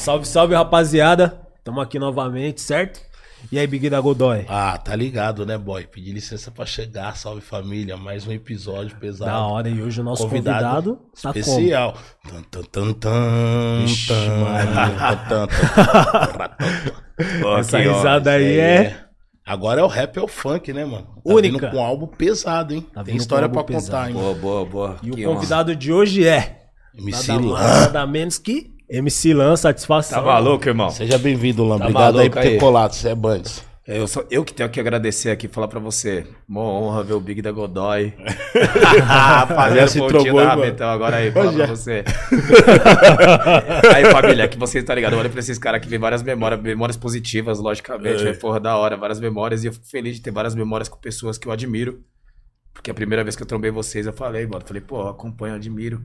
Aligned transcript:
Salve, 0.00 0.26
salve, 0.26 0.54
rapaziada. 0.54 1.38
Tamo 1.62 1.78
aqui 1.78 1.98
novamente, 1.98 2.62
certo? 2.62 3.02
E 3.52 3.58
aí, 3.58 3.66
Big 3.66 3.90
da 3.90 4.00
Godoy? 4.00 4.46
Ah, 4.48 4.78
tá 4.78 4.96
ligado, 4.96 5.44
né, 5.44 5.58
boy? 5.58 5.86
Pedi 5.86 6.10
licença 6.10 6.50
pra 6.50 6.64
chegar. 6.64 7.14
Salve 7.18 7.42
família, 7.42 7.98
mais 7.98 8.26
um 8.26 8.32
episódio 8.32 8.96
pesado. 8.96 9.30
Da 9.30 9.46
hora, 9.46 9.68
e 9.68 9.82
hoje 9.82 10.00
o 10.00 10.04
nosso 10.04 10.22
convidado, 10.26 10.96
convidado 10.96 11.10
tá 11.22 11.38
especial. 11.38 11.98
Tan, 12.26 12.42
tan, 12.44 12.62
tan, 12.62 12.92
tan, 12.94 13.84
Ixi, 13.84 14.08
tan, 15.28 15.28
tan, 15.28 15.46
tan. 17.28 17.58
Essa 17.58 17.78
risada 17.78 18.30
aí 18.30 18.58
é... 18.58 19.04
Agora 19.44 19.82
é 19.82 19.84
o 19.84 19.88
rap, 19.88 20.16
é 20.16 20.22
o 20.22 20.28
funk, 20.28 20.72
né, 20.72 20.86
mano? 20.86 21.04
Tá 21.04 21.20
Única. 21.26 21.58
vindo 21.58 21.70
com 21.70 21.76
um 21.76 21.84
álbum 21.84 22.06
pesado, 22.06 22.72
hein? 22.72 22.86
Tá 22.94 23.04
Tem 23.04 23.16
história 23.16 23.50
pra 23.50 23.60
álbum 23.60 23.74
contar, 23.74 24.08
hein? 24.08 24.14
Boa, 24.14 24.34
boa, 24.34 24.64
boa. 24.64 24.96
E 25.02 25.10
Que 25.10 25.26
o 25.26 25.34
convidado 25.34 25.76
de 25.76 25.92
hoje 25.92 26.26
é... 26.26 26.56
MC 26.96 27.32
Nada 27.32 27.44
Lan. 27.44 27.52
mais, 27.52 27.80
nada 27.82 28.06
menos 28.06 28.38
que 28.38 28.79
MC 28.90 29.32
Lan, 29.32 29.54
satisfação. 29.54 30.18
Tá 30.18 30.24
maluco, 30.24 30.66
irmão? 30.66 30.90
Seja 30.90 31.16
bem-vindo, 31.16 31.62
Lan. 31.64 31.78
Tá 31.78 31.84
Obrigado 31.84 32.18
aí 32.18 32.28
por 32.28 32.42
ter 32.42 32.48
aí. 32.48 32.58
colado, 32.58 32.92
você 32.92 33.10
é 33.10 33.14
Bandes. 33.14 33.64
Eu, 33.86 34.06
sou, 34.06 34.26
eu 34.30 34.44
que 34.44 34.52
tenho 34.52 34.68
que 34.68 34.80
agradecer 34.80 35.30
aqui, 35.30 35.46
falar 35.48 35.68
pra 35.68 35.78
você. 35.78 36.26
Mó 36.46 36.62
honra 36.80 37.02
ver 37.04 37.14
o 37.14 37.20
Big 37.20 37.40
da 37.40 37.52
Godoy. 37.52 38.12
Fazendo 39.48 39.88
se 39.88 39.98
trocou, 40.06 40.44
da. 40.44 40.66
Então 40.66 40.88
agora 40.88 41.16
aí, 41.16 41.30
fala 41.30 41.52
pra 41.52 41.66
você. 41.66 42.04
aí, 43.94 44.04
família, 44.10 44.48
que 44.48 44.58
vocês 44.58 44.84
tá 44.84 44.94
ligado? 44.94 45.16
Olha 45.16 45.30
pra 45.30 45.40
esses 45.40 45.58
caras 45.58 45.80
que 45.80 45.88
vem 45.88 45.98
várias 45.98 46.22
memórias, 46.22 46.60
memórias 46.60 46.96
positivas, 46.96 47.58
logicamente. 47.60 48.26
É. 48.26 48.30
É. 48.30 48.34
Porra, 48.34 48.58
da 48.58 48.76
hora, 48.76 48.96
várias 48.96 49.20
memórias. 49.20 49.62
E 49.62 49.68
eu 49.68 49.72
fico 49.72 49.86
feliz 49.86 50.16
de 50.16 50.22
ter 50.22 50.32
várias 50.32 50.54
memórias 50.54 50.88
com 50.88 50.98
pessoas 50.98 51.38
que 51.38 51.46
eu 51.46 51.52
admiro. 51.52 52.00
Porque 52.74 52.90
a 52.90 52.94
primeira 52.94 53.22
vez 53.22 53.34
que 53.36 53.42
eu 53.42 53.46
trombei 53.46 53.70
vocês, 53.70 54.06
eu 54.06 54.12
falei, 54.12 54.46
mano, 54.46 54.64
falei, 54.64 54.82
pô, 54.82 55.00
eu 55.02 55.08
acompanho, 55.08 55.54
admiro. 55.54 56.02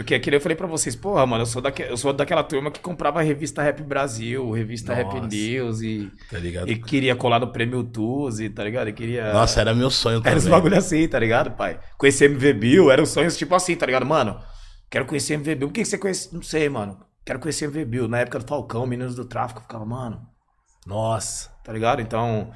Porque 0.00 0.14
aquele 0.14 0.36
eu 0.36 0.40
falei 0.40 0.56
pra 0.56 0.66
vocês, 0.66 0.96
porra, 0.96 1.26
mano, 1.26 1.42
eu 1.42 1.46
sou, 1.46 1.60
daque, 1.60 1.82
eu 1.82 1.94
sou 1.94 2.10
daquela 2.14 2.42
turma 2.42 2.70
que 2.70 2.80
comprava 2.80 3.20
revista 3.20 3.62
Rap 3.62 3.82
Brasil, 3.82 4.50
revista 4.50 4.94
Rap 4.94 5.12
Nossa. 5.12 5.26
News 5.26 5.82
e, 5.82 6.10
Tá 6.30 6.38
ligado? 6.38 6.70
e 6.70 6.76
queria 6.80 7.14
colar 7.14 7.38
no 7.38 7.52
prêmio 7.52 7.84
Tuzi, 7.84 8.48
tá 8.48 8.64
ligado? 8.64 8.88
E 8.88 8.94
queria. 8.94 9.30
Nossa, 9.30 9.60
era 9.60 9.74
meu 9.74 9.90
sonho 9.90 10.16
Era 10.16 10.22
também. 10.22 10.38
os 10.38 10.46
bagulho 10.48 10.78
assim, 10.78 11.06
tá 11.06 11.18
ligado, 11.18 11.50
pai? 11.50 11.78
Conhecer 11.98 12.30
MV 12.30 12.52
Bill, 12.54 12.90
eram 12.90 13.04
sonhos 13.04 13.36
tipo 13.36 13.54
assim, 13.54 13.76
tá 13.76 13.84
ligado? 13.84 14.06
Mano, 14.06 14.40
quero 14.88 15.04
conhecer 15.04 15.34
MV 15.34 15.54
Bill. 15.54 15.68
Por 15.68 15.74
que, 15.74 15.82
que 15.82 15.88
você 15.88 15.98
conhece? 15.98 16.34
Não 16.34 16.40
sei, 16.40 16.66
mano. 16.70 16.98
Quero 17.22 17.38
conhecer 17.38 17.66
MV 17.66 17.84
Bill. 17.84 18.08
Na 18.08 18.20
época 18.20 18.38
do 18.38 18.46
Falcão, 18.48 18.86
Meninos 18.86 19.14
do 19.14 19.26
Tráfico, 19.26 19.60
ficava, 19.60 19.84
mano, 19.84 20.22
Nossa. 20.86 21.50
tá 21.62 21.72
ligado? 21.72 22.00
Então, 22.00 22.50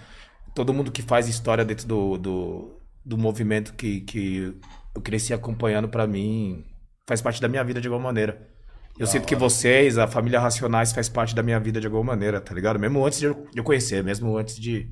todo 0.54 0.72
mundo 0.72 0.90
que 0.90 1.02
faz 1.02 1.28
história 1.28 1.64
dentro 1.64 1.86
do, 1.86 2.16
do, 2.16 2.80
do 3.04 3.18
movimento 3.18 3.74
que, 3.74 4.00
que 4.00 4.54
eu 4.94 5.02
cresci 5.02 5.34
acompanhando 5.34 5.88
pra 5.88 6.06
mim, 6.06 6.64
faz 7.06 7.20
parte 7.20 7.40
da 7.40 7.48
minha 7.48 7.62
vida 7.64 7.80
de 7.80 7.88
alguma 7.88 8.04
maneira. 8.04 8.48
Eu 8.98 9.06
sinto 9.06 9.26
que 9.26 9.34
vocês, 9.34 9.98
a 9.98 10.06
família 10.06 10.38
Racionais, 10.38 10.92
faz 10.92 11.08
parte 11.08 11.34
da 11.34 11.42
minha 11.42 11.58
vida 11.58 11.80
de 11.80 11.86
alguma 11.86 12.04
maneira, 12.04 12.40
tá 12.40 12.54
ligado? 12.54 12.78
Mesmo 12.78 13.04
antes 13.04 13.18
de 13.18 13.26
eu 13.26 13.64
conhecer, 13.64 14.04
mesmo 14.04 14.36
antes 14.36 14.56
de. 14.56 14.88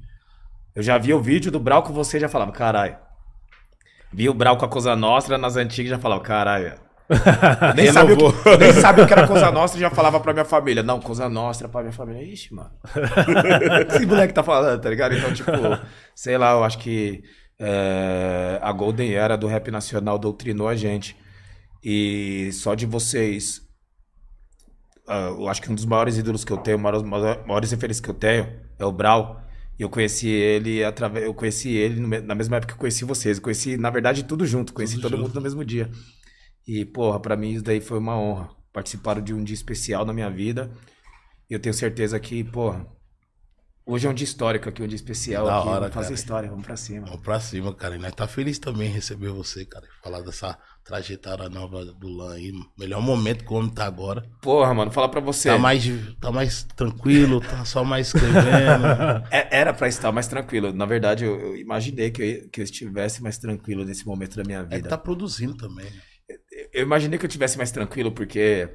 Eu 0.75 0.83
já 0.83 0.99
via 0.99 1.17
o 1.17 1.21
vídeo 1.21 1.53
do 1.53 1.61
Brau 1.61 1.83
com 1.83 1.93
você 1.93 2.17
e 2.17 2.21
já 2.21 2.29
falava, 2.29 2.51
caralho. 2.51 2.97
Via 4.13 4.31
o 4.31 4.35
Brau 4.35 4.57
com 4.57 4.65
a 4.65 4.69
Cosa 4.69 4.97
Nostra 4.97 5.39
nas 5.39 5.57
antigas 5.57 5.87
e 5.87 5.95
já 5.95 5.99
falava, 5.99 6.21
caralho. 6.21 6.75
Eu 7.13 7.75
nem, 7.75 7.93
sabia 7.93 8.15
o 8.15 8.19
que, 8.19 8.57
nem 8.59 8.73
sabia 8.73 9.05
o 9.05 9.07
que 9.07 9.13
era 9.13 9.27
Cosa 9.27 9.53
Nostra 9.53 9.79
e 9.79 9.83
já 9.83 9.91
falava 9.91 10.19
pra 10.19 10.33
minha 10.33 10.45
família. 10.45 10.83
Não, 10.83 11.01
Cosa 11.01 11.29
Nostra 11.29 11.69
pra 11.69 11.83
minha 11.83 11.93
família. 11.93 12.23
Ixi, 12.25 12.55
mano. 12.55 12.73
Esse 13.89 14.05
moleque 14.05 14.35
tá 14.35 14.43
falando, 14.43 14.81
tá 14.81 14.91
ligado? 14.91 15.15
Então, 15.15 15.33
tipo, 15.33 15.53
sei 16.15 16.37
lá, 16.37 16.53
eu 16.53 16.65
acho 16.65 16.79
que 16.79 17.23
é, 17.61 18.59
a 18.61 18.73
Golden 18.73 19.15
Era 19.15 19.37
do 19.37 19.47
rap 19.47 19.71
nacional 19.71 20.19
doutrinou 20.19 20.67
a 20.67 20.75
gente. 20.75 21.17
E 21.83 22.51
só 22.53 22.75
de 22.75 22.87
vocês. 22.87 23.63
ah, 25.07 25.29
eu 25.31 25.49
acho 25.49 25.61
que 25.63 25.71
um 25.71 25.75
dos 25.75 25.85
maiores 25.85 26.17
ídolos 26.17 26.45
que 26.45 26.53
eu 26.53 26.59
tenho, 26.59 26.79
maiores, 26.79 27.03
maiores 27.47 27.71
referências 27.71 28.01
que 28.01 28.11
eu 28.11 28.15
tenho 28.15 28.61
é 28.79 28.85
o 28.85 28.93
Brau. 28.93 29.41
E 29.79 29.83
eu 29.83 29.91
conheci 29.91 30.29
ele 30.29 30.85
através. 30.85 31.25
Eu 31.25 31.35
conheci 31.35 31.71
ele 31.71 32.01
na 32.21 32.35
mesma 32.35 32.57
época 32.59 32.73
que 32.73 32.77
eu 32.77 32.81
conheci 32.81 33.05
vocês. 33.05 33.39
Eu 33.39 33.43
conheci, 33.43 33.77
na 33.77 33.91
verdade, 33.91 34.23
tudo 34.25 34.47
junto. 34.47 34.73
Conheci 34.73 34.99
Tudo 34.99 35.01
todo 35.01 35.17
junto. 35.17 35.23
mundo 35.23 35.35
no 35.35 35.41
mesmo 35.41 35.65
dia. 35.65 35.91
E, 36.67 36.85
porra, 36.85 37.19
pra 37.21 37.37
mim 37.37 37.53
isso 37.53 37.65
daí 37.65 37.81
foi 37.81 37.99
uma 37.99 38.17
honra. 38.19 38.51
Participaram 38.73 39.23
de 39.23 39.35
um 39.35 39.43
dia 39.43 39.55
especial 39.55 40.05
na 40.05 40.13
minha 40.13 40.31
vida. 40.31 40.71
E 41.51 41.55
eu 41.55 41.61
tenho 41.61 41.75
certeza 41.75 42.19
que, 42.21 42.45
porra, 42.45 42.87
hoje 43.87 44.07
é 44.07 44.11
um 44.11 44.15
dia 44.15 44.25
histórico 44.25 44.69
aqui, 44.69 44.83
um 44.83 44.87
dia 44.87 44.97
especial 44.97 45.47
Da 45.47 45.59
aqui. 45.59 45.69
hora, 45.69 45.81
vamos 45.81 45.95
fazer 45.95 46.07
cara. 46.09 46.15
história, 46.15 46.49
vamos 46.51 46.65
pra 46.67 46.77
cima. 46.77 47.07
Vamos 47.07 47.23
pra 47.23 47.41
cima, 47.41 47.75
cara. 47.75 47.97
E 47.97 47.99
nós 47.99 48.13
tá 48.15 48.27
feliz 48.27 48.59
também 48.59 48.89
em 48.89 48.93
receber 48.93 49.29
você, 49.31 49.65
cara. 49.65 49.87
Falar 50.03 50.21
dessa 50.23 50.59
trajetória 50.85 51.49
nova 51.49 51.85
do 51.85 52.09
Lan 52.09 52.35
aí. 52.35 52.53
Melhor 52.79 53.01
momento 53.01 53.45
que 53.45 53.53
o 53.53 53.57
homem 53.57 53.71
tá 53.73 53.85
agora. 53.87 54.23
Porra, 54.43 54.75
mano, 54.75 54.91
falar 54.91 55.09
pra 55.09 55.21
você. 55.21 55.49
Tá 55.49 55.59
mais, 55.59 55.85
tá 56.21 56.33
mais 56.33 56.65
tranquilo, 56.77 57.41
tá 57.41 57.65
só 57.65 57.85
mais 57.85 58.09
escrevendo. 58.09 58.43
É- 59.31 59.49
Era 59.61 59.73
pra 59.73 59.89
estar 59.89 60.11
mais 60.13 60.27
tranquilo. 60.27 60.73
Na 60.73 60.87
verdade, 60.87 61.25
eu, 61.25 61.39
eu 61.39 61.57
imaginei 61.57 62.11
que 62.11 62.23
eu, 62.23 62.51
que 62.51 62.61
eu 62.61 62.65
estivesse 62.65 63.23
mais 63.23 63.39
tranquilo 63.39 63.85
nesse 63.85 64.07
momento 64.07 64.37
da 64.37 64.43
minha 64.45 64.61
É 64.61 64.65
que 64.65 64.77
vida. 64.77 64.89
tá 64.89 64.99
produzindo 64.99 65.57
também. 65.57 65.87
Eu 66.73 66.83
imaginei 66.83 67.19
que 67.19 67.25
eu 67.27 67.31
tivesse 67.31 67.57
mais 67.59 67.71
tranquilo 67.71 68.11
porque 68.13 68.69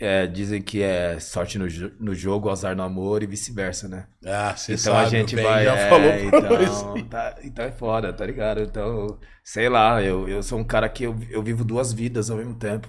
é, 0.00 0.26
dizem 0.26 0.62
que 0.62 0.82
é 0.82 1.18
sorte 1.20 1.58
no, 1.58 1.66
no 2.00 2.14
jogo, 2.14 2.50
azar 2.50 2.76
no 2.76 2.82
amor 2.82 3.22
e 3.22 3.26
vice-versa, 3.26 3.88
né? 3.88 4.06
Ah, 4.26 4.56
você 4.56 4.76
então 4.76 4.76
sabe, 4.76 4.98
a 4.98 5.04
gente 5.04 5.36
o 5.36 5.38
Ben 5.42 5.42
vai. 5.42 5.64
já 5.64 5.76
é, 5.76 5.78
falou 5.78 6.28
então, 6.28 7.08
tá- 7.10 7.36
então 7.44 7.64
é 7.64 7.72
foda, 7.72 8.12
tá 8.12 8.26
ligado? 8.26 8.60
Então, 8.62 9.18
sei 9.44 9.68
lá, 9.68 10.02
eu, 10.02 10.28
eu 10.28 10.42
sou 10.42 10.58
um 10.58 10.64
cara 10.64 10.88
que 10.88 11.04
eu, 11.04 11.16
eu 11.30 11.42
vivo 11.42 11.64
duas 11.64 11.92
vidas 11.92 12.30
ao 12.30 12.38
mesmo 12.38 12.54
tempo. 12.58 12.88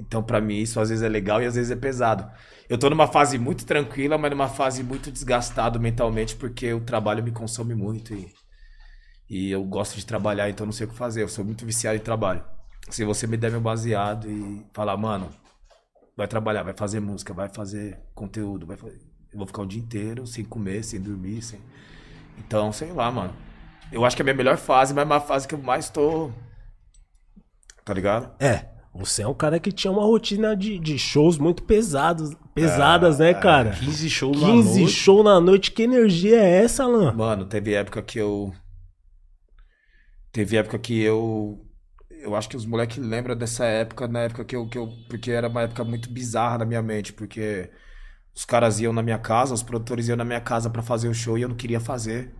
Então, 0.00 0.22
pra 0.22 0.40
mim, 0.40 0.58
isso 0.58 0.80
às 0.80 0.90
vezes 0.90 1.04
é 1.04 1.08
legal 1.08 1.42
e 1.42 1.46
às 1.46 1.56
vezes 1.56 1.70
é 1.70 1.76
pesado. 1.76 2.30
Eu 2.68 2.78
tô 2.78 2.90
numa 2.90 3.06
fase 3.08 3.38
muito 3.38 3.66
tranquila, 3.66 4.18
mas 4.18 4.30
numa 4.30 4.48
fase 4.48 4.82
muito 4.82 5.10
desgastado 5.12 5.80
mentalmente, 5.80 6.36
porque 6.36 6.72
o 6.72 6.80
trabalho 6.80 7.22
me 7.24 7.32
consome 7.32 7.74
muito 7.74 8.14
e, 8.14 8.28
e 9.28 9.50
eu 9.50 9.64
gosto 9.64 9.96
de 9.96 10.04
trabalhar, 10.06 10.48
então 10.50 10.66
não 10.66 10.72
sei 10.72 10.86
o 10.86 10.90
que 10.90 10.96
fazer. 10.96 11.22
Eu 11.22 11.28
sou 11.28 11.44
muito 11.44 11.64
viciado 11.64 11.96
em 11.96 12.00
trabalho. 12.00 12.44
Se 12.90 13.04
você 13.04 13.26
me 13.26 13.36
der 13.36 13.50
meu 13.50 13.60
baseado 13.60 14.28
e 14.30 14.64
falar, 14.72 14.96
mano, 14.96 15.28
vai 16.16 16.28
trabalhar, 16.28 16.62
vai 16.62 16.74
fazer 16.74 17.00
música, 17.00 17.32
vai 17.32 17.48
fazer 17.48 17.98
conteúdo, 18.14 18.66
vai 18.66 18.76
fazer... 18.76 19.00
eu 19.32 19.38
vou 19.38 19.46
ficar 19.46 19.62
o 19.62 19.66
dia 19.66 19.80
inteiro 19.80 20.26
sem 20.26 20.44
comer, 20.44 20.84
sem 20.84 21.00
dormir, 21.00 21.42
sem. 21.42 21.60
Então, 22.38 22.72
sei 22.72 22.92
lá, 22.92 23.10
mano. 23.10 23.34
Eu 23.92 24.04
acho 24.04 24.14
que 24.14 24.22
é 24.22 24.24
a 24.24 24.26
minha 24.26 24.36
melhor 24.36 24.56
fase, 24.56 24.94
mas 24.94 25.02
é 25.02 25.04
uma 25.06 25.20
fase 25.20 25.48
que 25.48 25.54
eu 25.54 25.58
mais 25.58 25.90
tô. 25.90 26.30
Tá 27.84 27.92
ligado? 27.92 28.30
É, 28.38 28.66
você 28.92 29.22
é 29.22 29.28
um 29.28 29.34
cara 29.34 29.60
que 29.60 29.70
tinha 29.70 29.90
uma 29.90 30.02
rotina 30.02 30.56
de, 30.56 30.78
de 30.78 30.98
shows 30.98 31.38
muito 31.38 31.62
pesados, 31.62 32.34
pesadas, 32.54 33.18
né, 33.18 33.32
cara? 33.32 33.70
15 33.70 34.10
shows 34.10 34.40
na 34.40 34.46
15 34.48 34.80
noite. 34.80 34.92
shows 34.92 35.24
na 35.24 35.40
noite, 35.40 35.70
que 35.70 35.82
energia 35.82 36.40
é 36.40 36.62
essa, 36.64 36.86
Lan? 36.86 37.12
Mano, 37.12 37.44
teve 37.44 37.72
época 37.72 38.02
que 38.02 38.18
eu. 38.18 38.52
Teve 40.32 40.56
época 40.56 40.78
que 40.78 41.00
eu. 41.00 41.64
Eu 42.22 42.36
acho 42.36 42.48
que 42.48 42.56
os 42.56 42.66
moleques 42.66 42.98
lembram 42.98 43.34
dessa 43.36 43.64
época, 43.64 44.06
na 44.06 44.20
época 44.20 44.44
que 44.44 44.54
eu, 44.54 44.68
que 44.68 44.76
eu. 44.78 44.88
Porque 45.08 45.30
era 45.30 45.48
uma 45.48 45.62
época 45.62 45.82
muito 45.84 46.10
bizarra 46.10 46.58
na 46.58 46.64
minha 46.66 46.82
mente, 46.82 47.12
porque 47.12 47.70
os 48.34 48.44
caras 48.44 48.80
iam 48.80 48.92
na 48.92 49.02
minha 49.02 49.18
casa, 49.18 49.54
os 49.54 49.62
produtores 49.62 50.08
iam 50.08 50.16
na 50.16 50.24
minha 50.24 50.40
casa 50.40 50.68
pra 50.70 50.82
fazer 50.82 51.08
o 51.08 51.14
show 51.14 51.38
e 51.38 51.42
eu 51.42 51.48
não 51.48 51.56
queria 51.56 51.80
fazer. 51.80 52.34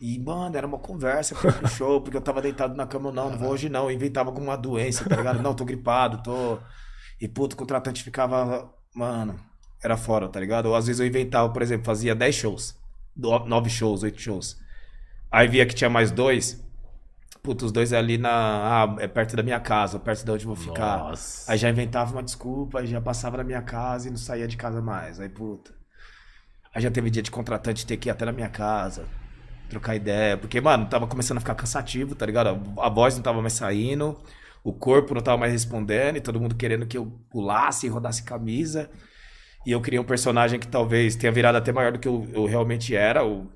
E, 0.00 0.18
mano, 0.18 0.56
era 0.56 0.66
uma 0.66 0.78
conversa 0.78 1.34
pro 1.34 1.68
show, 1.70 2.00
porque 2.00 2.16
eu 2.16 2.20
tava 2.20 2.42
deitado 2.42 2.74
na 2.74 2.86
cama, 2.86 3.12
não, 3.12 3.30
não 3.30 3.38
vou 3.38 3.50
hoje 3.50 3.68
não. 3.68 3.84
Eu 3.84 3.92
inventava 3.96 4.28
alguma 4.28 4.56
doença, 4.56 5.08
tá 5.08 5.16
ligado? 5.16 5.40
Não, 5.42 5.54
tô 5.54 5.64
gripado, 5.64 6.22
tô. 6.22 6.58
E, 7.20 7.28
puto, 7.28 7.54
o 7.54 7.58
contratante 7.58 8.02
ficava. 8.02 8.72
Mano, 8.94 9.38
era 9.82 9.96
fora, 9.96 10.28
tá 10.28 10.40
ligado? 10.40 10.66
Ou 10.66 10.74
às 10.76 10.86
vezes 10.86 11.00
eu 11.00 11.06
inventava, 11.06 11.52
por 11.52 11.62
exemplo, 11.62 11.86
fazia 11.86 12.14
10 12.14 12.34
shows, 12.34 12.76
do- 13.14 13.38
9 13.46 13.70
shows, 13.70 14.02
8 14.02 14.20
shows. 14.20 14.58
Aí 15.30 15.48
via 15.48 15.66
que 15.66 15.74
tinha 15.74 15.90
mais 15.90 16.10
dois. 16.10 16.63
Puta, 17.44 17.66
os 17.66 17.72
dois 17.72 17.92
é 17.92 17.98
ali 17.98 18.16
na. 18.16 18.30
Ah, 18.30 18.96
é 19.00 19.06
perto 19.06 19.36
da 19.36 19.42
minha 19.42 19.60
casa, 19.60 19.98
perto 19.98 20.24
de 20.24 20.30
onde 20.30 20.44
eu 20.46 20.54
vou 20.54 20.56
ficar. 20.56 20.96
Nossa. 20.96 21.52
Aí 21.52 21.58
já 21.58 21.68
inventava 21.68 22.10
uma 22.10 22.22
desculpa, 22.22 22.80
aí 22.80 22.86
já 22.86 23.02
passava 23.02 23.36
na 23.36 23.44
minha 23.44 23.60
casa 23.60 24.08
e 24.08 24.10
não 24.10 24.16
saía 24.16 24.48
de 24.48 24.56
casa 24.56 24.80
mais. 24.80 25.20
Aí, 25.20 25.28
puta. 25.28 25.74
Aí 26.74 26.80
já 26.80 26.90
teve 26.90 27.10
dia 27.10 27.22
de 27.22 27.30
contratante 27.30 27.86
ter 27.86 27.98
que 27.98 28.08
ir 28.08 28.12
até 28.12 28.24
na 28.24 28.32
minha 28.32 28.48
casa, 28.48 29.04
trocar 29.68 29.94
ideia. 29.94 30.38
Porque, 30.38 30.58
mano, 30.58 30.86
tava 30.86 31.06
começando 31.06 31.36
a 31.36 31.40
ficar 31.40 31.54
cansativo, 31.54 32.14
tá 32.14 32.24
ligado? 32.24 32.62
A 32.80 32.88
voz 32.88 33.14
não 33.14 33.22
tava 33.22 33.42
mais 33.42 33.52
saindo, 33.52 34.18
o 34.64 34.72
corpo 34.72 35.14
não 35.14 35.20
tava 35.20 35.36
mais 35.36 35.52
respondendo, 35.52 36.16
e 36.16 36.22
todo 36.22 36.40
mundo 36.40 36.54
querendo 36.54 36.86
que 36.86 36.96
eu 36.96 37.12
pulasse 37.28 37.84
e 37.84 37.90
rodasse 37.90 38.22
camisa. 38.22 38.90
E 39.66 39.72
eu 39.72 39.82
criei 39.82 40.00
um 40.00 40.04
personagem 40.04 40.58
que 40.58 40.66
talvez 40.66 41.14
tenha 41.14 41.30
virado 41.30 41.56
até 41.56 41.70
maior 41.72 41.92
do 41.92 41.98
que 41.98 42.08
eu, 42.08 42.26
eu 42.32 42.46
realmente 42.46 42.96
era, 42.96 43.22
ou 43.22 43.52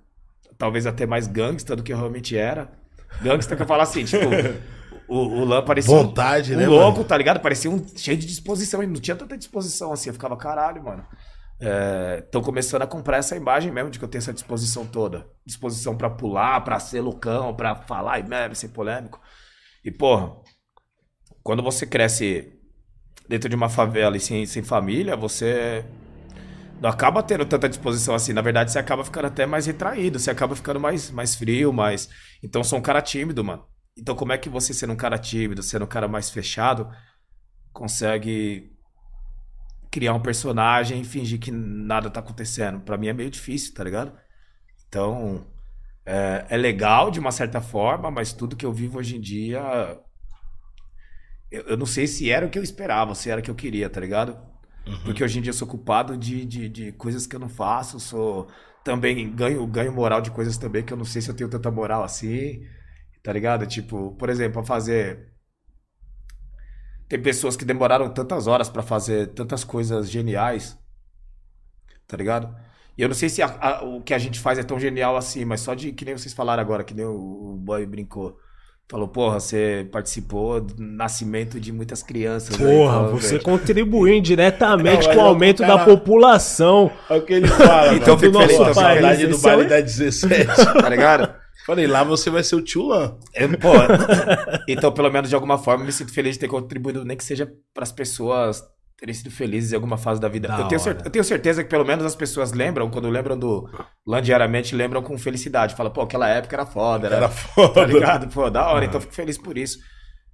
talvez 0.58 0.86
até 0.86 1.06
mais 1.06 1.26
gangsta 1.26 1.74
do 1.74 1.82
que 1.82 1.90
eu 1.90 1.96
realmente 1.96 2.36
era. 2.36 2.76
Gangsta 3.22 3.56
que 3.56 3.62
eu 3.62 3.66
falo 3.66 3.82
assim, 3.82 4.04
tipo, 4.04 4.24
o, 5.08 5.16
o 5.18 5.44
Lan 5.44 5.64
parecia. 5.64 5.92
um- 5.94 6.04
Vontade, 6.04 6.54
um 6.54 6.58
né, 6.58 6.66
louco, 6.66 6.98
mano? 6.98 7.04
tá 7.08 7.16
ligado? 7.16 7.40
Parecia 7.40 7.70
um 7.70 7.84
cheio 7.96 8.16
de 8.16 8.26
disposição. 8.26 8.82
E 8.82 8.86
não 8.86 8.94
tinha 9.00 9.16
tanta 9.16 9.36
disposição 9.36 9.92
assim. 9.92 10.10
Eu 10.10 10.14
ficava, 10.14 10.36
caralho, 10.36 10.82
mano. 10.82 11.04
Estão 12.24 12.40
começando 12.40 12.82
a 12.82 12.86
comprar 12.86 13.16
essa 13.16 13.34
imagem 13.34 13.72
mesmo 13.72 13.90
de 13.90 13.98
que 13.98 14.04
eu 14.04 14.08
tenho 14.08 14.20
essa 14.20 14.32
disposição 14.32 14.86
toda. 14.86 15.26
Disposição 15.44 15.96
pra 15.96 16.08
pular, 16.08 16.60
pra 16.60 16.78
ser 16.78 17.00
loucão, 17.00 17.52
pra 17.54 17.74
falar 17.74 18.20
e 18.20 18.22
mesmo, 18.22 18.54
ser 18.54 18.68
polêmico. 18.68 19.20
E, 19.84 19.90
porra, 19.90 20.32
quando 21.42 21.62
você 21.62 21.84
cresce 21.84 22.52
dentro 23.28 23.48
de 23.48 23.56
uma 23.56 23.68
favela 23.68 24.16
e 24.16 24.20
sem, 24.20 24.46
sem 24.46 24.62
família, 24.62 25.16
você 25.16 25.84
não 26.80 26.88
acaba 26.88 27.22
tendo 27.22 27.44
tanta 27.44 27.68
disposição 27.68 28.14
assim. 28.14 28.32
Na 28.32 28.42
verdade, 28.42 28.70
você 28.72 28.78
acaba 28.78 29.04
ficando 29.04 29.26
até 29.26 29.46
mais 29.46 29.66
retraído, 29.66 30.18
você 30.18 30.30
acaba 30.30 30.54
ficando 30.54 30.78
mais, 30.80 31.10
mais 31.10 31.34
frio, 31.34 31.72
mais. 31.72 32.08
Então, 32.42 32.62
sou 32.62 32.78
um 32.78 32.82
cara 32.82 33.02
tímido, 33.02 33.44
mano. 33.44 33.66
Então, 33.96 34.14
como 34.14 34.32
é 34.32 34.38
que 34.38 34.48
você, 34.48 34.72
sendo 34.72 34.92
um 34.92 34.96
cara 34.96 35.18
tímido, 35.18 35.62
sendo 35.62 35.84
um 35.84 35.88
cara 35.88 36.06
mais 36.06 36.30
fechado, 36.30 36.88
consegue 37.72 38.72
criar 39.90 40.14
um 40.14 40.20
personagem 40.20 41.00
e 41.00 41.04
fingir 41.04 41.40
que 41.40 41.50
nada 41.50 42.08
tá 42.10 42.20
acontecendo? 42.20 42.80
Pra 42.80 42.96
mim 42.96 43.08
é 43.08 43.12
meio 43.12 43.30
difícil, 43.30 43.74
tá 43.74 43.82
ligado? 43.82 44.12
Então, 44.88 45.46
é, 46.06 46.46
é 46.50 46.56
legal 46.56 47.10
de 47.10 47.18
uma 47.18 47.32
certa 47.32 47.60
forma, 47.60 48.10
mas 48.10 48.32
tudo 48.32 48.56
que 48.56 48.64
eu 48.64 48.72
vivo 48.72 48.98
hoje 48.98 49.16
em 49.16 49.20
dia. 49.20 49.60
Eu 51.50 51.76
não 51.76 51.86
sei 51.86 52.06
se 52.06 52.30
era 52.30 52.46
o 52.46 52.50
que 52.50 52.58
eu 52.58 52.62
esperava, 52.62 53.14
se 53.14 53.30
era 53.30 53.40
o 53.40 53.44
que 53.44 53.50
eu 53.50 53.54
queria, 53.54 53.90
tá 53.90 54.00
ligado? 54.00 54.47
Uhum. 54.88 54.98
Porque 55.04 55.22
hoje 55.22 55.38
em 55.38 55.42
dia 55.42 55.50
eu 55.50 55.54
sou 55.54 55.68
culpado 55.68 56.16
de, 56.16 56.44
de, 56.46 56.68
de, 56.68 56.92
coisas 56.92 57.26
que 57.26 57.36
eu 57.36 57.40
não 57.40 57.48
faço, 57.48 58.00
sou 58.00 58.48
também 58.82 59.34
ganho, 59.34 59.66
ganho 59.66 59.92
moral 59.92 60.20
de 60.20 60.30
coisas 60.30 60.56
também 60.56 60.82
que 60.82 60.92
eu 60.92 60.96
não 60.96 61.04
sei 61.04 61.20
se 61.20 61.30
eu 61.30 61.34
tenho 61.34 61.50
tanta 61.50 61.70
moral 61.70 62.02
assim, 62.02 62.64
tá 63.22 63.32
ligado? 63.32 63.66
Tipo, 63.66 64.12
por 64.16 64.30
exemplo, 64.30 64.64
fazer. 64.64 65.28
Tem 67.08 67.20
pessoas 67.20 67.56
que 67.56 67.64
demoraram 67.64 68.12
tantas 68.12 68.46
horas 68.46 68.68
para 68.70 68.82
fazer 68.82 69.28
tantas 69.28 69.64
coisas 69.64 70.10
geniais, 70.10 70.78
tá 72.06 72.16
ligado? 72.16 72.54
E 72.96 73.02
eu 73.02 73.08
não 73.08 73.14
sei 73.14 73.28
se 73.28 73.42
a, 73.42 73.46
a, 73.60 73.84
o 73.84 74.02
que 74.02 74.14
a 74.14 74.18
gente 74.18 74.40
faz 74.40 74.58
é 74.58 74.62
tão 74.62 74.78
genial 74.80 75.16
assim, 75.16 75.44
mas 75.44 75.60
só 75.60 75.74
de 75.74 75.92
que 75.92 76.04
nem 76.04 76.16
vocês 76.16 76.34
falaram 76.34 76.62
agora, 76.62 76.84
que 76.84 76.94
nem 76.94 77.04
o, 77.06 77.54
o 77.54 77.56
boy 77.56 77.86
brincou. 77.86 78.38
Falou, 78.90 79.06
porra, 79.06 79.38
você 79.38 79.86
participou 79.92 80.62
do 80.62 80.74
nascimento 80.82 81.60
de 81.60 81.70
muitas 81.70 82.02
crianças. 82.02 82.56
Porra, 82.56 83.00
aí, 83.00 83.04
então, 83.04 83.18
você 83.18 83.32
velho. 83.32 83.42
contribuiu 83.42 84.14
indiretamente 84.14 85.06
não, 85.08 85.14
com 85.14 85.20
o 85.20 85.24
aumento 85.26 85.62
cara... 85.62 85.76
da 85.76 85.84
população. 85.84 86.90
É 87.10 87.16
o 87.16 87.22
que 87.22 87.34
ele 87.34 87.48
fala. 87.48 87.92
então, 87.96 88.18
fico 88.18 88.38
feliz 88.38 88.54
então, 88.54 88.72
país, 88.72 89.28
do 89.28 89.38
baile 89.38 89.64
é... 89.64 89.68
da 89.68 89.80
17. 89.82 90.46
tá 90.80 90.88
ligado? 90.88 91.34
Falei, 91.66 91.86
lá 91.86 92.02
você 92.02 92.30
vai 92.30 92.42
ser 92.42 92.56
o 92.56 92.62
tio 92.62 92.86
Lan. 92.86 93.18
É, 93.34 93.46
pô, 93.46 93.68
então, 94.66 94.90
pelo 94.90 95.10
menos 95.10 95.28
de 95.28 95.34
alguma 95.34 95.58
forma, 95.58 95.84
me 95.84 95.92
sinto 95.92 96.10
feliz 96.10 96.36
de 96.36 96.40
ter 96.40 96.48
contribuído, 96.48 97.04
nem 97.04 97.14
que 97.14 97.24
seja 97.24 97.46
para 97.74 97.82
as 97.82 97.92
pessoas 97.92 98.64
terem 98.98 99.14
sido 99.14 99.30
felizes 99.30 99.72
em 99.72 99.76
alguma 99.76 99.96
fase 99.96 100.20
da 100.20 100.28
vida. 100.28 100.48
Da 100.48 100.58
eu, 100.58 100.68
tenho 100.68 100.80
eu, 100.84 101.10
tenho 101.10 101.24
certeza 101.24 101.62
que 101.62 101.70
pelo 101.70 101.84
menos 101.84 102.04
as 102.04 102.16
pessoas 102.16 102.52
lembram, 102.52 102.90
quando 102.90 103.08
lembram 103.08 103.38
do 103.38 103.70
Lan 104.04 104.20
diariamente, 104.20 104.74
lembram 104.74 105.00
com 105.02 105.16
felicidade. 105.16 105.76
Fala, 105.76 105.88
pô, 105.88 106.02
aquela 106.02 106.28
época 106.28 106.56
era 106.56 106.66
foda, 106.66 107.06
era, 107.06 107.16
era 107.16 107.28
foda. 107.28 107.74
Tá 107.74 107.86
ligado? 107.86 108.28
Pô, 108.28 108.50
da 108.50 108.66
hora, 108.66 108.80
uhum. 108.80 108.84
então 108.84 109.00
fico 109.00 109.14
feliz 109.14 109.38
por 109.38 109.56
isso. 109.56 109.78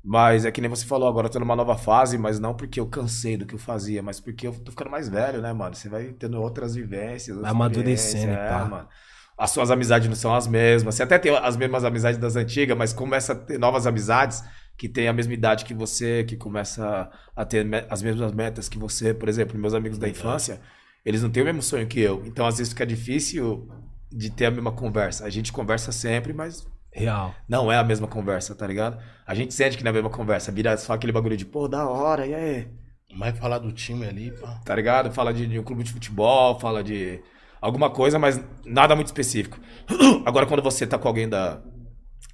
Mas 0.02 0.44
é 0.44 0.50
que 0.50 0.60
nem 0.60 0.68
você 0.68 0.84
falou, 0.84 1.08
agora 1.08 1.26
eu 1.26 1.30
tô 1.30 1.38
numa 1.38 1.56
nova 1.56 1.76
fase, 1.76 2.16
mas 2.16 2.38
não 2.38 2.54
porque 2.54 2.80
eu 2.80 2.86
cansei 2.86 3.36
do 3.36 3.46
que 3.46 3.54
eu 3.54 3.58
fazia, 3.58 4.02
mas 4.02 4.18
porque 4.18 4.46
eu 4.46 4.52
tô 4.52 4.70
ficando 4.70 4.90
mais 4.90 5.08
velho, 5.08 5.40
né, 5.40 5.52
mano? 5.52 5.74
Você 5.74 5.88
vai 5.88 6.12
tendo 6.12 6.40
outras 6.40 6.74
vivências. 6.74 7.38
Vai 7.38 7.50
amadurecendo, 7.50 8.32
é, 8.32 8.48
pá. 8.48 8.64
mano. 8.64 8.88
As 9.36 9.50
suas 9.50 9.70
amizades 9.70 10.08
não 10.08 10.16
são 10.16 10.34
as 10.34 10.46
mesmas. 10.46 10.94
Você 10.94 11.02
até 11.02 11.18
tem 11.18 11.36
as 11.36 11.56
mesmas 11.56 11.84
amizades 11.84 12.18
das 12.18 12.36
antigas, 12.36 12.76
mas 12.76 12.92
começa 12.92 13.32
a 13.32 13.36
ter 13.36 13.58
novas 13.58 13.86
amizades 13.86 14.42
que 14.76 14.88
tem 14.88 15.08
a 15.08 15.12
mesma 15.12 15.32
idade 15.32 15.64
que 15.64 15.74
você, 15.74 16.24
que 16.24 16.36
começa 16.36 17.10
a 17.34 17.44
ter 17.44 17.66
as 17.88 18.02
mesmas 18.02 18.32
metas 18.32 18.68
que 18.68 18.78
você. 18.78 19.14
Por 19.14 19.28
exemplo, 19.28 19.58
meus 19.58 19.74
amigos 19.74 19.98
da 19.98 20.08
infância, 20.08 20.60
eles 21.04 21.22
não 21.22 21.30
têm 21.30 21.42
o 21.42 21.46
mesmo 21.46 21.62
sonho 21.62 21.86
que 21.86 22.00
eu. 22.00 22.22
Então, 22.26 22.46
às 22.46 22.58
vezes, 22.58 22.72
fica 22.72 22.86
difícil 22.86 23.68
de 24.10 24.30
ter 24.30 24.46
a 24.46 24.50
mesma 24.50 24.72
conversa. 24.72 25.24
A 25.24 25.30
gente 25.30 25.52
conversa 25.52 25.92
sempre, 25.92 26.32
mas. 26.32 26.66
Real. 26.92 27.34
Não 27.48 27.72
é 27.72 27.76
a 27.76 27.84
mesma 27.84 28.06
conversa, 28.06 28.54
tá 28.54 28.66
ligado? 28.66 28.98
A 29.26 29.34
gente 29.34 29.52
sente 29.52 29.76
que 29.76 29.82
não 29.82 29.88
é 29.88 29.90
a 29.90 29.94
mesma 29.94 30.10
conversa. 30.10 30.52
Vira 30.52 30.76
só 30.76 30.92
aquele 30.92 31.12
bagulho 31.12 31.36
de, 31.36 31.44
pô, 31.44 31.66
da 31.66 31.88
hora, 31.88 32.26
e 32.26 32.34
aí? 32.34 32.68
Vai 33.16 33.32
falar 33.32 33.58
do 33.58 33.72
time 33.72 34.06
ali, 34.06 34.30
pá. 34.30 34.60
Tá 34.64 34.74
ligado? 34.74 35.12
Fala 35.12 35.32
de, 35.32 35.46
de 35.46 35.58
um 35.58 35.62
clube 35.62 35.82
de 35.82 35.92
futebol, 35.92 36.58
fala 36.58 36.82
de 36.82 37.20
alguma 37.60 37.90
coisa, 37.90 38.18
mas 38.18 38.40
nada 38.64 38.94
muito 38.94 39.08
específico. 39.08 39.58
Agora, 40.24 40.46
quando 40.46 40.62
você 40.62 40.86
tá 40.86 40.98
com 40.98 41.08
alguém 41.08 41.28
da, 41.28 41.60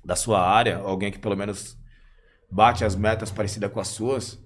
da 0.05 0.17
sua 0.17 0.41
área, 0.47 0.79
alguém 0.79 1.11
que 1.11 1.19
pelo 1.19 1.37
menos 1.37 1.80
bate 2.51 2.85
as 2.85 2.97
metas 2.97 3.31
parecidas 3.31 3.71
com 3.71 3.81
as 3.81 3.89
suas, 3.89 4.39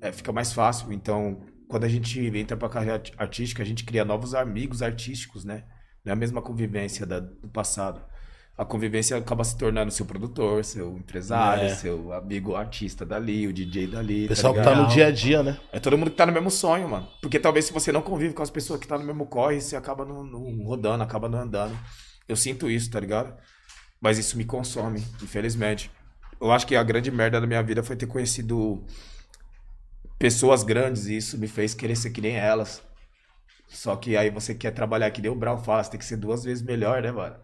é, 0.00 0.10
fica 0.10 0.32
mais 0.32 0.52
fácil. 0.52 0.92
Então, 0.92 1.40
quando 1.68 1.84
a 1.84 1.88
gente 1.88 2.20
entra 2.36 2.56
para 2.56 2.66
a 2.66 2.70
carreira 2.70 3.02
artística, 3.18 3.62
a 3.62 3.66
gente 3.66 3.84
cria 3.84 4.04
novos 4.04 4.34
amigos 4.34 4.82
artísticos, 4.82 5.44
né? 5.44 5.64
Não 6.04 6.10
é 6.10 6.14
a 6.14 6.16
mesma 6.16 6.40
convivência 6.40 7.04
da, 7.04 7.20
do 7.20 7.48
passado. 7.48 8.00
A 8.56 8.64
convivência 8.64 9.16
acaba 9.16 9.42
se 9.44 9.56
tornando 9.56 9.90
seu 9.90 10.04
produtor, 10.04 10.64
seu 10.64 10.96
empresário, 10.96 11.64
é. 11.64 11.74
seu 11.74 12.12
amigo 12.12 12.54
artista 12.54 13.06
dali, 13.06 13.46
o 13.46 13.52
DJ 13.52 13.86
dali. 13.86 14.24
O 14.24 14.28
tá 14.28 14.28
pessoal 14.28 14.54
tá 14.54 14.60
que 14.60 14.68
tá 14.68 14.74
no 14.74 14.88
dia 14.88 15.06
a 15.06 15.10
dia, 15.10 15.42
né? 15.42 15.58
É 15.72 15.78
todo 15.78 15.96
mundo 15.96 16.10
que 16.10 16.16
tá 16.16 16.26
no 16.26 16.32
mesmo 16.32 16.50
sonho, 16.50 16.88
mano. 16.88 17.08
Porque 17.22 17.38
talvez 17.38 17.66
se 17.66 17.72
você 17.72 17.92
não 17.92 18.02
convive 18.02 18.34
com 18.34 18.42
as 18.42 18.50
pessoas 18.50 18.80
que 18.80 18.86
tá 18.86 18.98
no 18.98 19.04
mesmo 19.04 19.26
corre, 19.26 19.60
você 19.60 19.76
acaba 19.76 20.04
não, 20.04 20.24
não 20.24 20.62
rodando, 20.64 21.02
acaba 21.02 21.28
não 21.28 21.38
andando. 21.38 21.76
Eu 22.28 22.36
sinto 22.36 22.70
isso, 22.70 22.90
tá 22.90 23.00
ligado? 23.00 23.34
Mas 23.98 24.18
isso 24.18 24.36
me 24.36 24.44
consome, 24.44 25.02
infelizmente 25.22 25.90
eu 26.40 26.50
acho 26.50 26.66
que 26.66 26.74
a 26.74 26.82
grande 26.82 27.10
merda 27.10 27.40
da 27.40 27.46
minha 27.46 27.62
vida 27.62 27.82
foi 27.82 27.96
ter 27.96 28.06
conhecido 28.06 28.82
pessoas 30.18 30.62
grandes 30.62 31.06
e 31.06 31.16
isso 31.16 31.38
me 31.38 31.46
fez 31.46 31.74
querer 31.74 31.96
ser 31.96 32.10
que 32.10 32.20
nem 32.20 32.36
elas. 32.36 32.82
Só 33.68 33.94
que 33.94 34.16
aí 34.16 34.30
você 34.30 34.54
quer 34.54 34.72
trabalhar 34.72 35.10
que 35.10 35.22
nem 35.22 35.30
o 35.30 35.34
Brown 35.34 35.58
faz, 35.58 35.88
tem 35.88 35.98
que 35.98 36.04
ser 36.04 36.16
duas 36.16 36.42
vezes 36.42 36.62
melhor, 36.62 37.02
né, 37.02 37.12
mano? 37.12 37.36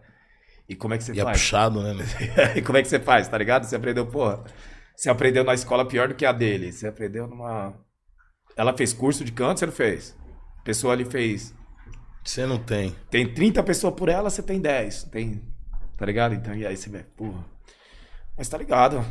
E 0.67 0.75
como 0.75 0.93
é 0.93 0.97
que 0.97 1.03
você 1.03 1.13
e 1.13 1.19
é 1.19 1.23
faz? 1.23 1.37
É 1.37 1.39
puxado, 1.39 1.81
né? 1.81 2.05
e 2.57 2.61
como 2.61 2.77
é 2.77 2.81
que 2.81 2.89
você 2.89 2.99
faz, 2.99 3.27
tá 3.27 3.37
ligado? 3.37 3.63
Você 3.63 3.75
aprendeu, 3.75 4.05
porra. 4.05 4.43
Você 4.95 5.09
aprendeu 5.09 5.43
na 5.43 5.53
escola 5.53 5.87
pior 5.87 6.07
do 6.09 6.15
que 6.15 6.25
a 6.25 6.31
dele. 6.31 6.71
Você 6.71 6.87
aprendeu 6.87 7.27
numa. 7.27 7.73
Ela 8.55 8.75
fez 8.75 8.91
curso 8.93 9.23
de 9.23 9.31
canto, 9.31 9.59
você 9.59 9.65
não 9.67 9.73
fez? 9.73 10.17
A 10.59 10.63
pessoa 10.63 10.93
ali 10.93 11.05
fez. 11.05 11.53
Você 12.23 12.45
não 12.45 12.57
tem. 12.57 12.93
Tem 13.09 13.31
30 13.31 13.63
pessoas 13.63 13.93
por 13.93 14.09
ela, 14.09 14.29
você 14.29 14.43
tem 14.43 14.59
10. 14.59 15.05
Tem. 15.05 15.41
Tá 15.95 16.05
ligado? 16.05 16.35
Então, 16.35 16.53
e 16.53 16.65
aí 16.65 16.75
você 16.75 16.89
vê, 16.89 17.03
porra. 17.15 17.56
Mas 18.37 18.47
tá 18.47 18.57
ligado. 18.57 19.03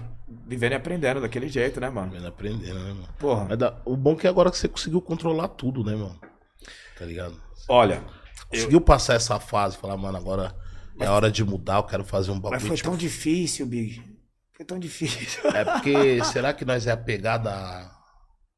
Vivendo 0.46 0.73
e 0.73 0.75
aprendendo 0.76 1.20
daquele 1.20 1.49
jeito, 1.49 1.81
né, 1.81 1.90
mano? 1.90 2.11
Vivendo 2.11 2.25
e 2.25 2.28
aprendendo, 2.28 2.78
né, 2.78 2.93
mano? 2.93 3.08
Porra. 3.19 3.56
Dá... 3.56 3.76
O 3.84 3.96
bom 3.96 4.12
é 4.12 4.17
que 4.17 4.28
agora 4.28 4.52
você 4.52 4.69
conseguiu 4.69 5.00
controlar 5.00 5.49
tudo, 5.49 5.82
né, 5.84 5.94
mano? 5.94 6.19
Tá 6.99 7.05
ligado? 7.05 7.40
Olha. 7.69 8.05
Conseguiu 8.49 8.78
eu... 8.78 8.84
passar 8.84 9.14
essa 9.14 9.40
fase, 9.40 9.76
falar, 9.76 9.96
mano, 9.96 10.17
agora 10.17 10.55
é 10.99 11.08
hora 11.08 11.31
de 11.31 11.44
mudar, 11.44 11.76
eu 11.76 11.82
quero 11.82 12.05
fazer 12.05 12.31
um 12.31 12.40
bagulho. 12.40 12.61
Mas 12.61 12.67
foi 12.67 12.76
tipo... 12.76 12.88
tão 12.88 12.96
difícil, 12.96 13.67
Big. 13.67 14.02
Foi 14.52 14.64
tão 14.64 14.78
difícil. 14.78 15.46
É 15.50 15.64
porque, 15.67 16.25
será 16.25 16.52
que 16.52 16.64
nós 16.64 16.87
é 16.87 16.93
apegado 16.93 17.49
a 17.49 17.90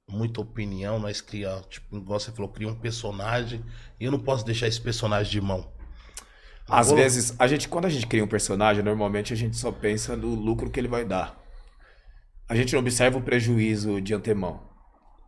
muita 0.08 0.40
opinião? 0.40 0.98
Nós 0.98 1.20
cria, 1.20 1.62
tipo, 1.68 1.96
igual 1.96 2.20
você 2.20 2.30
falou, 2.30 2.50
cria 2.50 2.68
um 2.68 2.74
personagem 2.74 3.64
e 3.98 4.04
eu 4.04 4.12
não 4.12 4.20
posso 4.20 4.44
deixar 4.44 4.68
esse 4.68 4.80
personagem 4.80 5.32
de 5.32 5.40
mão. 5.40 5.72
Às 6.68 6.92
vezes, 6.92 7.34
a 7.38 7.46
gente, 7.46 7.68
quando 7.68 7.86
a 7.86 7.88
gente 7.88 8.06
cria 8.06 8.22
um 8.22 8.28
personagem, 8.28 8.82
normalmente 8.82 9.32
a 9.32 9.36
gente 9.36 9.56
só 9.56 9.72
pensa 9.72 10.14
no 10.14 10.34
lucro 10.34 10.70
que 10.70 10.78
ele 10.78 10.88
vai 10.88 11.04
dar. 11.04 11.38
A 12.48 12.54
gente 12.54 12.72
não 12.72 12.80
observa 12.80 13.18
o 13.18 13.22
prejuízo 13.22 14.00
de 14.00 14.14
antemão. 14.14 14.68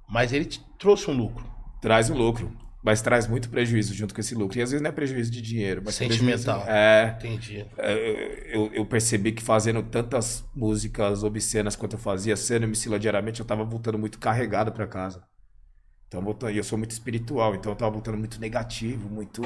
Mas 0.09 0.33
ele 0.33 0.49
trouxe 0.79 1.11
um 1.11 1.15
lucro. 1.15 1.45
Traz 1.81 2.11
um 2.11 2.17
lucro. 2.17 2.55
Mas 2.83 3.03
traz 3.03 3.27
muito 3.27 3.51
prejuízo 3.51 3.93
junto 3.95 4.15
com 4.15 4.21
esse 4.21 4.35
lucro. 4.35 4.59
E 4.59 4.63
às 4.63 4.71
vezes 4.71 4.83
não 4.83 4.89
é 4.89 4.93
prejuízo 4.93 5.31
de 5.31 5.43
dinheiro, 5.43 5.83
mas 5.85 5.95
Sentimental. 5.95 6.65
É. 6.67 7.15
Entendi. 7.19 7.67
É, 7.77 8.57
eu, 8.57 8.73
eu, 8.73 8.87
percebi 8.87 9.33
que 9.33 9.43
fazendo 9.43 9.83
tantas 9.83 10.45
músicas 10.55 11.23
obscenas 11.23 11.77
quanto 11.77 11.95
eu 11.95 11.99
fazia, 11.99 12.37
sendo 12.37 12.65
MC 12.65 12.99
diariamente, 12.99 13.41
eu 13.41 13.47
tava 13.47 13.65
voltando 13.65 13.99
muito 13.99 14.19
carregado 14.19 14.73
para 14.73 14.87
casa. 14.87 15.23
Então, 16.09 16.23
voltando, 16.23 16.53
e 16.53 16.57
eu 16.57 16.65
sou 16.65 16.79
muito 16.79 16.91
espiritual, 16.91 17.55
então 17.55 17.71
eu 17.71 17.77
tava 17.77 17.93
voltando 17.93 18.17
muito 18.17 18.41
negativo, 18.41 19.09
muito 19.09 19.43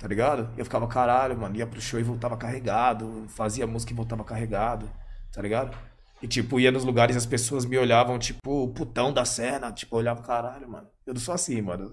Tá 0.00 0.08
ligado? 0.08 0.48
Eu 0.56 0.64
ficava, 0.64 0.88
caralho, 0.88 1.36
mano, 1.36 1.54
ia 1.54 1.66
pro 1.66 1.78
show 1.78 2.00
e 2.00 2.02
voltava 2.02 2.34
carregado, 2.34 3.26
fazia 3.28 3.66
música 3.66 3.92
e 3.92 3.94
voltava 3.94 4.24
carregado, 4.24 4.90
tá 5.30 5.42
ligado? 5.42 5.76
E, 6.22 6.26
tipo, 6.26 6.58
ia 6.58 6.72
nos 6.72 6.84
lugares 6.84 7.14
e 7.14 7.18
as 7.18 7.26
pessoas 7.26 7.66
me 7.66 7.76
olhavam, 7.76 8.18
tipo, 8.18 8.64
o 8.64 8.68
putão 8.68 9.12
da 9.12 9.26
cena, 9.26 9.70
tipo, 9.70 9.94
olhava, 9.94 10.22
caralho, 10.22 10.66
mano, 10.66 10.88
eu 11.06 11.12
não 11.12 11.20
sou 11.20 11.34
assim, 11.34 11.60
mano. 11.60 11.92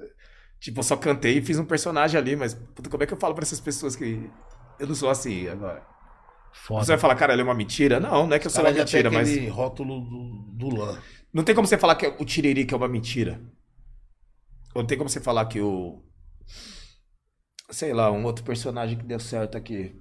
Tipo, 0.57 0.79
eu 0.79 0.83
só 0.83 0.95
cantei 0.95 1.39
e 1.39 1.41
fiz 1.41 1.59
um 1.59 1.65
personagem 1.65 2.17
ali, 2.17 2.33
mas, 2.37 2.53
puta, 2.53 2.89
como 2.89 3.03
é 3.03 3.05
que 3.05 3.13
eu 3.13 3.19
falo 3.19 3.35
pra 3.35 3.43
essas 3.43 3.59
pessoas 3.59 3.93
que 3.93 4.31
eu 4.79 4.87
não 4.87 4.95
sou 4.95 5.09
assim 5.09 5.49
agora? 5.49 5.85
Foda. 6.53 6.85
Você 6.85 6.93
vai 6.93 6.97
falar, 6.97 7.15
cara, 7.15 7.33
ele 7.33 7.41
é 7.41 7.45
uma 7.45 7.53
mentira? 7.53 7.99
Não, 7.99 8.25
não 8.25 8.33
é 8.33 8.39
que 8.39 8.47
eu 8.47 8.51
sou 8.51 8.63
uma 8.63 8.71
mentira, 8.71 9.11
mas. 9.11 9.49
rótulo 9.49 9.99
do, 9.99 10.69
do 10.69 10.75
lã. 10.77 10.97
Não 11.33 11.43
tem 11.43 11.53
como 11.53 11.67
você 11.67 11.77
falar 11.77 11.95
que 11.95 12.07
o 12.07 12.23
Tiririca 12.23 12.73
é 12.73 12.77
uma 12.77 12.87
mentira. 12.87 13.41
Não 14.73 14.85
tem 14.85 14.97
como 14.97 15.09
você 15.09 15.19
falar 15.19 15.45
que 15.47 15.59
o 15.59 16.06
sei 17.69 17.93
lá, 17.93 18.11
um 18.11 18.23
outro 18.23 18.43
personagem 18.43 18.97
que 18.97 19.03
deu 19.03 19.19
certo 19.19 19.57
aqui. 19.57 19.95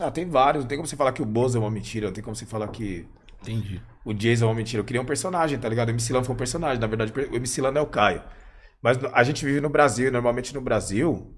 Ah, 0.00 0.10
tem 0.10 0.28
vários. 0.28 0.64
Não 0.64 0.68
tem 0.68 0.78
como 0.78 0.86
você 0.86 0.96
falar 0.96 1.12
que 1.12 1.22
o 1.22 1.26
Bozo 1.26 1.56
é 1.56 1.60
uma 1.60 1.70
mentira. 1.70 2.06
Não 2.06 2.14
tem 2.14 2.22
como 2.22 2.36
você 2.36 2.46
falar 2.46 2.68
que. 2.68 3.08
Entendi. 3.42 3.82
O 4.04 4.12
Jason 4.12 4.44
é 4.44 4.48
uma 4.48 4.54
mentira. 4.54 4.80
Eu 4.80 4.84
queria 4.84 5.00
um 5.00 5.06
personagem, 5.06 5.58
tá 5.58 5.68
ligado? 5.68 5.88
O 5.88 5.92
MC 5.92 6.12
Lan 6.12 6.22
foi 6.22 6.34
um 6.34 6.38
personagem. 6.38 6.80
Na 6.80 6.86
verdade, 6.86 7.12
o 7.12 7.36
MC 7.36 7.60
Lan 7.60 7.72
é 7.74 7.80
o 7.80 7.86
Caio. 7.86 8.22
Mas 8.82 8.98
a 9.12 9.22
gente 9.22 9.44
vive 9.44 9.60
no 9.60 9.70
Brasil. 9.70 10.12
Normalmente 10.12 10.54
no 10.54 10.60
Brasil. 10.60 11.34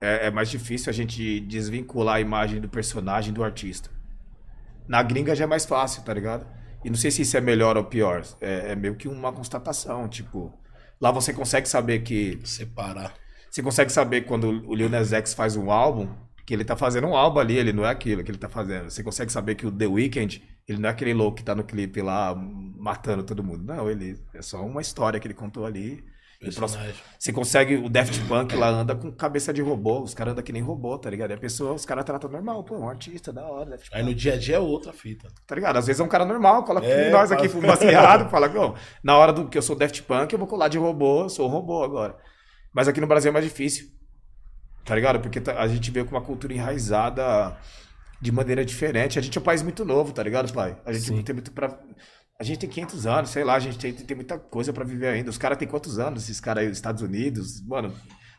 É, 0.00 0.26
é 0.26 0.30
mais 0.30 0.48
difícil 0.48 0.90
a 0.90 0.92
gente 0.92 1.40
desvincular 1.40 2.16
a 2.16 2.20
imagem 2.20 2.60
do 2.60 2.68
personagem 2.68 3.32
do 3.32 3.42
artista. 3.42 3.90
Na 4.86 5.02
gringa 5.02 5.34
já 5.34 5.44
é 5.44 5.46
mais 5.46 5.64
fácil, 5.64 6.02
tá 6.02 6.12
ligado? 6.12 6.46
E 6.84 6.90
não 6.90 6.96
sei 6.96 7.10
se 7.10 7.22
isso 7.22 7.36
é 7.36 7.40
melhor 7.40 7.76
ou 7.76 7.84
pior. 7.84 8.22
É, 8.40 8.72
é 8.72 8.76
meio 8.76 8.94
que 8.94 9.08
uma 9.08 9.32
constatação. 9.32 10.08
Tipo, 10.08 10.52
lá 11.04 11.10
você 11.10 11.34
consegue 11.34 11.68
saber 11.68 12.02
que. 12.02 12.40
Separar. 12.44 13.12
Você 13.50 13.62
consegue 13.62 13.92
saber 13.92 14.22
quando 14.22 14.48
o 14.66 14.74
Lil 14.74 14.88
Nas 14.88 15.12
X 15.12 15.34
faz 15.34 15.54
um 15.54 15.70
álbum, 15.70 16.08
que 16.46 16.54
ele 16.54 16.64
tá 16.64 16.74
fazendo 16.76 17.06
um 17.06 17.14
álbum 17.14 17.38
ali, 17.40 17.58
ele 17.58 17.74
não 17.74 17.84
é 17.84 17.90
aquilo 17.90 18.24
que 18.24 18.30
ele 18.30 18.38
tá 18.38 18.48
fazendo. 18.48 18.90
Você 18.90 19.02
consegue 19.02 19.30
saber 19.30 19.54
que 19.54 19.66
o 19.66 19.70
The 19.70 19.86
Weeknd, 19.86 20.42
ele 20.66 20.78
não 20.78 20.88
é 20.88 20.92
aquele 20.92 21.12
louco 21.12 21.36
que 21.36 21.44
tá 21.44 21.54
no 21.54 21.62
clipe 21.62 22.00
lá 22.00 22.34
matando 22.34 23.22
todo 23.22 23.44
mundo. 23.44 23.62
Não, 23.62 23.90
ele 23.90 24.18
é 24.32 24.40
só 24.40 24.64
uma 24.64 24.80
história 24.80 25.20
que 25.20 25.26
ele 25.26 25.34
contou 25.34 25.66
ali. 25.66 26.02
Personagem. 26.40 26.94
você 27.18 27.32
consegue, 27.32 27.76
o 27.76 27.88
Daft 27.88 28.20
Punk 28.28 28.54
lá 28.56 28.68
anda 28.68 28.94
com 28.94 29.10
cabeça 29.12 29.52
de 29.52 29.62
robô, 29.62 30.02
os 30.02 30.12
caras 30.14 30.32
andam 30.32 30.44
que 30.44 30.52
nem 30.52 30.62
robô, 30.62 30.98
tá 30.98 31.08
ligado? 31.08 31.30
E 31.30 31.34
a 31.34 31.38
pessoa, 31.38 31.72
os 31.72 31.84
caras 31.86 32.04
tratam 32.04 32.30
normal, 32.30 32.62
pô, 32.64 32.76
um 32.76 32.88
artista, 32.88 33.32
da 33.32 33.46
hora, 33.46 33.70
Daft 33.70 33.88
Punk. 33.90 33.96
Aí 33.98 34.04
no 34.04 34.14
dia 34.14 34.34
a 34.34 34.36
dia 34.36 34.56
é 34.56 34.58
outra 34.58 34.92
fita. 34.92 35.28
Tá 35.46 35.54
ligado? 35.54 35.76
Às 35.78 35.86
vezes 35.86 36.00
é 36.00 36.04
um 36.04 36.08
cara 36.08 36.24
normal, 36.24 36.64
coloca 36.64 36.86
É, 36.86 37.10
nós 37.10 37.32
aqui, 37.32 37.48
fala- 37.48 37.60
fuma 37.62 37.68
baseado, 37.74 38.28
fala, 38.30 38.48
"Não, 38.52 38.74
na 39.02 39.16
hora 39.16 39.32
do 39.32 39.48
que 39.48 39.56
eu 39.56 39.62
sou 39.62 39.74
Daft 39.76 40.02
Punk, 40.02 40.32
eu 40.32 40.38
vou 40.38 40.48
colar 40.48 40.68
de 40.68 40.76
robô, 40.78 41.22
eu 41.22 41.28
sou 41.30 41.48
um 41.48 41.50
robô 41.50 41.82
agora. 41.82 42.16
Mas 42.72 42.88
aqui 42.88 43.00
no 43.00 43.06
Brasil 43.06 43.30
é 43.30 43.32
mais 43.32 43.44
difícil. 43.44 43.88
Tá 44.84 44.94
ligado? 44.94 45.20
Porque 45.20 45.40
tá- 45.40 45.58
a 45.60 45.66
gente 45.66 45.90
veio 45.90 46.04
com 46.04 46.14
uma 46.14 46.20
cultura 46.20 46.52
enraizada 46.52 47.56
de 48.20 48.30
maneira 48.30 48.64
diferente. 48.64 49.18
A 49.18 49.22
gente 49.22 49.38
é 49.38 49.40
um 49.40 49.44
país 49.44 49.62
muito 49.62 49.84
novo, 49.84 50.12
tá 50.12 50.22
ligado, 50.22 50.52
pai? 50.52 50.76
A 50.84 50.92
gente 50.92 51.06
Sim. 51.06 51.22
tem 51.22 51.34
muito 51.34 51.52
pra. 51.52 51.78
A 52.38 52.44
gente 52.44 52.58
tem 52.58 52.68
500 52.68 53.06
anos, 53.06 53.30
sei 53.30 53.44
lá, 53.44 53.54
a 53.54 53.58
gente 53.60 53.78
tem, 53.78 53.92
tem 53.92 54.16
muita 54.16 54.38
coisa 54.38 54.72
pra 54.72 54.84
viver 54.84 55.06
ainda. 55.08 55.30
Os 55.30 55.38
caras 55.38 55.56
têm 55.58 55.68
quantos 55.68 55.98
anos? 55.98 56.24
Esses 56.24 56.40
caras 56.40 56.64
aí, 56.64 56.70
os 56.70 56.76
Estados 56.76 57.00
Unidos, 57.02 57.64
mano, 57.66 57.94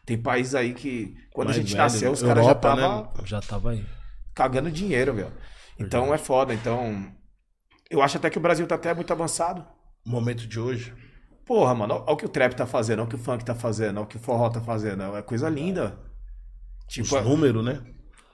tem 0.05 0.21
país 0.21 0.53
aí 0.53 0.73
que 0.73 1.15
quando 1.33 1.47
Mais 1.47 1.57
a 1.57 1.61
gente 1.61 1.71
velho, 1.71 1.83
nasceu, 1.83 2.11
os 2.11 2.21
caras 2.21 2.45
já 2.45 2.51
né? 2.51 2.57
estavam 2.57 3.13
Já 3.25 3.41
tava 3.41 3.71
aí. 3.71 3.85
cagando 4.33 4.69
dinheiro, 4.71 5.13
meu. 5.13 5.31
Então 5.79 6.13
é 6.13 6.17
foda. 6.17 6.53
Então, 6.53 7.11
eu 7.89 8.01
acho 8.01 8.17
até 8.17 8.29
que 8.29 8.37
o 8.37 8.41
Brasil 8.41 8.67
tá 8.67 8.75
até 8.75 8.93
muito 8.93 9.11
avançado. 9.13 9.65
O 10.05 10.09
momento 10.09 10.47
de 10.47 10.59
hoje. 10.59 10.93
Porra, 11.45 11.73
mano, 11.75 11.93
olha 11.95 12.11
o 12.13 12.17
que 12.17 12.25
o 12.25 12.29
trap 12.29 12.53
tá 12.55 12.65
fazendo, 12.65 12.99
olha 12.99 13.05
o 13.05 13.09
que 13.09 13.15
o 13.15 13.19
funk 13.19 13.45
tá 13.45 13.55
fazendo, 13.55 13.97
olha 13.97 14.05
o 14.05 14.07
que 14.07 14.17
o 14.17 14.19
forró 14.19 14.49
tá 14.49 14.61
fazendo. 14.61 15.03
É 15.15 15.21
coisa 15.21 15.47
linda. 15.49 15.97
Os 16.87 16.93
Tipo, 16.93 17.21
números, 17.21 17.63
né? 17.63 17.81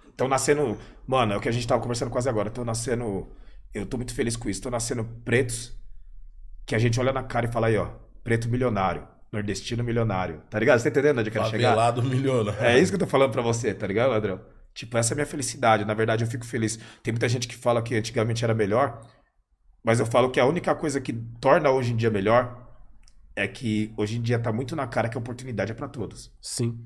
estão 0.10 0.28
nascendo. 0.28 0.78
Mano, 1.08 1.34
é 1.34 1.38
o 1.38 1.42
que 1.42 1.50
a 1.50 1.52
gente 1.52 1.68
tava 1.68 1.82
conversando 1.82 2.12
quase 2.12 2.30
agora. 2.30 2.50
Estão 2.50 2.66
nascendo. 2.66 3.28
Eu 3.74 3.86
tô 3.86 3.98
muito 3.98 4.14
feliz 4.14 4.36
com 4.36 4.50
isso. 4.50 4.60
Estão 4.60 4.72
nascendo 4.72 5.04
pretos 5.26 5.74
que 6.66 6.76
a 6.76 6.80
gente 6.80 7.00
olha 7.00 7.14
na 7.14 7.24
cara 7.24 7.48
e 7.48 7.52
fala 7.52 7.68
aí, 7.68 7.78
ó. 7.78 7.90
Preto 8.24 8.50
milionário. 8.50 9.08
Nordestino 9.32 9.84
milionário. 9.84 10.42
Tá 10.50 10.60
ligado? 10.60 10.80
Você 10.80 10.92
tá 10.92 11.00
entendendo 11.00 11.20
onde 11.20 11.30
eu 11.30 11.34
quero 11.34 11.50
chegar? 11.50 11.70
Favelado 11.70 12.04
milionário. 12.04 12.64
É 12.64 12.78
isso 12.78 12.92
que 12.92 12.96
eu 12.96 13.00
tô 13.00 13.08
falando 13.08 13.32
pra 13.32 13.42
você, 13.42 13.74
tá 13.74 13.88
ligado, 13.88 14.10
Ladrão? 14.10 14.42
Tipo, 14.74 14.98
essa 14.98 15.14
é 15.14 15.16
a 15.16 15.18
minha 15.18 15.26
felicidade. 15.26 15.86
Na 15.86 15.94
verdade, 15.94 16.24
eu 16.24 16.30
fico 16.30 16.46
feliz. 16.46 16.78
Tem 17.02 17.14
muita 17.14 17.30
gente 17.30 17.48
que 17.48 17.56
fala 17.56 17.82
que 17.82 17.96
antigamente 17.96 18.44
era 18.44 18.54
melhor, 18.54 19.02
mas 19.84 20.00
eu 20.00 20.06
falo 20.06 20.30
que 20.30 20.40
a 20.40 20.46
única 20.46 20.76
coisa 20.76 21.00
que 21.00 21.14
torna 21.40 21.70
hoje 21.72 21.94
em 21.94 21.96
dia 21.96 22.10
melhor 22.10 22.70
é 23.36 23.48
que 23.48 23.94
hoje 23.98 24.18
em 24.18 24.22
dia 24.22 24.38
tá 24.38 24.52
muito 24.52 24.76
na 24.76 24.86
cara 24.86 25.08
que 25.10 25.18
a 25.18 25.20
oportunidade 25.20 25.72
é 25.72 25.76
pra 25.76 25.88
todos. 25.88 26.32
Sim. 26.42 26.80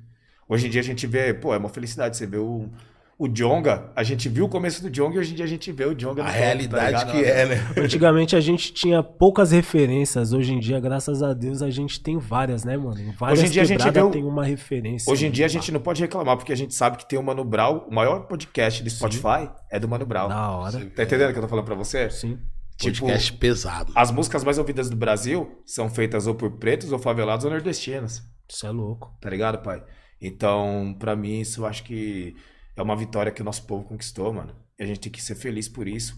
Hoje 0.47 0.67
em 0.67 0.69
dia 0.69 0.81
a 0.81 0.83
gente 0.83 1.07
vê, 1.07 1.33
pô, 1.33 1.53
é 1.53 1.57
uma 1.57 1.69
felicidade. 1.69 2.15
Você 2.15 2.27
vê 2.27 2.37
o, 2.37 2.69
o 3.17 3.29
Jonga, 3.29 3.91
a 3.95 4.03
gente 4.03 4.27
viu 4.27 4.45
o 4.45 4.49
começo 4.49 4.81
do 4.81 4.89
Jonga 4.89 5.15
e 5.15 5.19
hoje 5.19 5.31
em 5.31 5.35
dia 5.35 5.45
a 5.45 5.47
gente 5.47 5.71
vê 5.71 5.85
o 5.85 5.95
Jonga 5.95 6.21
A 6.21 6.25
no 6.25 6.31
topo, 6.31 6.43
realidade 6.43 7.05
tá 7.05 7.11
que 7.11 7.23
é, 7.23 7.45
né? 7.45 7.55
Antigamente 7.81 8.35
a 8.35 8.41
gente 8.41 8.73
tinha 8.73 9.01
poucas 9.01 9.51
referências. 9.51 10.33
Hoje 10.33 10.53
em 10.53 10.59
dia, 10.59 10.79
graças 10.81 11.23
a 11.23 11.33
Deus, 11.33 11.61
a 11.61 11.69
gente 11.69 12.01
tem 12.01 12.17
várias, 12.17 12.65
né, 12.65 12.75
mano? 12.75 13.13
Várias 13.17 13.39
Hoje 13.39 13.47
em 13.47 13.51
dia 13.51 13.61
a 13.61 13.65
gente 13.65 13.89
vê 13.89 14.09
tem 14.09 14.23
uma 14.23 14.43
referência. 14.43 15.11
Hoje 15.11 15.27
em 15.27 15.31
dia 15.31 15.45
a 15.45 15.49
gente 15.49 15.71
não 15.71 15.79
pode 15.79 16.01
reclamar, 16.01 16.35
porque 16.35 16.51
a 16.51 16.57
gente 16.57 16.73
sabe 16.73 16.97
que 16.97 17.07
tem 17.07 17.17
o 17.17 17.23
Mano 17.23 17.45
Brown, 17.45 17.85
o 17.89 17.93
maior 17.93 18.27
podcast 18.27 18.83
do 18.83 18.89
Spotify 18.89 19.49
é 19.71 19.79
do 19.79 19.87
Mano 19.87 20.05
Brown. 20.05 20.27
Da 20.27 20.51
hora. 20.51 20.85
Tá 20.93 21.03
entendendo 21.03 21.29
o 21.29 21.33
que 21.33 21.39
eu 21.39 21.43
tô 21.43 21.47
falando 21.47 21.65
pra 21.65 21.75
você? 21.75 22.09
Sim. 22.09 22.37
Tipo, 22.77 23.05
Podcast 23.05 23.31
pesado. 23.33 23.93
As 23.95 24.11
músicas 24.11 24.43
mais 24.43 24.57
ouvidas 24.57 24.89
do 24.89 24.97
Brasil 24.97 25.61
são 25.65 25.89
feitas 25.89 26.27
ou 26.27 26.35
por 26.35 26.57
pretos, 26.57 26.91
ou 26.91 26.99
favelados, 26.99 27.45
ou 27.45 27.51
nordestinos. 27.51 28.21
Isso 28.49 28.67
é 28.67 28.71
louco. 28.71 29.15
Tá 29.21 29.29
ligado, 29.29 29.63
pai? 29.63 29.81
Então, 30.21 30.93
pra 30.99 31.15
mim, 31.15 31.39
isso 31.39 31.61
eu 31.61 31.65
acho 31.65 31.83
que 31.83 32.35
é 32.75 32.81
uma 32.81 32.95
vitória 32.95 33.31
que 33.31 33.41
o 33.41 33.45
nosso 33.45 33.65
povo 33.65 33.83
conquistou, 33.85 34.33
mano. 34.33 34.55
E 34.77 34.83
a 34.83 34.85
gente 34.85 34.99
tem 34.99 35.11
que 35.11 35.21
ser 35.21 35.35
feliz 35.35 35.67
por 35.69 35.87
isso. 35.87 36.17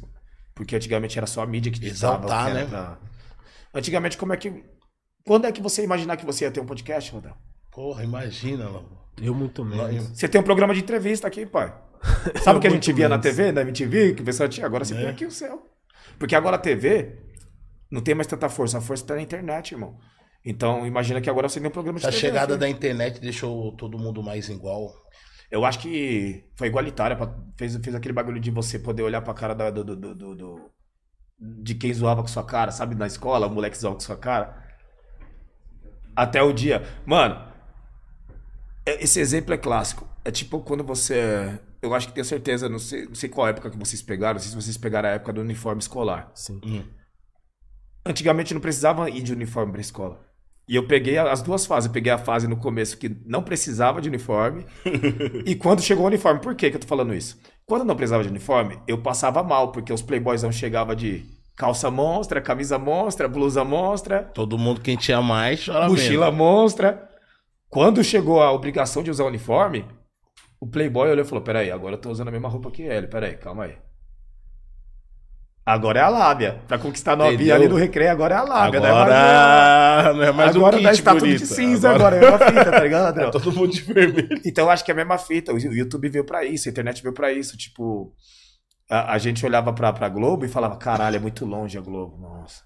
Porque 0.55 0.75
antigamente 0.75 1.17
era 1.17 1.27
só 1.27 1.41
a 1.43 1.47
mídia 1.47 1.71
que 1.71 1.79
ditava 1.79 2.17
Exaltar, 2.25 2.53
né? 2.53 2.65
pra- 2.65 2.97
Antigamente, 3.73 4.17
como 4.17 4.33
é 4.33 4.37
que. 4.37 4.63
Quando 5.25 5.45
é 5.45 5.51
que 5.51 5.61
você 5.61 5.81
ia 5.81 5.85
imaginar 5.85 6.17
que 6.17 6.25
você 6.25 6.45
ia 6.45 6.51
ter 6.51 6.59
um 6.59 6.65
podcast, 6.65 7.11
Rodão? 7.11 7.35
Porra, 7.71 8.03
imagina, 8.03 8.69
mano. 8.69 8.97
Eu 9.21 9.33
muito 9.35 9.63
menos. 9.63 10.07
Você 10.17 10.27
tem 10.27 10.39
um 10.41 10.43
programa 10.43 10.73
de 10.73 10.79
entrevista 10.79 11.27
aqui, 11.27 11.45
pai. 11.45 11.75
Sabe 12.43 12.57
o 12.59 12.61
que 12.61 12.67
a 12.67 12.71
gente 12.71 12.91
via 12.93 13.09
na 13.09 13.17
menos. 13.17 13.35
TV, 13.35 13.51
na 13.51 13.61
MTV, 13.61 14.13
que 14.15 14.21
o 14.21 14.25
pessoal 14.25 14.47
tinha? 14.49 14.65
Agora 14.65 14.85
você 14.85 14.93
É. 14.95 14.97
tem 14.97 15.07
aqui 15.09 15.25
o 15.25 15.31
céu. 15.31 15.63
Porque 16.17 16.35
agora 16.35 16.55
a 16.55 16.59
TV 16.59 17.19
não 17.91 18.01
tem 18.01 18.15
mais 18.15 18.27
tanta 18.27 18.47
força. 18.49 18.77
A 18.77 18.81
força 18.81 19.05
tá 19.05 19.15
na 19.15 19.21
internet, 19.21 19.71
irmão. 19.73 19.97
Então, 20.45 20.87
imagina 20.87 21.19
que 21.19 21.29
agora 21.29 21.49
você 21.49 21.59
tem 21.59 21.67
um 21.67 21.71
programa 21.71 21.99
de 21.99 22.05
A 22.05 22.09
TV. 22.09 22.19
chegada 22.21 22.53
aqui. 22.53 22.59
da 22.61 22.69
internet 22.69 23.19
deixou 23.19 23.75
todo 23.75 23.97
mundo 23.99 24.23
mais 24.23 24.47
igual. 24.49 24.93
Eu 25.49 25.63
acho 25.65 25.79
que 25.79 26.43
foi 26.55 26.67
igualitária. 26.67 27.15
pra- 27.15 27.33
Fez, 27.57 27.75
fez 27.77 27.95
aquele 27.95 28.13
bagulho 28.13 28.39
de 28.39 28.51
você 28.51 28.77
poder 28.77 29.01
olhar 29.03 29.21
pra 29.21 29.33
cara 29.33 29.55
da- 29.55 29.69
do, 29.71 29.83
do, 29.83 29.95
do, 29.95 30.15
do- 30.15 30.35
do- 30.35 30.71
de 31.39 31.73
quem 31.75 31.93
zoava 31.93 32.21
com 32.21 32.27
sua 32.27 32.43
cara, 32.43 32.71
sabe? 32.71 32.95
Na 32.95 33.07
escola, 33.07 33.47
o 33.47 33.49
moleque 33.49 33.77
zoava 33.77 33.95
com 33.95 34.01
sua 34.01 34.17
cara. 34.17 34.63
Até 36.15 36.41
o 36.41 36.51
dia. 36.51 36.83
Mano, 37.05 37.41
é- 38.85 39.03
esse 39.03 39.19
exemplo 39.19 39.53
é 39.53 39.57
clássico. 39.57 40.07
É 40.25 40.31
tipo 40.31 40.59
quando 40.61 40.83
você. 40.83 41.59
Eu 41.81 41.93
acho 41.93 42.07
que 42.07 42.13
tenho 42.13 42.25
certeza, 42.25 42.67
não 42.67 42.79
sei, 42.79 43.05
não 43.05 43.15
sei 43.15 43.29
qual 43.29 43.47
época 43.47 43.69
que 43.69 43.77
vocês 43.77 44.01
pegaram, 44.01 44.33
não 44.33 44.39
sei 44.41 44.49
se 44.49 44.55
vocês 44.55 44.77
pegaram 44.77 45.09
a 45.09 45.13
época 45.13 45.31
do 45.31 45.41
uniforme 45.41 45.79
escolar. 45.79 46.31
Sim. 46.33 46.59
Hum. 46.65 46.83
Antigamente 48.05 48.53
não 48.53 48.61
precisava 48.61 49.09
ir 49.09 49.21
de 49.21 49.31
uniforme 49.33 49.71
pra 49.71 49.81
escola. 49.81 50.25
E 50.67 50.75
eu 50.75 50.85
peguei 50.85 51.17
as 51.17 51.41
duas 51.41 51.65
fases. 51.65 51.87
Eu 51.87 51.93
peguei 51.93 52.11
a 52.11 52.17
fase 52.17 52.47
no 52.47 52.57
começo 52.57 52.97
que 52.97 53.15
não 53.25 53.41
precisava 53.41 54.01
de 54.01 54.09
uniforme. 54.09 54.65
e 55.45 55.55
quando 55.55 55.81
chegou 55.81 56.03
o 56.03 56.07
uniforme, 56.07 56.41
por 56.41 56.55
que, 56.55 56.69
que 56.69 56.75
eu 56.75 56.81
tô 56.81 56.87
falando 56.87 57.13
isso? 57.13 57.39
Quando 57.65 57.85
não 57.85 57.95
precisava 57.95 58.23
de 58.23 58.29
uniforme, 58.29 58.79
eu 58.87 58.97
passava 58.97 59.43
mal, 59.43 59.71
porque 59.71 59.93
os 59.93 60.01
playboys 60.01 60.43
não 60.43 60.51
chegavam 60.51 60.95
de 60.95 61.25
calça 61.55 61.89
monstra, 61.89 62.41
camisa 62.41 62.77
monstra, 62.77 63.27
blusa 63.27 63.63
monstra, 63.63 64.23
Todo 64.33 64.57
mundo, 64.57 64.79
quem 64.79 64.95
tinha 64.95 65.21
mais, 65.21 65.65
chora 65.65 65.89
mochila 65.89 66.25
menos. 66.31 66.37
monstra. 66.37 67.09
Quando 67.69 68.03
chegou 68.03 68.41
a 68.41 68.51
obrigação 68.51 69.03
de 69.03 69.11
usar 69.11 69.23
o 69.23 69.27
uniforme, 69.27 69.85
o 70.59 70.67
playboy 70.67 71.09
olhou 71.09 71.25
e 71.25 71.27
falou: 71.27 71.43
Peraí, 71.43 71.71
agora 71.71 71.95
eu 71.95 72.01
tô 72.01 72.09
usando 72.09 72.29
a 72.29 72.31
mesma 72.31 72.49
roupa 72.49 72.71
que 72.71 72.83
ele. 72.83 73.07
Peraí, 73.07 73.35
calma 73.35 73.65
aí. 73.65 73.75
Agora 75.67 75.99
é 75.99 76.01
a 76.03 76.07
lábia. 76.07 76.61
Pra 76.65 76.77
conquistar 76.77 77.11
a 77.11 77.15
novinha 77.17 77.53
ali 77.55 77.67
do 77.67 77.75
recreio, 77.75 78.09
agora 78.09 78.35
é 78.35 78.37
a 78.37 78.43
lábia. 78.43 78.77
é 78.77 78.81
mais- 78.81 78.93
Agora 78.95 80.13
não 80.13 80.23
é 80.23 80.31
mais 80.31 80.55
agora 80.55 80.77
um 80.77 80.79
kit 80.79 81.03
tá 81.03 81.13
tudo 81.13 81.27
de 81.27 81.45
cinza 81.45 81.89
agora, 81.91 82.15
é 82.15 82.29
uma 82.29 82.39
fita, 82.39 82.71
tá 82.71 82.79
ligado, 82.79 83.07
Adriano? 83.09 83.31
Tá 83.33 83.39
todo 83.39 83.53
mundo 83.53 83.71
de 83.73 83.81
vermelho. 83.81 84.29
Então 84.45 84.63
eu 84.63 84.69
acho 84.71 84.85
que 84.85 84.91
é 84.91 84.93
a 84.93 84.95
mesma 84.97 85.17
fita. 85.17 85.53
O 85.53 85.57
YouTube 85.59 86.07
veio 86.07 86.23
pra 86.25 86.45
isso, 86.45 86.69
a 86.69 86.71
internet 86.71 87.03
veio 87.03 87.13
pra 87.13 87.33
isso. 87.33 87.57
Tipo, 87.57 88.13
a, 88.89 89.13
a 89.13 89.17
gente 89.17 89.45
olhava 89.45 89.73
pra, 89.73 89.91
pra 89.91 90.07
Globo 90.07 90.45
e 90.45 90.47
falava, 90.47 90.77
caralho, 90.77 91.17
é 91.17 91.19
muito 91.19 91.45
longe 91.45 91.77
a 91.77 91.81
Globo, 91.81 92.17
nossa. 92.17 92.61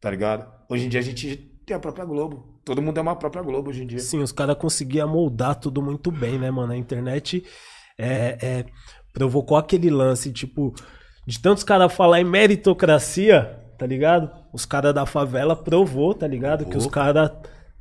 Tá 0.00 0.10
ligado? 0.10 0.46
Hoje 0.70 0.86
em 0.86 0.88
dia 0.88 1.00
a 1.00 1.02
gente 1.02 1.36
tem 1.66 1.76
a 1.76 1.80
própria 1.80 2.06
Globo. 2.06 2.60
Todo 2.64 2.80
mundo 2.80 2.96
é 2.96 3.02
uma 3.02 3.16
própria 3.16 3.42
Globo 3.42 3.68
hoje 3.68 3.82
em 3.82 3.86
dia. 3.86 3.98
Sim, 3.98 4.20
os 4.22 4.32
caras 4.32 4.56
conseguiam 4.56 5.06
moldar 5.06 5.54
tudo 5.56 5.82
muito 5.82 6.10
bem, 6.10 6.38
né, 6.38 6.50
mano? 6.50 6.72
A 6.72 6.76
internet 6.78 7.44
é, 7.98 8.38
é, 8.40 8.64
provocou 9.12 9.56
aquele 9.58 9.90
lance, 9.90 10.32
tipo, 10.32 10.74
de 11.26 11.38
tantos 11.40 11.64
caras 11.64 11.92
falar 11.92 12.20
em 12.20 12.24
meritocracia, 12.24 13.58
tá 13.78 13.86
ligado? 13.86 14.30
Os 14.52 14.64
caras 14.64 14.94
da 14.94 15.04
favela 15.04 15.56
provou, 15.56 16.14
tá 16.14 16.26
ligado? 16.26 16.64
Que 16.66 16.76
os 16.76 16.86
caras 16.86 17.30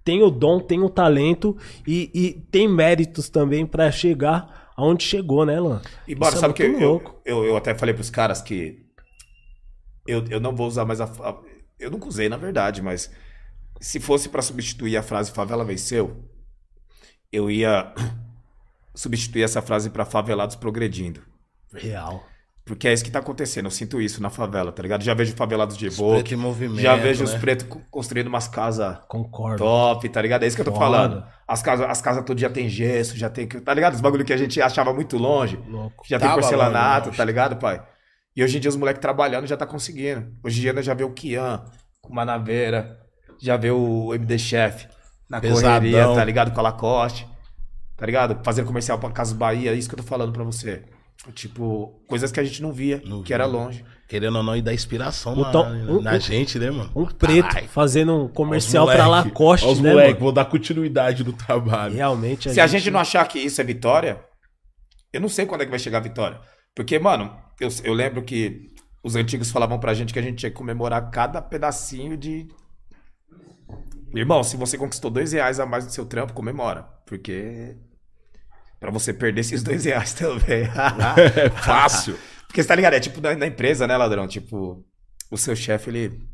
têm 0.04 0.24
o 0.24 0.30
dom, 0.30 0.60
têm 0.60 0.82
o 0.82 0.90
talento 0.90 1.56
e, 1.88 2.10
e 2.14 2.34
tem 2.52 2.68
méritos 2.68 3.30
também 3.30 3.66
pra 3.66 3.92
chegar 3.92 4.72
aonde 4.76 5.04
chegou, 5.04 5.46
né, 5.46 5.60
Lan? 5.60 5.82
E 6.08 6.14
bora, 6.16 6.30
Isso 6.30 6.38
é 6.38 6.42
sabe 6.42 6.52
o 6.52 6.56
que 6.56 6.64
eu, 6.64 6.80
eu, 6.80 7.22
eu, 7.26 7.46
eu 7.46 7.58
até 7.58 7.74
falei 7.76 7.94
pros 7.94 8.10
caras 8.10 8.42
que 8.42 8.84
eu, 10.08 10.26
eu 10.30 10.40
não 10.40 10.56
vou 10.56 10.68
usar 10.68 10.86
mais 10.86 11.00
a, 11.00 11.06
a- 11.06 11.40
Eu 11.80 11.90
nunca 11.92 12.08
usei, 12.08 12.28
na 12.30 12.38
verdade, 12.38 12.82
mas 12.82 13.10
se 13.80 14.00
fosse 14.00 14.28
pra 14.30 14.42
substituir 14.42 14.98
a 14.98 15.04
frase 15.04 15.32
favela 15.32 15.64
venceu, 15.64 16.26
eu 17.32 17.50
ia 17.50 17.94
substituir 18.94 19.44
essa 19.44 19.62
frase 19.62 19.90
pra 19.90 20.06
favelados 20.06 20.56
progredindo. 20.56 21.22
Real. 21.74 22.24
Porque 22.66 22.88
é 22.88 22.94
isso 22.94 23.04
que 23.04 23.12
tá 23.12 23.20
acontecendo. 23.20 23.66
Eu 23.66 23.72
sinto 23.72 24.02
isso 24.02 24.22
na 24.24 24.32
favela, 24.32 24.72
tá 24.72 24.82
ligado? 24.82 25.04
Já 25.04 25.14
vejo 25.14 25.36
favelados 25.36 25.78
de 25.78 25.88
movimento, 26.36 26.82
Já 26.82 26.96
vejo 26.96 27.24
né? 27.24 27.30
os 27.32 27.36
pretos 27.36 27.68
co- 27.68 27.80
construindo 27.92 28.26
umas 28.26 28.48
casas 28.48 28.98
Concordo. 29.08 29.60
top, 29.64 30.10
tá 30.10 30.20
ligado? 30.20 30.44
É 30.44 30.48
isso 30.48 30.56
que 30.56 30.62
eu 30.62 30.66
tô 30.66 30.72
Foda. 30.72 30.84
falando. 30.84 31.24
As 31.48 31.62
casas 31.62 31.88
as 31.88 32.02
casas 32.02 32.24
todo 32.26 32.40
já 32.40 32.50
tem 32.50 32.68
gesso, 32.68 33.16
já 33.16 33.30
tem. 33.30 33.48
Tá 33.48 33.72
ligado? 33.72 33.94
Os 33.94 34.02
bagulho 34.02 34.26
que 34.26 34.34
a 34.34 34.38
gente 34.38 34.60
achava 34.60 34.92
muito 34.92 35.16
longe. 35.16 35.60
Louco. 35.68 36.04
Já 36.08 36.18
tem 36.18 36.28
Tava 36.28 36.42
porcelanato, 36.42 37.08
longe. 37.10 37.18
tá 37.18 37.24
ligado, 37.24 37.58
pai? 37.58 37.84
E 38.36 38.44
hoje 38.44 38.58
em 38.58 38.60
dia 38.60 38.70
os 38.70 38.76
moleques 38.76 39.00
trabalhando 39.00 39.46
já 39.46 39.56
tá 39.56 39.68
conseguindo. 39.68 40.34
Hoje 40.44 40.58
em 40.58 40.62
dia 40.62 40.74
nós 40.74 40.84
já 40.86 40.96
vê 40.96 41.04
o 41.04 41.12
Kian 41.14 41.64
com 42.02 42.12
uma 42.12 42.26
naveira, 42.26 42.98
já 43.40 43.58
vê 43.58 43.70
o 43.70 44.12
MD 44.16 44.40
Chef 44.40 44.88
na 45.30 45.40
Pesadão. 45.40 45.70
correria, 45.76 46.08
tá 46.16 46.26
ligado? 46.26 46.52
Com 46.52 46.60
a 46.62 46.64
Lacoste, 46.64 47.28
tá 47.96 48.08
ligado? 48.08 48.40
Fazendo 48.44 48.66
comercial 48.66 48.98
pra 48.98 49.12
Casas 49.12 49.34
Bahia, 49.38 49.70
é 49.72 49.76
isso 49.76 49.88
que 49.88 49.94
eu 49.94 50.00
tô 50.00 50.04
falando 50.04 50.34
pra 50.34 50.44
você. 50.44 50.84
Tipo, 51.34 52.04
coisas 52.08 52.32
que 52.32 52.40
a 52.40 52.44
gente 52.44 52.62
não 52.62 52.72
via, 52.72 53.02
Não 53.06 53.22
que 53.24 53.30
via. 53.30 53.36
era 53.38 53.46
longe. 53.46 53.84
Querendo 54.08 54.36
ou 54.38 54.44
não, 54.44 54.56
e 54.56 54.62
dar 54.62 54.74
inspiração 54.76 55.34
O 55.34 55.42
na, 55.42 55.52
Tom- 55.52 55.66
um- 55.68 56.02
na 56.02 56.14
um- 56.14 56.20
gente, 56.20 56.60
né, 56.60 56.70
mano? 56.70 56.92
Um 56.96 57.06
preto 57.08 57.48
Caralho. 57.48 57.68
fazendo 57.68 58.26
um 58.26 58.28
comercial 58.28 58.86
Os 58.86 58.94
pra 58.94 59.06
moleque, 59.06 59.28
Lacoste, 59.30 59.68
os 59.68 59.80
né, 59.80 59.90
moleque, 59.90 60.10
mano? 60.12 60.20
vou 60.22 60.32
dar 60.32 60.46
continuidade 60.46 61.24
no 61.24 61.34
trabalho. 61.34 61.96
Realmente 61.96 62.52
Se 62.54 62.62
a 62.62 62.68
gente 62.68 62.92
não 62.92 63.00
achar 63.00 63.28
que 63.28 63.40
isso 63.40 63.60
é 63.60 63.64
vitória, 63.64 64.24
eu 65.12 65.20
não 65.20 65.28
sei 65.30 65.48
quando 65.48 65.62
é 65.62 65.66
que 65.66 65.72
vai 65.72 65.80
chegar 65.80 65.98
a 65.98 66.02
vitória. 66.02 66.40
Porque, 66.76 67.00
mano, 67.00 67.36
eu, 67.60 67.70
eu 67.84 67.94
lembro 67.96 68.22
que 68.22 68.70
os 69.04 69.16
antigos 69.16 69.50
falavam 69.50 69.80
pra 69.80 69.96
gente 69.96 70.14
que 70.14 70.20
a 70.20 70.22
gente 70.22 70.38
tinha 70.38 70.52
que 70.52 70.58
comemorar 70.58 71.10
cada 71.10 71.42
pedacinho 71.42 72.16
de. 72.16 72.48
Irmão, 74.14 74.44
se 74.44 74.56
você 74.56 74.78
conquistou 74.78 75.10
dois 75.10 75.32
reais 75.34 75.60
a 75.60 75.66
mais 75.66 75.84
no 75.86 75.90
seu 75.92 76.06
trampo, 76.06 76.34
comemora. 76.34 76.84
Porque. 77.08 77.76
Pra 78.86 78.92
você 78.92 79.12
perder 79.12 79.42
esses 79.42 79.64
dois 79.66 79.84
reais 79.84 80.14
também. 80.14 80.70
É 81.34 81.50
fácil. 81.60 82.16
Porque 82.46 82.62
você 82.62 82.68
tá 82.68 82.76
ligado? 82.76 82.94
É 82.94 83.00
tipo 83.00 83.20
na, 83.20 83.36
na 83.36 83.48
empresa, 83.48 83.88
né, 83.88 83.98
ladrão? 83.98 84.28
Tipo, 84.28 84.86
o 85.32 85.38
seu 85.38 85.56
chefe, 85.56 85.90
ele. 85.90 86.30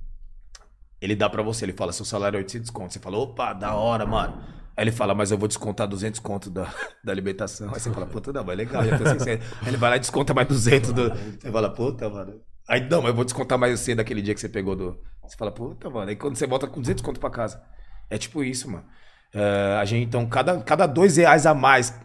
Ele 1.00 1.16
dá 1.16 1.30
pra 1.30 1.42
você, 1.42 1.64
ele 1.64 1.72
fala, 1.72 1.94
seu 1.94 2.04
salário 2.04 2.36
é 2.36 2.40
800 2.40 2.70
conto. 2.70 2.92
Você 2.92 3.00
fala, 3.00 3.18
opa, 3.18 3.54
da 3.54 3.74
hora, 3.74 4.06
mano. 4.06 4.44
Aí 4.76 4.84
ele 4.84 4.92
fala, 4.92 5.16
mas 5.16 5.32
eu 5.32 5.38
vou 5.38 5.48
descontar 5.48 5.88
200 5.88 6.20
conto 6.20 6.50
da, 6.50 6.70
da 7.02 7.14
alimentação. 7.14 7.70
Aí 7.74 7.80
você 7.80 7.90
fala, 7.90 8.06
puta, 8.06 8.34
não, 8.34 8.44
mas 8.44 8.54
é 8.54 8.58
legal, 8.58 8.84
já. 8.84 8.98
Aí 8.98 9.40
ele 9.68 9.78
vai 9.78 9.90
lá 9.90 9.96
e 9.96 10.00
desconta 10.00 10.34
mais 10.34 10.48
200 10.50 10.92
do... 10.92 11.10
Você 11.10 11.50
fala, 11.50 11.70
puta, 11.74 12.10
mano. 12.10 12.42
Aí, 12.68 12.82
não, 12.82 13.02
mas 13.02 13.10
eu 13.10 13.16
vou 13.16 13.24
descontar 13.24 13.58
mais 13.58 13.80
você 13.80 13.96
daquele 13.96 14.22
dia 14.22 14.34
que 14.34 14.42
você 14.42 14.50
pegou 14.50 14.76
do... 14.76 15.00
Você 15.24 15.38
fala, 15.38 15.52
puta, 15.52 15.90
mano. 15.90 16.10
Aí 16.10 16.18
quando 16.18 16.36
você 16.36 16.46
volta 16.46 16.68
com 16.68 16.82
200 16.82 17.02
conto 17.02 17.20
pra 17.20 17.30
casa. 17.30 17.64
É 18.10 18.18
tipo 18.18 18.44
isso, 18.44 18.70
mano. 18.70 18.86
É, 19.34 19.78
a 19.80 19.86
gente, 19.86 20.06
então, 20.06 20.28
cada, 20.28 20.62
cada 20.62 20.86
dois 20.86 21.16
reais 21.16 21.46
a 21.46 21.54
mais 21.54 21.98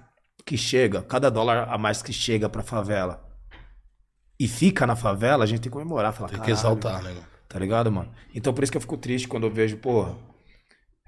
que 0.47 0.57
chega, 0.57 1.03
cada 1.03 1.29
dólar 1.31 1.69
a 1.69 1.76
mais 1.76 2.00
que 2.00 2.12
chega 2.12 2.49
pra 2.49 2.62
favela 2.62 3.23
e 4.38 4.47
fica 4.47 4.87
na 4.87 4.95
favela, 4.95 5.43
a 5.43 5.47
gente 5.47 5.61
tem 5.61 5.71
que 5.71 5.76
comemorar. 5.76 6.12
Falar, 6.12 6.29
Tem 6.29 6.38
que 6.38 6.47
"Caralho, 6.47 6.59
exaltar, 6.59 7.03
né, 7.03 7.11
mano? 7.11 7.26
Tá 7.49 7.59
ligado, 7.59 7.91
mano? 7.91 8.12
Então 8.33 8.55
por 8.55 8.62
isso 8.62 8.71
que 8.71 8.76
eu 8.79 8.81
fico 8.81 8.97
triste 8.97 9.26
quando 9.26 9.45
eu 9.45 9.50
vejo, 9.50 9.76
porra, 9.79 10.17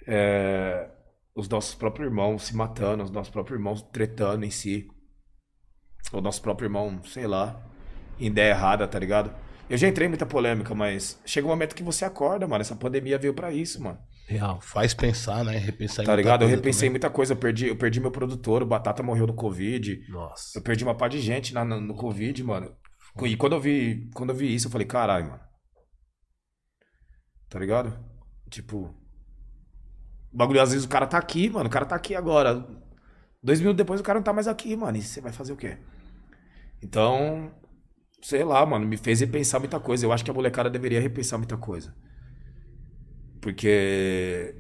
é, 0.07 0.91
os 1.35 1.49
nossos 1.49 1.75
próprios 1.75 2.09
irmãos 2.09 2.43
se 2.45 2.57
matando, 2.57 3.05
os 3.05 3.11
nossos 3.11 3.31
próprios 3.33 3.59
irmãos 3.59 3.81
tretando 3.93 4.45
em 4.45 4.51
si. 4.51 4.89
O 6.13 6.21
nosso 6.21 6.43
próprio 6.43 6.67
irmão, 6.67 7.01
sei 7.05 7.27
lá, 7.27 7.61
em 8.19 8.27
ideia 8.27 8.51
errada, 8.51 8.89
tá 8.89 8.99
ligado? 8.99 9.31
Eu 9.71 9.77
já 9.77 9.87
entrei 9.87 10.07
em 10.07 10.09
muita 10.09 10.25
polêmica, 10.27 10.75
mas 10.75 11.21
chega 11.25 11.47
um 11.47 11.51
momento 11.51 11.75
que 11.77 11.83
você 11.83 12.05
acorda, 12.05 12.49
mano. 12.49 12.63
Essa 12.63 12.75
pandemia 12.75 13.19
veio 13.19 13.35
pra 13.35 13.53
isso, 13.53 13.81
mano. 13.83 13.99
Real. 14.29 14.61
Faz 14.61 14.93
pensar, 14.93 15.43
né? 15.43 15.57
Repensar 15.57 16.03
em 16.03 16.07
Tá 16.07 16.15
ligado? 16.15 16.43
Eu 16.43 16.49
repensei 16.49 16.89
também. 16.89 16.91
muita 16.91 17.09
coisa. 17.09 17.33
Eu 17.33 17.39
perdi, 17.39 17.69
eu 17.69 17.77
perdi 17.77 17.99
meu 17.99 18.11
produtor, 18.11 18.63
o 18.63 18.67
Batata 18.67 19.03
morreu 19.03 19.27
no 19.27 19.33
Covid. 19.35 20.05
Nossa. 20.11 20.59
Eu 20.59 20.63
perdi 20.63 20.85
uma 20.85 20.95
par 20.95 21.09
de 21.09 21.19
gente 21.19 21.55
na, 21.55 21.65
no, 21.65 21.81
no 21.81 21.95
Covid, 21.95 22.45
mano. 22.45 22.77
E 23.23 23.37
quando 23.39 23.55
eu 23.55 23.61
vi, 23.61 24.11
quando 24.15 24.29
eu 24.29 24.37
vi 24.37 24.55
isso, 24.55 24.67
eu 24.67 24.71
falei, 24.71 24.87
caralho, 24.87 25.31
mano. 25.31 25.41
Tá 27.49 27.59
ligado? 27.59 27.99
Tipo. 28.51 28.95
O 30.31 30.37
bagulho, 30.37 30.61
às 30.61 30.73
vezes 30.73 30.85
o 30.85 30.91
cara 30.91 31.07
tá 31.07 31.17
aqui, 31.17 31.49
mano. 31.49 31.67
O 31.67 31.73
cara 31.73 31.87
tá 31.87 31.97
aqui 31.97 32.15
agora. 32.15 32.67
Dois 33.43 33.61
minutos 33.61 33.79
depois 33.79 33.99
o 33.99 34.05
cara 34.05 34.19
não 34.19 34.25
tá 34.25 34.35
mais 34.35 34.47
aqui, 34.47 34.77
mano. 34.77 34.99
E 34.99 35.03
você 35.03 35.23
vai 35.23 35.33
fazer 35.33 35.55
o 35.55 35.57
quê? 35.57 35.79
Então, 36.83 37.51
sei 38.23 38.45
lá, 38.45 38.65
mano. 38.67 38.87
Me 38.87 38.99
fez 38.99 39.21
repensar 39.21 39.59
muita 39.59 39.81
coisa. 39.81 40.05
Eu 40.05 40.13
acho 40.13 40.23
que 40.23 40.31
a 40.31 40.35
molecada 40.35 40.69
deveria 40.69 41.01
repensar 41.01 41.39
muita 41.39 41.57
coisa. 41.57 41.95
Porque 43.41 44.55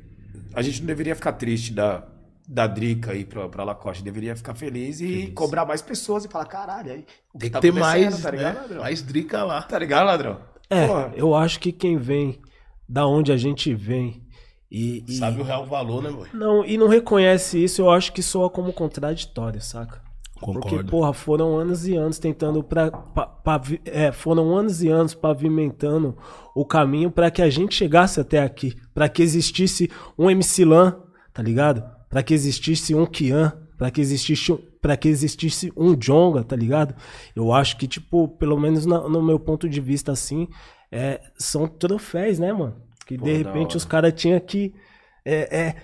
a 0.54 0.62
gente 0.62 0.80
não 0.80 0.86
deveria 0.86 1.14
ficar 1.14 1.32
triste 1.32 1.72
da, 1.72 2.04
da 2.48 2.66
Drica 2.66 3.12
aí 3.12 3.24
pra, 3.24 3.48
pra 3.48 3.64
Lacoste. 3.64 4.02
Deveria 4.02 4.34
ficar 4.36 4.54
feliz 4.54 5.00
e 5.00 5.28
cobrar 5.34 5.64
mais 5.66 5.82
pessoas 5.82 6.24
e 6.24 6.28
falar, 6.28 6.46
caralho, 6.46 6.92
aí. 6.92 7.04
O 7.34 7.38
Tem 7.38 7.48
que 7.48 7.50
tá 7.50 7.60
ter 7.60 7.72
mais, 7.72 8.20
tá 8.22 8.30
ligado, 8.30 8.54
né? 8.54 8.60
ladrão? 8.60 8.80
Mais 8.80 9.02
drica 9.02 9.44
lá. 9.44 9.62
Tá 9.62 9.78
ligado, 9.78 10.06
ladrão? 10.06 10.40
É, 10.70 10.86
Porra. 10.86 11.12
eu 11.16 11.34
acho 11.34 11.58
que 11.60 11.72
quem 11.72 11.96
vem 11.96 12.40
da 12.88 13.06
onde 13.06 13.32
a 13.32 13.36
gente 13.36 13.74
vem 13.74 14.22
e, 14.70 15.02
e- 15.08 15.16
Sabe 15.16 15.40
o 15.40 15.44
real 15.44 15.64
valor, 15.66 16.02
né, 16.02 16.10
boy? 16.10 16.28
não 16.34 16.62
e 16.64 16.76
não 16.76 16.88
reconhece 16.88 17.62
isso, 17.62 17.80
eu 17.80 17.90
acho 17.90 18.12
que 18.12 18.22
soa 18.22 18.50
como 18.50 18.70
contraditório, 18.72 19.60
saca? 19.62 20.02
Porque, 20.40 20.60
Concordo. 20.70 20.90
porra, 20.90 21.12
foram 21.12 21.56
anos 21.56 21.86
e 21.86 21.96
anos 21.96 22.18
tentando 22.18 22.62
pra, 22.62 22.90
pa- 22.90 23.26
pavi- 23.26 23.80
é, 23.84 24.12
foram 24.12 24.56
anos 24.56 24.82
e 24.82 24.88
anos 24.88 25.14
pavimentando 25.14 26.16
o 26.54 26.64
caminho 26.64 27.10
pra 27.10 27.30
que 27.30 27.42
a 27.42 27.50
gente 27.50 27.74
chegasse 27.74 28.20
até 28.20 28.40
aqui, 28.42 28.74
Pra 28.94 29.08
que 29.08 29.22
existisse 29.22 29.90
um 30.18 30.30
MC 30.30 30.64
Lan, 30.64 30.96
tá 31.32 31.42
ligado? 31.42 31.82
Pra 32.08 32.22
que 32.22 32.34
existisse 32.34 32.94
um 32.94 33.04
Kian, 33.06 33.52
pra 33.76 33.90
que 33.90 34.00
existisse 34.00 34.56
para 34.80 34.96
que 34.96 35.08
existisse 35.08 35.72
um 35.76 35.94
Jonga, 35.96 36.44
tá 36.44 36.54
ligado? 36.54 36.94
Eu 37.34 37.52
acho 37.52 37.76
que 37.76 37.88
tipo, 37.88 38.28
pelo 38.28 38.56
menos 38.58 38.86
na- 38.86 39.08
no 39.08 39.20
meu 39.20 39.38
ponto 39.40 39.68
de 39.68 39.80
vista 39.80 40.12
assim, 40.12 40.46
é, 40.90 41.20
são 41.36 41.66
troféus, 41.66 42.38
né, 42.38 42.52
mano? 42.52 42.76
Que 43.04 43.18
Pô, 43.18 43.24
de 43.24 43.42
da 43.42 43.50
repente 43.50 43.76
os 43.76 43.84
caras 43.84 44.12
tinham 44.14 44.38
que 44.38 44.72
é, 45.24 45.58
é, 45.60 45.74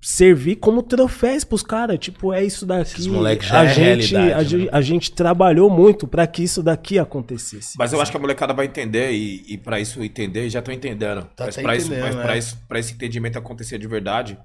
servir 0.00 0.56
como 0.56 0.82
troféus 0.82 1.44
pros 1.44 1.62
caras. 1.62 1.98
Tipo, 1.98 2.32
é 2.32 2.44
isso 2.44 2.64
daqui. 2.66 2.92
Esses 2.92 3.06
moleques 3.06 3.48
já 3.48 3.60
a 3.60 3.64
é 3.64 3.68
gente, 3.68 4.14
realidade, 4.14 4.32
a, 4.32 4.36
né? 4.36 4.44
gente, 4.44 4.68
a 4.72 4.80
gente 4.80 5.12
trabalhou 5.12 5.68
muito 5.70 6.06
pra 6.06 6.26
que 6.26 6.42
isso 6.42 6.62
daqui 6.62 6.98
acontecesse. 6.98 7.74
Mas 7.78 7.92
eu 7.92 8.00
acho 8.00 8.10
que 8.10 8.16
a 8.16 8.20
molecada 8.20 8.52
vai 8.52 8.66
entender 8.66 9.12
e, 9.12 9.44
e 9.48 9.58
para 9.58 9.80
isso 9.80 10.02
entender, 10.02 10.48
já 10.48 10.62
tô 10.62 10.70
entendendo. 10.70 11.24
Tá 11.36 11.46
mas 11.46 11.56
pra 11.56 11.76
isso, 11.76 11.90
mas 11.90 12.14
né? 12.14 12.22
pra 12.22 12.36
isso, 12.36 12.58
pra 12.68 12.78
esse 12.78 12.92
entendimento 12.94 13.38
acontecer 13.38 13.78
de 13.78 13.86
verdade, 13.88 14.38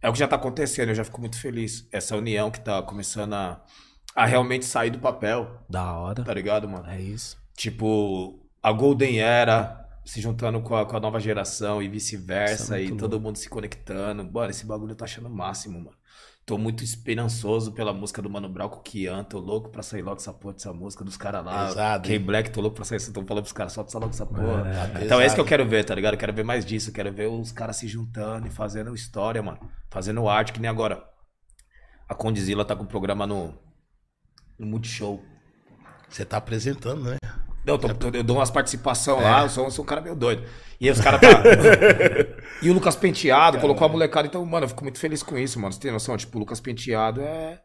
é 0.00 0.08
o 0.08 0.12
que 0.12 0.18
já 0.18 0.28
tá 0.28 0.36
acontecendo. 0.36 0.88
Eu 0.90 0.94
já 0.94 1.04
fico 1.04 1.20
muito 1.20 1.38
feliz. 1.40 1.86
Essa 1.92 2.16
união 2.16 2.50
que 2.50 2.60
tá 2.60 2.80
começando 2.82 3.34
a, 3.34 3.62
a 4.14 4.24
realmente 4.26 4.64
sair 4.64 4.90
do 4.90 4.98
papel, 4.98 5.60
Da 5.68 5.92
hora. 5.92 6.22
tá 6.22 6.32
ligado, 6.32 6.68
mano? 6.68 6.86
É 6.88 7.00
isso. 7.00 7.36
Tipo, 7.56 8.40
a 8.62 8.72
Golden 8.72 9.20
Era 9.20 9.83
se 10.04 10.20
juntando 10.20 10.60
com 10.60 10.76
a, 10.76 10.84
com 10.84 10.96
a 10.96 11.00
nova 11.00 11.18
geração 11.18 11.82
e 11.82 11.86
Isso 11.86 11.92
vice-versa, 11.92 12.78
é 12.78 12.84
e 12.84 12.96
todo 12.96 13.20
mundo 13.20 13.36
se 13.36 13.48
conectando. 13.48 14.24
Mano, 14.30 14.50
esse 14.50 14.66
bagulho 14.66 14.92
eu 14.92 14.96
tô 14.96 15.04
achando 15.04 15.28
o 15.28 15.34
máximo, 15.34 15.78
mano. 15.78 15.96
Tô 16.46 16.58
muito 16.58 16.84
esperançoso 16.84 17.72
pela 17.72 17.90
música 17.94 18.20
do 18.20 18.28
Mano 18.28 18.50
Brown 18.50 18.68
com 18.68 18.76
o 18.76 18.82
Kian, 18.82 19.24
tô 19.24 19.38
louco 19.38 19.70
pra 19.70 19.82
sair 19.82 20.02
logo 20.02 20.18
essa 20.18 20.30
porra 20.30 20.52
dessa 20.52 20.74
música 20.74 21.02
dos 21.02 21.16
caras 21.16 21.42
lá. 21.42 21.68
Pesado, 21.68 22.06
K? 22.06 22.18
Black, 22.18 22.50
tô 22.50 22.60
louco 22.60 22.76
pra 22.76 22.84
sair, 22.84 23.00
tô 23.00 23.24
falando 23.24 23.44
pros 23.44 23.52
caras, 23.52 23.72
solta 23.72 23.98
logo 23.98 24.10
essa 24.10 24.26
porra. 24.26 24.62
É, 24.94 25.04
então 25.06 25.18
é 25.18 25.24
isso 25.24 25.34
que 25.34 25.40
eu 25.40 25.46
quero 25.46 25.66
ver, 25.66 25.84
tá 25.84 25.94
ligado? 25.94 26.12
Eu 26.12 26.18
quero 26.18 26.34
ver 26.34 26.44
mais 26.44 26.66
disso, 26.66 26.90
eu 26.90 26.94
quero 26.94 27.10
ver 27.10 27.28
os 27.28 27.50
caras 27.50 27.76
se 27.76 27.88
juntando 27.88 28.46
e 28.46 28.50
fazendo 28.50 28.94
história, 28.94 29.42
mano. 29.42 29.58
Fazendo 29.90 30.28
arte, 30.28 30.52
que 30.52 30.60
nem 30.60 30.68
agora. 30.68 31.02
A 32.06 32.14
Condizila 32.14 32.62
tá 32.62 32.76
com 32.76 32.82
um 32.82 32.86
programa 32.86 33.26
no, 33.26 33.58
no 34.58 34.66
Multishow. 34.66 35.22
Você 36.10 36.26
tá 36.26 36.36
apresentando, 36.36 37.04
né? 37.04 37.16
Eu, 37.66 37.78
tô- 37.78 37.94
tô- 37.94 38.08
eu 38.16 38.22
dou 38.22 38.36
umas 38.36 38.50
participação 38.50 39.20
É. 39.20 39.22
lá, 39.24 39.42
eu 39.42 39.48
sou, 39.48 39.64
eu 39.64 39.70
sou 39.70 39.84
um 39.84 39.88
cara 39.88 40.00
meio 40.00 40.14
doido. 40.14 40.44
E 40.80 40.90
os 40.90 41.00
caras 41.00 41.20
tá. 41.20 41.28
e 42.62 42.70
o 42.70 42.74
Lucas 42.74 42.94
Penteado 42.96 43.58
colocou 43.58 43.86
a 43.86 43.88
molecada, 43.90 44.26
então, 44.28 44.44
mano, 44.44 44.64
eu 44.64 44.68
fico 44.68 44.82
muito 44.84 44.98
feliz 44.98 45.22
com 45.22 45.38
isso, 45.38 45.58
mano. 45.58 45.72
Você 45.72 45.80
tem 45.80 45.90
noção? 45.92 46.16
Tipo, 46.16 46.36
o 46.36 46.40
Lucas 46.40 46.60
Penteado 46.60 47.20
é. 47.20 47.60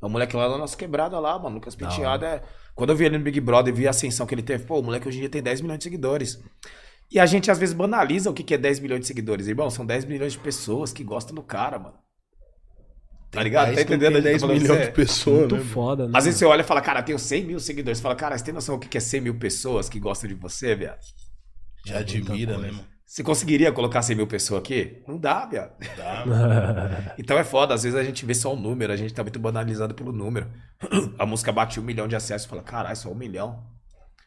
É 0.00 0.06
um 0.06 0.08
moleque 0.10 0.36
lá 0.36 0.48
da 0.48 0.56
nossa 0.58 0.76
quebrada 0.76 1.18
lá, 1.18 1.36
mano. 1.38 1.50
O 1.50 1.54
Lucas 1.54 1.74
Penteado 1.74 2.24
é. 2.24 2.42
Quando 2.74 2.90
eu 2.90 2.96
vi 2.96 3.06
ele 3.06 3.18
no 3.18 3.24
Big 3.24 3.40
Brother 3.40 3.72
e 3.72 3.76
vi 3.76 3.86
a 3.86 3.90
ascensão 3.90 4.26
que 4.26 4.34
ele 4.34 4.42
teve, 4.42 4.64
pô, 4.64 4.78
o 4.78 4.82
moleque 4.82 5.08
hoje 5.08 5.16
em 5.18 5.20
dia 5.22 5.28
tem 5.30 5.42
10 5.42 5.60
milhões 5.60 5.78
de 5.78 5.84
seguidores. 5.84 6.38
E 7.10 7.18
a 7.18 7.26
gente 7.26 7.50
às 7.50 7.58
vezes 7.58 7.74
banaliza 7.74 8.30
o 8.30 8.34
que 8.34 8.54
é 8.54 8.58
10 8.58 8.78
milhões 8.80 9.00
de 9.00 9.06
seguidores. 9.06 9.48
Irmão, 9.48 9.70
são 9.70 9.84
10 9.84 10.04
milhões 10.04 10.34
de 10.34 10.38
pessoas 10.38 10.92
que 10.92 11.02
gostam 11.02 11.34
do 11.34 11.42
cara, 11.42 11.78
mano. 11.78 11.94
Tá 13.30 13.42
ligado? 13.42 13.68
Tá 13.68 13.74
não 13.74 13.82
entendendo? 13.82 14.12
Tem 14.12 14.16
Eu 14.16 14.22
tô 14.22 14.28
10 14.28 14.40
falando 14.40 14.60
milhões 14.60 14.80
de 14.86 14.92
pessoas, 14.92 15.40
Muito 15.40 15.56
né? 15.56 15.64
foda, 15.64 16.06
né? 16.06 16.12
Às 16.14 16.24
vezes 16.24 16.38
você 16.38 16.46
olha 16.46 16.62
e 16.62 16.64
fala, 16.64 16.80
cara, 16.80 17.02
tenho 17.02 17.18
100 17.18 17.44
mil 17.44 17.60
seguidores. 17.60 17.98
Você 17.98 18.02
fala, 18.02 18.14
cara, 18.16 18.36
você 18.38 18.44
tem 18.44 18.54
noção 18.54 18.78
do 18.78 18.86
que 18.86 18.96
é 18.96 19.00
100 19.00 19.20
mil 19.20 19.34
pessoas 19.38 19.88
que 19.88 20.00
gostam 20.00 20.28
de 20.28 20.34
você, 20.34 20.74
viado? 20.74 20.98
Já 21.84 21.98
admira, 21.98 22.56
né, 22.58 22.70
mano? 22.70 22.84
Você 23.04 23.22
conseguiria 23.22 23.72
colocar 23.72 24.02
100 24.02 24.16
mil 24.16 24.26
pessoas 24.26 24.60
aqui? 24.60 25.02
Não 25.08 25.16
dá, 25.16 25.46
viado. 25.46 25.72
Dá, 25.96 26.24
mano. 26.28 27.12
Então 27.18 27.38
é 27.38 27.44
foda, 27.44 27.72
às 27.74 27.82
vezes 27.82 27.98
a 27.98 28.04
gente 28.04 28.24
vê 28.26 28.34
só 28.34 28.52
o 28.52 28.56
número, 28.56 28.92
a 28.92 28.96
gente 28.96 29.14
tá 29.14 29.22
muito 29.22 29.38
banalizado 29.38 29.94
pelo 29.94 30.12
número. 30.12 30.46
A 31.18 31.24
música 31.24 31.50
bate 31.50 31.80
um 31.80 31.82
milhão 31.82 32.06
de 32.06 32.14
acessos, 32.14 32.46
fala, 32.46 32.62
caralho, 32.62 32.96
só 32.96 33.10
um 33.10 33.14
milhão. 33.14 33.64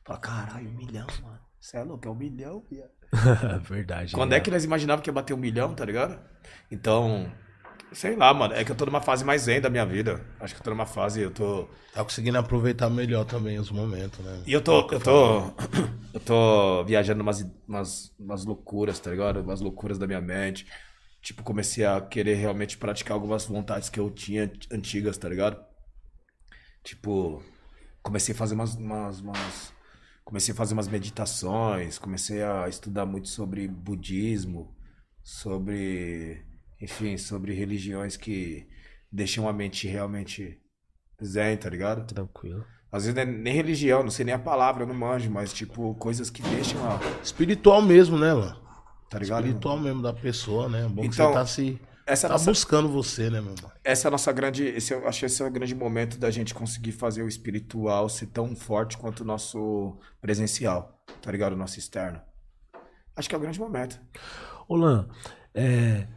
Fala, 0.04 0.20
caralho, 0.20 0.68
um 0.68 0.74
milhão, 0.74 1.06
mano. 1.22 1.40
Você 1.60 1.78
é 1.78 1.84
louco, 1.84 2.08
é 2.08 2.12
um 2.12 2.16
milhão, 2.16 2.64
viado. 2.70 2.90
Verdade. 3.70 4.14
Quando 4.14 4.34
é 4.34 4.40
que 4.40 4.50
nós 4.50 4.64
imaginávamos 4.64 5.04
que 5.04 5.10
ia 5.10 5.14
bater 5.14 5.34
um 5.36 5.38
milhão, 5.38 5.76
tá 5.76 5.86
ligado? 5.86 6.20
Então, 6.72 7.32
sei 7.94 8.16
lá, 8.16 8.34
mano, 8.34 8.54
é 8.54 8.64
que 8.64 8.72
eu 8.72 8.76
tô 8.76 8.86
numa 8.86 9.02
fase 9.02 9.24
mais 9.24 9.44
zen 9.44 9.62
da 9.62 9.70
minha 9.70 9.86
vida. 9.86 10.26
Acho 10.40 10.54
que 10.56 10.60
eu 10.62 10.64
tô 10.64 10.70
numa 10.72 10.86
fase, 10.86 11.22
eu 11.22 11.32
tô. 11.32 11.68
Tá 11.94 12.04
conseguindo 12.04 12.38
aproveitar 12.38 12.90
melhor 12.90 13.26
também 13.26 13.60
os 13.60 13.70
momentos, 13.70 14.20
né? 14.20 14.44
E 14.46 14.54
eu 14.54 14.62
tô, 14.62 14.90
eu 14.92 15.00
tô, 15.00 15.40
eu 16.14 16.20
tô 16.20 16.84
viajando 16.86 17.22
umas, 17.22 17.42
umas, 17.68 18.14
umas 18.20 18.46
loucuras, 18.46 19.00
tá 19.00 19.12
ligado? 19.12 19.42
Umas 19.42 19.62
loucuras 19.62 19.98
da 19.98 20.08
minha 20.08 20.22
mente. 20.22 20.66
Tipo, 21.22 21.44
comecei 21.44 21.86
a 21.86 22.02
querer 22.02 22.36
realmente 22.36 22.78
praticar 22.78 23.14
algumas 23.14 23.46
vontades 23.46 23.90
que 23.90 24.00
eu 24.00 24.10
tinha 24.10 24.52
antigas, 24.72 25.18
tá 25.18 25.30
ligado? 25.30 25.64
Tipo, 26.84 27.44
comecei 28.02 28.34
a 28.34 28.38
fazer 28.38 28.56
umas, 28.56 28.76
umas, 28.76 29.20
umas- 29.22 29.74
comecei 30.26 30.54
a 30.54 30.58
fazer 30.58 30.74
umas 30.74 30.88
meditações, 30.88 32.00
comecei 32.00 32.42
a 32.44 32.68
estudar 32.68 33.06
muito 33.06 33.28
sobre 33.30 33.68
budismo, 33.68 34.76
sobre, 35.24 36.44
enfim, 36.82 37.18
sobre 37.18 37.54
religiões 37.54 38.18
que 38.18 38.68
deixam 39.12 39.48
a 39.48 39.54
mente 39.54 39.88
realmente 39.88 40.60
zen, 41.24 41.58
tá 41.58 41.70
ligado? 41.70 42.06
Tranquilo. 42.08 42.66
Às 42.92 43.04
vezes 43.06 43.16
não 43.16 43.22
é 43.22 43.26
nem 43.26 43.54
religião, 43.54 44.04
não 44.04 44.10
sei 44.12 44.26
nem 44.26 44.34
a 44.34 44.40
palavra, 44.40 44.84
eu 44.84 44.88
não 44.88 44.96
manjo, 44.96 45.30
mas 45.32 45.54
tipo, 45.54 45.96
coisas 45.96 46.30
que 46.30 46.42
deixam 46.42 46.80
a. 46.86 47.00
Espiritual 47.24 47.82
mesmo, 47.82 48.18
né, 48.18 48.34
mano? 48.34 48.60
Tá 49.10 49.20
ligado? 49.20 49.46
Espiritual 49.46 49.80
mesmo 49.80 50.02
da 50.02 50.12
pessoa, 50.14 50.68
né? 50.68 50.88
Bom 50.90 51.02
que 51.02 51.08
Então, 51.08 51.28
você 51.28 51.34
tá 51.34 51.46
se. 51.46 51.80
Essa 52.06 52.28
é 52.28 52.30
Tá 52.30 52.34
nossa 52.34 52.52
buscando 52.52 52.90
você, 52.90 53.30
né, 53.30 53.40
meu 53.40 53.54
irmão? 53.54 53.72
essa 53.84 54.08
é 54.08 54.10
a 54.10 54.12
nossa 54.12 54.32
grande. 54.34 54.66
Esse, 54.66 54.94
eu 54.94 55.08
acho 55.08 55.20
que 55.20 55.26
esse 55.28 55.42
é 55.42 55.46
o 55.46 55.52
grande 55.52 55.74
momento 55.76 56.18
da 56.18 56.30
gente 56.32 56.54
conseguir 56.54 56.92
fazer 56.92 57.22
o 57.24 57.28
espiritual 57.28 58.10
ser 58.10 58.26
tão 58.28 58.54
forte 58.56 58.98
quanto 58.98 59.22
o 59.22 59.26
nosso 59.26 59.98
presencial, 60.20 61.02
tá 61.22 61.32
ligado? 61.32 61.54
O 61.54 61.58
nosso 61.58 61.80
externo. 61.80 62.20
Acho 63.16 63.30
que 63.30 63.36
é 63.36 63.38
o 63.38 63.42
grande 63.42 63.60
momento. 63.60 64.02
Ô 64.68 64.76
Lan, 64.76 65.08
é, 65.54 66.08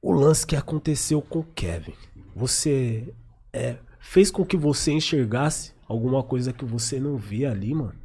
o 0.00 0.12
lance 0.12 0.46
que 0.46 0.56
aconteceu 0.56 1.20
com 1.20 1.40
o 1.40 1.44
Kevin, 1.44 1.94
você 2.34 3.12
é, 3.52 3.76
fez 4.00 4.30
com 4.30 4.44
que 4.44 4.56
você 4.56 4.92
enxergasse 4.92 5.72
alguma 5.86 6.22
coisa 6.22 6.52
que 6.52 6.64
você 6.64 7.00
não 7.00 7.16
via 7.16 7.50
ali, 7.50 7.74
mano? 7.74 7.98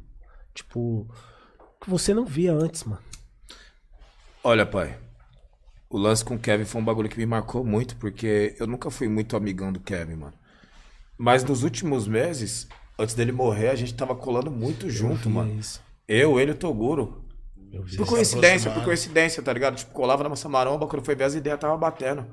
Tipo, 0.52 1.06
que 1.80 1.90
você 1.90 2.14
não 2.14 2.24
via 2.24 2.52
antes, 2.52 2.84
mano. 2.84 3.02
Olha, 4.42 4.66
pai. 4.66 4.98
O 5.88 5.98
lance 5.98 6.24
com 6.24 6.34
o 6.34 6.38
Kevin 6.38 6.64
foi 6.64 6.80
um 6.80 6.84
bagulho 6.84 7.08
que 7.08 7.18
me 7.18 7.26
marcou 7.26 7.64
muito, 7.64 7.96
porque 7.96 8.56
eu 8.58 8.66
nunca 8.66 8.90
fui 8.90 9.08
muito 9.08 9.36
amigão 9.36 9.72
do 9.72 9.80
Kevin, 9.80 10.16
mano. 10.16 10.34
Mas 11.16 11.44
nos 11.44 11.62
últimos 11.62 12.08
meses, 12.08 12.66
antes 12.98 13.14
dele 13.14 13.30
morrer, 13.30 13.68
a 13.68 13.76
gente 13.76 13.94
tava 13.94 14.16
colando 14.16 14.50
muito 14.50 14.90
junto, 14.90 15.28
via 15.28 15.30
mano. 15.30 15.54
Isso. 15.58 15.80
Eu, 16.08 16.40
ele 16.40 16.50
e 16.50 16.54
o 16.54 16.56
Toguro. 16.56 17.23
Por 17.96 18.06
coincidência, 18.06 18.70
por 18.70 18.84
coincidência, 18.84 19.42
tá 19.42 19.52
ligado? 19.52 19.76
Tipo, 19.76 19.92
colava 19.92 20.22
na 20.22 20.28
massa 20.28 20.48
maromba, 20.48 20.86
quando 20.86 21.04
foi 21.04 21.14
ver 21.14 21.24
as 21.24 21.34
ideias 21.34 21.58
tava 21.58 21.76
batendo. 21.76 22.26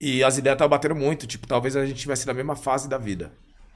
E 0.00 0.22
as 0.22 0.36
ideias 0.38 0.58
tava 0.58 0.68
batendo 0.68 0.94
muito, 0.94 1.26
tipo, 1.26 1.46
talvez 1.46 1.76
a 1.76 1.86
gente 1.86 1.98
tivesse 1.98 2.26
na 2.26 2.34
mesma 2.34 2.54
fase 2.54 2.88
da 2.88 2.98
vida. 2.98 3.32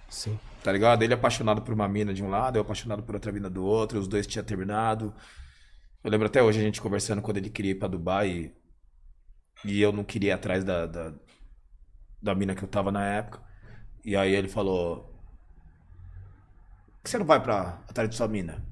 Sim. 0.09 0.39
Tá 0.63 0.73
ligado? 0.73 1.03
Ele 1.03 1.15
apaixonado 1.15 1.63
por 1.63 1.73
uma 1.73 1.89
mina 1.89 2.13
de 2.13 2.23
um 2.23 2.29
lado, 2.29 2.57
eu 2.57 2.63
apaixonado 2.63 3.03
por 3.03 3.15
outra 3.15 3.33
mina 3.33 3.49
do 3.49 3.65
outro, 3.65 3.99
os 3.99 4.09
dois 4.09 4.27
tinham 4.27 4.45
terminado. 4.45 5.15
Eu 6.03 6.11
lembro 6.11 6.27
até 6.27 6.43
hoje 6.43 6.59
a 6.59 6.63
gente 6.63 6.81
conversando 6.81 7.23
quando 7.23 7.39
ele 7.39 7.49
queria 7.49 7.71
ir 7.73 7.77
pra 7.77 7.89
Dubai 7.89 8.29
e, 8.29 8.55
e 9.65 9.81
eu 9.81 9.93
não 9.93 10.05
queria 10.05 10.31
ir 10.31 10.33
atrás 10.33 10.65
da, 10.65 10.87
da, 10.87 11.15
da 12.23 12.35
mina 12.35 12.55
que 12.55 12.63
eu 12.63 12.69
tava 12.69 12.91
na 12.91 13.05
época. 13.05 13.41
E 14.05 14.17
aí 14.17 14.35
ele 14.35 14.49
falou: 14.49 15.15
Por 16.97 17.05
que 17.05 17.11
você 17.11 17.19
não 17.19 17.27
vai 17.27 17.41
pra 17.43 17.83
atrás 17.89 18.09
de 18.09 18.17
sua 18.17 18.29
mina? 18.29 18.70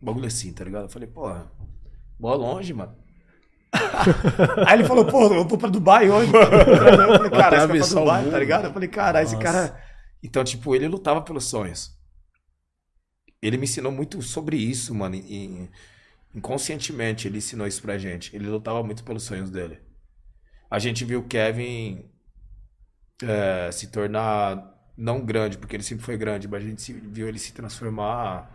Bagulho 0.00 0.26
assim, 0.26 0.52
tá 0.52 0.64
ligado? 0.64 0.84
Eu 0.84 0.88
falei, 0.88 1.08
porra, 1.08 1.50
boa 2.18 2.34
longe, 2.34 2.72
mano. 2.72 2.96
Aí 4.66 4.78
ele 4.78 4.84
falou, 4.88 5.04
pô, 5.06 5.32
eu 5.32 5.46
vou 5.46 5.58
pra 5.58 5.68
Dubai 5.68 6.10
hoje. 6.10 6.32
Eu 6.34 7.16
falei, 7.16 7.30
cara, 7.30 7.60
você 7.60 7.66
vai 7.66 7.78
pra 7.78 7.86
Dubai, 7.86 8.22
mundo. 8.22 8.30
tá 8.32 8.38
ligado? 8.38 8.64
Eu 8.66 8.72
falei, 8.72 8.88
cara, 8.88 9.22
esse 9.22 9.36
cara. 9.38 9.80
Então, 10.22 10.42
tipo, 10.44 10.74
ele 10.74 10.88
lutava 10.88 11.22
pelos 11.22 11.44
sonhos. 11.44 11.96
Ele 13.42 13.56
me 13.56 13.64
ensinou 13.64 13.92
muito 13.92 14.20
sobre 14.22 14.56
isso, 14.56 14.94
mano. 14.94 15.14
e- 15.16 15.68
inconscientemente, 16.34 17.26
ele 17.26 17.38
ensinou 17.38 17.66
isso 17.66 17.82
pra 17.82 17.98
gente. 17.98 18.34
Ele 18.34 18.46
lutava 18.48 18.82
muito 18.82 19.02
pelos 19.04 19.22
sonhos 19.24 19.50
dele. 19.50 19.80
A 20.70 20.78
gente 20.78 21.04
viu 21.04 21.20
o 21.20 21.26
Kevin 21.26 22.04
é, 23.22 23.70
se 23.72 23.88
tornar 23.88 24.72
não 24.96 25.24
grande, 25.24 25.58
porque 25.58 25.74
ele 25.76 25.82
sempre 25.82 26.04
foi 26.04 26.16
grande, 26.16 26.46
mas 26.46 26.62
a 26.64 26.66
gente 26.68 26.92
viu 26.92 27.26
ele 27.28 27.38
se 27.38 27.52
transformar 27.52 28.50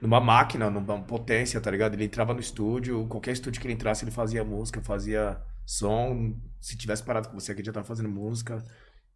numa 0.00 0.20
máquina, 0.20 0.70
numa 0.70 1.02
potência, 1.02 1.60
tá 1.60 1.70
ligado? 1.70 1.94
Ele 1.94 2.04
entrava 2.04 2.34
no 2.34 2.40
estúdio, 2.40 3.06
qualquer 3.08 3.32
estúdio 3.32 3.60
que 3.60 3.66
ele 3.66 3.74
entrasse, 3.74 4.04
ele 4.04 4.10
fazia 4.10 4.44
música, 4.44 4.80
fazia 4.82 5.40
som. 5.64 6.38
Se 6.60 6.76
tivesse 6.76 7.02
parado 7.02 7.28
com 7.28 7.38
você 7.38 7.52
aqui, 7.52 7.64
já 7.64 7.72
tava 7.72 7.86
fazendo 7.86 8.08
música. 8.08 8.64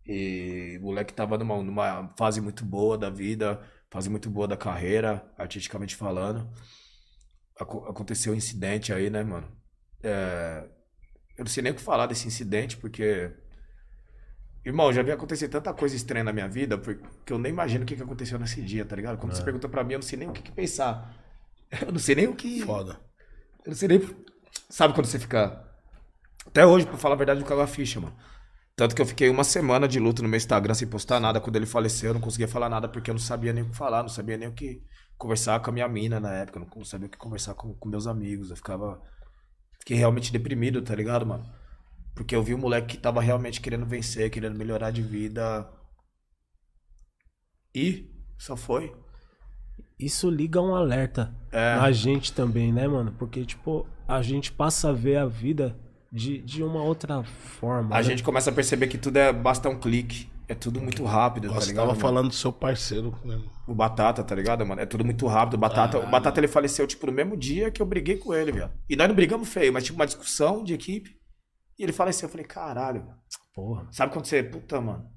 E 0.07 0.79
o 0.81 0.85
moleque 0.85 1.13
tava 1.15 1.39
numa, 1.39 1.63
numa 1.63 2.15
fase 2.19 2.41
muito 2.41 2.65
boa 2.65 2.99
da 2.99 3.11
vida, 3.11 3.61
fase 3.91 4.09
muito 4.11 4.31
boa 4.31 4.49
da 4.49 4.57
carreira, 4.57 5.25
artisticamente 5.39 5.97
falando. 5.97 6.51
Aco- 7.59 7.85
aconteceu 7.89 8.33
um 8.33 8.37
incidente 8.37 8.93
aí, 8.93 9.11
né, 9.11 9.23
mano? 9.23 9.47
É, 10.03 10.67
eu 11.39 11.45
não 11.45 11.51
sei 11.51 11.63
nem 11.63 11.73
o 11.73 11.77
que 11.77 11.83
falar 11.83 12.07
desse 12.07 12.27
incidente, 12.29 12.77
porque. 12.77 13.33
Irmão, 14.65 14.93
já 14.93 15.03
vi 15.03 15.11
acontecer 15.11 15.49
tanta 15.49 15.73
coisa 15.73 15.97
estranha 15.97 16.25
na 16.25 16.33
minha 16.33 16.49
vida, 16.49 16.77
porque 16.77 17.33
eu 17.33 17.39
nem 17.39 17.51
imagino 17.51 17.85
o 17.85 17.87
que 17.87 17.97
que 17.97 18.03
aconteceu 18.03 18.39
nesse 18.39 18.61
dia, 18.61 18.85
tá 18.85 18.95
ligado? 18.95 19.17
Quando 19.19 19.35
você 19.35 19.43
pergunta 19.43 19.69
pra 19.69 19.83
mim, 19.83 19.95
eu 19.95 19.99
não 20.01 20.07
sei 20.07 20.19
nem 20.19 20.29
o 20.29 20.33
que, 20.33 20.43
que 20.43 20.53
pensar. 20.53 21.17
Eu 21.87 21.93
não 21.93 22.01
sei 22.01 22.17
nem 22.17 22.27
o 22.27 22.35
que. 22.35 22.63
Foda. 22.63 22.99
Eu 23.65 23.71
não 23.71 23.77
sei 23.77 23.87
nem. 23.87 24.01
Sabe 24.69 24.93
quando 24.93 25.07
você 25.07 25.21
fica. 25.21 25.65
Até 26.45 26.67
hoje, 26.67 26.85
pra 26.85 26.97
falar 26.97 27.15
a 27.15 27.19
verdade, 27.19 27.41
eu 27.41 27.47
caiu 27.47 27.61
a 27.61 27.67
ficha, 27.67 28.01
mano. 28.01 28.17
Tanto 28.75 28.93
que 28.97 29.01
eu 29.01 29.07
fiquei 29.07 29.29
uma 29.29 29.45
semana 29.45 29.87
de 29.87 30.01
luto 30.01 30.21
no 30.21 30.29
meu 30.29 30.37
Instagram 30.37 30.75
sem 30.75 30.89
postar 30.89 31.21
nada. 31.21 31.41
Quando 31.41 31.55
ele 31.55 31.67
faleceu, 31.67 32.11
eu 32.11 32.15
não 32.15 32.21
conseguia 32.21 32.49
falar 32.49 32.69
nada 32.69 32.89
porque 32.89 33.09
eu 33.09 33.15
não 33.15 33.21
sabia 33.21 33.53
nem 33.53 33.63
o 33.63 33.69
que 33.69 33.77
falar, 33.77 34.03
não 34.03 34.09
sabia 34.09 34.37
nem 34.37 34.49
o 34.49 34.53
que 34.53 34.83
conversar 35.17 35.61
com 35.61 35.71
a 35.71 35.73
minha 35.73 35.87
mina 35.87 36.19
na 36.19 36.33
época. 36.33 36.59
Eu 36.59 36.69
não 36.75 36.85
sabia 36.85 37.07
o 37.07 37.11
que 37.11 37.19
conversar 37.19 37.55
com, 37.55 37.73
com 37.73 37.89
meus 37.89 38.09
amigos. 38.09 38.51
Eu 38.51 38.57
ficava. 38.57 39.01
Fiquei 39.79 39.97
realmente 39.97 40.33
deprimido, 40.33 40.83
tá 40.83 40.95
ligado, 40.97 41.25
mano? 41.25 41.47
Porque 42.21 42.37
eu 42.37 42.43
vi 42.43 42.55
um 42.55 42.59
moleque 42.59 42.97
que 42.97 43.03
tava 43.03 43.19
realmente 43.23 43.63
querendo 43.63 43.87
vencer, 43.87 44.29
querendo 44.29 44.55
melhorar 44.59 44.91
de 44.91 45.01
vida. 45.01 45.67
E 47.75 48.11
só 48.37 48.55
foi. 48.59 48.95
Isso 49.99 50.29
liga 50.29 50.61
um 50.61 50.75
alerta 50.75 51.35
É. 51.51 51.77
na 51.77 51.91
gente 51.91 52.31
também, 52.35 52.75
né, 52.75 52.87
mano? 52.87 53.15
Porque, 53.19 53.43
tipo, 53.47 53.87
a 54.07 54.21
gente 54.21 54.53
passa 54.53 54.91
a 54.91 54.93
ver 54.93 55.17
a 55.17 55.25
vida 55.25 55.75
de, 56.13 56.43
de 56.43 56.63
uma 56.63 56.83
outra 56.83 57.25
forma. 57.25 57.95
A 57.97 58.01
né? 58.01 58.05
gente 58.05 58.23
começa 58.23 58.51
a 58.51 58.53
perceber 58.53 58.89
que 58.89 58.99
tudo 58.99 59.17
é. 59.17 59.33
Basta 59.33 59.71
um 59.71 59.81
clique. 59.81 60.29
É 60.47 60.55
tudo 60.55 60.79
muito 60.79 61.03
rápido, 61.07 61.49
tá 61.49 61.55
Você 61.55 61.69
ligado? 61.69 61.85
tava 61.85 61.93
mano? 61.93 62.01
falando 62.03 62.29
do 62.29 62.35
seu 62.35 62.53
parceiro, 62.53 63.19
né? 63.25 63.41
O 63.67 63.75
Batata, 63.75 64.23
tá 64.23 64.35
ligado, 64.35 64.67
mano? 64.67 64.83
É 64.83 64.85
tudo 64.85 65.07
muito 65.07 65.27
rápido. 65.27 65.55
O 65.55 65.59
Batata, 65.59 65.99
o 65.99 66.07
Batata 66.11 66.39
ele 66.39 66.49
faleceu, 66.49 66.87
tipo, 66.87 67.07
no 67.07 67.13
mesmo 67.13 67.35
dia 67.35 67.71
que 67.71 67.81
eu 67.81 67.87
briguei 67.87 68.19
com 68.19 68.35
ele, 68.35 68.53
velho. 68.53 68.71
E 68.91 68.95
nós 68.95 69.09
não 69.09 69.15
brigamos 69.15 69.49
feio, 69.49 69.73
mas 69.73 69.85
tipo, 69.85 69.97
uma 69.99 70.05
discussão 70.05 70.63
de 70.63 70.75
equipe. 70.75 71.19
E 71.81 71.83
ele 71.83 71.95
faleceu. 71.95 72.27
Eu 72.27 72.31
falei, 72.31 72.45
caralho. 72.45 73.09
Porra. 73.55 73.89
Sabe 73.91 74.13
quando 74.13 74.27
você. 74.27 74.43
Puta, 74.43 74.79
mano. 74.83 75.11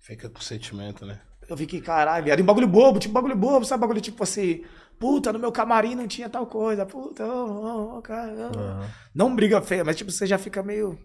Fica 0.00 0.28
com 0.28 0.40
sentimento, 0.40 1.06
né? 1.06 1.20
Eu 1.48 1.56
fiquei, 1.56 1.80
caralho, 1.80 2.24
viado. 2.24 2.40
E 2.40 2.42
um 2.42 2.46
bagulho 2.46 2.66
bobo, 2.66 2.98
tipo, 2.98 3.14
bagulho 3.14 3.36
bobo, 3.36 3.64
sabe? 3.64 3.82
Bagulho 3.82 4.00
tipo 4.00 4.20
assim. 4.24 4.64
Puta, 4.98 5.32
no 5.32 5.38
meu 5.38 5.52
camarim 5.52 5.94
não 5.94 6.08
tinha 6.08 6.28
tal 6.28 6.44
coisa. 6.48 6.84
Puta, 6.84 7.24
ô, 7.24 7.46
ô, 7.46 7.98
ô, 7.98 8.02
cara. 8.02 8.48
Aham. 8.48 8.90
Não 9.14 9.32
briga 9.32 9.62
feia, 9.62 9.84
mas 9.84 9.94
tipo, 9.94 10.10
você 10.10 10.26
já 10.26 10.38
fica 10.38 10.60
meio. 10.60 10.98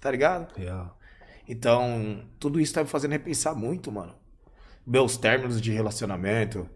Tá 0.00 0.10
ligado? 0.10 0.50
Real. 0.56 0.98
Então, 1.46 2.26
tudo 2.40 2.58
isso 2.58 2.72
tá 2.72 2.82
me 2.82 2.88
fazendo 2.88 3.12
repensar 3.12 3.54
muito, 3.54 3.92
mano. 3.92 4.14
Meus 4.86 5.18
términos 5.18 5.60
de 5.60 5.72
relacionamento, 5.72 6.66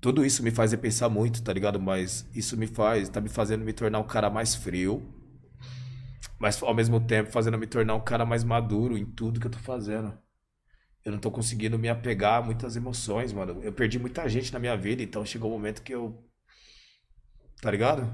tudo 0.00 0.26
isso 0.26 0.42
me 0.42 0.50
faz 0.50 0.72
repensar 0.72 1.08
muito, 1.08 1.40
tá 1.40 1.52
ligado? 1.52 1.78
Mas 1.78 2.28
isso 2.34 2.56
me 2.56 2.66
faz, 2.66 3.08
tá 3.08 3.20
me 3.20 3.28
fazendo 3.28 3.64
me 3.64 3.72
tornar 3.72 4.00
um 4.00 4.06
cara 4.06 4.28
mais 4.28 4.56
frio, 4.56 5.21
mas 6.42 6.60
ao 6.60 6.74
mesmo 6.74 6.98
tempo 6.98 7.30
fazendo 7.30 7.56
me 7.56 7.68
tornar 7.68 7.94
um 7.94 8.00
cara 8.00 8.26
mais 8.26 8.42
maduro 8.42 8.98
em 8.98 9.06
tudo 9.06 9.38
que 9.38 9.46
eu 9.46 9.50
tô 9.50 9.60
fazendo. 9.60 10.18
Eu 11.04 11.12
não 11.12 11.20
tô 11.20 11.30
conseguindo 11.30 11.78
me 11.78 11.88
apegar 11.88 12.42
a 12.42 12.44
muitas 12.44 12.74
emoções, 12.74 13.32
mano. 13.32 13.62
Eu 13.62 13.72
perdi 13.72 13.96
muita 13.96 14.28
gente 14.28 14.52
na 14.52 14.58
minha 14.58 14.76
vida, 14.76 15.04
então 15.04 15.24
chegou 15.24 15.48
um 15.48 15.54
momento 15.54 15.82
que 15.82 15.94
eu. 15.94 16.20
Tá 17.60 17.70
ligado? 17.70 18.12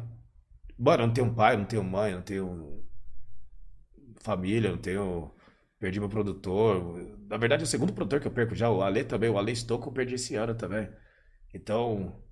Mano, 0.79 1.05
eu 1.05 1.07
não 1.07 1.14
tenho 1.14 1.35
pai, 1.35 1.55
eu 1.55 1.59
não 1.59 1.64
tenho 1.64 1.83
mãe, 1.83 2.11
eu 2.11 2.17
não 2.19 2.23
tenho 2.23 2.85
família, 4.21 4.69
eu 4.69 4.73
não 4.73 4.83
tenho. 4.83 5.35
Perdi 5.79 5.99
meu 5.99 6.11
produtor. 6.11 6.99
Na 7.31 7.38
verdade, 7.38 7.62
é 7.62 7.64
o 7.64 7.67
segundo 7.67 7.95
produtor 7.95 8.21
que 8.21 8.27
eu 8.27 8.33
perco 8.33 8.55
já. 8.55 8.71
O 8.71 8.83
Ale 8.83 9.05
também. 9.05 9.31
O 9.31 9.38
Ale 9.38 9.57
Stocco 9.57 9.88
eu 9.88 9.93
perdi 9.93 10.17
esse 10.17 10.35
ano 10.35 10.55
também. 10.55 10.87
Então. 11.55 12.23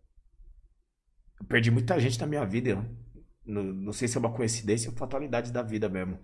Eu 1.40 1.46
perdi 1.46 1.70
muita 1.70 1.98
gente 1.98 2.20
na 2.20 2.26
minha 2.26 2.44
vida. 2.44 2.70
eu 2.70 3.05
Não, 3.46 3.62
não 3.62 3.92
sei 3.92 4.08
se 4.08 4.16
é 4.16 4.20
uma 4.20 4.32
coincidência 4.32 4.90
ou 4.90 4.96
fatalidade 4.96 5.52
da 5.52 5.62
vida 5.62 5.88
mesmo. 5.88 6.18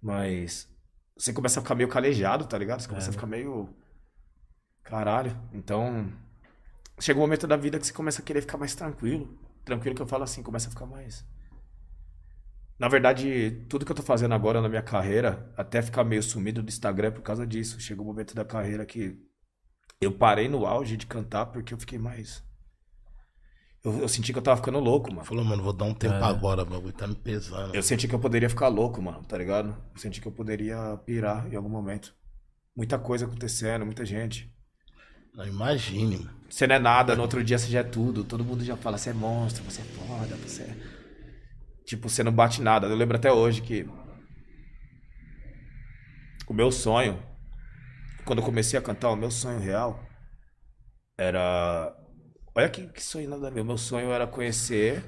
Mas. 0.00 0.68
Você 1.16 1.32
começa 1.32 1.58
a 1.58 1.62
ficar 1.62 1.74
meio 1.74 1.88
calejado, 1.88 2.46
tá 2.46 2.56
ligado? 2.56 2.80
Você 2.80 2.88
começa 2.88 3.10
a 3.10 3.12
ficar 3.12 3.26
meio. 3.26 3.68
Caralho. 4.84 5.36
Então. 5.52 6.12
Chega 7.00 7.18
um 7.18 7.22
momento 7.22 7.46
da 7.46 7.56
vida 7.56 7.78
que 7.78 7.86
você 7.86 7.92
começa 7.92 8.20
a 8.20 8.24
querer 8.24 8.40
ficar 8.40 8.58
mais 8.58 8.74
tranquilo. 8.74 9.38
Tranquilo 9.64 9.94
que 9.94 10.02
eu 10.02 10.06
falo 10.06 10.24
assim, 10.24 10.42
começa 10.42 10.68
a 10.68 10.70
ficar 10.70 10.86
mais. 10.86 11.24
Na 12.78 12.88
verdade, 12.88 13.66
tudo 13.68 13.84
que 13.84 13.90
eu 13.90 13.96
tô 13.96 14.02
fazendo 14.02 14.34
agora 14.34 14.62
na 14.62 14.68
minha 14.68 14.82
carreira, 14.82 15.52
até 15.56 15.82
ficar 15.82 16.04
meio 16.04 16.22
sumido 16.22 16.62
do 16.62 16.68
Instagram 16.68 17.08
é 17.08 17.10
por 17.10 17.22
causa 17.22 17.46
disso. 17.46 17.80
Chegou 17.80 18.04
um 18.04 18.08
momento 18.08 18.34
da 18.34 18.44
carreira 18.44 18.86
que 18.86 19.20
eu 20.00 20.12
parei 20.16 20.48
no 20.48 20.64
auge 20.64 20.96
de 20.96 21.06
cantar 21.06 21.46
porque 21.46 21.74
eu 21.74 21.78
fiquei 21.78 21.98
mais. 21.98 22.42
Eu, 23.84 24.00
eu 24.00 24.08
senti 24.08 24.32
que 24.32 24.38
eu 24.38 24.42
tava 24.42 24.56
ficando 24.56 24.78
louco, 24.78 25.12
mano. 25.12 25.24
Falou, 25.24 25.44
mano, 25.44 25.62
vou 25.62 25.72
dar 25.72 25.84
um 25.84 25.94
tempo 25.94 26.14
agora, 26.16 26.62
o 26.62 26.66
bagulho 26.66 26.92
tá 26.92 27.06
me 27.06 27.14
pesando. 27.14 27.74
Eu 27.74 27.82
senti 27.82 28.08
que 28.08 28.14
eu 28.14 28.18
poderia 28.18 28.50
ficar 28.50 28.68
louco, 28.68 29.00
mano, 29.00 29.22
tá 29.24 29.38
ligado? 29.38 29.76
Eu 29.94 30.00
senti 30.00 30.20
que 30.20 30.26
eu 30.26 30.32
poderia 30.32 30.98
pirar 31.06 31.46
em 31.52 31.56
algum 31.56 31.68
momento. 31.68 32.14
Muita 32.76 32.98
coisa 32.98 33.26
acontecendo, 33.26 33.84
muita 33.84 34.04
gente. 34.04 34.52
Não, 35.34 35.46
imagine, 35.46 36.18
mano. 36.18 36.38
Você 36.50 36.66
não 36.66 36.74
é 36.74 36.78
nada, 36.78 37.14
no 37.14 37.22
outro 37.22 37.44
dia 37.44 37.58
você 37.58 37.68
já 37.68 37.80
é 37.80 37.84
tudo. 37.84 38.24
Todo 38.24 38.44
mundo 38.44 38.64
já 38.64 38.76
fala, 38.76 38.98
você 38.98 39.10
é 39.10 39.12
monstro, 39.12 39.62
você 39.64 39.82
é 39.82 39.84
foda, 39.84 40.36
você 40.36 40.62
é... 40.62 40.76
Tipo, 41.84 42.08
você 42.08 42.22
não 42.22 42.32
bate 42.32 42.60
nada. 42.62 42.86
Eu 42.86 42.96
lembro 42.96 43.16
até 43.16 43.32
hoje 43.32 43.62
que... 43.62 43.88
O 46.48 46.54
meu 46.54 46.72
sonho 46.72 47.22
quando 48.28 48.40
eu 48.40 48.44
comecei 48.44 48.78
a 48.78 48.82
cantar, 48.82 49.08
o 49.08 49.16
meu 49.16 49.30
sonho 49.30 49.58
real 49.58 50.04
era. 51.18 51.96
Olha 52.58 52.68
que, 52.68 52.88
que 52.88 53.00
sonho 53.00 53.30
nada 53.30 53.46
a 53.46 53.50
ver. 53.50 53.60
O 53.60 53.64
meu 53.64 53.78
sonho 53.78 54.10
era 54.10 54.26
conhecer 54.26 55.04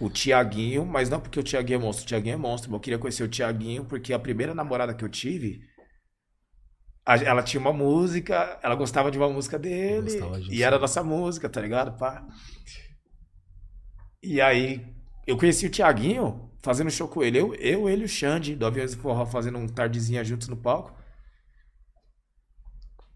o 0.00 0.08
Tiaguinho, 0.08 0.86
mas 0.86 1.10
não 1.10 1.20
porque 1.20 1.40
o 1.40 1.42
Tiaguinho 1.42 1.80
é 1.80 1.82
monstro. 1.82 2.04
O 2.04 2.06
Tiaguinho 2.08 2.34
é 2.34 2.36
monstro. 2.36 2.70
mas 2.70 2.76
Eu 2.76 2.80
queria 2.80 2.98
conhecer 2.98 3.24
o 3.24 3.28
Tiaguinho 3.28 3.84
porque 3.84 4.12
a 4.12 4.18
primeira 4.20 4.54
namorada 4.54 4.94
que 4.94 5.04
eu 5.04 5.08
tive. 5.08 5.62
a- 7.04 7.16
Ela 7.16 7.42
tinha 7.42 7.60
uma 7.60 7.72
música, 7.72 8.58
ela 8.62 8.74
gostava 8.76 9.10
de 9.10 9.18
uma 9.18 9.28
música 9.28 9.58
dele, 9.58 10.10
disso. 10.10 10.52
e 10.52 10.62
era 10.62 10.78
nossa 10.78 11.02
música, 11.02 11.48
tá 11.48 11.60
ligado? 11.60 11.96
Pá. 11.98 12.24
E 14.22 14.40
aí, 14.40 14.84
eu 15.26 15.36
conheci 15.36 15.66
o 15.66 15.70
Tiaguinho 15.70 16.50
fazendo 16.62 16.90
show 16.90 17.08
com 17.08 17.22
ele. 17.22 17.38
Eu, 17.38 17.54
eu 17.54 17.88
ele 17.88 18.02
e 18.02 18.04
o 18.04 18.08
Xande, 18.08 18.54
do 18.56 18.66
Aviões 18.66 18.94
do 18.94 19.00
Forró, 19.02 19.24
fazendo 19.26 19.58
um 19.58 19.66
tardezinha 19.66 20.24
juntos 20.24 20.48
no 20.48 20.56
palco. 20.56 20.94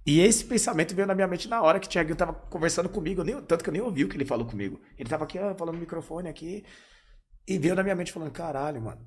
E 0.06 0.20
esse 0.20 0.44
pensamento 0.44 0.94
veio 0.94 1.06
na 1.06 1.14
minha 1.14 1.26
mente 1.28 1.48
na 1.48 1.60
hora 1.62 1.78
que 1.78 1.86
o 1.86 1.90
Thiaguinho 1.90 2.16
tava 2.16 2.32
conversando 2.32 2.88
comigo, 2.88 3.22
nem- 3.22 3.40
tanto 3.42 3.62
que 3.62 3.68
eu 3.68 3.72
nem 3.72 3.82
ouvi 3.82 4.04
o 4.04 4.08
que 4.08 4.16
ele 4.16 4.24
falou 4.24 4.46
comigo. 4.46 4.80
Ele 4.98 5.08
tava 5.08 5.24
aqui, 5.24 5.38
ó, 5.38 5.54
falando 5.54 5.74
no 5.74 5.80
microfone 5.80 6.28
aqui, 6.28 6.64
e 7.46 7.58
veio 7.58 7.74
na 7.74 7.82
minha 7.82 7.94
mente 7.94 8.12
falando, 8.12 8.30
caralho, 8.30 8.80
mano. 8.80 9.06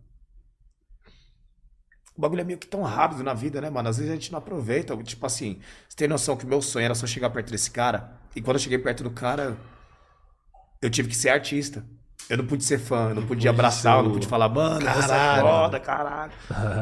O 2.16 2.22
bagulho 2.22 2.42
é 2.42 2.44
meio 2.44 2.60
que 2.60 2.68
tão 2.68 2.84
rápido 2.84 3.24
na 3.24 3.34
vida, 3.34 3.60
né, 3.60 3.72
mano? 3.72 3.90
Às 3.90 3.98
vezes 3.98 4.12
a 4.12 4.16
gente 4.16 4.32
não 4.32 4.38
aproveita. 4.38 4.96
Tipo 4.98 5.26
assim, 5.26 5.60
você 5.90 5.96
tem 5.98 6.08
noção 6.08 6.38
que 6.38 6.46
o 6.46 6.48
meu 6.48 6.62
sonho 6.62 6.86
era 6.86 6.94
só 6.94 7.08
chegar 7.08 7.32
perto 7.32 7.50
desse 7.52 7.72
cara, 7.72 8.20
e 8.36 8.42
quando 8.42 8.58
eu 8.58 8.62
cheguei 8.62 8.78
perto 8.78 9.04
do 9.04 9.10
cara, 9.10 9.58
eu 10.82 10.90
tive 10.92 11.10
que 11.10 11.16
ser 11.16 11.30
artista. 11.30 11.84
Eu 12.30 12.38
não 12.38 12.46
pude 12.48 12.64
ser 12.64 12.78
fã, 12.78 13.10
eu 13.10 13.16
não 13.16 13.26
podia 13.28 13.50
abraçar, 13.50 13.98
eu 13.98 14.04
não 14.04 14.12
pude 14.14 14.28
falar, 14.28 14.48
mano, 14.48 14.80
você 14.80 14.88
é 14.88 15.08
Caralho. 15.08 15.42
foda, 15.42 15.80
caralho. 15.80 16.32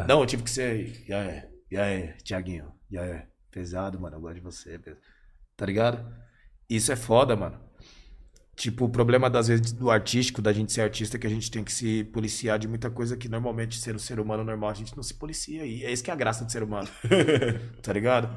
Não, 0.08 0.20
eu 0.20 0.26
tive 0.26 0.44
que 0.44 0.50
ser. 0.52 1.04
E 1.08 1.14
aí, 1.14 1.44
e 1.72 1.78
aí, 1.78 2.14
Tiaguinho? 2.24 2.72
E 2.92 2.98
aí? 2.98 3.24
Pesado, 3.52 4.00
mano, 4.00 4.16
eu 4.16 4.22
gosto 4.22 4.36
de 4.36 4.42
você. 4.42 4.80
Tá 5.58 5.66
ligado? 5.66 6.06
Isso 6.70 6.92
é 6.92 6.96
foda, 6.96 7.36
mano. 7.36 7.60
Tipo, 8.56 8.86
o 8.86 8.90
problema 8.90 9.30
das 9.30 9.48
vezes 9.48 9.72
do 9.72 9.90
artístico, 9.90 10.42
da 10.42 10.54
gente 10.54 10.72
ser 10.72 10.82
artista, 10.82 11.18
é 11.18 11.20
que 11.20 11.28
a 11.28 11.30
gente 11.30 11.50
tem 11.50 11.64
que 11.64 11.72
se 11.72 12.04
policiar 12.06 12.60
de 12.60 12.68
muita 12.68 12.90
coisa 12.90 13.18
que 13.18 13.28
normalmente, 13.28 13.80
sendo 13.80 14.00
ser 14.00 14.20
humano 14.20 14.44
normal, 14.44 14.70
a 14.70 14.74
gente 14.74 14.96
não 14.96 15.04
se 15.04 15.14
policia. 15.14 15.66
E 15.66 15.84
é 15.84 15.92
isso 15.92 16.04
que 16.04 16.12
é 16.12 16.14
a 16.14 16.18
graça 16.18 16.46
do 16.46 16.52
ser 16.52 16.64
humano. 16.64 16.88
tá 17.82 17.92
ligado? 17.92 18.30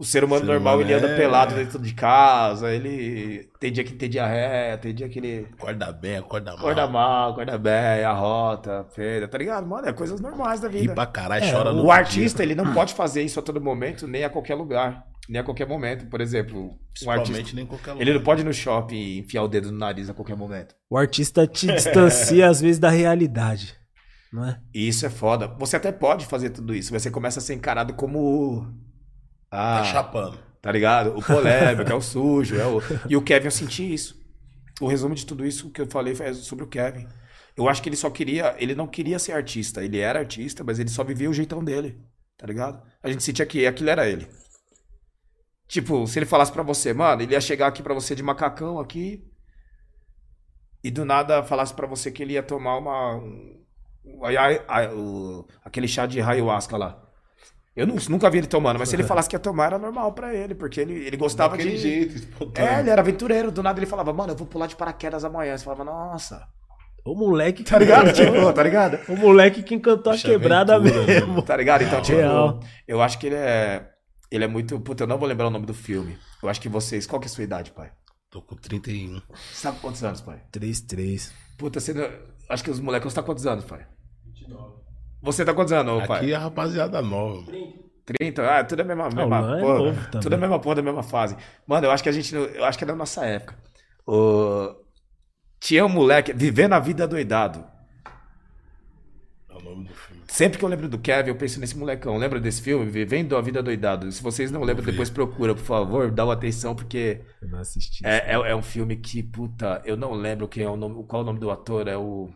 O 0.00 0.04
ser 0.04 0.24
humano 0.24 0.40
Ser 0.40 0.50
normal, 0.50 0.76
humano 0.76 0.90
ele 0.90 0.98
anda 0.98 1.08
é- 1.08 1.16
pelado 1.16 1.54
dentro 1.54 1.78
de 1.78 1.92
casa, 1.92 2.72
ele. 2.72 3.50
Tem 3.60 3.70
dia 3.70 3.84
que 3.84 3.92
tem 3.92 4.08
diarreia, 4.08 4.78
tem 4.78 4.94
dia 4.94 5.06
que 5.10 5.18
ele. 5.18 5.46
Acorda 5.52 5.92
bem, 5.92 6.16
acorda 6.16 6.52
mal. 6.52 6.58
Acorda 6.60 6.86
mal, 6.86 7.32
acorda 7.32 7.58
bem, 7.58 8.02
a 8.02 8.12
rota, 8.14 8.86
feira, 8.94 9.28
tá 9.28 9.36
ligado? 9.36 9.66
Mano, 9.66 9.86
é 9.86 9.92
coisas 9.92 10.18
normais 10.18 10.58
da 10.58 10.68
vida. 10.68 10.84
Ri 10.84 10.94
pra 10.94 11.04
caralho, 11.04 11.44
É, 11.44 11.52
chora 11.52 11.70
no 11.70 11.84
O 11.84 11.92
artista, 11.92 12.42
ele 12.42 12.54
não 12.54 12.72
pode 12.72 12.94
fazer 12.94 13.22
isso 13.22 13.38
a 13.38 13.42
todo 13.42 13.60
momento, 13.60 14.08
nem 14.08 14.24
a 14.24 14.30
qualquer 14.30 14.54
lugar. 14.54 15.04
Nem 15.28 15.38
a 15.38 15.44
qualquer 15.44 15.68
momento. 15.68 16.06
Por 16.06 16.22
exemplo, 16.22 16.70
dia. 16.98 17.06
um 17.06 17.10
artista. 17.10 17.54
nem 17.54 17.64
em 17.64 17.66
qualquer 17.68 17.92
lugar. 17.92 18.02
Ele 18.02 18.14
não 18.14 18.22
pode 18.22 18.40
ir 18.40 18.44
no 18.44 18.54
shopping 18.54 18.96
e 18.96 19.18
enfiar 19.18 19.42
o 19.42 19.48
dedo 19.48 19.70
no 19.70 19.78
nariz 19.78 20.08
a 20.08 20.14
qualquer 20.14 20.34
momento. 20.34 20.74
O 20.88 20.96
artista 20.96 21.46
te 21.46 21.66
distancia, 21.66 22.48
às 22.50 22.58
vezes, 22.58 22.78
da 22.78 22.88
realidade. 22.88 23.76
Não 24.32 24.46
é? 24.46 24.58
E 24.74 24.88
isso 24.88 25.04
é 25.04 25.10
foda. 25.10 25.46
Você 25.58 25.76
até 25.76 25.92
pode 25.92 26.24
fazer 26.24 26.48
tudo 26.48 26.74
isso, 26.74 26.90
mas 26.90 27.02
você 27.02 27.10
começa 27.10 27.38
a 27.38 27.42
ser 27.42 27.52
encarado 27.52 27.92
como. 27.92 28.66
Ah, 29.50 29.78
Tá 29.78 29.84
chapando. 29.84 30.38
tá 30.62 30.70
ligado? 30.70 31.16
O 31.16 31.22
polêmico, 31.22 31.90
é 31.90 31.94
o 31.94 32.00
sujo. 32.00 32.56
É 32.58 32.66
o... 32.66 32.80
E 33.08 33.16
o 33.16 33.22
Kevin, 33.22 33.46
eu 33.46 33.50
senti 33.50 33.92
isso. 33.92 34.14
O 34.80 34.86
resumo 34.86 35.14
de 35.14 35.26
tudo 35.26 35.44
isso 35.46 35.70
que 35.70 35.80
eu 35.80 35.86
falei 35.90 36.14
foi 36.14 36.32
sobre 36.34 36.64
o 36.64 36.68
Kevin. 36.68 37.06
Eu 37.56 37.68
acho 37.68 37.82
que 37.82 37.88
ele 37.88 37.96
só 37.96 38.08
queria. 38.08 38.54
Ele 38.58 38.74
não 38.74 38.86
queria 38.86 39.18
ser 39.18 39.32
artista. 39.32 39.84
Ele 39.84 39.98
era 39.98 40.18
artista, 40.20 40.62
mas 40.64 40.78
ele 40.78 40.88
só 40.88 41.02
vivia 41.04 41.28
o 41.28 41.34
jeitão 41.34 41.62
dele. 41.62 42.00
Tá 42.38 42.46
ligado? 42.46 42.82
A 43.02 43.08
gente 43.10 43.22
sentia 43.22 43.44
que 43.44 43.66
aquilo 43.66 43.90
era 43.90 44.08
ele. 44.08 44.26
Tipo, 45.68 46.06
se 46.06 46.18
ele 46.18 46.26
falasse 46.26 46.50
pra 46.52 46.62
você, 46.62 46.92
mano, 46.94 47.22
ele 47.22 47.32
ia 47.32 47.40
chegar 47.40 47.66
aqui 47.66 47.82
pra 47.82 47.92
você 47.94 48.14
de 48.14 48.22
macacão 48.22 48.78
aqui. 48.80 49.22
E 50.82 50.90
do 50.90 51.04
nada 51.04 51.42
falasse 51.42 51.74
pra 51.74 51.86
você 51.86 52.10
que 52.10 52.22
ele 52.22 52.32
ia 52.34 52.42
tomar 52.42 52.78
uma. 52.78 53.16
um- 53.16 53.60
um- 54.04 54.20
o- 54.96 55.46
aquele 55.62 55.86
chá 55.86 56.06
de 56.06 56.20
ayahuasca 56.22 56.76
lá. 56.76 57.02
Eu 57.76 57.86
nu- 57.86 57.96
nunca 58.08 58.28
vi 58.28 58.38
ele 58.38 58.46
tomando, 58.46 58.78
mas 58.78 58.88
se 58.88 58.96
ele 58.96 59.04
falasse 59.04 59.28
que 59.28 59.36
ia 59.36 59.40
tomar, 59.40 59.66
era 59.66 59.78
normal 59.78 60.12
pra 60.12 60.34
ele, 60.34 60.54
porque 60.54 60.80
ele, 60.80 60.92
ele 61.06 61.16
gostava 61.16 61.56
Daquele 61.56 61.76
de. 61.76 61.78
jeito, 61.78 62.16
espontâneo. 62.16 62.68
É, 62.70 62.80
ele 62.80 62.90
era 62.90 63.00
aventureiro. 63.00 63.50
Do 63.52 63.62
nada 63.62 63.78
ele 63.78 63.86
falava, 63.86 64.12
mano, 64.12 64.32
eu 64.32 64.36
vou 64.36 64.46
pular 64.46 64.66
de 64.66 64.74
paraquedas 64.76 65.24
amanhã. 65.24 65.56
Você 65.56 65.64
falava, 65.64 65.84
nossa. 65.84 66.46
O 67.04 67.14
moleque 67.14 67.62
que 67.62 67.70
Tá 67.70 67.78
ligado? 67.78 68.12
Tipo, 68.12 68.52
tá 68.52 68.62
ligado? 68.62 68.98
O 69.08 69.16
moleque 69.16 69.62
que 69.62 69.74
encantou 69.74 70.12
a 70.12 70.18
quebrada 70.18 70.74
aventura, 70.74 71.06
mesmo. 71.06 71.42
Tá 71.42 71.56
ligado? 71.56 71.82
Então, 71.82 72.02
tipo, 72.02 72.18
Real. 72.18 72.60
eu 72.86 73.00
acho 73.00 73.18
que 73.18 73.28
ele 73.28 73.36
é. 73.36 73.88
Ele 74.30 74.44
é 74.44 74.48
muito. 74.48 74.78
Puta, 74.80 75.04
eu 75.04 75.08
não 75.08 75.16
vou 75.16 75.26
lembrar 75.26 75.46
o 75.46 75.50
nome 75.50 75.64
do 75.64 75.72
filme. 75.72 76.18
Eu 76.42 76.48
acho 76.48 76.60
que 76.60 76.68
vocês. 76.68 77.06
Qual 77.06 77.18
que 77.18 77.26
é 77.26 77.30
a 77.30 77.32
sua 77.32 77.44
idade, 77.44 77.70
pai? 77.72 77.90
Tô 78.30 78.42
com 78.42 78.54
31. 78.54 79.22
Você 79.52 79.62
tá 79.62 79.72
com 79.72 79.78
quantos 79.80 80.04
anos, 80.04 80.20
pai? 80.20 80.42
3-3. 80.52 81.32
Puta, 81.56 81.80
você. 81.80 81.94
não- 81.94 82.08
Acho 82.48 82.62
que 82.64 82.70
os 82.70 82.80
moleques. 82.80 83.10
Você 83.10 83.14
tá 83.16 83.22
com 83.22 83.26
quantos 83.26 83.46
anos, 83.46 83.64
pai? 83.64 83.86
29. 84.26 84.79
Você 85.22 85.44
tá 85.44 85.52
quantos 85.54 85.72
anos, 85.72 86.06
pai? 86.06 86.18
Aqui 86.20 86.32
é 86.32 86.34
a 86.34 86.38
rapaziada 86.38 87.02
nova. 87.02 87.50
30? 88.18 88.42
Ah, 88.58 88.64
tudo 88.64 88.80
é 88.80 88.82
a 88.84 88.88
mesma, 88.88 89.08
mesma 89.10 89.36
Alan 89.38 89.58
é 89.58 89.60
porra. 89.60 90.10
tudo 90.20 90.32
é 90.32 90.36
a 90.36 90.40
mesma 90.40 90.58
porra 90.58 90.76
da 90.76 90.82
mesma 90.82 91.02
fase. 91.02 91.36
Mano, 91.66 91.86
eu 91.86 91.90
acho 91.90 92.02
que 92.02 92.08
a 92.08 92.12
gente. 92.12 92.34
não- 92.34 92.42
Eu 92.44 92.64
acho 92.64 92.76
que 92.78 92.84
é 92.84 92.86
da 92.86 92.96
nossa 92.96 93.24
época. 93.24 93.56
O... 94.06 94.74
Tinha 95.60 95.84
um 95.84 95.88
moleque 95.88 96.32
vivendo 96.32 96.72
a 96.72 96.78
vida 96.80 97.06
doidado. 97.06 97.64
É 99.48 99.54
o 99.54 99.60
nome 99.62 99.84
do 99.86 99.94
filme. 99.94 100.22
Sempre 100.26 100.58
que 100.58 100.64
eu 100.64 100.68
lembro 100.68 100.88
do 100.88 100.98
Kevin, 100.98 101.28
eu 101.30 101.36
penso 101.36 101.60
nesse 101.60 101.76
molecão. 101.76 102.16
Lembra 102.16 102.40
desse 102.40 102.62
filme? 102.62 102.86
Vivendo 102.86 103.36
a 103.36 103.40
Vida 103.40 103.60
Doidado. 103.62 104.10
Se 104.12 104.22
vocês 104.22 104.48
não 104.50 104.62
lembram, 104.62 104.84
depois 104.86 105.10
procura, 105.10 105.54
por 105.56 105.64
favor. 105.64 106.08
Dá 106.10 106.24
uma 106.24 106.34
atenção, 106.34 106.74
porque 106.74 107.20
Eu 107.42 107.48
não 107.48 107.58
assisti. 107.58 108.06
é, 108.06 108.32
é, 108.32 108.34
é 108.34 108.54
um 108.56 108.62
filme 108.62 108.96
que, 108.96 109.22
puta, 109.24 109.82
eu 109.84 109.96
não 109.96 110.12
lembro 110.12 110.46
quem 110.46 110.62
é 110.62 110.70
o 110.70 110.76
nome, 110.76 111.04
qual 111.04 111.22
é 111.22 111.24
o 111.24 111.26
nome 111.26 111.40
do 111.40 111.50
ator. 111.50 111.88
É 111.88 111.96
o. 111.96 112.30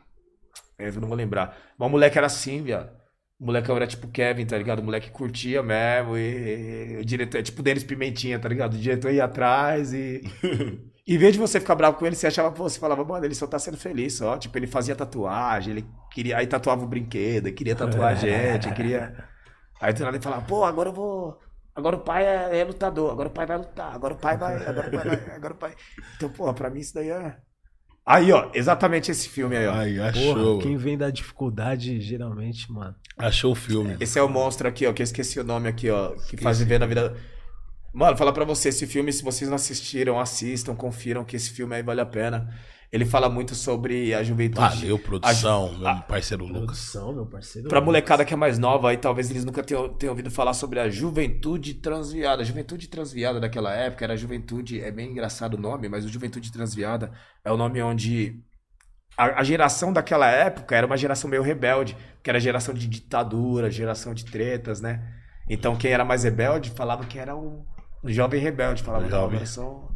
é, 0.78 0.88
Eu 0.88 1.00
não 1.00 1.08
vou 1.08 1.16
lembrar. 1.16 1.56
Mas 1.78 1.88
o 1.88 1.90
moleque 1.90 2.18
era 2.18 2.26
assim, 2.26 2.62
viado. 2.62 2.90
O 3.38 3.46
moleque 3.46 3.70
era 3.70 3.87
tipo 3.87 4.08
Kevin, 4.08 4.46
tá 4.46 4.56
ligado? 4.56 4.78
O 4.78 4.82
moleque 4.84 5.10
curtia 5.10 5.62
mesmo. 5.62 6.16
E, 6.16 6.94
e 6.94 6.96
o 6.98 7.04
diretor, 7.04 7.38
é 7.38 7.42
tipo 7.42 7.62
Denis 7.62 7.84
Pimentinha, 7.84 8.38
tá 8.38 8.48
ligado? 8.48 8.74
O 8.74 8.78
diretor 8.78 9.12
ia 9.12 9.24
atrás 9.24 9.92
e. 9.92 10.22
Em 11.06 11.18
vez 11.18 11.34
de 11.34 11.38
você 11.38 11.60
ficar 11.60 11.74
bravo 11.74 11.98
com 11.98 12.06
ele, 12.06 12.16
você 12.16 12.28
achava, 12.28 12.48
você 12.48 12.80
falava, 12.80 13.04
mano, 13.04 13.26
ele 13.26 13.34
só 13.34 13.46
tá 13.46 13.58
sendo 13.58 13.76
feliz 13.76 14.14
só. 14.14 14.38
Tipo, 14.38 14.56
ele 14.56 14.66
fazia 14.66 14.96
tatuagem, 14.96 15.72
ele 15.72 15.87
queria. 16.10 16.38
Aí 16.38 16.46
tatuava 16.46 16.82
o 16.82 16.88
brinquedo, 16.88 17.52
queria 17.52 17.76
tatuar 17.76 18.12
a 18.12 18.14
gente, 18.14 18.72
queria. 18.72 19.14
Aí 19.80 19.92
do 19.92 20.02
nada 20.02 20.16
ele 20.16 20.22
falava, 20.22 20.46
pô, 20.46 20.64
agora 20.64 20.88
eu 20.88 20.92
vou. 20.94 21.38
Agora 21.74 21.96
o 21.96 22.00
pai 22.00 22.24
é, 22.24 22.60
é 22.60 22.64
lutador, 22.64 23.10
agora 23.10 23.28
o 23.28 23.32
pai 23.32 23.44
vai 23.44 23.58
lutar, 23.58 23.94
agora 23.94 24.14
o 24.14 24.16
pai 24.16 24.38
vai. 24.38 24.66
Agora 24.66 24.88
o 24.88 24.90
pai 24.92 25.04
vai. 25.04 25.37
Agora 25.37 25.52
o 25.52 25.56
pai. 25.56 25.74
Então, 26.16 26.30
pô, 26.30 26.54
pra 26.54 26.70
mim 26.70 26.80
isso 26.80 26.94
daí 26.94 27.10
é. 27.10 27.37
Aí, 28.06 28.30
ó, 28.32 28.50
exatamente 28.52 29.10
esse 29.10 29.28
filme 29.28 29.56
aí, 29.56 29.66
ó. 29.66 29.74
Aí, 29.74 29.96
Porra, 29.96 30.08
achou. 30.08 30.58
quem 30.58 30.76
vem 30.76 30.98
da 30.98 31.08
dificuldade, 31.08 32.00
geralmente, 32.00 32.70
mano. 32.70 32.94
Achou 33.16 33.52
o 33.52 33.54
filme. 33.54 33.96
Esse 33.98 34.18
é 34.18 34.22
o 34.22 34.28
monstro 34.28 34.68
aqui, 34.68 34.86
ó, 34.86 34.92
que 34.92 35.00
eu 35.00 35.04
esqueci 35.04 35.40
o 35.40 35.44
nome 35.44 35.68
aqui, 35.68 35.88
ó, 35.88 36.10
que 36.28 36.36
faz 36.36 36.58
viver 36.58 36.78
na 36.78 36.86
vida. 36.86 37.16
Mano, 37.94 38.16
falar 38.16 38.32
pra 38.32 38.44
você, 38.44 38.68
esse 38.68 38.86
filme, 38.86 39.12
se 39.12 39.22
vocês 39.22 39.48
não 39.48 39.54
assistiram, 39.54 40.20
assistam, 40.20 40.74
confiram 40.74 41.24
que 41.24 41.36
esse 41.36 41.50
filme 41.50 41.76
aí 41.76 41.82
vale 41.82 42.00
a 42.00 42.06
pena. 42.06 42.52
Ele 42.94 43.04
fala 43.04 43.28
muito 43.28 43.57
sobre 43.57 44.14
a 44.14 44.22
juventude. 44.22 44.61
Valeu, 44.61 44.96
produção, 45.00 45.76
meu 45.76 45.96
parceiro 46.02 46.44
Lucas. 46.44 46.62
Produção, 46.62 47.12
meu 47.12 47.26
parceiro. 47.26 47.68
Pra 47.68 47.80
molecada 47.80 48.24
que 48.24 48.33
é 48.33 48.37
mais 48.37 48.57
nova 48.57 48.90
aí, 48.90 48.96
talvez 48.96 49.28
eles 49.33 49.44
nunca 49.44 49.64
tenham, 49.64 49.88
tenham 49.88 50.12
ouvido 50.12 50.30
falar 50.30 50.54
sobre 50.54 50.78
a 50.78 50.88
juventude 50.88 51.74
transviada. 51.74 52.42
A 52.42 52.44
juventude 52.44 52.87
transviada 52.87 53.40
daquela 53.40 53.74
época 53.74 54.04
era 54.04 54.12
a 54.12 54.16
juventude, 54.16 54.80
é 54.80 54.92
bem 54.92 55.11
engraçado 55.11 55.54
o 55.54 55.61
nome, 55.61 55.88
mas 55.88 56.04
o 56.04 56.09
juventude 56.09 56.52
transviada 56.52 57.11
é 57.44 57.50
o 57.50 57.57
nome 57.57 57.83
onde 57.83 58.40
a, 59.18 59.40
a 59.40 59.42
geração 59.42 59.92
daquela 59.92 60.30
época 60.30 60.76
era 60.76 60.87
uma 60.87 60.96
geração 60.96 61.28
meio 61.28 61.42
rebelde, 61.42 61.96
que 62.22 62.30
era 62.30 62.38
geração 62.38 62.72
de 62.72 62.87
ditadura, 62.87 63.72
geração 63.72 64.14
de 64.14 64.24
tretas, 64.24 64.80
né? 64.80 65.02
Então 65.50 65.74
quem 65.74 65.90
era 65.90 66.04
mais 66.04 66.22
rebelde 66.22 66.70
falava 66.70 67.04
que 67.04 67.18
era 67.18 67.35
um, 67.35 67.64
um 68.04 68.09
jovem 68.09 68.40
rebelde, 68.40 68.85
falava, 68.85 69.02
não, 69.02 69.11
jovem. 69.11 69.40
eu 69.40 69.46
sou... 69.46 69.90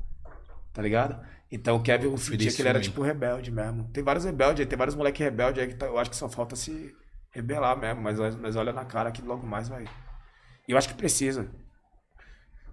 Tá 0.73 0.83
ligado? 0.83 1.28
Então 1.51 1.77
o 1.77 1.83
Kevin 1.83 2.15
sentia 2.17 2.53
que 2.53 2.61
ele 2.63 2.69
era 2.69 2.79
tipo 2.81 3.01
rebelde 3.03 3.51
mesmo. 3.51 3.89
Tem 3.93 4.05
vários 4.05 4.25
rebeldes 4.25 4.61
aí, 4.61 4.67
tem 4.67 4.77
vários 4.79 4.95
moleques 4.95 5.21
rebeldes 5.21 5.63
aí 5.63 5.69
que 5.69 5.75
tá- 5.77 5.87
eu 5.87 5.99
acho 5.99 6.11
que 6.11 6.17
só 6.17 6.29
falta 6.29 6.55
se 6.55 6.95
rebelar 7.31 7.77
mesmo, 7.79 8.03
mas, 8.03 8.19
mas 8.37 8.55
olha 8.57 8.73
na 8.73 8.85
cara 8.85 9.11
que 9.11 9.23
logo 9.23 9.47
mais 9.47 9.69
vai. 9.69 9.85
E 10.67 10.73
eu 10.73 10.77
acho 10.79 10.89
que 10.89 10.95
precisa. 10.95 11.51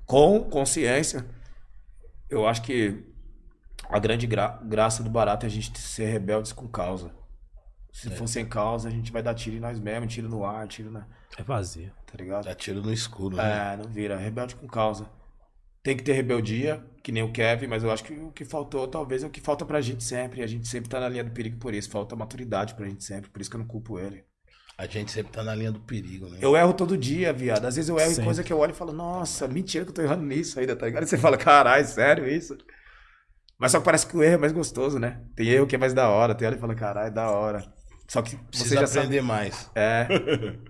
Com 0.05 0.43
consciência, 0.49 1.25
eu 2.29 2.47
acho 2.47 2.61
que 2.61 3.03
a 3.89 3.97
grande 3.99 4.27
gra- 4.27 4.59
graça 4.63 5.01
do 5.03 5.09
barato 5.09 5.45
é 5.45 5.47
a 5.47 5.51
gente 5.51 5.77
ser 5.79 6.05
rebeldes 6.05 6.51
com 6.51 6.67
causa. 6.67 7.11
Se 7.91 8.09
for 8.09 8.27
sem 8.27 8.45
causa, 8.45 8.89
a 8.89 8.91
gente 8.91 9.11
vai 9.11 9.23
dar 9.23 9.33
tiro 9.33 9.55
em 9.55 9.59
nós 9.59 9.79
mesmos, 9.79 10.13
tiro 10.13 10.27
no 10.27 10.45
ar, 10.45 10.67
tiro 10.67 10.91
na. 10.91 11.07
É 11.37 11.43
vazio. 11.43 11.91
Tá 12.05 12.17
ligado? 12.17 12.43
Dá 12.43 12.53
tiro 12.53 12.81
no 12.81 12.91
escuro, 12.91 13.37
né? 13.37 13.73
É, 13.73 13.77
não 13.77 13.89
vira. 13.89 14.17
Rebelde 14.17 14.55
com 14.55 14.67
causa. 14.67 15.09
Tem 15.85 15.95
que 15.95 16.01
ter 16.01 16.13
rebeldia, 16.13 16.83
que 17.03 17.11
nem 17.11 17.21
o 17.21 17.31
Kevin, 17.31 17.67
mas 17.67 17.83
eu 17.83 17.91
acho 17.91 18.03
que 18.03 18.11
o 18.13 18.31
que 18.31 18.43
faltou, 18.43 18.87
talvez, 18.87 19.21
é 19.23 19.27
o 19.27 19.29
que 19.29 19.39
falta 19.39 19.63
pra 19.63 19.79
gente 19.79 20.03
sempre. 20.03 20.41
E 20.41 20.43
a 20.43 20.47
gente 20.47 20.67
sempre 20.67 20.89
tá 20.89 20.99
na 20.99 21.07
linha 21.07 21.23
do 21.23 21.29
perigo 21.29 21.57
por 21.59 21.75
isso. 21.75 21.91
Falta 21.91 22.15
maturidade 22.15 22.73
pra 22.73 22.87
gente 22.87 23.03
sempre. 23.03 23.29
Por 23.29 23.39
isso 23.39 23.51
que 23.51 23.55
eu 23.55 23.59
não 23.59 23.67
culpo 23.67 23.99
ele. 23.99 24.25
A 24.79 24.87
gente 24.87 25.11
sempre 25.11 25.31
tá 25.31 25.43
na 25.43 25.53
linha 25.53 25.71
do 25.71 25.79
perigo, 25.79 26.27
né? 26.27 26.39
Eu 26.41 26.55
erro 26.57 26.73
todo 26.73 26.97
dia, 26.97 27.31
viado. 27.31 27.65
Às 27.65 27.75
vezes 27.75 27.87
eu 27.87 27.99
erro 27.99 28.07
em 28.09 28.15
Sempre. 28.15 28.25
coisa 28.25 28.43
que 28.43 28.51
eu 28.51 28.57
olho 28.57 28.71
e 28.71 28.75
falo, 28.75 28.91
nossa, 28.91 29.47
mentira 29.47 29.85
que 29.85 29.91
eu 29.91 29.93
tô 29.95 30.01
errando 30.01 30.23
nisso 30.23 30.59
ainda, 30.59 30.75
tá 30.75 30.87
ligado? 30.87 31.03
E 31.03 31.07
você 31.07 31.19
fala, 31.19 31.37
caralho, 31.37 31.85
sério 31.85 32.27
isso? 32.27 32.57
Mas 33.59 33.71
só 33.71 33.77
que 33.79 33.85
parece 33.85 34.07
que 34.07 34.17
o 34.17 34.23
erro 34.23 34.33
é 34.33 34.37
mais 34.37 34.51
gostoso, 34.51 34.97
né? 34.97 35.21
Tem 35.35 35.47
erro 35.47 35.67
que 35.67 35.75
é 35.75 35.77
mais 35.77 35.93
da 35.93 36.09
hora, 36.09 36.33
tem 36.33 36.47
hora 36.47 36.57
e 36.57 36.59
fala, 36.59 36.73
caralho, 36.73 37.13
da 37.13 37.29
hora. 37.29 37.63
Só 38.07 38.23
que 38.23 38.31
você 38.31 38.37
Precisa 38.49 38.75
já 38.75 38.85
aprender 38.85 39.17
sabe. 39.17 39.21
mais. 39.27 39.71
É, 39.75 40.05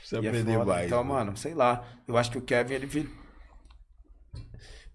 Precisa 0.00 0.22
e 0.22 0.26
é 0.26 0.28
aprender 0.28 0.54
foda. 0.54 0.64
mais. 0.64 0.86
Então, 0.86 1.04
mano, 1.04 1.36
sei 1.36 1.54
lá. 1.54 1.84
Eu 2.08 2.16
acho 2.16 2.30
que 2.32 2.38
o 2.38 2.42
Kevin, 2.42 2.74
ele. 2.74 3.19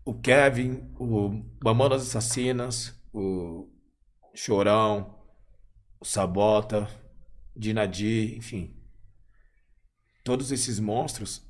O 0.05 0.13
Kevin, 0.13 0.83
o 0.99 1.43
Mamonas 1.63 2.03
Assassinas, 2.03 2.93
o 3.11 3.67
Chorão, 4.35 5.15
o 5.99 6.05
Sabota, 6.05 6.87
Dinadi, 7.55 8.35
enfim. 8.37 8.75
Todos 10.23 10.51
esses 10.51 10.79
monstros, 10.79 11.43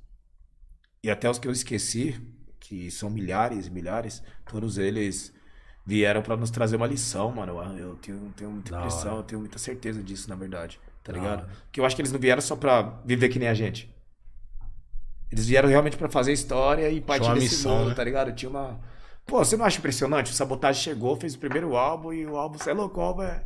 e 1.04 1.10
até 1.10 1.30
os 1.30 1.39
que 1.39 1.48
eu 1.48 1.52
esqueci, 1.52 2.20
que 2.60 2.89
são 2.91 3.10
milhares 3.10 3.68
e 3.68 3.72
milhares, 3.72 4.24
todos 4.46 4.78
eles 4.78 5.34
vieram 5.86 6.22
pra 6.22 6.36
nos 6.36 6.50
trazer 6.50 6.76
uma 6.76 6.88
lição, 6.88 7.32
mano. 7.32 7.60
Eu, 7.62 7.78
eu 7.78 7.96
tenho, 7.98 8.34
tenho 8.36 8.52
muita 8.52 8.72
Da 8.72 8.78
impressão, 8.80 9.12
hora. 9.12 9.20
eu 9.20 9.24
tenho 9.24 9.39
muita 9.41 9.60
certeza 9.60 10.04
disso, 10.04 10.30
na 10.30 10.36
verdade. 10.36 10.80
Tá 11.04 11.12
Da 11.12 11.20
ligado? 11.20 11.39
hora. 11.44 11.50
Que 11.72 11.80
eu 11.80 11.86
acho 11.86 11.96
que 11.96 12.02
eles 12.02 12.12
não 12.12 12.20
vieram 12.20 12.41
só 12.41 12.56
pra 12.56 12.82
viver 13.06 13.30
que 13.30 13.39
nem 13.39 13.48
a 13.48 13.54
gente. 13.54 13.94
Eles 15.31 15.45
vieram 15.47 15.67
realmente 15.69 15.97
pra 15.97 16.09
fazer 16.09 16.31
história 16.33 16.89
e 16.89 17.01
partir 17.01 17.33
desse 17.33 17.55
missão, 17.57 17.77
mundo, 17.79 17.89
né? 17.89 17.95
tá 17.95 18.03
ligado? 18.03 18.31
Tinha 18.33 18.49
uma. 18.49 18.79
Pô, 19.25 19.39
você 19.43 19.57
não 19.57 19.65
acha 19.65 19.79
impressionante? 19.79 20.31
O 20.31 20.35
Sabotagem 20.35 20.81
chegou, 20.81 21.15
fez 21.15 21.33
o 21.35 21.39
primeiro 21.39 21.75
álbum 21.75 22.13
e 22.13 22.25
o 22.25 22.38
álbum, 22.38 22.57
você 22.59 22.69
é 22.69 22.73
louco, 22.73 22.99
o 22.99 23.03
álbum 23.03 23.23
é. 23.23 23.43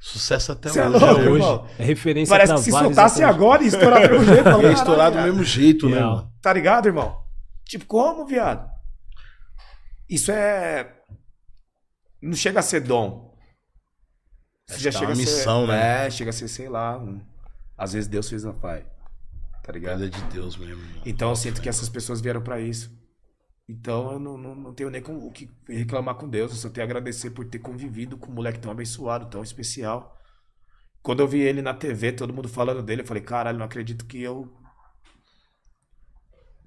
Sucesso 0.00 0.52
até 0.52 0.68
é 0.68 0.72
hoje. 0.72 0.88
louco, 1.04 1.20
né? 1.20 1.22
irmão? 1.32 1.68
É 1.78 1.84
referência 1.84 2.32
Parece 2.32 2.54
que 2.54 2.60
se 2.60 2.70
soltasse 2.70 3.16
hoje. 3.16 3.24
agora 3.24 3.62
ia 3.62 3.68
estourar 3.68 4.00
do 4.08 4.14
mesmo 4.20 4.24
jeito. 4.26 4.48
Ia 4.62 4.72
estourar 4.72 5.10
do 5.10 5.14
"Caralho, 5.14 5.32
mesmo 5.34 5.44
jeito, 5.44 5.88
né? 5.88 6.00
Tá 6.40 6.52
ligado, 6.52 6.86
irmão? 6.86 7.20
Tipo, 7.64 7.84
como, 7.84 8.24
viado? 8.24 8.68
Isso 10.08 10.30
é. 10.32 10.90
Não 12.22 12.34
chega 12.34 12.60
a 12.60 12.62
ser 12.62 12.80
dom. 12.80 13.36
Isso 14.70 14.80
já 14.80 14.88
é 14.88 14.92
chega 14.92 15.06
uma 15.06 15.12
a 15.12 15.16
ser. 15.16 15.20
missão, 15.22 15.66
né? 15.66 16.06
É, 16.06 16.10
chega 16.10 16.30
a 16.30 16.32
ser, 16.32 16.48
sei 16.48 16.68
lá. 16.68 16.96
um- 16.98 17.20
Às 17.76 17.92
vezes 17.92 18.08
Deus 18.08 18.28
fez 18.28 18.44
a 18.46 18.52
pai. 18.52 18.84
Tá 19.68 19.72
ligado? 19.74 19.98
Coisa 19.98 20.10
de 20.10 20.22
Deus 20.32 20.56
mesmo. 20.56 20.76
mano. 20.82 21.02
Então 21.04 21.28
eu 21.28 21.36
sinto 21.36 21.60
que 21.60 21.68
essas 21.68 21.90
pessoas 21.90 22.22
vieram 22.22 22.40
pra 22.40 22.58
isso. 22.58 22.90
Então 23.68 24.12
eu 24.12 24.18
não, 24.18 24.38
não, 24.38 24.54
não 24.54 24.72
tenho 24.72 24.88
nem 24.88 25.02
com- 25.02 25.18
o 25.18 25.30
que 25.30 25.50
reclamar 25.68 26.14
com 26.14 26.26
Deus. 26.26 26.50
Eu 26.52 26.56
só 26.56 26.70
tenho 26.70 26.86
a 26.86 26.88
agradecer 26.88 27.32
por 27.32 27.44
ter 27.44 27.58
convivido 27.58 28.16
com 28.16 28.30
um 28.30 28.34
moleque 28.34 28.58
tão 28.58 28.70
abençoado, 28.72 29.26
tão 29.26 29.42
especial. 29.42 30.18
Quando 31.02 31.20
eu 31.20 31.28
vi 31.28 31.40
ele 31.40 31.60
na 31.60 31.74
TV, 31.74 32.12
todo 32.12 32.32
mundo 32.32 32.48
falando 32.48 32.82
dele, 32.82 33.02
eu 33.02 33.06
falei, 33.06 33.22
caralho, 33.22 33.58
não 33.58 33.66
acredito 33.66 34.06
que 34.06 34.22
eu. 34.22 34.50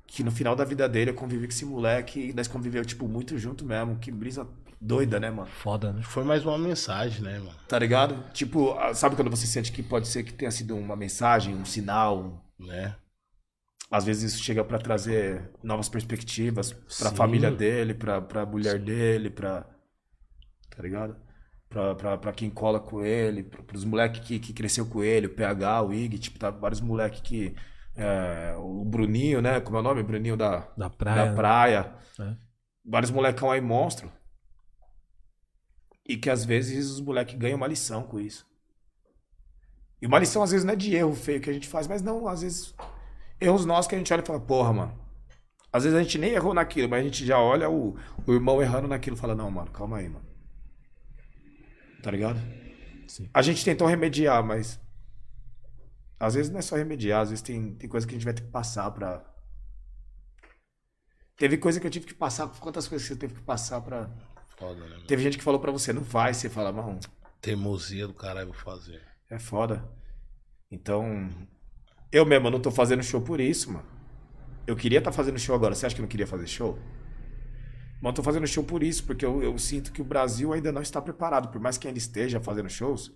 Que 0.06 0.24
no 0.24 0.32
final 0.32 0.56
da 0.56 0.64
vida 0.64 0.88
dele 0.88 1.10
eu 1.10 1.16
convivi 1.16 1.48
com 1.48 1.54
esse 1.54 1.66
moleque 1.66 2.20
e 2.30 2.34
nós 2.34 2.48
conviveu, 2.48 2.86
tipo, 2.86 3.08
muito 3.08 3.36
junto 3.38 3.66
mesmo. 3.66 3.98
Que 3.98 4.12
brisa 4.12 4.48
doida, 4.80 5.20
né, 5.20 5.32
mano? 5.32 5.48
Foda, 5.50 5.92
né? 5.92 6.04
Foi 6.04 6.24
mais 6.24 6.46
uma 6.46 6.58
mensagem, 6.58 7.22
né, 7.24 7.40
mano? 7.40 7.56
Tá 7.68 7.80
ligado? 7.80 8.32
Tipo, 8.32 8.74
ah, 8.78 8.94
sabe 8.94 9.16
quando 9.16 9.32
você 9.32 9.48
sente 9.48 9.72
que 9.72 9.82
pode 9.82 10.08
ser 10.08 10.24
que 10.24 10.34
tenha 10.34 10.52
sido 10.52 10.76
uma 10.76 10.96
mensagem, 10.96 11.56
um 11.56 11.66
sinal, 11.66 12.44
Né? 12.66 12.96
às 13.90 14.06
vezes 14.06 14.34
isso 14.34 14.42
chega 14.44 14.64
pra 14.64 14.80
trazer 14.80 15.52
novas 15.62 15.90
perspectivas 15.90 16.72
pra 16.72 17.10
Sim. 17.10 17.16
família 17.16 17.52
dele, 17.52 17.94
pra, 17.94 18.22
pra 18.22 18.46
mulher 18.46 18.80
dele, 18.80 19.30
pra. 19.30 19.66
Tá 20.70 20.82
ligado? 20.82 21.18
Pra 21.68 22.32
quem 22.34 22.50
cola 22.50 22.80
com 22.80 23.04
ele, 23.04 23.44
pro, 23.44 23.64
pros 23.64 23.84
moleques 23.84 24.22
que, 24.26 24.40
que 24.40 24.54
cresceu 24.54 24.86
com 24.86 25.04
ele, 25.04 25.28
o 25.28 25.36
PH, 25.36 25.82
o 25.82 25.94
Ig, 25.94 26.18
tipo, 26.20 26.40
tá 26.40 26.50
vários 26.50 26.80
moleques 26.80 27.20
que. 27.20 27.54
é, 27.96 28.56
o 28.58 28.86
Bruninho, 28.86 29.42
né? 29.42 29.60
Como 29.60 29.76
é 29.76 29.80
o 29.82 29.84
nome? 29.84 30.04
Bruninho 30.04 30.38
da, 30.38 30.70
Da 30.78 30.90
praia. 30.90 31.26
da 31.26 31.36
praia. 31.36 31.96
É. 32.20 32.36
Vários 32.86 33.12
molecão 33.12 33.52
aí 33.52 33.60
monstro. 33.60 34.10
E 36.08 36.16
que 36.18 36.30
às 36.30 36.46
vezes 36.46 36.90
os 36.90 37.02
moleques 37.02 37.38
ganham 37.38 37.58
uma 37.58 37.68
lição 37.68 38.04
com 38.04 38.20
isso. 38.20 38.46
E 40.02 40.08
uma 40.08 40.18
lição 40.18 40.42
às 40.42 40.52
vezes 40.52 40.66
não 40.66 40.74
é 40.74 40.76
de 40.76 40.96
erro 40.96 41.14
feio 41.14 41.40
que 41.40 41.50
a 41.50 41.54
gente 41.54 41.68
faz, 41.68 41.88
mas 41.88 42.02
não, 42.02 42.28
às 42.28 42.42
vezes 42.42 42.74
erros 43.40 43.66
nossos 43.66 43.88
que 43.88 43.96
a 43.96 43.98
gente 43.98 44.12
olha 44.12 44.22
e 44.22 44.26
fala, 44.26 44.40
porra, 44.40 44.74
mano. 44.74 45.00
Às 45.72 45.84
vezes 45.84 45.98
a 45.98 46.04
gente 46.04 46.18
nem 46.18 46.32
errou 46.32 46.54
naquilo, 46.54 46.90
mas 46.90 47.02
a 47.02 47.04
gente 47.04 47.26
já 47.26 47.40
olha 47.40 47.70
o, 47.70 47.96
o 48.26 48.34
irmão 48.34 48.62
errando 48.62 48.88
naquilo 48.88 49.16
e 49.16 49.20
fala, 49.20 49.36
não, 49.36 49.50
mano, 49.50 49.72
calma 49.72 49.98
aí, 49.98 50.10
mano. 50.10 50.26
Tá 52.02 52.12
ligado? 52.12 52.40
Sim. 53.08 53.30
A 53.34 53.42
gente 53.42 53.64
tentou 53.64 53.88
remediar, 53.88 54.44
mas. 54.44 54.80
Às 56.20 56.34
vezes 56.36 56.52
não 56.52 56.60
é 56.60 56.62
só 56.62 56.76
remediar, 56.76 57.22
às 57.22 57.30
vezes 57.30 57.42
tem, 57.42 57.74
tem 57.76 57.90
coisa 57.90 58.06
que 58.06 58.14
a 58.14 58.18
gente 58.18 58.26
vai 58.26 58.34
ter 58.34 58.44
que 58.44 58.52
passar 58.52 58.90
pra. 58.92 59.24
Teve 61.38 61.58
coisa 61.58 61.80
que 61.80 61.88
eu 61.88 61.92
tive 61.92 62.06
que 62.06 62.14
passar. 62.14 62.48
Quantas 62.60 62.88
coisas 62.88 63.08
você 63.08 63.16
teve 63.16 63.36
que 63.36 63.42
passar 63.42 63.82
pra. 63.82 64.10
Foda, 64.58 64.88
né? 64.88 64.98
Teve 65.08 65.24
gente 65.24 65.38
que 65.38 65.44
falou 65.44 65.60
pra 65.60 65.72
você, 65.72 65.92
não 65.94 66.04
vai, 66.04 66.34
você 66.34 66.50
fala, 66.50 66.72
mano, 66.72 67.00
Teimosia 67.42 68.08
do 68.08 68.14
caralho 68.14 68.48
vou 68.48 68.56
fazer. 68.56 69.02
É 69.32 69.40
foda. 69.40 69.84
Então. 70.70 71.30
Eu 72.12 72.26
mesmo 72.26 72.50
não 72.50 72.60
tô 72.60 72.70
fazendo 72.70 73.02
show 73.02 73.22
por 73.22 73.40
isso, 73.40 73.72
mano. 73.72 73.86
Eu 74.68 74.76
queria 74.76 75.00
estar 75.00 75.12
fazendo 75.12 75.40
show 75.40 75.56
agora. 75.56 75.74
Você 75.74 75.86
acha 75.86 75.96
que 75.96 76.02
eu 76.02 76.04
não 76.04 76.10
queria 76.10 76.28
fazer 76.28 76.46
show? 76.46 76.78
Mas 78.02 78.10
eu 78.12 78.14
tô 78.14 78.24
fazendo 78.24 78.46
show 78.46 78.64
por 78.64 78.84
isso, 78.84 79.06
porque 79.06 79.26
eu, 79.26 79.42
eu 79.42 79.58
sinto 79.58 79.92
que 79.92 80.02
o 80.02 80.06
Brasil 80.06 80.52
ainda 80.52 80.72
não 80.72 80.82
está 80.82 81.02
preparado. 81.02 81.48
Por 81.50 81.62
mais 81.62 81.78
que 81.78 81.88
ainda 81.88 81.98
esteja 82.00 82.42
fazendo 82.42 82.70
shows, 82.70 83.12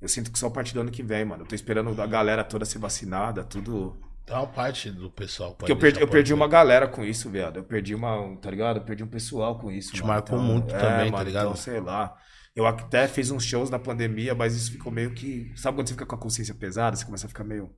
eu 0.00 0.08
sinto 0.08 0.32
que 0.32 0.38
só 0.38 0.48
a 0.48 0.50
partir 0.50 0.74
do 0.74 0.80
ano 0.80 0.90
que 0.90 1.02
vem, 1.02 1.24
mano. 1.24 1.44
Eu 1.44 1.46
tô 1.46 1.54
esperando 1.54 2.00
a 2.00 2.06
galera 2.06 2.42
toda 2.42 2.64
ser 2.64 2.78
vacinada, 2.78 3.44
tudo. 3.44 3.96
Tem 4.26 4.34
uma 4.36 4.46
parte 4.46 4.90
do 4.90 5.10
pessoal. 5.10 5.50
pode 5.50 5.58
Porque 5.58 5.72
eu 5.72 5.76
perdi, 5.76 6.00
eu 6.00 6.08
perdi 6.08 6.34
uma 6.34 6.48
galera 6.48 6.88
com 6.88 7.04
isso, 7.04 7.30
viado. 7.30 7.58
Eu 7.58 7.64
perdi 7.64 7.94
uma, 7.94 8.36
tá 8.36 8.50
ligado? 8.50 8.78
Eu 8.78 8.84
perdi 8.84 9.04
um 9.04 9.08
pessoal 9.08 9.58
com 9.58 9.70
isso. 9.70 9.92
Te 9.92 10.00
mano. 10.00 10.14
marcou 10.14 10.38
Então, 10.38 10.52
muito 10.52 10.74
é, 10.74 10.78
também, 10.78 11.10
tá 11.10 11.18
mano, 11.18 11.24
ligado? 11.24 11.44
Então, 11.44 11.56
sei 11.56 11.80
lá. 11.80 12.16
Eu 12.54 12.66
até 12.66 13.08
fiz 13.08 13.30
uns 13.30 13.44
shows 13.44 13.70
na 13.70 13.78
pandemia, 13.78 14.34
mas 14.34 14.54
isso 14.54 14.72
ficou 14.72 14.92
meio 14.92 15.14
que. 15.14 15.50
Sabe 15.56 15.76
quando 15.76 15.88
você 15.88 15.94
fica 15.94 16.06
com 16.06 16.14
a 16.14 16.18
consciência 16.18 16.54
pesada? 16.54 16.96
Você 16.96 17.04
começa 17.04 17.26
a 17.26 17.28
ficar 17.28 17.44
meio. 17.44 17.70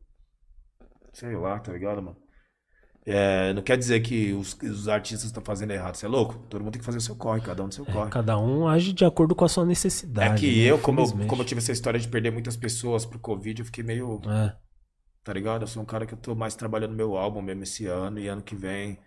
Sei 1.13 1.37
lá, 1.37 1.61
tá 1.61 1.73
ligado, 1.73 2.03
mano? 2.03 2.17
É, 3.07 3.53
não 3.53 3.63
quer 3.63 3.77
dizer 3.77 4.01
que 4.01 4.33
os, 4.33 4.55
os 4.63 4.89
artistas 4.89 5.25
estão 5.25 5.43
fazendo 5.45 5.71
errado. 5.71 5.95
Você 5.95 6.07
é 6.07 6.09
louco? 6.09 6.39
Todo 6.49 6.63
mundo 6.63 6.73
tem 6.73 6.81
que 6.81 6.87
fazer 6.87 6.99
o 6.99 7.03
seu 7.03 7.15
corre, 7.15 7.41
cada 7.41 7.63
um 7.63 7.69
do 7.69 7.75
seu 7.75 7.85
corre. 7.85 8.11
Cada 8.11 8.39
um 8.39 8.67
age 8.67 8.93
de 8.93 9.05
acordo 9.05 9.35
com 9.35 9.45
a 9.45 9.49
sua 9.49 9.65
necessidade. 9.65 10.35
É 10.35 10.39
que 10.51 10.63
né? 10.63 10.71
eu, 10.71 10.79
como, 10.79 11.03
eu, 11.03 11.27
como 11.29 11.43
eu 11.43 11.47
tive 11.47 11.61
essa 11.61 11.71
história 11.71 12.01
de 12.01 12.09
perder 12.09 12.33
muitas 12.33 12.57
pessoas 12.57 13.05
pro 13.05 13.19
Covid, 13.19 13.61
eu 13.61 13.67
fiquei 13.67 13.85
meio. 13.85 14.21
É. 14.27 14.57
tá 15.23 15.33
ligado? 15.35 15.63
Eu 15.63 15.69
sou 15.69 15.83
um 15.83 15.87
cara 15.87 16.07
que 16.07 16.15
eu 16.15 16.19
tô 16.19 16.35
mais 16.35 16.57
trabalhando 16.57 16.97
meu 16.97 17.17
álbum 17.17 17.43
mesmo 17.43 17.63
esse 17.63 17.87
ano 17.87 18.19
e 18.19 18.27
ano 18.27 18.43
que 18.43 18.57
vem 18.57 18.99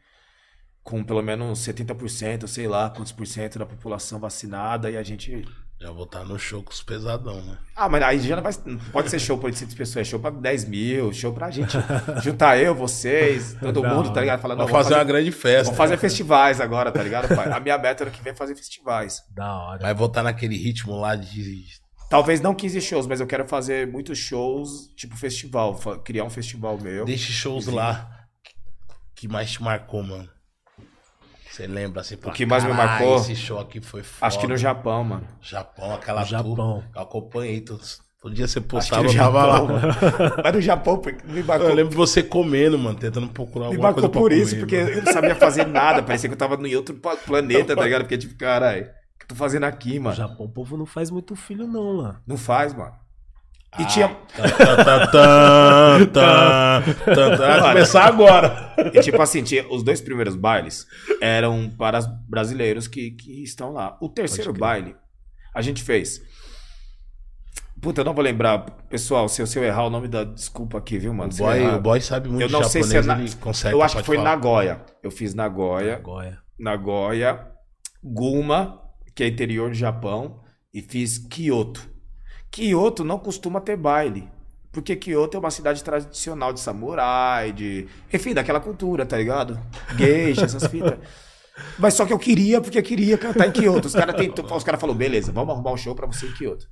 com 0.87 1.03
pelo 1.03 1.21
menos 1.21 1.59
70%, 1.59 2.47
sei 2.47 2.65
lá, 2.65 2.89
quantos 2.89 3.11
por 3.11 3.27
cento 3.27 3.59
da 3.59 3.65
população 3.65 4.19
vacinada 4.19 4.89
e 4.89 4.95
a 4.95 5.03
gente... 5.03 5.45
Já 5.79 5.91
vou 5.91 6.05
estar 6.05 6.23
no 6.23 6.39
show 6.39 6.63
com 6.63 6.71
os 6.71 6.81
pesadão, 6.81 7.41
né? 7.41 7.57
Ah, 7.75 7.89
mas 7.89 8.01
aí 8.01 8.19
já 8.21 8.37
não 8.37 8.41
vai... 8.41 8.53
Não 8.65 8.79
pode 8.91 9.09
ser 9.09 9.19
show 9.19 9.37
pra 9.37 9.47
800 9.47 9.75
pessoas, 9.75 10.07
é 10.07 10.09
show 10.09 10.17
pra 10.17 10.29
10 10.31 10.65
mil, 10.69 11.11
show 11.11 11.33
pra 11.33 11.51
gente 11.51 11.77
juntar 12.23 12.57
eu, 12.57 12.73
vocês, 12.73 13.53
todo 13.59 13.81
Da 13.81 13.93
mundo, 13.93 14.13
tá 14.13 14.21
ligado? 14.21 14.39
Falando, 14.39 14.59
Vamos 14.59 14.71
não, 14.71 14.79
fazer 14.79 14.95
uma 14.95 15.03
grande 15.03 15.29
festa. 15.29 15.65
Vamos 15.65 15.77
fazer 15.77 15.97
festivais 15.97 16.61
agora, 16.61 16.89
tá 16.89 17.03
ligado, 17.03 17.35
pai? 17.35 17.51
A 17.51 17.59
minha 17.59 17.77
meta 17.77 18.05
ano 18.05 18.11
que 18.11 18.23
vem 18.23 18.31
é 18.31 18.35
fazer 18.35 18.55
festivais. 18.55 19.21
Da 19.35 19.55
hora. 19.55 19.81
Vai 19.81 19.93
voltar 19.93 20.23
naquele 20.23 20.55
ritmo 20.55 20.97
lá 20.97 21.17
de. 21.17 21.65
Talvez 22.09 22.39
não 22.39 22.55
15 22.55 22.79
shows, 22.79 23.05
mas 23.05 23.19
eu 23.19 23.27
quero 23.27 23.45
fazer 23.45 23.85
muitos 23.85 24.17
shows, 24.17 24.87
tipo 24.95 25.17
festival, 25.17 25.75
criar 26.05 26.23
um 26.23 26.29
festival 26.29 26.79
meu. 26.79 27.03
Deixe 27.03 27.33
shows 27.33 27.67
lá 27.67 28.09
que 29.13 29.27
mais 29.27 29.51
te 29.51 29.61
marcou, 29.61 30.01
mano. 30.01 30.36
Você 31.57 31.65
lembra 31.65 32.01
assim? 32.01 32.15
O 32.23 32.31
que 32.31 32.45
mais 32.45 32.63
me 32.63 32.69
"Caralho, 32.69 32.89
marcou? 32.91 33.15
Esse 33.17 33.35
show 33.35 33.59
aqui 33.59 33.81
foi 33.81 34.03
foda. 34.03 34.27
Acho 34.27 34.39
que 34.39 34.45
no 34.47 34.55
Japão, 34.55 35.03
mano. 35.03 35.27
Japão, 35.41 35.91
aquela 35.95 36.21
No 36.21 36.27
Japão. 36.27 36.55
tour. 36.55 36.83
Eu 36.95 37.01
acompanhei 37.01 37.61
todos. 37.61 37.99
Todo 38.21 38.33
dia 38.35 38.47
você 38.47 38.61
postava, 38.61 39.01
no 39.03 39.09
eu 39.09 39.15
tava 39.17 39.43
lá. 39.45 39.53
Japão, 39.57 39.67
mano. 39.67 39.93
Mas 40.43 40.53
no 40.53 40.61
Japão, 40.61 40.97
porque 40.99 41.27
me 41.27 41.41
marcou 41.41 41.69
Eu 41.69 41.75
lembro 41.75 41.95
você 41.95 42.21
comendo, 42.21 42.77
mano, 42.77 42.97
tentando 42.99 43.27
procurar 43.29 43.69
Me 43.69 43.75
alguma 43.75 43.91
coisa 43.93 44.07
marcou 44.07 44.09
pra 44.11 44.21
por 44.21 44.31
isso, 44.31 44.51
comer, 44.51 44.59
porque 44.59 44.77
mano. 44.83 44.89
eu 44.91 45.03
não 45.03 45.11
sabia 45.13 45.35
fazer 45.35 45.65
nada. 45.65 46.03
Parecia 46.03 46.29
que 46.29 46.33
eu 46.33 46.37
tava 46.37 46.55
em 46.67 46.75
outro 46.75 46.95
planeta, 47.25 47.75
tá 47.75 47.83
ligado? 47.83 48.01
Porque, 48.01 48.17
tipo, 48.19 48.35
caralho, 48.37 48.83
o 48.83 48.85
que 49.17 49.23
eu 49.23 49.27
tô 49.29 49.35
fazendo 49.35 49.63
aqui, 49.63 49.97
No 49.97 50.05
mano? 50.05 50.15
Japão, 50.15 50.45
o 50.45 50.49
povo 50.49 50.77
não 50.77 50.85
faz 50.85 51.09
muito 51.09 51.35
filho, 51.35 51.65
não, 51.65 51.91
lá. 51.97 52.21
Não 52.27 52.37
faz, 52.37 52.71
mano. 52.73 52.93
E 53.77 53.83
Ah, 53.83 53.85
tinha. 53.85 54.07
tá, 54.07 55.07
tá, 55.07 56.07
tá. 56.07 56.83
Vai 57.35 57.61
começar 57.73 58.05
agora. 58.05 58.73
E, 58.93 58.99
tipo 59.01 59.21
assim, 59.21 59.43
tinha, 59.43 59.67
os 59.71 59.83
dois 59.83 60.01
primeiros 60.01 60.35
bailes 60.35 60.85
eram 61.21 61.69
para 61.77 61.99
os 61.99 62.07
brasileiros 62.27 62.87
que, 62.87 63.11
que 63.11 63.43
estão 63.43 63.71
lá. 63.73 63.97
O 64.01 64.09
terceiro 64.09 64.53
baile, 64.53 64.95
a 65.53 65.61
gente 65.61 65.83
fez. 65.83 66.21
Puta, 67.79 68.01
eu 68.01 68.05
não 68.05 68.13
vou 68.13 68.23
lembrar. 68.23 68.59
Pessoal, 68.89 69.29
se 69.29 69.41
eu, 69.41 69.45
se 69.45 69.59
eu 69.59 69.63
errar 69.63 69.85
o 69.85 69.89
nome 69.89 70.07
da. 70.07 70.23
Desculpa 70.23 70.79
aqui, 70.79 70.97
viu, 70.97 71.13
mano? 71.13 71.31
O 71.31 71.37
boy, 71.37 71.67
o 71.75 71.81
boy 71.81 72.01
sabe 72.01 72.27
muito 72.29 72.41
Eu 72.41 72.49
não 72.49 72.63
sei 72.63 72.81
japonês, 72.81 73.05
se 73.05 73.11
é 73.11 73.13
na- 73.15 73.21
ele 73.21 73.35
consegue. 73.35 73.75
Eu 73.75 73.83
acho 73.83 73.97
que 73.97 74.03
foi 74.03 74.15
falar. 74.17 74.29
Nagoya. 74.31 74.81
Eu 75.03 75.11
fiz 75.11 75.33
Nagoya. 75.35 75.97
Nagoya. 75.97 76.39
Nagoya, 76.59 77.47
Guma, 78.03 78.81
que 79.15 79.23
é 79.23 79.27
interior 79.27 79.69
do 79.69 79.75
Japão, 79.75 80.41
e 80.73 80.81
fiz 80.81 81.19
Kyoto. 81.19 81.87
Kyoto 82.51 83.03
não 83.03 83.19
costuma 83.19 83.61
ter 83.61 83.77
baile, 83.77 84.29
Porque 84.71 84.95
Kyoto 84.95 85.37
é 85.37 85.39
uma 85.39 85.51
cidade 85.51 85.83
tradicional 85.83 86.53
de 86.53 86.59
samurai, 86.59 87.51
de. 87.51 87.87
Enfim, 88.13 88.33
daquela 88.33 88.59
cultura, 88.59 89.05
tá 89.05 89.17
ligado? 89.17 89.59
Geisha, 89.97 90.45
essas 90.45 90.65
fitas. 90.67 90.97
Mas 91.79 91.93
só 91.93 92.05
que 92.05 92.13
eu 92.13 92.19
queria, 92.19 92.61
porque 92.61 92.77
eu 92.77 92.83
queria 92.83 93.17
cantar 93.17 93.47
em 93.47 93.51
Kyoto. 93.51 93.87
Os 93.87 93.95
caras 93.95 94.15
os 94.55 94.63
cara 94.63 94.77
falaram, 94.77 94.97
beleza, 94.97 95.31
vamos 95.31 95.53
arrumar 95.53 95.71
um 95.71 95.77
show 95.77 95.95
pra 95.95 96.05
você 96.05 96.27
em 96.27 96.33
Kyoto. 96.33 96.67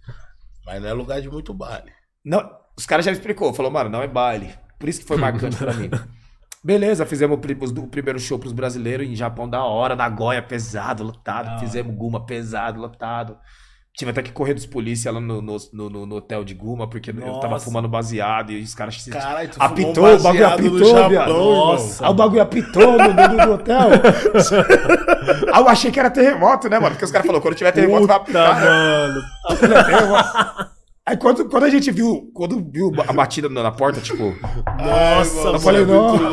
Mas 0.65 0.81
não 0.81 0.89
é 0.89 0.93
lugar 0.93 1.21
de 1.21 1.29
muito 1.29 1.53
baile. 1.53 1.91
Não, 2.23 2.47
os 2.77 2.85
caras 2.85 3.05
já 3.05 3.11
me 3.11 3.17
explicou, 3.17 3.53
falou, 3.53 3.71
mano, 3.71 3.89
não 3.89 4.01
é 4.01 4.07
baile. 4.07 4.53
Por 4.79 4.89
isso 4.89 5.01
que 5.01 5.07
foi 5.07 5.17
marcante 5.17 5.57
pra 5.57 5.73
mim. 5.73 5.89
Beleza, 6.63 7.05
fizemos 7.05 7.37
o 7.37 7.87
primeiro 7.87 8.19
show 8.19 8.39
pros 8.39 8.51
brasileiros 8.51 9.07
em 9.07 9.15
Japão 9.15 9.47
da 9.47 9.63
hora, 9.63 9.95
Nagoya 9.95 10.41
pesado, 10.41 11.03
lotado. 11.03 11.59
Fizemos 11.59 11.95
Guma 11.95 12.25
pesado, 12.25 12.81
lotado. 12.81 13.37
Tive 13.97 14.11
até 14.11 14.21
que 14.21 14.31
correr 14.33 14.53
dos 14.53 14.65
polícia 14.65 15.09
lá 15.09 15.21
no, 15.21 15.41
no, 15.41 15.55
no- 15.71 16.05
no- 16.05 16.15
hotel 16.17 16.43
de 16.43 16.53
Guma, 16.53 16.85
porque 16.89 17.11
eu 17.11 17.15
tava 17.39 17.53
Nossa. 17.53 17.63
fumando 17.63 17.87
baseado 17.87 18.51
e 18.51 18.61
os 18.61 18.75
caras 18.75 19.01
se 19.01 19.09
Caralho, 19.09 19.47
tu 19.49 19.55
apitou, 19.57 19.93
fumou 19.93 20.11
um 20.11 20.15
o 20.15 20.23
bagulho 20.23 20.47
apitou, 20.47 21.09
viado. 21.09 21.29
Nossa. 21.33 22.05
Aí 22.05 22.11
o 22.11 22.13
bagulho 22.13 22.41
apitou 22.41 22.91
no, 22.97 23.13
no, 23.13 23.45
no 23.47 23.53
hotel. 23.53 23.79
Aí 25.53 25.61
eu 25.61 25.69
achei 25.69 25.91
que 25.91 25.99
era 25.99 26.09
terremoto, 26.11 26.67
né, 26.67 26.77
mano? 26.77 26.91
Porque 26.91 27.05
os 27.05 27.11
caras 27.11 27.25
falaram, 27.25 27.41
quando 27.41 27.55
tiver 27.55 27.71
terremoto 27.71 28.05
vai 28.05 28.19
Puta, 28.19 28.31
apitar. 28.49 28.59
né? 28.59 28.65
mano. 28.69 29.21
Eu. 29.89 30.15
Aí 31.07 31.15
quando, 31.17 31.47
quando 31.47 31.63
a 31.63 31.69
gente 31.69 31.89
viu, 31.91 32.29
quando 32.33 32.67
viu 32.69 32.91
a 33.07 33.13
batida 33.13 33.47
na 33.47 33.63
na 33.63 33.71
porta, 33.71 34.01
tipo, 34.01 34.35
Nossa, 34.77 35.37
eu 35.37 35.43
mano. 35.45 35.59
falei, 35.59 35.85
não. 35.85 36.17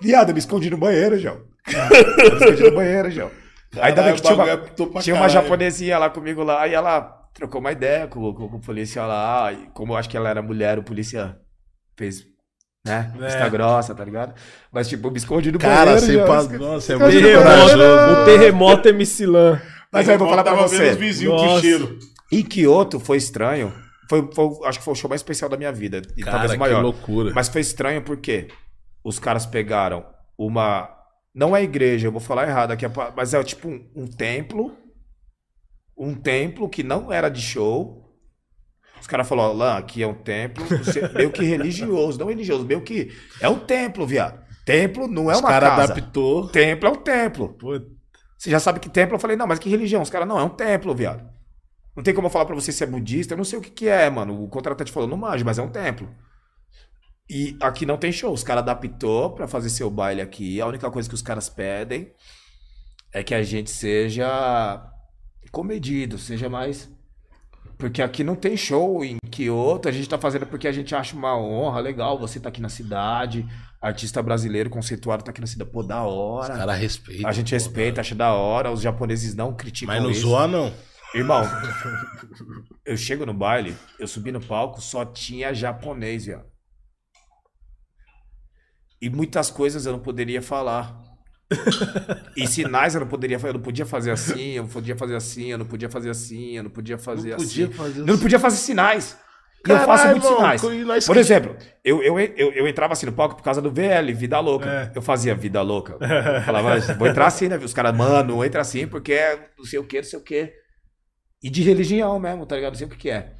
Viado, 0.00 0.30
eu 0.30 0.34
me 0.34 0.38
escondi 0.40 0.70
no 0.70 0.76
banheiro, 0.78 1.18
João. 1.18 1.38
Eu 1.68 2.30
me 2.30 2.36
escondi 2.38 2.62
no 2.70 2.74
banheiro, 2.74 3.10
João. 3.10 3.30
Ainda 3.80 4.02
bem 4.02 4.14
que 4.14 4.22
tinha 4.22 4.34
uma, 4.34 4.46
pra 4.56 5.02
tinha 5.02 5.14
uma 5.14 5.26
caralho. 5.26 5.30
japonesinha 5.30 5.98
lá 5.98 6.08
comigo 6.10 6.42
lá 6.42 6.66
e 6.66 6.74
ela 6.74 7.00
trocou 7.34 7.60
uma 7.60 7.70
ideia 7.72 8.06
com, 8.06 8.32
com, 8.32 8.48
com 8.48 8.56
o 8.56 8.60
polícia 8.60 9.04
lá. 9.04 9.52
E 9.52 9.68
como 9.74 9.92
eu 9.92 9.96
acho 9.96 10.08
que 10.08 10.16
ela 10.16 10.28
era 10.30 10.40
mulher, 10.42 10.78
o 10.78 10.82
polícia 10.82 11.36
fez, 11.96 12.24
né? 12.86 13.12
É. 13.18 13.24
Vista 13.26 13.48
grossa, 13.48 13.94
tá 13.94 14.04
ligado? 14.04 14.34
Mas, 14.72 14.88
tipo, 14.88 15.10
me 15.10 15.18
escondi 15.18 15.52
no 15.52 15.58
Cara, 15.58 15.94
banheiro. 15.96 16.12
João. 16.12 16.26
passa. 16.26 16.58
Nossa, 16.58 16.92
é 16.92 16.96
muito 16.96 17.12
Terremoto, 17.12 18.12
o 18.12 18.24
terremoto 18.24 18.88
é 18.88 18.92
Missilã. 18.92 19.60
Mas 19.92 20.08
aí 20.08 20.14
eu 20.14 20.18
vou 20.18 20.28
falar 20.28 20.44
pra 20.44 20.54
você. 20.54 21.24
Nossa. 21.26 21.60
cheiro. 21.60 21.98
Em 22.32 22.42
Kyoto 22.42 22.98
foi 23.00 23.16
estranho. 23.16 23.72
Foi, 24.08 24.26
foi- 24.34 24.66
acho 24.66 24.78
que 24.78 24.84
foi 24.84 24.92
o 24.92 24.96
show 24.96 25.08
mais 25.08 25.20
especial 25.20 25.50
da 25.50 25.56
minha 25.56 25.72
vida. 25.72 26.00
E 26.16 26.22
Cara, 26.22 26.32
talvez 26.38 26.50
o 26.52 26.54
que 26.54 26.58
maior. 26.60 26.82
loucura. 26.82 27.32
Mas 27.34 27.48
foi 27.48 27.60
estranho 27.60 28.02
porque 28.02 28.48
os 29.04 29.18
caras 29.18 29.44
pegaram 29.46 30.04
uma. 30.36 30.88
Não 31.34 31.54
é 31.54 31.62
igreja, 31.62 32.08
eu 32.08 32.12
vou 32.12 32.20
falar 32.20 32.48
errado 32.48 32.72
aqui, 32.72 32.84
mas 33.16 33.34
é 33.34 33.42
tipo 33.44 33.68
um, 33.68 33.90
um 33.94 34.06
templo. 34.06 34.76
Um 35.96 36.14
templo 36.14 36.68
que 36.68 36.82
não 36.82 37.12
era 37.12 37.28
de 37.28 37.40
show. 37.40 38.04
Os 39.00 39.06
caras 39.06 39.28
falaram, 39.28 39.52
Lan, 39.52 39.76
aqui 39.76 40.02
é 40.02 40.06
um 40.06 40.14
templo 40.14 40.64
meio 41.14 41.30
que 41.30 41.44
religioso, 41.44 42.18
não 42.18 42.28
religioso, 42.28 42.64
meio 42.64 42.80
que. 42.82 43.12
É 43.40 43.48
um 43.48 43.58
templo, 43.58 44.06
viado. 44.06 44.44
Templo 44.64 45.06
não 45.08 45.30
é 45.30 45.34
Os 45.34 45.40
uma 45.40 45.48
caras 45.48 45.70
casa. 45.70 45.92
adaptou. 45.92 46.48
Templo 46.48 46.88
é 46.88 46.92
um 46.92 46.96
templo. 46.96 47.48
Puta. 47.54 47.86
Você 48.36 48.50
já 48.50 48.60
sabe 48.60 48.78
que 48.78 48.88
templo, 48.88 49.16
eu 49.16 49.20
falei, 49.20 49.36
não, 49.36 49.46
mas 49.46 49.58
que 49.58 49.68
religião? 49.68 50.02
Os 50.02 50.10
caras, 50.10 50.28
não, 50.28 50.38
é 50.38 50.44
um 50.44 50.48
templo, 50.50 50.94
viado. 50.94 51.28
Não 51.96 52.02
tem 52.04 52.14
como 52.14 52.28
eu 52.28 52.30
falar 52.30 52.44
pra 52.44 52.54
você 52.54 52.70
se 52.70 52.84
é 52.84 52.86
budista, 52.86 53.34
eu 53.34 53.38
não 53.38 53.44
sei 53.44 53.58
o 53.58 53.62
que 53.62 53.70
que 53.70 53.88
é, 53.88 54.08
mano. 54.08 54.44
O 54.44 54.48
contratante 54.48 54.92
falou, 54.92 55.08
não 55.08 55.16
manjo, 55.16 55.44
mas 55.44 55.58
é 55.58 55.62
um 55.62 55.68
templo. 55.68 56.08
E 57.30 57.56
aqui 57.60 57.84
não 57.84 57.96
tem 57.98 58.10
show. 58.10 58.32
Os 58.32 58.42
caras 58.42 58.62
adaptou 58.62 59.30
pra 59.30 59.46
fazer 59.46 59.68
seu 59.70 59.90
baile 59.90 60.20
aqui. 60.20 60.60
A 60.60 60.66
única 60.66 60.90
coisa 60.90 61.08
que 61.08 61.14
os 61.14 61.22
caras 61.22 61.48
pedem 61.48 62.10
é 63.12 63.22
que 63.22 63.34
a 63.34 63.42
gente 63.42 63.70
seja 63.70 64.82
comedido, 65.50 66.18
seja 66.18 66.48
mais. 66.48 66.90
Porque 67.76 68.02
aqui 68.02 68.24
não 68.24 68.34
tem 68.34 68.56
show 68.56 69.04
em 69.04 69.18
Kyoto, 69.30 69.88
a 69.88 69.92
gente 69.92 70.08
tá 70.08 70.18
fazendo 70.18 70.46
porque 70.46 70.66
a 70.66 70.72
gente 70.72 70.94
acha 70.96 71.14
uma 71.14 71.38
honra, 71.38 71.78
legal, 71.78 72.18
você 72.18 72.40
tá 72.40 72.48
aqui 72.48 72.60
na 72.60 72.68
cidade, 72.68 73.46
artista 73.80 74.20
brasileiro 74.20 74.68
conceituado 74.68 75.22
tá 75.22 75.30
aqui 75.30 75.40
na 75.40 75.46
cidade, 75.46 75.70
pô, 75.70 75.84
da 75.84 76.04
Os 76.04 76.12
hora. 76.12 76.56
caras 76.56 76.76
respeitam. 76.76 77.30
A 77.30 77.32
gente 77.32 77.50
pô, 77.50 77.54
respeita, 77.54 78.00
acha 78.00 78.16
da 78.16 78.32
hora, 78.32 78.72
os 78.72 78.80
japoneses 78.80 79.32
não 79.36 79.54
criticam 79.54 79.94
Mas 79.94 80.02
não 80.02 80.10
isso. 80.10 80.22
zoa, 80.22 80.48
não. 80.48 80.72
Irmão, 81.14 81.42
eu 82.84 82.96
chego 82.96 83.24
no 83.24 83.32
baile, 83.32 83.76
eu 83.96 84.08
subi 84.08 84.32
no 84.32 84.40
palco, 84.40 84.80
só 84.80 85.04
tinha 85.04 85.54
japonês, 85.54 86.26
viado. 86.26 86.46
E 89.00 89.08
muitas 89.08 89.50
coisas 89.50 89.86
eu 89.86 89.92
não 89.92 90.00
poderia 90.00 90.42
falar. 90.42 91.02
E 92.36 92.46
sinais 92.46 92.94
eu 92.94 93.00
não 93.00 93.08
poderia 93.08 93.38
fazer, 93.38 93.50
eu 93.50 93.54
não 93.54 93.62
podia 93.62 93.86
fazer 93.86 94.10
assim, 94.10 94.50
eu 94.52 94.62
não 94.64 94.68
podia 94.70 94.96
fazer 94.96 95.16
assim, 95.16 95.46
eu 95.46 95.58
não 95.58 95.64
podia 95.66 95.88
fazer 95.88 96.10
assim, 96.10 96.56
eu 96.56 96.62
não 96.64 96.70
podia 96.70 96.98
fazer 96.98 97.30
Não 97.30 97.36
assim. 97.36 97.66
podia 97.66 97.70
fazer 97.76 98.00
Eu 98.00 98.06
não 98.06 98.18
podia 98.18 98.38
fazer 98.38 98.56
sinais. 98.56 99.16
E 99.66 99.70
eu 99.70 99.76
Caralho, 99.76 99.86
faço 99.86 100.08
muitos 100.08 100.28
sinais. 100.28 101.06
Por 101.06 101.16
exemplo, 101.16 101.56
eu, 101.84 102.02
eu, 102.02 102.18
eu, 102.20 102.52
eu 102.52 102.68
entrava 102.68 102.92
assim 102.92 103.06
no 103.06 103.12
palco 103.12 103.34
por 103.36 103.42
causa 103.42 103.60
do 103.62 103.70
VL, 103.72 104.12
Vida 104.14 104.38
Louca. 104.40 104.68
É. 104.70 104.92
Eu 104.94 105.02
fazia 105.02 105.34
Vida 105.34 105.60
Louca. 105.62 105.96
Eu 106.00 106.42
falava, 106.42 106.68
"Mas 106.70 106.86
vou 106.96 107.08
entrar 107.08 107.26
assim, 107.26 107.48
né? 107.48 107.56
Os 107.56 107.72
caras, 107.74 107.96
mano, 107.96 108.44
entra 108.44 108.60
assim 108.60 108.86
porque 108.86 109.12
é 109.14 109.50
não 109.58 109.64
sei 109.64 109.78
o 109.78 109.84
que, 109.84 109.96
não 109.96 110.04
sei 110.04 110.18
o 110.18 110.22
que. 110.22 110.52
E 111.42 111.50
de 111.50 111.62
religião 111.62 112.18
mesmo, 112.20 112.46
tá 112.46 112.56
ligado? 112.56 112.72
Não 112.72 112.78
sei 112.78 112.86
o 112.86 112.90
que 112.90 112.96
que 112.96 113.10
é. 113.10 113.32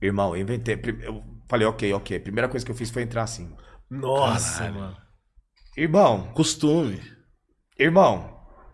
Irmão, 0.00 0.34
eu 0.36 0.42
inventei. 0.42 0.80
Eu 1.02 1.22
falei, 1.48 1.66
ok, 1.66 1.92
ok. 1.92 2.18
Primeira 2.20 2.48
coisa 2.48 2.64
que 2.64 2.72
eu 2.72 2.76
fiz 2.76 2.90
foi 2.90 3.02
entrar 3.02 3.22
assim. 3.22 3.54
Nossa, 3.92 4.58
Caralho. 4.60 4.74
mano. 4.80 4.96
Irmão, 5.76 6.28
Costume. 6.34 7.00
irmão, 7.78 8.32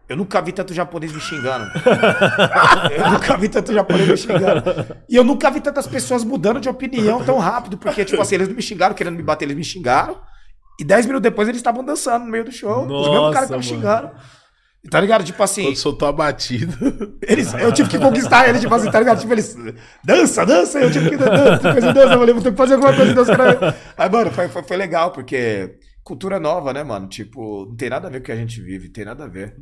eu 0.08 0.16
nunca 0.16 0.40
vi 0.40 0.52
tanto 0.52 0.72
japonês 0.72 1.12
me 1.12 1.20
xingando. 1.20 1.70
eu 2.96 3.10
nunca 3.10 3.36
vi 3.36 3.48
tanto 3.48 3.72
japonês 3.74 4.08
me 4.08 4.16
xingando. 4.16 4.62
E 5.08 5.16
eu 5.16 5.24
nunca 5.24 5.50
vi 5.50 5.60
tantas 5.60 5.86
pessoas 5.86 6.22
mudando 6.24 6.60
de 6.60 6.68
opinião 6.68 7.24
tão 7.24 7.38
rápido, 7.38 7.76
porque, 7.76 8.04
tipo 8.04 8.22
assim, 8.22 8.36
eles 8.36 8.48
não 8.48 8.54
me 8.54 8.62
xingaram, 8.62 8.94
querendo 8.94 9.16
me 9.16 9.22
bater, 9.22 9.44
eles 9.44 9.56
me 9.56 9.64
xingaram. 9.64 10.20
E 10.80 10.84
dez 10.84 11.04
minutos 11.04 11.22
depois 11.24 11.48
eles 11.48 11.58
estavam 11.58 11.84
dançando 11.84 12.24
no 12.24 12.30
meio 12.30 12.44
do 12.44 12.52
show. 12.52 12.82
Os 12.82 12.88
mesmos 12.88 13.06
Nossa, 13.08 13.34
caras 13.34 13.48
que 13.48 13.74
estavam 13.74 14.02
mano. 14.02 14.14
Tá 14.90 15.00
ligado? 15.00 15.24
Tipo 15.24 15.42
assim, 15.42 15.64
Quando 15.64 15.76
soltou 15.76 16.08
a 16.08 16.12
batida. 16.12 16.72
eles, 17.22 17.52
eu 17.54 17.72
tive 17.72 17.88
que 17.88 17.98
conquistar 17.98 18.48
eles, 18.48 18.60
tipo 18.60 18.74
assim, 18.74 18.90
tá 18.90 18.98
ligado? 19.00 19.20
Tipo, 19.20 19.32
eles. 19.34 19.56
Dança, 20.04 20.46
dança, 20.46 20.78
eu 20.78 20.90
tive 20.90 21.10
que 21.10 21.16
dança, 21.16 21.58
coisa 21.58 21.88
de 21.88 21.92
dança, 21.92 22.12
eu 22.14 22.18
falei, 22.18 22.34
vou 22.34 22.42
ter 22.42 22.50
que 22.52 22.56
fazer 22.56 22.74
alguma 22.74 22.94
coisa 22.94 23.10
de 23.10 23.14
dança. 23.14 23.36
Cara. 23.36 23.76
Aí, 23.96 24.08
mano, 24.08 24.30
foi, 24.30 24.48
foi, 24.48 24.62
foi 24.62 24.76
legal, 24.76 25.10
porque 25.10 25.78
cultura 26.08 26.40
nova, 26.40 26.72
né, 26.72 26.82
mano? 26.82 27.06
Tipo, 27.06 27.66
não 27.66 27.76
tem 27.76 27.90
nada 27.90 28.08
a 28.08 28.10
ver 28.10 28.20
com 28.20 28.22
o 28.22 28.26
que 28.26 28.32
a 28.32 28.36
gente 28.36 28.62
vive, 28.62 28.88
tem 28.88 29.04
nada 29.04 29.24
a 29.24 29.28
ver. 29.28 29.56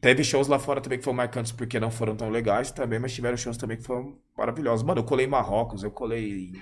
Teve 0.00 0.24
shows 0.24 0.48
lá 0.48 0.58
fora 0.58 0.80
também 0.80 0.98
que 0.98 1.04
foram 1.04 1.16
marcantes 1.16 1.52
porque 1.52 1.78
não 1.78 1.90
foram 1.90 2.16
tão 2.16 2.30
legais 2.30 2.70
também, 2.70 2.98
mas 2.98 3.12
tiveram 3.12 3.36
shows 3.36 3.58
também 3.58 3.76
que 3.76 3.84
foram 3.84 4.16
maravilhosos. 4.38 4.82
Mano, 4.82 5.00
eu 5.00 5.04
colei 5.04 5.26
em 5.26 5.28
Marrocos, 5.28 5.82
eu 5.82 5.90
colei 5.90 6.48
em 6.48 6.52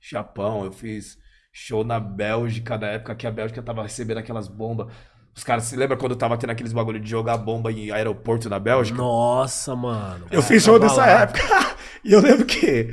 Japão, 0.00 0.64
eu 0.64 0.72
fiz 0.72 1.18
show 1.52 1.84
na 1.84 2.00
Bélgica, 2.00 2.78
na 2.78 2.86
época 2.88 3.14
que 3.14 3.26
a 3.26 3.30
Bélgica 3.30 3.62
tava 3.62 3.82
recebendo 3.82 4.18
aquelas 4.18 4.48
bombas. 4.48 4.90
Os 5.36 5.44
caras, 5.44 5.64
se 5.64 5.76
lembra 5.76 5.98
quando 5.98 6.16
tava 6.16 6.38
tendo 6.38 6.50
aqueles 6.50 6.72
bagulho 6.72 6.98
de 6.98 7.10
jogar 7.10 7.36
bomba 7.36 7.70
em 7.70 7.90
aeroporto 7.90 8.48
na 8.48 8.58
Bélgica? 8.58 8.96
Nossa, 8.96 9.76
mano. 9.76 10.26
Eu 10.30 10.42
fiz 10.42 10.62
show 10.62 10.80
Tava 10.80 10.90
nessa 10.90 11.06
época. 11.06 11.40
e 12.02 12.10
eu 12.10 12.20
lembro 12.20 12.46
que 12.46 12.90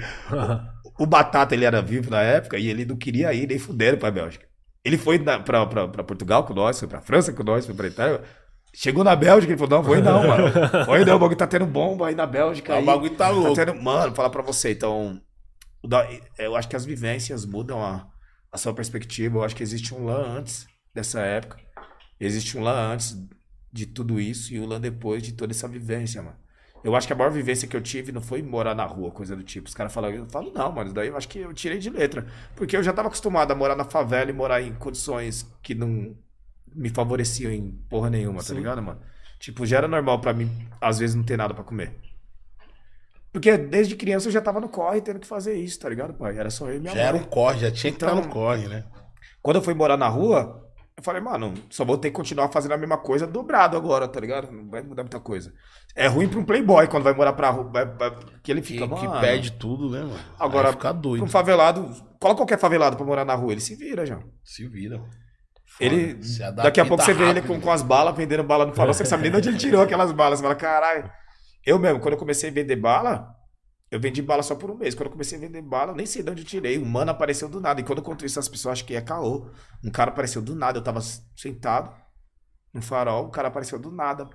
o 1.00 1.06
Batata, 1.06 1.56
ele 1.56 1.64
era 1.64 1.82
vivo 1.82 2.12
na 2.12 2.22
época 2.22 2.58
e 2.58 2.68
ele 2.68 2.84
não 2.84 2.98
queria 2.98 3.34
ir 3.34 3.48
nem 3.48 3.58
fuderam 3.58 3.98
pra 3.98 4.12
Bélgica. 4.12 4.46
Ele 4.84 4.98
foi 4.98 5.18
na, 5.20 5.39
pra, 5.39 5.66
pra, 5.66 5.88
pra 5.88 6.04
Portugal 6.04 6.44
com 6.44 6.54
nós, 6.54 6.78
foi 6.78 6.88
pra 6.89 7.00
França 7.00 7.32
com 7.32 7.44
nós, 7.44 7.66
foi 7.66 7.74
pra 7.74 7.88
Itália. 7.88 8.22
Chegou 8.76 9.06
na 9.06 9.16
Bélgica, 9.16 9.54
ele 9.54 9.58
falou, 9.58 9.78
não, 9.78 9.84
vou 9.84 9.96
ir 9.96 10.04
não, 10.04 10.28
mano. 10.28 10.52
Vou 10.86 10.98
ir 10.98 11.06
não, 11.06 11.16
o 11.16 11.20
bagulho 11.20 11.38
tá 11.38 11.48
tendo 11.48 11.66
bomba 11.66 12.08
aí 12.08 12.16
na 12.16 12.26
Bélgica. 12.26 12.74
O 12.74 12.78
aí. 12.78 12.86
bagulho 12.86 13.16
tá 13.16 13.30
louco. 13.30 13.54
tendo... 13.54 13.76
Mano, 13.76 14.08
vou 14.08 14.16
falar 14.16 14.32
pra 14.32 14.41
você, 14.41 14.72
então... 14.72 15.22
o 15.82 15.88
Eu 16.38 16.56
acho 16.56 16.68
que 16.68 16.76
as 16.76 16.84
vivências 16.84 17.46
mudam 17.46 17.82
a, 17.82 18.08
a 18.52 18.58
sua 18.58 18.74
perspectiva. 18.74 19.38
Eu 19.38 19.44
acho 19.44 19.56
que 19.56 19.62
existe 19.62 19.94
um 19.94 20.06
LAN 20.06 20.39
antes 20.39 20.66
dessa 20.94 21.22
época. 21.22 21.58
Existe 22.26 22.58
um 22.58 22.62
LAN 22.64 22.94
antes 22.94 23.18
de 23.72 23.86
tudo 23.86 24.20
isso 24.20 24.54
e 24.54 24.60
o 24.60 24.66
LAN 24.66 24.80
depois 24.80 25.22
de 25.24 25.34
toda 25.34 25.52
essa 25.52 25.68
vivência, 25.68 26.22
mano. 26.22 26.38
Eu 26.84 26.96
acho 26.96 27.08
que 27.08 27.14
a 27.14 27.16
maior 27.16 27.32
vivência 27.32 27.68
que 27.68 27.76
eu 27.78 27.82
tive 27.82 28.12
não 28.12 28.22
foi 28.22 28.42
morar 28.42 28.76
na 28.76 28.84
rua, 28.86 29.10
coisa 29.10 29.36
do 29.36 29.44
tipo. 29.44 29.68
Os 29.70 29.74
caras 29.74 29.94
falam, 29.94 30.10
eu 30.12 30.26
falo, 30.26 30.52
não, 30.54 30.72
mano, 30.72 30.92
daí 30.94 31.08
eu 31.08 31.16
acho 31.18 31.30
que 31.30 31.40
eu 31.40 31.54
tirei 31.54 31.80
de 31.80 31.90
letra. 31.90 32.28
Porque 32.56 32.76
eu 32.76 32.84
já 32.84 32.92
tava 32.92 33.08
acostumado 33.08 33.52
a 33.52 33.56
morar 33.56 33.76
na 33.76 33.86
favela 33.86 34.30
e 34.30 34.34
morar 34.34 34.62
em 34.62 34.74
condições 34.76 35.50
que 35.62 35.74
não 35.74 36.14
me 36.76 36.90
favoreciam 36.90 37.52
em 37.52 37.72
porra 37.90 38.10
nenhuma, 38.10 38.40
tá 38.40 38.44
Sim. 38.50 38.56
ligado, 38.56 38.82
mano? 38.82 39.00
Tipo, 39.40 39.66
já 39.66 39.78
era 39.78 39.88
normal 39.88 40.20
pra 40.20 40.34
mim, 40.34 40.50
às 40.82 41.00
vezes, 41.00 41.16
não 41.16 41.24
ter 41.24 41.38
nada 41.38 41.54
pra 41.54 41.64
comer. 41.64 41.94
Porque 43.32 43.58
desde 43.58 43.96
criança 43.96 44.28
eu 44.28 44.32
já 44.32 44.42
tava 44.42 44.60
no 44.60 44.70
corre 44.70 45.02
tendo 45.02 45.20
que 45.20 45.28
fazer 45.28 45.56
isso, 45.56 45.80
tá 45.80 45.90
ligado, 45.90 46.14
pai? 46.14 46.38
Era 46.38 46.50
só 46.50 46.70
eu 46.70 46.76
e 46.78 46.80
minha 46.80 46.92
Já 46.94 47.00
mãe. 47.00 47.08
era 47.08 47.18
um 47.18 47.24
corre, 47.24 47.60
já 47.60 47.72
tinha 47.72 47.92
que 47.92 47.98
estar 47.98 48.12
Então- 48.12 48.22
no 48.24 48.30
corre, 48.30 48.68
né? 48.68 48.84
Quando 49.42 49.58
eu 49.58 49.62
fui 49.64 49.74
morar 49.74 49.98
na 49.98 50.08
rua, 50.08 50.62
eu 50.98 51.04
falei, 51.04 51.22
mano, 51.22 51.54
só 51.70 51.84
vou 51.84 51.98
ter 51.98 52.10
que 52.10 52.16
continuar 52.16 52.50
fazendo 52.50 52.74
a 52.74 52.78
mesma 52.78 52.98
coisa 52.98 53.26
dobrado 53.28 53.76
agora, 53.78 54.08
tá 54.08 54.20
ligado? 54.20 54.52
Não 54.52 54.70
vai 54.70 54.82
mudar 54.82 55.04
muita 55.04 55.20
coisa. 55.20 55.54
É 55.96 56.08
ruim 56.08 56.28
pra 56.28 56.39
um 56.39 56.46
playboy 56.46 56.88
quando 56.88 57.04
vai 57.04 57.14
morar 57.14 57.34
pra 57.34 57.50
rua, 57.50 57.70
vai- 57.72 57.86
vai- 57.86 58.16
que 58.44 58.52
ele 58.52 58.62
Que, 58.62 58.68
fica, 58.74 58.88
que 58.88 59.08
mano, 59.08 59.20
perde 59.22 59.52
tudo, 59.54 59.89
né, 59.89 60.02
mano? 60.02 60.20
Agora, 60.39 60.68
Aí 60.70 60.74
fica 60.74 60.91
doido. 60.94 61.24
um 61.24 61.28
favelado, 61.28 61.89
coloca 62.20 62.38
qualquer 62.39 62.60
favelado 62.60 62.96
pra 62.96 63.06
morar 63.06 63.26
na 63.26 63.34
rua, 63.36 63.52
ele 63.52 63.62
se 63.62 63.76
vira, 63.76 64.06
já. 64.06 64.20
Se 64.44 64.68
vira. 64.68 65.02
Ele, 65.80 66.22
Se 66.24 66.44
adapta 66.44 66.64
daqui 66.64 66.80
a 66.80 66.86
pouco 66.86 67.04
você 67.04 67.14
vê 67.14 67.24
ele 67.24 67.39
rápido. 67.39 67.48
com, 67.56 67.60
com 67.62 67.72
as 67.72 67.82
balas, 67.82 68.16
vendendo 68.16 68.44
bala 68.44 68.66
no 68.66 68.74
farol, 68.74 68.94
você 68.94 69.02
não 69.04 69.10
sabe 69.10 69.24
nem 69.24 69.32
de 69.32 69.38
onde 69.38 69.50
ele 69.50 69.58
tirou 69.58 69.82
aquelas 69.82 70.12
balas. 70.12 70.38
Você 70.39 70.44
fala, 70.44 70.56
caralho. 70.56 71.10
Eu 71.66 71.80
mesmo, 71.80 72.00
quando 72.00 72.14
eu 72.14 72.20
comecei 72.20 72.50
a 72.50 72.54
vender 72.54 72.76
bala, 72.76 73.33
Eu 73.94 74.00
vendi 74.00 74.24
bala 74.24 74.41
só 74.41 74.56
por 74.56 74.72
um 74.72 74.76
mês. 74.76 74.96
Quando 74.96 75.06
eu 75.06 75.12
comecei 75.12 75.38
a 75.38 75.41
vender 75.41 75.62
bala, 75.62 75.91
eu 75.91 75.96
nem 75.96 76.08
sei 76.08 76.24
de 76.24 76.32
onde 76.32 76.41
eu 76.41 76.48
tirei. 76.48 76.80
Um 76.80 76.86
mano 76.86 77.12
apareceu 77.12 77.48
do 77.48 77.62
nada. 77.62 77.80
E 77.80 77.84
quando 77.84 78.00
eu 78.00 78.04
conto 78.04 78.26
isso, 78.26 78.39
as 78.39 78.50
pessoas 78.50 78.74
acham 78.74 78.88
que 78.88 78.96
é 78.96 79.02
caô. 79.02 79.52
Um 79.84 79.91
cara 79.91 80.10
apareceu 80.10 80.41
do 80.41 80.56
nada. 80.56 80.80
Eu 80.80 80.84
tava 80.84 81.00
sentado 81.00 81.96
no 82.74 82.82
farol, 82.82 83.28
o 83.28 83.30
cara 83.30 83.50
apareceu 83.50 83.78
do 83.78 83.91
nada. 83.91 84.28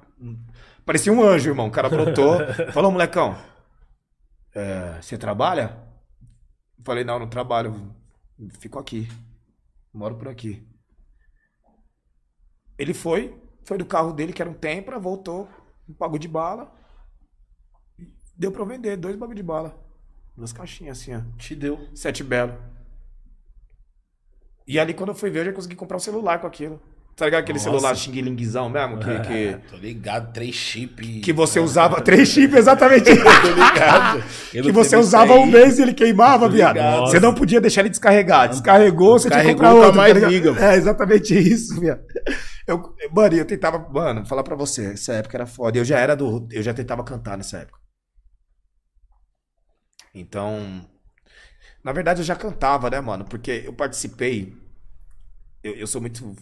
Parecia 0.86 1.12
um 1.12 1.20
anjo, 1.20 1.50
irmão. 1.50 1.66
O 1.66 1.72
cara 1.72 1.88
brotou. 1.88 2.38
Falou, 2.72 2.92
molecão. 2.92 3.36
é, 4.54 5.02
você 5.02 5.18
trabalha? 5.18 5.76
Eu 6.78 6.84
falei, 6.84 7.02
não, 7.02 7.18
não 7.18 7.28
trabalho. 7.28 7.92
Fico 8.60 8.78
aqui. 8.78 9.08
Moro 9.92 10.14
por 10.14 10.28
aqui. 10.28 10.64
Ele 12.78 12.94
foi, 12.94 13.36
foi 13.64 13.76
do 13.76 13.84
carro 13.84 14.12
dele, 14.12 14.32
que 14.32 14.40
era 14.40 14.48
um 14.48 14.54
Tempra, 14.54 15.00
voltou, 15.00 15.48
pagou 15.98 16.16
de 16.16 16.28
bala. 16.28 16.77
Deu 18.38 18.52
pra 18.52 18.62
eu 18.62 18.66
vender 18.66 18.96
dois 18.96 19.16
bagulho 19.16 19.36
de 19.36 19.42
bala. 19.42 19.76
Duas 20.36 20.52
caixinhas 20.52 21.00
assim, 21.00 21.16
ó. 21.16 21.20
Te 21.36 21.56
deu. 21.56 21.88
Sete 21.92 22.22
belo. 22.22 22.54
E 24.66 24.78
ali, 24.78 24.94
quando 24.94 25.08
eu 25.08 25.14
fui 25.14 25.28
ver, 25.28 25.40
eu 25.40 25.44
já 25.46 25.52
consegui 25.52 25.74
comprar 25.74 25.96
um 25.96 26.00
celular 26.00 26.38
com 26.38 26.46
aquilo. 26.46 26.80
Tá 27.16 27.24
ligado 27.24 27.40
aquele 27.40 27.58
Nossa. 27.58 27.70
celular 27.70 27.96
xing-linguizão 27.96 28.70
mesmo? 28.70 28.98
Que, 28.98 29.18
que, 29.26 29.58
Tô 29.68 29.76
ligado, 29.76 30.32
três 30.32 30.54
chips. 30.54 31.20
que 31.24 31.32
você 31.32 31.58
usava 31.58 31.98
três 32.02 32.28
chips, 32.28 32.56
exatamente. 32.56 33.06
Tô 33.10 33.48
ligado. 33.48 34.22
Que 34.52 34.70
você 34.70 34.96
usava 34.96 35.34
um 35.34 35.46
mês 35.46 35.80
e 35.80 35.82
ele 35.82 35.92
queimava, 35.94 36.48
viado. 36.48 36.78
Você 37.00 37.18
não 37.18 37.34
podia 37.34 37.60
deixar 37.60 37.80
ele 37.80 37.88
descarregar. 37.88 38.48
Descarregou, 38.50 39.18
você 39.18 39.28
tinha 39.28 39.42
que 39.42 39.50
comprar 39.50 39.74
outro. 39.74 39.96
mais 39.96 40.12
tá 40.12 40.28
ligado? 40.28 40.30
liga. 40.30 40.64
É 40.64 40.76
exatamente 40.76 41.36
isso, 41.36 41.80
viado. 41.80 42.02
Eu, 42.64 42.94
mano, 43.10 43.34
eu 43.34 43.44
tentava, 43.44 43.78
mano, 43.90 44.24
falar 44.24 44.44
pra 44.44 44.54
você, 44.54 44.92
essa 44.92 45.14
época 45.14 45.38
era 45.38 45.46
foda. 45.46 45.76
Eu 45.76 45.84
já 45.84 45.98
era 45.98 46.14
do, 46.14 46.46
eu 46.52 46.62
já 46.62 46.72
tentava 46.72 47.02
cantar 47.02 47.36
nessa 47.36 47.58
época. 47.58 47.87
Então, 50.14 50.84
na 51.82 51.92
verdade 51.92 52.20
eu 52.20 52.24
já 52.24 52.36
cantava, 52.36 52.90
né, 52.90 53.00
mano? 53.00 53.24
Porque 53.24 53.62
eu 53.64 53.72
participei. 53.72 54.56
Eu, 55.62 55.74
eu 55.74 55.86
sou 55.86 56.00
muito, 56.00 56.34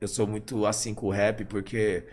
eu 0.00 0.08
sou 0.08 0.26
muito 0.26 0.66
assim 0.66 0.94
com 0.94 1.06
o 1.06 1.10
rap, 1.10 1.44
porque 1.44 2.06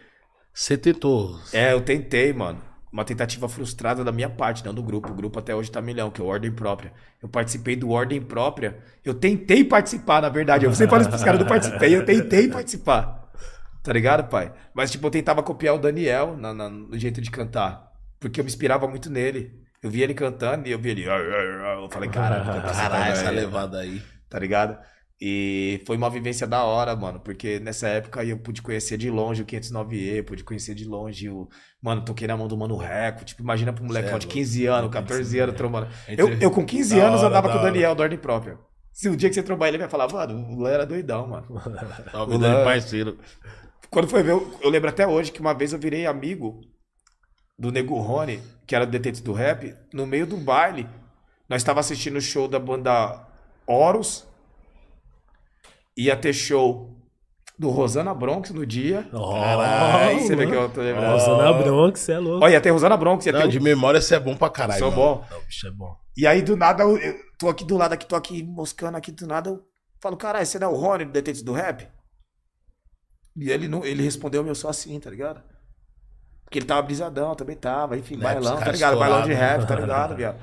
Você 0.53 0.77
tentou. 0.77 1.39
é, 1.53 1.73
eu 1.73 1.81
tentei, 1.81 2.33
mano. 2.33 2.61
Uma 2.91 3.03
tentativa 3.03 3.49
frustrada 3.49 4.05
da 4.05 4.11
minha 4.11 4.29
parte, 4.29 4.63
não 4.63 4.73
do 4.73 4.81
grupo. 4.81 5.11
O 5.11 5.15
grupo 5.15 5.37
até 5.37 5.53
hoje 5.53 5.69
tá 5.69 5.81
milhão, 5.81 6.09
que 6.09 6.21
é 6.21 6.23
o 6.23 6.27
Ordem 6.27 6.49
Própria. 6.51 6.93
Eu 7.21 7.27
participei 7.27 7.75
do 7.75 7.89
Ordem 7.89 8.21
Própria. 8.21 8.81
Eu 9.03 9.13
tentei 9.13 9.65
participar, 9.65 10.21
na 10.21 10.29
verdade. 10.29 10.65
Eu 10.65 10.73
sempre 10.73 10.91
falo 10.91 11.01
isso 11.01 11.09
pros 11.09 11.23
caras, 11.23 11.39
eu 11.41 11.43
não 11.45 11.49
participei. 11.49 11.93
Eu 11.93 12.05
tentei 12.05 12.47
participar. 12.47 13.29
Tá 13.83 13.91
ligado, 13.91 14.29
pai? 14.29 14.53
Mas, 14.73 14.91
tipo, 14.91 15.05
eu 15.05 15.11
tentava 15.11 15.43
copiar 15.43 15.75
o 15.75 15.77
Daniel 15.77 16.37
na- 16.37 16.53
na- 16.53 16.69
no 16.69 16.97
jeito 16.97 17.19
de 17.19 17.29
cantar. 17.29 17.91
Porque 18.17 18.39
eu 18.39 18.45
me 18.45 18.49
inspirava 18.49 18.87
muito 18.87 19.09
nele. 19.09 19.64
Eu 19.85 19.91
via 19.91 20.03
ele 20.03 20.15
cantando 20.15 20.67
e 20.67 20.71
eu 20.71 20.79
via 20.79 20.91
ele. 20.93 21.03
Eu 21.03 21.89
falei, 21.91 22.09
essa 22.09 22.19
Caralho, 22.89 23.11
essa 23.11 23.29
levada 23.29 23.79
aí. 23.79 24.01
tá 24.27 24.39
ligado? 24.39 24.77
E 25.21 25.81
foi 25.85 25.95
uma 25.95 26.09
vivência 26.09 26.45
da 26.47 26.63
hora, 26.63 26.95
mano, 26.95 27.19
porque 27.19 27.59
nessa 27.59 27.87
época 27.87 28.23
eu 28.25 28.37
pude 28.39 28.61
conhecer 28.63 28.97
de 28.97 29.09
longe 29.11 29.43
o 29.43 29.45
509E, 29.45 30.23
pude 30.25 30.43
conhecer 30.43 30.73
de 30.73 30.85
longe 30.85 31.29
o. 31.29 31.47
Mano, 31.81 32.03
toquei 32.03 32.27
na 32.27 32.35
mão 32.35 32.47
do 32.47 32.57
Mano 32.57 32.75
Reco. 32.75 33.23
Tipo, 33.23 33.43
imagina 33.43 33.71
pra 33.71 33.83
um 33.83 33.87
molecão 33.87 34.15
é 34.15 34.19
de 34.19 34.25
louco. 34.25 34.33
15 34.39 34.65
anos, 34.65 34.91
14 34.91 35.39
anos, 35.39 35.55
trombando. 35.55 35.87
Eu, 36.07 36.33
eu 36.39 36.49
com 36.51 36.65
15 36.65 36.95
Da 36.99 37.05
anos 37.07 37.19
hora, 37.19 37.29
andava 37.29 37.47
da 37.47 37.53
com 37.53 37.59
o. 37.59 37.63
Daniel, 37.63 37.93
da 37.95 38.03
ordem 38.03 38.17
própria. 38.17 38.57
Se 38.91 39.07
o 39.07 39.15
dia 39.15 39.29
que 39.29 39.35
você 39.35 39.43
trombar 39.43 39.69
ele, 39.69 39.77
vai 39.77 39.87
falar, 39.87 40.11
mano, 40.11 40.53
o 40.57 40.61
Léo 40.63 40.73
era 40.73 40.85
doidão, 40.85 41.27
mano. 41.27 41.47
Tava 42.11 42.23
O 42.23 42.37
de 42.37 42.43
Lan- 42.43 42.63
parceiro. 42.63 43.17
Quando 43.89 44.07
foi 44.07 44.23
ver, 44.23 44.31
eu, 44.31 44.51
eu 44.61 44.69
lembro 44.69 44.89
até 44.89 45.05
hoje 45.07 45.31
que 45.31 45.39
uma 45.39 45.53
vez 45.53 45.71
eu 45.73 45.79
virei 45.79 46.05
amigo 46.07 46.59
do 47.57 47.71
Nego 47.71 47.99
Rony, 47.99 48.41
que 48.67 48.75
era 48.75 48.85
do 48.85 48.91
Detentes 48.91 49.21
do 49.21 49.33
Rap, 49.33 49.75
no 49.93 50.05
meio 50.05 50.25
do 50.25 50.37
baile. 50.37 50.87
Nós 51.47 51.61
estava 51.61 51.79
assistindo 51.79 52.17
o 52.17 52.21
show 52.21 52.47
da 52.47 52.59
banda 52.59 53.25
Horus. 53.67 54.27
Ia 55.97 56.15
ter 56.17 56.33
show 56.33 56.91
do 57.57 57.69
Rosana 57.69 58.13
Bronx 58.13 58.49
no 58.51 58.65
dia. 58.65 59.07
Caralho, 59.11 60.19
Você 60.19 60.35
vê 60.35 60.45
que 60.47 60.53
eu 60.53 60.69
tô 60.69 60.81
lembrando. 60.81 61.13
Rosana 61.13 61.53
Bronx, 61.53 61.99
você 62.01 62.11
é 62.13 62.19
louco. 62.19 62.43
Olha, 62.43 62.53
ia 62.53 62.61
ter 62.61 62.69
Rosana 62.71 62.97
Bronx, 62.97 63.25
ia 63.25 63.31
ter 63.33 63.39
Não, 63.39 63.45
o- 63.47 63.49
de 63.51 63.59
memória 63.59 64.01
você 64.01 64.15
é 64.15 64.19
bom 64.19 64.35
pra 64.35 64.49
caralho. 64.49 64.79
Sou 64.79 64.91
mano. 64.91 65.01
bom. 65.21 65.25
Não, 65.31 65.41
bicho 65.45 65.67
é 65.67 65.71
bom. 65.71 65.95
E 66.17 66.27
aí, 66.27 66.41
do 66.41 66.57
nada, 66.57 66.83
eu, 66.83 66.97
eu 66.97 67.15
tô 67.37 67.47
aqui 67.49 67.63
do 67.63 67.77
lado, 67.77 67.93
aqui, 67.93 68.05
tô 68.05 68.15
aqui 68.15 68.43
moscando 68.43 68.97
aqui 68.97 69.11
do 69.11 69.25
nada. 69.27 69.49
Eu 69.51 69.63
falo, 70.01 70.17
caralho, 70.17 70.45
você 70.45 70.59
não 70.59 70.67
é 70.69 70.71
o 70.71 70.75
Rony 70.75 71.05
do 71.05 71.11
Detentes 71.11 71.41
do 71.41 71.53
Rap? 71.53 71.87
E 73.37 73.49
ele, 73.49 73.67
não, 73.67 73.85
ele 73.85 74.01
respondeu 74.03 74.43
meu 74.43 74.55
só 74.55 74.69
assim, 74.69 74.99
tá 74.99 75.09
ligado? 75.09 75.41
Porque 76.45 76.59
ele 76.59 76.65
tava 76.65 76.81
brisadão, 76.83 77.35
também 77.35 77.55
tava, 77.55 77.97
enfim, 77.97 78.15
Né, 78.15 78.23
bailão, 78.23 78.57
tá 78.57 78.71
ligado? 78.71 78.97
Bailão 78.97 79.23
de 79.23 79.33
rap, 79.33 79.67
tá 79.67 79.75
ligado, 79.75 80.15
viado? 80.15 80.37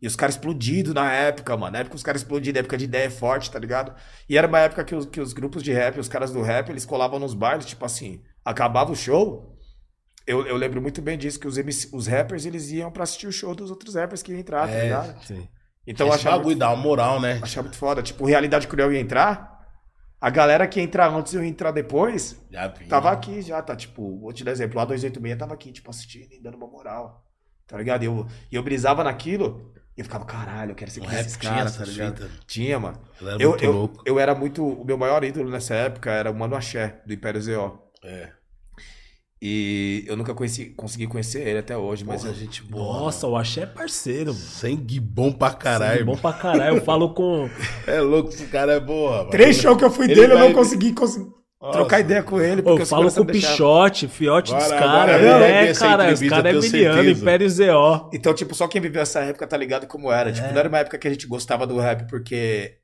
E 0.00 0.06
os 0.06 0.16
caras 0.16 0.34
explodidos 0.34 0.92
na 0.92 1.12
época, 1.12 1.56
mano. 1.56 1.72
Na 1.74 1.78
época 1.78 1.94
os 1.94 2.02
caras 2.02 2.22
explodidos, 2.22 2.58
época 2.58 2.76
de 2.76 2.84
ideia 2.86 3.08
forte, 3.10 3.48
tá 3.50 3.58
ligado? 3.58 3.94
E 4.28 4.36
era 4.36 4.48
uma 4.48 4.58
época 4.58 4.82
que 4.82 4.94
os, 4.96 5.06
que 5.06 5.20
os 5.20 5.32
grupos 5.32 5.62
de 5.62 5.72
rap, 5.72 6.00
os 6.00 6.08
caras 6.08 6.32
do 6.32 6.42
rap, 6.42 6.70
eles 6.70 6.84
colavam 6.84 7.20
nos 7.20 7.34
bailes, 7.34 7.66
tipo 7.66 7.84
assim, 7.84 8.20
acabava 8.44 8.90
o 8.90 8.96
show. 8.96 9.56
Eu, 10.26 10.44
eu 10.46 10.56
lembro 10.56 10.80
muito 10.82 11.00
bem 11.00 11.16
disso, 11.16 11.38
que 11.38 11.46
os, 11.46 11.56
MC, 11.58 11.88
os 11.92 12.06
rappers, 12.08 12.44
eles 12.46 12.70
iam 12.70 12.90
pra 12.90 13.04
assistir 13.04 13.26
o 13.28 13.32
show 13.32 13.54
dos 13.54 13.70
outros 13.70 13.94
rappers 13.94 14.22
que 14.22 14.32
iam 14.32 14.40
entrar, 14.40 14.66
tá 14.66 14.74
É. 14.74 14.82
ligado? 14.84 15.24
Sim. 15.24 15.48
Então 15.86 16.06
Esse 16.08 16.16
achava, 16.16 16.38
bagulho 16.38 16.56
dá 16.56 16.70
uma 16.70 16.76
moral, 16.82 17.20
né? 17.20 17.38
achava 17.42 17.64
muito 17.68 17.76
foda. 17.78 18.02
Tipo, 18.02 18.24
Realidade 18.24 18.66
Cruel 18.68 18.92
ia 18.92 19.00
entrar, 19.00 19.51
a 20.22 20.30
galera 20.30 20.68
que 20.68 20.80
entrar 20.80 21.12
antes 21.12 21.32
e 21.32 21.36
eu 21.36 21.42
entrar 21.44 21.72
depois. 21.72 22.40
Tava 22.88 23.10
aqui 23.10 23.42
já, 23.42 23.60
tá? 23.60 23.74
Tipo, 23.74 24.20
vou 24.20 24.32
te 24.32 24.44
dar 24.44 24.52
exemplo. 24.52 24.78
A 24.78 24.84
286 24.84 25.36
tava 25.36 25.52
aqui, 25.52 25.72
tipo, 25.72 25.90
assistindo 25.90 26.32
e 26.32 26.40
dando 26.40 26.56
uma 26.56 26.68
moral. 26.68 27.26
Tá 27.66 27.76
ligado? 27.76 28.04
E 28.04 28.06
eu, 28.06 28.26
eu 28.52 28.62
brisava 28.62 29.02
naquilo 29.02 29.72
e 29.96 30.00
eu 30.00 30.04
ficava, 30.04 30.24
caralho, 30.24 30.70
eu 30.70 30.74
quero 30.76 30.90
ser 30.92 31.00
rap 31.02 31.20
esses 31.26 31.36
tinha 31.36 31.52
caras, 31.52 31.76
tá 31.76 31.84
ligado? 31.84 32.30
Tinha, 32.46 32.78
mano. 32.78 32.98
Ele 33.20 33.30
era 33.30 33.42
Eu, 33.42 33.48
muito 33.50 33.64
eu, 33.64 33.72
louco. 33.72 34.02
eu 34.06 34.18
era 34.18 34.34
muito. 34.34 34.64
O 34.64 34.84
meu 34.84 34.96
maior 34.96 35.24
ídolo 35.24 35.50
nessa 35.50 35.74
época 35.74 36.10
era 36.10 36.30
o 36.30 36.34
Mano 36.34 36.54
Axé, 36.54 37.02
do 37.04 37.12
Império 37.12 37.42
ZO. 37.42 37.78
É. 38.04 38.30
E 39.44 40.04
eu 40.06 40.16
nunca 40.16 40.32
conheci, 40.32 40.66
consegui 40.66 41.08
conhecer 41.08 41.40
ele 41.44 41.58
até 41.58 41.76
hoje, 41.76 42.04
mas 42.04 42.20
Porra, 42.20 42.32
eu, 42.32 42.38
gente 42.38 42.62
boa. 42.62 43.00
Nossa, 43.00 43.26
o 43.26 43.36
Axé 43.36 43.62
é 43.62 43.66
parceiro, 43.66 44.26
mano. 44.32 44.36
Sangue 44.38 45.00
bom 45.00 45.32
pra 45.32 45.50
caralho. 45.50 45.94
Sangue 45.98 46.04
bom 46.04 46.16
pra 46.16 46.32
caralho. 46.32 46.76
Eu 46.76 46.80
falo 46.84 47.12
com. 47.12 47.50
É 47.84 48.00
louco, 48.00 48.28
esse 48.28 48.46
cara 48.46 48.74
é 48.74 48.78
boa. 48.78 49.28
Três 49.30 49.56
shows 49.56 49.76
que 49.76 49.84
eu 49.84 49.90
fui 49.90 50.04
Ele 50.04 50.14
dele, 50.14 50.32
eu 50.34 50.38
vai- 50.38 50.46
não 50.46 50.54
consegui, 50.54 50.92
consegui 50.92 51.26
Nossa. 51.60 51.72
trocar 51.76 51.98
ideia 51.98 52.22
com 52.22 52.40
ele, 52.40 52.60
Eu 52.60 52.64
porque 52.64 52.82
os 52.84 52.88
falo 52.88 53.10
com 53.12 53.20
o. 53.22 53.26
Pichote, 53.26 54.06
fiote 54.06 54.54
dos 54.54 54.68
caras. 54.68 55.20
É, 55.20 55.66
essa 55.70 55.86
cara, 55.88 56.12
os 56.12 56.20
caras 56.22 56.64
é 56.64 56.68
miliano. 56.70 57.10
Império 57.10 57.50
ZO. 57.50 58.10
Então, 58.14 58.32
tipo, 58.32 58.54
só 58.54 58.68
quem 58.68 58.80
viveu 58.80 59.02
essa 59.02 59.18
época 59.22 59.44
tá 59.44 59.56
ligado 59.56 59.88
como 59.88 60.12
era. 60.12 60.30
Tipo, 60.30 60.52
não 60.52 60.58
era 60.60 60.68
uma 60.68 60.78
época 60.78 60.96
que 60.98 61.08
a 61.08 61.10
gente 61.10 61.26
gostava 61.26 61.66
do 61.66 61.78
rap 61.80 62.06
porque 62.08 62.76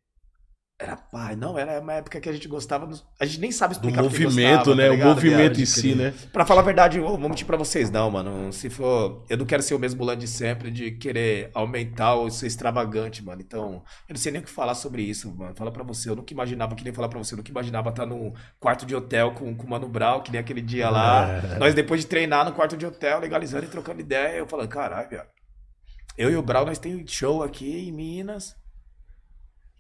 era 0.81 0.97
pai, 0.97 1.35
não, 1.35 1.59
era 1.59 1.81
uma 1.81 1.95
época 1.95 2.20
que 2.20 2.29
a 2.29 2.33
gente 2.33 2.47
gostava. 2.47 2.89
A 3.18 3.26
gente 3.26 3.41
nem 3.41 3.51
sabe 3.51 3.72
explicar 3.72 4.01
porque 4.01 4.22
movimento, 4.22 4.66
gostava, 4.66 4.76
né? 4.76 4.89
tá 4.89 4.95
o 4.95 5.09
movimento 5.09 5.61
em 5.61 5.66
si, 5.66 5.97
né? 5.97 6.14
Pra 6.33 6.47
falar 6.47 6.61
a 6.61 6.64
verdade, 6.64 6.99
eu 6.99 7.05
vou 7.05 7.29
mentir 7.29 7.45
pra 7.45 7.57
vocês, 7.57 7.91
não, 7.91 8.09
mano. 8.09 8.53
Se 8.53 8.70
for. 8.70 9.24
Eu 9.29 9.39
não 9.39 9.45
quero 9.45 9.61
ser 9.61 9.74
o 9.74 9.79
mesmo 9.79 10.05
lã 10.05 10.16
de 10.16 10.29
sempre, 10.29 10.70
de 10.70 10.93
querer 10.93 11.51
aumentar 11.53 12.14
ou 12.14 12.31
ser 12.31 12.47
extravagante, 12.47 13.24
mano. 13.24 13.43
Então, 13.43 13.83
eu 14.09 14.12
não 14.12 14.16
sei 14.16 14.31
nem 14.31 14.41
o 14.41 14.45
que 14.45 14.51
falar 14.51 14.76
sobre 14.76 15.03
isso, 15.03 15.35
mano. 15.35 15.53
Fala 15.57 15.72
pra 15.72 15.83
você. 15.83 16.11
Eu 16.11 16.14
nunca 16.14 16.33
imaginava, 16.33 16.76
que 16.76 16.85
nem 16.85 16.93
falar 16.93 17.09
pra 17.09 17.18
você, 17.18 17.35
eu 17.35 17.39
nunca 17.39 17.51
imaginava 17.51 17.91
estar 17.91 18.07
num 18.07 18.33
quarto 18.61 18.87
de 18.87 18.95
hotel 18.95 19.33
com, 19.33 19.57
com 19.57 19.66
o 19.66 19.70
Mano 19.70 19.89
Brown, 19.89 20.20
que 20.20 20.31
nem 20.31 20.41
aquele 20.41 20.62
dia 20.62 20.89
lá. 20.91 21.43
Nós, 21.59 21.74
depois 21.74 22.03
de 22.03 22.07
treinar 22.07 22.45
no 22.45 22.53
quarto 22.53 22.76
de 22.76 22.87
hotel, 22.87 23.18
legalizando 23.18 23.64
e 23.64 23.68
trocando 23.68 24.01
ideia, 24.01 24.37
eu 24.37 24.47
falando, 24.47 24.68
caralho. 24.68 25.22
Eu 26.16 26.31
e 26.31 26.37
o 26.37 26.43
Brown, 26.43 26.66
nós 26.66 26.79
temos 26.79 27.11
show 27.11 27.43
aqui 27.43 27.89
em 27.89 27.93
Minas. 27.93 28.55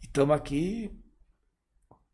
E 0.02 0.06
tamo 0.06 0.32
aqui. 0.32 0.90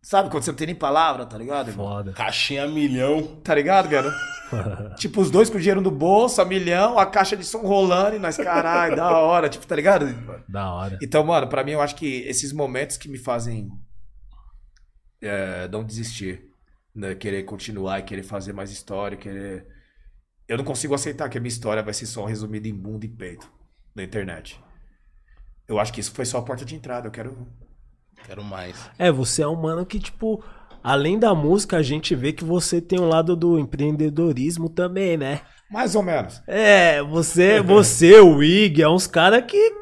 Sabe, 0.03 0.31
quando 0.31 0.43
você 0.43 0.51
não 0.51 0.57
tem 0.59 0.67
nem 0.67 0.77
palavra, 0.77 1.25
tá 1.25 1.39
ligado? 1.39 1.71
irmão? 1.71 1.87
Foda. 1.87 2.13
Caixinha 2.13 2.67
milhão. 2.67 3.41
Tá 3.43 3.55
ligado, 3.55 3.89
cara? 3.89 4.13
tipo, 4.99 5.21
os 5.21 5.31
dois 5.31 5.49
com 5.49 5.59
dinheiro 5.59 5.81
no 5.81 5.91
bolso, 5.91 6.43
a 6.43 6.45
milhão, 6.45 6.99
a 6.99 7.07
caixa 7.07 7.37
de 7.37 7.45
som 7.45 7.63
rolando 7.63 8.17
e 8.17 8.19
nós, 8.19 8.37
caralho, 8.37 8.95
da 8.95 9.17
hora, 9.19 9.49
tipo, 9.49 9.67
tá 9.67 9.75
ligado? 9.75 10.07
Da 10.49 10.73
hora. 10.73 10.99
Então, 11.03 11.25
mano, 11.25 11.49
pra 11.49 11.65
mim 11.65 11.73
eu 11.73 11.81
acho 11.81 11.97
que 11.97 12.21
esses 12.27 12.53
momentos 12.53 12.97
que 12.97 13.09
me 13.09 13.17
fazem 13.17 13.71
é, 15.23 15.67
não 15.69 15.83
desistir, 15.83 16.51
né? 16.95 17.15
Querer 17.15 17.45
continuar 17.45 18.01
e 18.01 18.03
querer 18.03 18.23
fazer 18.23 18.53
mais 18.53 18.71
história, 18.71 19.17
querer. 19.17 19.67
Eu 20.47 20.59
não 20.59 20.65
consigo 20.65 20.95
aceitar 20.95 21.29
que 21.29 21.39
a 21.39 21.41
minha 21.41 21.49
história 21.49 21.83
vai 21.83 21.95
ser 21.95 22.07
só 22.07 22.27
resumida 22.27 22.69
em 22.69 22.75
bunda 22.75 23.07
e 23.07 23.09
peito 23.09 23.51
na 23.95 24.03
internet. 24.03 24.63
Eu 25.67 25.79
acho 25.79 25.93
que 25.93 26.01
isso 26.01 26.13
foi 26.13 26.27
só 26.27 26.39
a 26.39 26.43
porta 26.43 26.65
de 26.65 26.75
entrada. 26.75 27.09
Eu 27.09 27.11
quero. 27.11 27.49
Quero 28.25 28.43
mais. 28.43 28.75
É, 28.99 29.13
você 29.13 29.43
é 29.43 29.49
um 29.49 29.55
mano 29.55 29.85
que, 29.85 30.01
tipo, 30.01 30.43
além 30.83 31.19
da 31.19 31.35
música, 31.35 31.77
a 31.77 31.83
gente 31.83 32.15
vê 32.15 32.33
que 32.33 32.43
você 32.43 32.81
tem 32.81 32.99
um 32.99 33.09
lado 33.09 33.37
do 33.37 33.59
empreendedorismo 33.59 34.69
também, 34.69 35.17
né? 35.17 35.43
Mais 35.71 35.95
ou 35.95 36.03
menos. 36.03 36.43
É, 36.47 37.03
você, 37.03 37.61
você, 37.63 38.19
o 38.21 38.43
Ig, 38.43 38.83
é 38.83 38.89
uns 38.89 39.07
caras 39.07 39.45
que. 39.47 39.73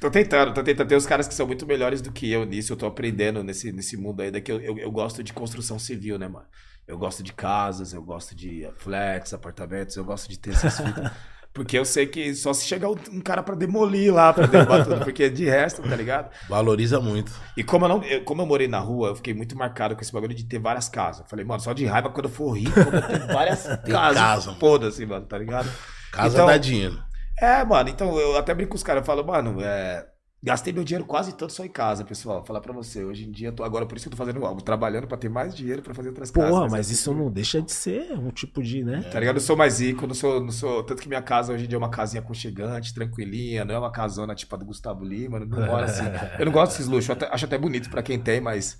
Tô 0.00 0.10
tentando, 0.10 0.54
tô 0.54 0.62
tentando. 0.62 0.88
Tem 0.88 0.96
os 0.96 1.06
caras 1.06 1.26
que 1.26 1.34
são 1.34 1.46
muito 1.46 1.66
melhores 1.66 2.00
do 2.00 2.12
que 2.12 2.30
eu 2.30 2.44
nisso. 2.44 2.72
Eu 2.72 2.76
tô 2.76 2.86
aprendendo 2.86 3.42
nesse, 3.42 3.72
nesse 3.72 3.96
mundo 3.96 4.22
aí. 4.22 4.30
Daqui 4.30 4.50
eu, 4.50 4.60
eu, 4.60 4.78
eu 4.78 4.90
gosto 4.90 5.22
de 5.22 5.32
construção 5.32 5.78
civil, 5.78 6.18
né, 6.18 6.28
mano? 6.28 6.46
Eu 6.86 6.98
gosto 6.98 7.22
de 7.22 7.32
casas, 7.32 7.92
eu 7.92 8.02
gosto 8.02 8.34
de 8.34 8.68
flats, 8.78 9.32
apartamentos, 9.32 9.96
eu 9.96 10.04
gosto 10.04 10.28
de 10.28 10.38
ter 10.38 10.50
essas 10.50 10.78
fitas. 10.78 11.10
Porque 11.52 11.76
eu 11.76 11.84
sei 11.84 12.06
que 12.06 12.32
só 12.34 12.52
se 12.52 12.64
chegar 12.64 12.88
um 12.88 13.20
cara 13.20 13.42
pra 13.42 13.56
demolir 13.56 14.14
lá, 14.14 14.32
pra 14.32 14.46
derrubar 14.46 14.84
tudo, 14.86 15.00
porque 15.04 15.28
de 15.28 15.46
resto, 15.46 15.82
tá 15.82 15.96
ligado? 15.96 16.30
Valoriza 16.48 17.00
muito. 17.00 17.32
E 17.56 17.64
como 17.64 17.84
eu, 17.84 17.88
não, 17.88 18.04
eu- 18.04 18.22
como 18.24 18.42
eu 18.42 18.46
morei 18.46 18.68
na 18.68 18.78
rua, 18.78 19.08
eu 19.08 19.16
fiquei 19.16 19.34
muito 19.34 19.56
marcado 19.56 19.96
com 19.96 20.00
esse 20.00 20.12
bagulho 20.12 20.32
de 20.34 20.44
ter 20.44 20.60
várias 20.60 20.88
casas. 20.88 21.26
Falei, 21.28 21.44
mano, 21.44 21.60
só 21.60 21.72
de 21.72 21.84
raiva 21.86 22.08
quando 22.08 22.26
eu 22.26 22.32
for 22.32 22.52
rico, 22.52 22.78
eu 22.78 22.84
vou 22.90 23.02
ter 23.02 23.26
várias 23.32 23.64
casas. 23.66 24.14
casa, 24.20 24.46
mano. 24.48 24.60
Foda-se, 24.60 25.04
mano, 25.04 25.26
tá 25.26 25.36
ligado? 25.38 25.68
Casa 26.12 26.34
Então- 26.36 26.46
dá 26.46 26.56
dinheiro. 26.56 27.02
É, 27.40 27.64
mano, 27.64 27.88
então 27.88 28.16
eu 28.18 28.36
até 28.36 28.54
brinco 28.54 28.70
com 28.70 28.76
os 28.76 28.82
caras, 28.82 29.00
eu 29.02 29.06
falo, 29.06 29.24
mano, 29.26 29.60
é, 29.60 30.04
gastei 30.42 30.72
meu 30.72 30.84
dinheiro 30.84 31.04
quase 31.04 31.34
todo 31.36 31.50
só 31.50 31.64
em 31.64 31.68
casa, 31.68 32.04
pessoal. 32.04 32.38
Vou 32.38 32.46
falar 32.46 32.60
pra 32.60 32.72
você, 32.72 33.04
hoje 33.04 33.24
em 33.26 33.30
dia, 33.30 33.48
eu 33.48 33.52
tô, 33.52 33.62
agora 33.62 33.84
por 33.86 33.96
isso 33.96 34.04
que 34.08 34.14
eu 34.14 34.16
tô 34.16 34.24
fazendo 34.24 34.44
algo, 34.44 34.62
trabalhando 34.62 35.06
pra 35.06 35.16
ter 35.18 35.28
mais 35.28 35.54
dinheiro 35.54 35.82
pra 35.82 35.94
fazer 35.94 36.08
outras 36.08 36.30
casas. 36.30 36.50
Porra, 36.50 36.64
né? 36.64 36.68
mas 36.70 36.90
isso 36.90 37.12
não 37.14 37.30
deixa 37.30 37.60
de 37.60 37.70
ser 37.72 38.12
um 38.18 38.30
tipo 38.30 38.62
de, 38.62 38.82
né? 38.82 39.02
Tá 39.12 39.20
ligado? 39.20 39.36
Eu 39.36 39.40
sou 39.40 39.56
mais 39.56 39.80
rico, 39.80 40.06
não 40.06 40.14
sou, 40.14 40.40
não 40.40 40.50
sou. 40.50 40.82
Tanto 40.84 41.02
que 41.02 41.08
minha 41.08 41.22
casa 41.22 41.52
hoje 41.52 41.64
em 41.64 41.68
dia 41.68 41.76
é 41.76 41.78
uma 41.78 41.90
casinha 41.90 42.20
aconchegante, 42.22 42.94
tranquilinha, 42.94 43.64
não 43.64 43.74
é 43.74 43.78
uma 43.78 43.92
casona 43.92 44.34
tipo 44.34 44.54
a 44.54 44.58
do 44.58 44.64
Gustavo 44.64 45.04
Lima, 45.04 45.38
não 45.40 45.66
mora 45.66 45.84
assim. 45.86 46.04
Eu 46.38 46.46
não 46.46 46.52
gosto 46.52 46.72
desses 46.72 46.86
luxos, 46.86 47.10
até- 47.10 47.28
acho 47.32 47.44
até 47.44 47.58
bonito 47.58 47.90
pra 47.90 48.02
quem 48.02 48.18
tem, 48.18 48.40
mas 48.40 48.78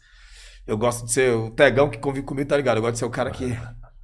eu 0.66 0.78
gosto 0.78 1.04
de 1.04 1.12
ser 1.12 1.34
o 1.34 1.50
tegão 1.50 1.90
que 1.90 1.98
convive 1.98 2.24
comigo, 2.26 2.48
tá 2.48 2.56
ligado? 2.56 2.78
Eu 2.78 2.82
gosto 2.82 2.94
de 2.94 2.98
ser 3.00 3.04
o 3.06 3.11
cara 3.11 3.30
que. 3.30 3.56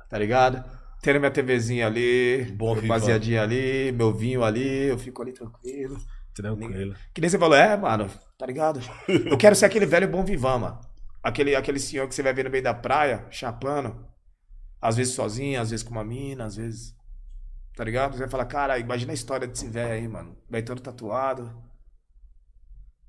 Tá 0.09 0.19
ligado? 0.19 0.63
Tendo 1.03 1.19
minha 1.21 1.31
TVzinha 1.31 1.87
ali, 1.87 2.45
Bom 2.57 2.73
meu 2.73 2.83
vivão. 2.83 2.97
baseadinho 2.99 3.41
ali, 3.41 3.93
meu 3.93 4.13
vinho 4.13 4.43
ali, 4.45 4.89
eu 4.89 4.99
fico 4.99 5.23
ali 5.23 5.33
tranquilo. 5.33 5.97
Tranquilo. 6.37 6.95
Que 7.15 7.21
nem 7.21 7.31
você 7.31 7.39
falou, 7.39 7.57
é, 7.57 7.77
mano, 7.77 8.11
tá 8.39 8.45
ligado? 8.47 8.79
Eu 9.09 9.39
quero 9.39 9.57
ser 9.57 9.65
aquele 9.65 9.87
velho 9.87 10.07
bom 10.07 10.23
vivão, 10.25 10.59
mano. 10.59 10.81
Aquele, 11.23 11.57
aquele 11.57 11.81
senhor 11.81 12.07
que 12.07 12.15
você 12.15 12.23
vai 12.23 12.33
ver 12.35 12.45
no 12.45 12.51
meio 12.51 12.63
da 12.63 12.75
praia, 12.75 13.27
chapando. 13.31 14.07
Às 14.81 14.97
vezes 14.97 15.15
sozinho, 15.15 15.61
às 15.61 15.71
vezes 15.71 15.83
com 15.83 15.91
uma 15.93 16.05
mina, 16.05 16.45
às 16.45 16.55
vezes. 16.57 16.95
Tá 17.75 17.83
ligado? 17.83 18.13
Você 18.13 18.19
vai 18.21 18.29
falar, 18.29 18.45
cara, 18.47 18.79
imagina 18.79 19.13
a 19.13 19.15
história 19.15 19.47
desse 19.49 19.67
velho 19.67 19.93
aí, 19.93 20.07
mano. 20.07 20.37
Vai 20.49 20.63
todo 20.63 20.81
tatuado. 20.81 21.51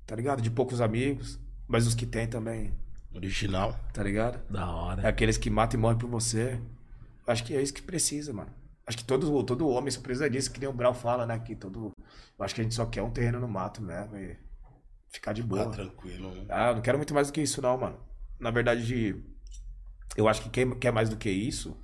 Tá 0.06 0.16
ligado? 0.16 0.40
De 0.42 0.50
poucos 0.50 0.80
amigos. 0.80 1.38
Mas 1.66 1.86
os 1.86 1.94
que 1.94 2.06
tem 2.06 2.26
também, 2.26 2.74
Original. 3.14 3.78
tá 3.92 4.02
ligado? 4.02 4.40
Da 4.50 4.60
É 4.60 4.64
hora. 4.64 5.08
aqueles 5.08 5.36
que 5.36 5.50
matam 5.50 5.78
e 5.78 5.82
morrem 5.82 5.98
por 5.98 6.08
você. 6.08 6.58
Acho 7.26 7.44
que 7.44 7.54
é 7.54 7.60
isso 7.60 7.74
que 7.74 7.82
precisa, 7.82 8.32
mano. 8.32 8.50
Acho 8.88 8.96
que 8.96 9.04
todo, 9.04 9.44
todo 9.44 9.68
homem 9.68 9.90
só 9.90 10.00
precisa 10.00 10.30
disso, 10.30 10.50
que 10.50 10.58
nem 10.58 10.66
o 10.66 10.72
Brau 10.72 10.94
fala, 10.94 11.26
né? 11.26 11.38
Que 11.38 11.54
todo. 11.54 11.92
Eu 12.38 12.42
acho 12.42 12.54
que 12.54 12.62
a 12.62 12.64
gente 12.64 12.74
só 12.74 12.86
quer 12.86 13.02
um 13.02 13.10
terreno 13.10 13.38
no 13.38 13.46
mato 13.46 13.82
mesmo 13.82 14.16
e 14.16 14.34
ficar 15.10 15.34
de 15.34 15.42
boa. 15.42 15.70
tranquilo. 15.70 16.34
né? 16.34 16.46
Ah, 16.48 16.70
eu 16.70 16.76
não 16.76 16.80
quero 16.80 16.96
muito 16.96 17.12
mais 17.12 17.26
do 17.26 17.34
que 17.34 17.42
isso, 17.42 17.60
não, 17.60 17.76
mano. 17.76 18.00
Na 18.40 18.50
verdade, 18.50 19.22
eu 20.16 20.26
acho 20.26 20.40
que 20.40 20.48
quem 20.48 20.70
quer 20.78 20.90
mais 20.90 21.10
do 21.10 21.18
que 21.18 21.28
isso. 21.28 21.76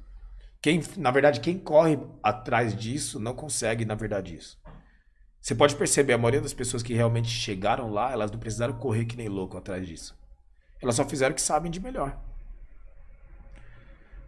Quem, 0.63 0.81
na 0.97 1.11
verdade, 1.11 1.41
quem 1.41 1.59
corre 1.59 1.99
atrás 2.23 2.75
disso 2.75 3.21
não 3.21 3.35
consegue, 3.35 3.85
na 3.85 3.95
verdade, 3.95 4.35
isso. 4.35 4.59
Você 5.39 5.55
pode 5.55 5.77
perceber, 5.77 6.15
a 6.15 6.19
maioria 6.19 6.41
das 6.41 6.55
pessoas 6.55 6.83
que 6.83 6.95
realmente 6.95 7.29
chegaram 7.29 7.93
lá, 7.93 8.13
elas 8.13 8.31
não 8.31 8.39
precisaram 8.39 8.79
correr 8.79 9.05
que 9.05 9.15
nem 9.15 9.29
louco 9.29 9.59
atrás 9.59 9.87
disso. 9.87 10.19
Elas 10.81 10.95
só 10.95 11.07
fizeram 11.07 11.33
o 11.33 11.35
que 11.35 11.43
sabem 11.43 11.71
de 11.71 11.81
melhor. 11.81 12.19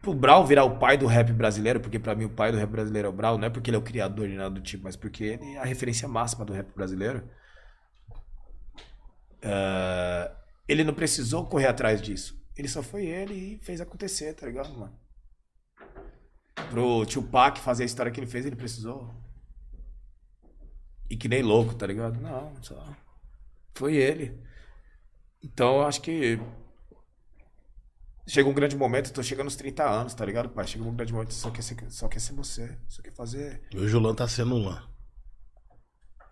Pro 0.07 0.15
Brau 0.15 0.47
virar 0.47 0.63
o 0.63 0.79
pai 0.79 0.97
do 0.97 1.05
rap 1.05 1.33
brasileiro, 1.33 1.81
porque 1.81 1.99
pra 1.99 2.15
mim 2.15 2.27
o 2.27 2.31
pai 2.31 2.53
do 2.53 2.59
rap 2.59 2.71
brasileiro 2.71 3.09
é 3.09 3.11
o 3.11 3.13
Brau, 3.13 3.37
não 3.37 3.49
é 3.49 3.51
porque 3.51 3.71
ele 3.71 3.77
é 3.77 3.81
o 3.81 3.83
criador 3.83 4.29
de 4.29 4.37
nada 4.37 4.51
do 4.51 4.61
tipo, 4.61 4.85
mas 4.85 4.95
porque 4.95 5.25
ele 5.25 5.55
é 5.55 5.59
a 5.59 5.65
referência 5.65 6.07
máxima 6.07 6.45
do 6.45 6.53
rap 6.53 6.73
brasileiro. 6.73 7.29
É, 9.43 10.31
ele 10.69 10.85
não 10.85 10.95
precisou 10.95 11.45
correr 11.47 11.67
atrás 11.67 12.01
disso. 12.01 12.41
Ele 12.57 12.69
só 12.69 12.85
foi 12.85 13.05
ele 13.05 13.35
e 13.35 13.59
fez 13.59 13.81
acontecer, 13.81 14.33
tá 14.35 14.47
ligado, 14.47 14.73
mano? 14.79 14.97
Pro 16.71 17.05
Tupac 17.05 17.59
fazer 17.59 17.83
a 17.83 17.87
história 17.87 18.13
que 18.13 18.21
ele 18.21 18.29
fez, 18.29 18.47
ele 18.47 18.55
precisou. 18.55 19.13
E 21.11 21.17
que 21.17 21.27
nem 21.27 21.43
louco, 21.43 21.75
tá 21.75 21.85
ligado? 21.85 22.21
Não, 22.21 22.53
só. 22.63 22.95
Foi 23.75 23.97
ele. 23.97 24.41
Então 25.43 25.79
eu 25.79 25.83
acho 25.83 26.01
que. 26.01 26.39
Chega 28.29 28.49
um 28.49 28.53
grande 28.55 28.77
momento, 28.77 29.11
eu 29.11 29.15
tô 29.15 29.23
chegando 29.23 29.47
aos 29.47 29.55
30 29.55 29.89
anos, 29.89 30.13
tá 30.15 30.25
ligado, 30.25 30.49
pai? 30.49 30.67
Chega 30.67 30.85
um 30.85 30.95
grande 30.95 31.13
momento, 31.13 31.33
só 31.33 31.49
quer 31.49 31.63
ser, 31.63 31.77
só 31.91 32.09
quer 32.09 32.19
ser 32.19 32.35
você. 32.35 32.77
Só 32.89 33.01
quer 33.01 33.15
fazer. 33.15 33.63
E 33.73 33.79
hoje 33.79 33.95
o 33.95 34.01
Lan 34.01 34.15
tá 34.15 34.27
sendo 34.27 34.57
um 34.57 34.65
Lan. 34.65 34.83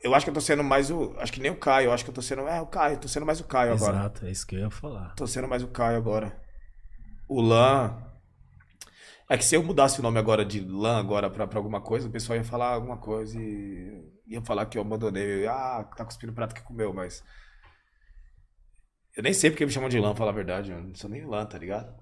Eu 0.03 0.15
acho 0.15 0.27
que 0.27 0.31
eu 0.31 0.35
tô 0.35 0.41
sendo 0.41 0.65
mais 0.65 0.91
o. 0.91 1.15
Acho 1.19 1.33
que 1.33 1.41
nem 1.41 1.53
o 1.53 1.57
Caio, 1.57 1.87
eu 1.87 1.93
acho 1.93 2.05
que 2.05 2.11
eu 2.11 2.15
tô 2.15 2.21
sendo. 2.21 2.43
É, 2.43 2.61
o 2.61 2.67
Caio, 2.67 2.99
tô 2.99 3.07
sendo 3.07 3.25
mais 3.25 3.41
o 3.41 3.45
Caio 3.45 3.73
agora. 3.73 3.97
Exato, 3.97 4.27
é 4.27 4.31
isso 4.31 4.47
que 4.47 4.57
eu 4.57 4.61
ia 4.61 4.71
falar. 4.71 5.15
Tô 5.15 5.27
sendo 5.27 5.49
mais 5.49 5.63
o 5.63 5.69
Caio 5.69 5.97
agora. 5.97 6.37
O 7.29 7.41
Lan. 7.41 7.97
É 9.31 9.39
que 9.39 9.45
se 9.45 9.55
eu 9.55 9.63
mudasse 9.63 10.01
o 10.01 10.03
nome 10.03 10.19
agora 10.19 10.45
de 10.45 10.61
Lan 10.61 10.99
agora 10.99 11.31
pra, 11.31 11.47
pra 11.47 11.59
alguma 11.59 11.81
coisa, 11.81 12.07
o 12.07 12.11
pessoal 12.11 12.37
ia 12.37 12.45
falar 12.45 12.75
alguma 12.75 12.99
coisa 12.99 13.41
e 13.41 14.13
ia 14.27 14.43
falar 14.43 14.67
que 14.67 14.77
eu 14.77 14.83
abandonei. 14.83 15.47
Ah, 15.47 15.89
tá 15.97 16.05
cuspindo 16.05 16.33
o 16.33 16.35
prato 16.35 16.55
que 16.55 16.63
comeu, 16.63 16.93
mas. 16.93 17.25
Eu 19.17 19.23
nem 19.23 19.33
sei 19.33 19.51
porque 19.51 19.65
me 19.65 19.73
chamam 19.73 19.89
de 19.89 19.99
Lan, 19.99 20.15
falar 20.15 20.31
a 20.31 20.35
verdade. 20.35 20.71
Eu 20.73 20.83
não 20.83 20.95
sou 20.95 21.09
nem 21.09 21.25
Lan, 21.25 21.47
tá 21.47 21.59
ligado? 21.59 21.93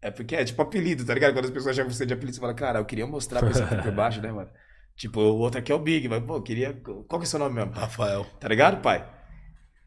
É 0.00 0.10
porque 0.10 0.36
é 0.36 0.44
tipo 0.44 0.60
apelido, 0.62 1.04
tá 1.04 1.14
ligado? 1.14 1.32
Quando 1.32 1.46
as 1.46 1.50
pessoas 1.50 1.74
chamam 1.74 1.90
você 1.90 2.04
de 2.06 2.12
apelido, 2.12 2.34
você 2.34 2.40
fala, 2.40 2.54
cara, 2.54 2.78
eu 2.78 2.84
queria 2.84 3.06
mostrar 3.06 3.40
pra 3.40 3.50
tá 3.50 3.82
por 3.82 3.92
baixo, 3.92 4.20
né, 4.20 4.30
mano? 4.30 4.50
Tipo, 4.96 5.18
o 5.20 5.38
outro 5.38 5.58
aqui 5.58 5.72
é 5.72 5.74
o 5.74 5.78
Big, 5.80 6.08
mas, 6.08 6.22
pô, 6.22 6.36
eu 6.36 6.42
queria. 6.42 6.72
Qual 6.72 7.18
que 7.18 7.24
é 7.24 7.26
o 7.26 7.26
seu 7.26 7.40
nome 7.40 7.52
mesmo? 7.56 7.72
Rafael. 7.72 8.24
Tá 8.38 8.46
ligado, 8.46 8.80
pai? 8.80 9.04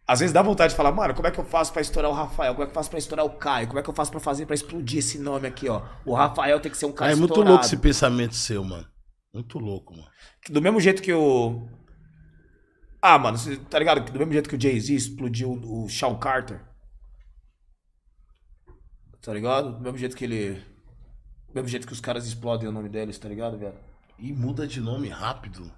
Às 0.06 0.20
vezes 0.20 0.34
dá 0.34 0.42
vontade 0.42 0.72
de 0.72 0.76
falar, 0.76 0.92
mano, 0.92 1.14
como 1.14 1.28
é 1.28 1.32
que 1.32 1.40
eu 1.40 1.46
faço 1.46 1.72
pra 1.72 1.82
estourar 1.82 2.12
o 2.12 2.14
Rafael? 2.14 2.54
Como 2.54 2.64
é 2.64 2.66
que 2.66 2.72
eu 2.72 2.76
faço 2.76 2.90
pra 2.90 3.00
estourar 3.00 3.26
o 3.26 3.30
Caio? 3.38 3.68
Como 3.68 3.80
é 3.80 3.84
que 3.84 3.90
eu 3.90 3.94
faço 3.94 4.12
pra 4.12 4.20
fazer 4.20 4.46
pra 4.46 4.54
explodir 4.54 5.00
esse 5.00 5.18
nome 5.18 5.48
aqui, 5.48 5.70
ó? 5.70 5.82
O 6.06 6.14
Rafael 6.14 6.60
tem 6.60 6.70
que 6.70 6.78
ser 6.78 6.88
um 6.88 6.92
cara 6.92 7.10
Ah, 7.10 7.14
é 7.14 7.16
muito 7.16 7.32
estourado. 7.32 7.52
louco 7.54 7.66
esse 7.66 7.78
pensamento 7.78 8.36
seu, 8.36 8.62
mano. 8.66 8.86
Muito 9.34 9.58
louco, 9.60 9.94
mano. 9.96 10.08
Do 10.50 10.62
mesmo 10.62 10.82
jeito 10.82 11.02
que 11.02 11.14
o. 11.14 11.70
Ah, 13.02 13.18
mano, 13.18 13.38
você 13.38 13.58
tá 13.58 13.78
ligado? 13.80 14.12
Do 14.12 14.20
mesmo 14.20 14.34
jeito 14.34 14.50
que 14.50 14.56
o 14.56 14.62
Jay-Z 14.62 14.94
explodiu 14.94 15.52
o 15.52 15.88
Shawn 15.88 16.18
Carter. 16.18 16.62
Tá 19.22 19.34
ligado? 19.34 19.74
Do 19.74 19.82
mesmo 19.82 19.98
jeito 19.98 20.16
que 20.16 20.24
ele. 20.24 20.56
Do 21.48 21.54
mesmo 21.56 21.68
jeito 21.68 21.86
que 21.88 21.94
os 21.94 22.00
caras 22.02 22.26
explodem 22.26 22.68
o 22.68 22.72
nome 22.72 22.90
deles, 22.90 23.18
tá 23.18 23.28
ligado, 23.30 23.58
velho? 23.58 23.76
E 24.18 24.32
muda 24.34 24.66
de 24.66 24.80
nome 24.82 25.10
rápido. 25.10 25.72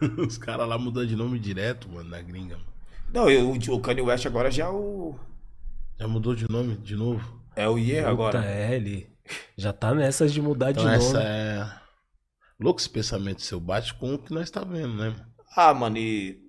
Os 0.18 0.38
caras 0.38 0.66
lá 0.66 0.78
mudam 0.78 1.04
de 1.06 1.14
nome 1.14 1.38
direto, 1.38 1.88
mano, 1.88 2.08
na 2.08 2.20
gringa. 2.20 2.58
Não, 3.12 3.30
eu, 3.30 3.52
o 3.52 3.80
Kanye 3.80 4.00
West 4.00 4.26
agora 4.26 4.50
já 4.50 4.64
é 4.64 4.68
o. 4.68 5.14
Já 5.98 6.08
mudou 6.08 6.34
de 6.34 6.50
nome 6.50 6.76
de 6.78 6.96
novo? 6.96 7.40
É 7.54 7.68
o 7.68 7.76
Ye 7.78 7.98
agora. 8.00 8.44
É, 8.44 8.74
ele 8.74 9.10
já 9.56 9.72
tá 9.72 9.94
nessas 9.94 10.32
de 10.32 10.40
mudar 10.40 10.70
Então 10.70 10.82
de 10.84 10.90
nome. 10.90 10.96
essa 10.96 11.22
é. 11.22 11.70
Louco 12.58 12.80
esse 12.80 12.88
pensamento 12.88 13.42
seu. 13.42 13.60
Bate 13.60 13.92
com 13.94 14.14
o 14.14 14.18
que 14.18 14.32
nós 14.32 14.50
tá 14.50 14.64
vendo, 14.64 14.94
né? 14.94 15.10
mano? 15.10 15.31
Ah, 15.54 15.74
mano, 15.74 15.98
e 15.98 16.40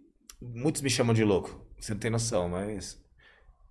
muitos 0.41 0.81
me 0.81 0.89
chamam 0.89 1.13
de 1.13 1.23
louco. 1.23 1.65
Você 1.79 1.93
não 1.93 1.99
tem 1.99 2.11
noção, 2.11 2.49
mas. 2.49 3.01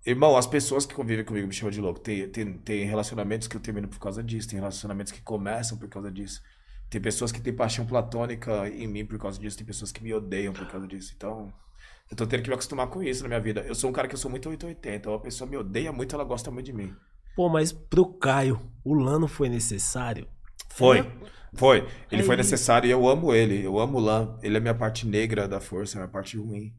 Irmão, 0.05 0.35
as 0.35 0.45
pessoas 0.45 0.85
que 0.85 0.93
convivem 0.93 1.25
comigo 1.25 1.47
me 1.47 1.53
chamam 1.53 1.71
de 1.71 1.81
louco. 1.81 1.99
Tem, 1.99 2.27
tem, 2.29 2.53
tem 2.57 2.85
relacionamentos 2.85 3.47
que 3.47 3.55
eu 3.55 3.61
termino 3.61 3.87
por 3.87 3.99
causa 3.99 4.21
disso, 4.21 4.49
tem 4.49 4.59
relacionamentos 4.59 5.11
que 5.11 5.21
começam 5.21 5.77
por 5.77 5.87
causa 5.87 6.11
disso. 6.11 6.41
Tem 6.89 7.01
pessoas 7.01 7.31
que 7.31 7.41
têm 7.41 7.55
paixão 7.55 7.85
platônica 7.85 8.69
em 8.69 8.87
mim 8.87 9.05
por 9.05 9.17
causa 9.17 9.39
disso, 9.39 9.57
tem 9.57 9.65
pessoas 9.65 9.91
que 9.91 10.03
me 10.03 10.13
odeiam 10.13 10.53
por 10.53 10.67
causa 10.67 10.87
disso. 10.87 11.13
Então, 11.15 11.51
eu 12.11 12.15
tô 12.15 12.27
tendo 12.27 12.43
que 12.43 12.49
me 12.49 12.53
acostumar 12.53 12.87
com 12.87 13.01
isso 13.01 13.23
na 13.23 13.29
minha 13.29 13.39
vida. 13.39 13.61
Eu 13.61 13.73
sou 13.73 13.89
um 13.89 13.93
cara 13.93 14.07
que 14.07 14.13
eu 14.13 14.19
sou 14.19 14.29
muito 14.29 14.47
880, 14.47 14.95
então 14.95 15.13
a 15.15 15.19
pessoa 15.19 15.49
me 15.49 15.57
odeia 15.57 15.91
muito, 15.91 16.13
ela 16.13 16.23
gosta 16.23 16.51
muito 16.51 16.67
de 16.67 16.73
mim. 16.73 16.93
Pô, 17.35 17.49
mas 17.49 17.71
pro 17.71 18.05
Caio, 18.05 18.61
o 18.83 18.93
Lano 18.93 19.27
foi 19.27 19.49
necessário? 19.49 20.27
Foi. 20.69 20.99
Foi. 21.55 21.87
Ele 22.11 22.23
foi 22.23 22.35
necessário 22.35 22.87
e 22.87 22.91
eu 22.91 23.07
amo 23.07 23.33
ele. 23.33 23.63
Eu 23.63 23.79
amo 23.79 23.97
o 23.97 24.01
Lan. 24.01 24.37
Ele 24.41 24.57
é 24.57 24.59
minha 24.59 24.73
parte 24.73 25.05
negra 25.05 25.47
da 25.47 25.59
força, 25.59 25.97
é 25.97 25.99
minha 25.99 26.07
parte 26.11 26.37
ruim. 26.37 26.73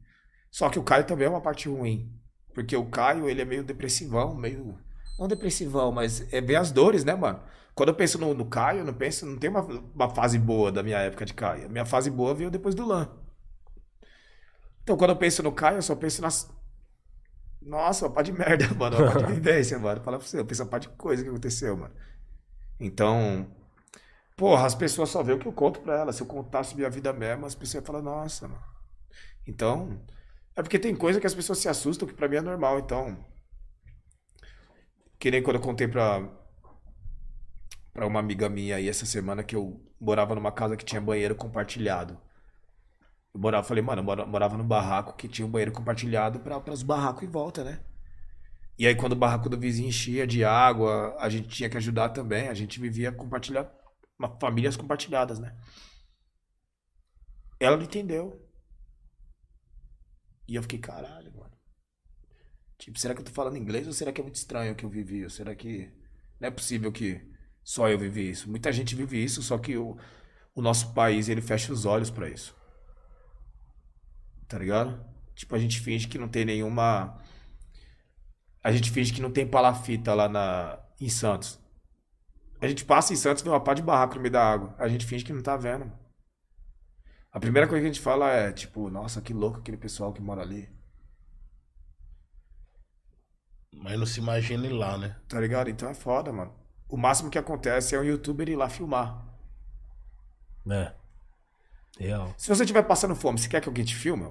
Só 0.51 0.69
que 0.69 0.79
o 0.79 0.83
Caio 0.83 1.05
também 1.05 1.27
é 1.27 1.29
uma 1.29 1.41
parte 1.41 1.69
ruim. 1.69 2.11
Porque 2.53 2.75
o 2.75 2.85
Caio, 2.85 3.29
ele 3.29 3.41
é 3.41 3.45
meio 3.45 3.63
depressivão, 3.63 4.35
meio. 4.35 4.77
Não 5.19 5.27
depressivão, 5.27 5.91
mas 5.91 6.31
é 6.33 6.41
bem 6.41 6.55
as 6.55 6.71
dores, 6.71 7.03
né, 7.03 7.15
mano? 7.15 7.41
Quando 7.73 7.89
eu 7.89 7.95
penso 7.95 8.17
no, 8.17 8.33
no 8.33 8.45
Caio, 8.45 8.79
eu 8.79 8.85
não 8.85 8.93
penso. 8.93 9.25
Não 9.25 9.37
tem 9.37 9.49
uma, 9.49 9.61
uma 9.61 10.09
fase 10.09 10.39
boa 10.39 10.71
da 10.71 10.83
minha 10.83 10.97
época 10.99 11.25
de 11.25 11.33
Caio. 11.33 11.65
A 11.65 11.69
minha 11.69 11.85
fase 11.85 12.09
boa 12.09 12.33
veio 12.33 12.49
depois 12.49 12.75
do 12.75 12.85
Lan. 12.85 13.09
Então, 14.83 14.95
quando 14.95 15.09
eu 15.11 15.15
penso 15.17 15.41
no 15.41 15.51
Caio, 15.51 15.77
eu 15.77 15.81
só 15.81 15.95
penso 15.95 16.21
nas. 16.21 16.49
Nossa, 17.61 18.05
uma 18.05 18.13
pá 18.13 18.21
de 18.21 18.31
merda, 18.31 18.67
mano. 18.75 18.97
Uma 18.97 19.11
pá 19.11 19.19
de 19.19 19.33
vivência, 19.33 19.77
mano. 19.79 20.01
Fala 20.01 20.17
pra 20.17 20.25
você, 20.25 20.39
eu 20.39 20.45
penso 20.45 20.63
uma 20.63 20.69
pá 20.69 20.79
de 20.79 20.89
coisa 20.89 21.23
que 21.23 21.29
aconteceu, 21.29 21.75
mano. 21.75 21.93
Então, 22.79 23.47
Porra, 24.35 24.65
as 24.65 24.75
pessoas 24.75 25.09
só 25.09 25.23
veem 25.23 25.37
o 25.37 25.41
que 25.41 25.47
eu 25.47 25.53
conto 25.53 25.79
pra 25.81 25.97
elas. 25.99 26.15
Se 26.15 26.21
eu 26.21 26.27
contasse 26.27 26.75
minha 26.75 26.89
vida 26.89 27.11
mesmo, 27.13 27.45
as 27.45 27.55
pessoas 27.55 27.75
iam 27.83 27.85
falar, 27.85 28.01
nossa, 28.01 28.47
mano. 28.47 28.63
Então, 29.47 30.01
é 30.55 30.61
porque 30.63 30.79
tem 30.79 30.95
coisa 30.95 31.19
que 31.21 31.27
as 31.27 31.35
pessoas 31.35 31.59
se 31.59 31.69
assustam 31.69 32.07
que 32.07 32.13
pra 32.13 32.27
mim 32.29 32.37
é 32.37 32.41
normal, 32.41 32.79
então. 32.79 33.17
Que 35.19 35.29
nem 35.31 35.43
quando 35.43 35.57
eu 35.57 35.61
contei 35.61 35.87
pra, 35.89 36.21
pra 37.93 38.05
uma 38.05 38.19
amiga 38.19 38.47
minha 38.49 38.75
aí 38.75 38.87
essa 38.89 39.05
semana 39.05 39.43
que 39.43 39.55
eu 39.55 39.81
morava 39.99 40.35
numa 40.35 40.51
casa 40.51 40.77
que 40.77 40.85
tinha 40.85 41.01
banheiro 41.01 41.35
compartilhado. 41.35 42.17
Eu 43.33 43.39
morava, 43.39 43.67
falei, 43.67 43.83
mano, 43.83 43.99
eu 44.01 44.05
mora- 44.05 44.25
morava 44.25 44.57
num 44.57 44.67
barraco 44.67 45.13
que 45.15 45.27
tinha 45.27 45.45
um 45.45 45.51
banheiro 45.51 45.71
compartilhado 45.71 46.39
pra, 46.39 46.59
pras 46.59 46.81
barracos 46.83 47.23
em 47.23 47.27
volta, 47.29 47.63
né? 47.63 47.79
E 48.77 48.87
aí, 48.87 48.95
quando 48.95 49.13
o 49.13 49.15
barraco 49.15 49.49
do 49.49 49.59
vizinho 49.59 49.89
enchia 49.89 50.27
de 50.27 50.43
água, 50.43 51.15
a 51.19 51.29
gente 51.29 51.47
tinha 51.49 51.69
que 51.69 51.77
ajudar 51.77 52.09
também. 52.09 52.47
A 52.49 52.53
gente 52.53 52.79
vivia 52.79 53.11
compartilhado, 53.11 53.69
uma- 53.69 53.84
famílias 54.39 54.77
compartilhadas, 54.77 55.39
né? 55.39 55.55
Ela 57.59 57.77
não 57.77 57.83
entendeu. 57.83 58.41
E 60.47 60.55
eu 60.55 60.61
fiquei, 60.61 60.79
caralho, 60.79 61.33
mano. 61.35 61.55
Tipo, 62.77 62.99
será 62.99 63.13
que 63.13 63.21
eu 63.21 63.25
tô 63.25 63.31
falando 63.31 63.57
inglês 63.57 63.87
ou 63.87 63.93
será 63.93 64.11
que 64.11 64.19
é 64.21 64.23
muito 64.23 64.35
estranho 64.35 64.73
o 64.73 64.75
que 64.75 64.85
eu 64.85 64.89
vivi? 64.89 65.23
Ou 65.23 65.29
será 65.29 65.55
que 65.55 65.91
não 66.39 66.47
é 66.47 66.51
possível 66.51 66.91
que 66.91 67.21
só 67.63 67.89
eu 67.89 67.97
vivi 67.97 68.29
isso? 68.29 68.49
Muita 68.49 68.71
gente 68.71 68.95
vive 68.95 69.23
isso, 69.23 69.41
só 69.41 69.57
que 69.57 69.77
o, 69.77 69.97
o 70.53 70.61
nosso 70.61 70.93
país, 70.93 71.29
ele 71.29 71.41
fecha 71.41 71.71
os 71.71 71.85
olhos 71.85 72.09
pra 72.09 72.29
isso. 72.29 72.55
Tá 74.47 74.59
ligado? 74.59 75.03
Tipo, 75.33 75.55
a 75.55 75.59
gente 75.59 75.79
finge 75.79 76.07
que 76.07 76.17
não 76.17 76.29
tem 76.29 76.45
nenhuma... 76.45 77.19
A 78.63 78.71
gente 78.71 78.91
finge 78.91 79.13
que 79.13 79.21
não 79.21 79.31
tem 79.31 79.47
palafita 79.47 80.13
lá 80.13 80.27
na, 80.27 80.79
em 80.99 81.09
Santos. 81.09 81.59
A 82.61 82.67
gente 82.67 82.85
passa 82.85 83.13
em 83.13 83.15
Santos, 83.15 83.43
vê 83.43 83.49
uma 83.49 83.59
pá 83.59 83.73
de 83.73 83.81
barraco 83.81 84.15
no 84.15 84.21
meio 84.21 84.31
da 84.31 84.43
água. 84.43 84.73
A 84.77 84.87
gente 84.87 85.05
finge 85.05 85.23
que 85.25 85.33
não 85.33 85.41
tá 85.43 85.55
vendo. 85.57 85.81
mano. 85.85 85.99
A 87.31 87.39
primeira 87.39 87.67
coisa 87.67 87.81
que 87.81 87.89
a 87.89 87.93
gente 87.93 88.01
fala 88.01 88.29
é, 88.31 88.51
tipo, 88.51 88.89
nossa, 88.89 89.21
que 89.21 89.33
louco 89.33 89.59
aquele 89.59 89.77
pessoal 89.77 90.13
que 90.13 90.21
mora 90.21 90.41
ali. 90.41 90.69
Mas 93.73 93.99
não 93.99 94.05
se 94.05 94.19
imagine 94.19 94.69
lá, 94.69 94.97
né? 94.97 95.15
Tá 95.27 95.39
ligado? 95.39 95.69
Então 95.69 95.89
é 95.89 95.93
foda, 95.93 96.31
mano. 96.31 96.53
O 96.87 96.97
máximo 96.97 97.29
que 97.29 97.37
acontece 97.37 97.95
é 97.95 97.99
um 97.99 98.03
youtuber 98.03 98.47
ir 98.47 98.55
lá 98.55 98.69
filmar. 98.69 99.25
É. 100.71 100.93
Real. 101.99 102.33
Se 102.37 102.47
você 102.47 102.63
estiver 102.63 102.83
passando 102.83 103.15
fome, 103.15 103.37
você 103.37 103.49
quer 103.49 103.61
que 103.61 103.67
alguém 103.67 103.83
te 103.85 103.95
filme? 103.95 104.29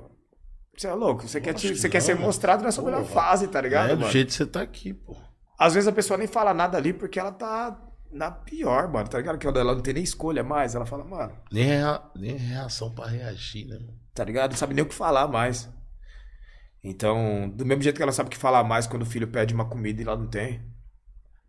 Você 0.77 0.87
é 0.87 0.95
louco. 0.95 1.29
Você, 1.29 1.41
quer, 1.41 1.55
te- 1.55 1.68
que 1.68 1.77
você 1.77 1.89
quer 1.89 1.99
não, 1.99 2.07
ser 2.07 2.14
mano. 2.14 2.27
mostrado 2.27 2.64
na 2.64 2.72
sua 2.72 2.85
melhor 2.85 3.05
fase, 3.05 3.49
tá 3.49 3.61
ligado, 3.61 3.91
é, 3.91 3.95
do 3.95 4.01
mano? 4.01 4.12
jeito 4.12 4.29
que 4.29 4.35
você 4.35 4.47
tá 4.47 4.62
aqui, 4.62 4.93
pô. 4.95 5.14
Às 5.59 5.75
vezes 5.75 5.87
a 5.87 5.93
pessoa 5.93 6.16
nem 6.18 6.27
fala 6.27 6.53
nada 6.53 6.77
ali 6.79 6.93
porque 6.93 7.18
ela 7.20 7.31
tá 7.31 7.70
na 8.14 8.30
pior, 8.30 8.88
mano. 8.90 9.08
Tá 9.08 9.18
ligado? 9.18 9.38
Que 9.38 9.46
ela 9.46 9.74
não 9.74 9.80
tem 9.82 9.94
nem 9.94 10.02
escolha 10.02 10.42
mais. 10.42 10.74
Ela 10.74 10.86
fala, 10.86 11.04
mano, 11.04 11.32
Nem, 11.52 11.64
rea- 11.64 12.02
nem 12.16 12.36
reação 12.36 12.90
pra 12.94 13.06
reagir, 13.06 13.66
né? 13.66 13.78
tá 14.14 14.24
ligado? 14.24 14.52
Não 14.52 14.58
sabe 14.58 14.74
nem 14.74 14.84
o 14.84 14.88
que 14.88 14.94
falar 14.94 15.26
mais. 15.28 15.68
Então, 16.82 17.48
do 17.50 17.64
mesmo 17.64 17.82
jeito 17.82 17.96
que 17.96 18.02
ela 18.02 18.12
sabe 18.12 18.28
o 18.28 18.30
que 18.30 18.36
falar 18.36 18.62
mais 18.62 18.86
quando 18.86 19.02
o 19.02 19.06
filho 19.06 19.26
pede 19.28 19.54
uma 19.54 19.64
comida 19.64 20.00
e 20.00 20.04
ela 20.04 20.16
não 20.16 20.26
tem. 20.26 20.62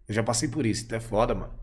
Eu 0.07 0.13
já 0.13 0.23
passei 0.23 0.47
por 0.47 0.65
isso, 0.65 0.85
então 0.85 0.97
é 0.97 1.01
foda, 1.01 1.35
mano. 1.35 1.53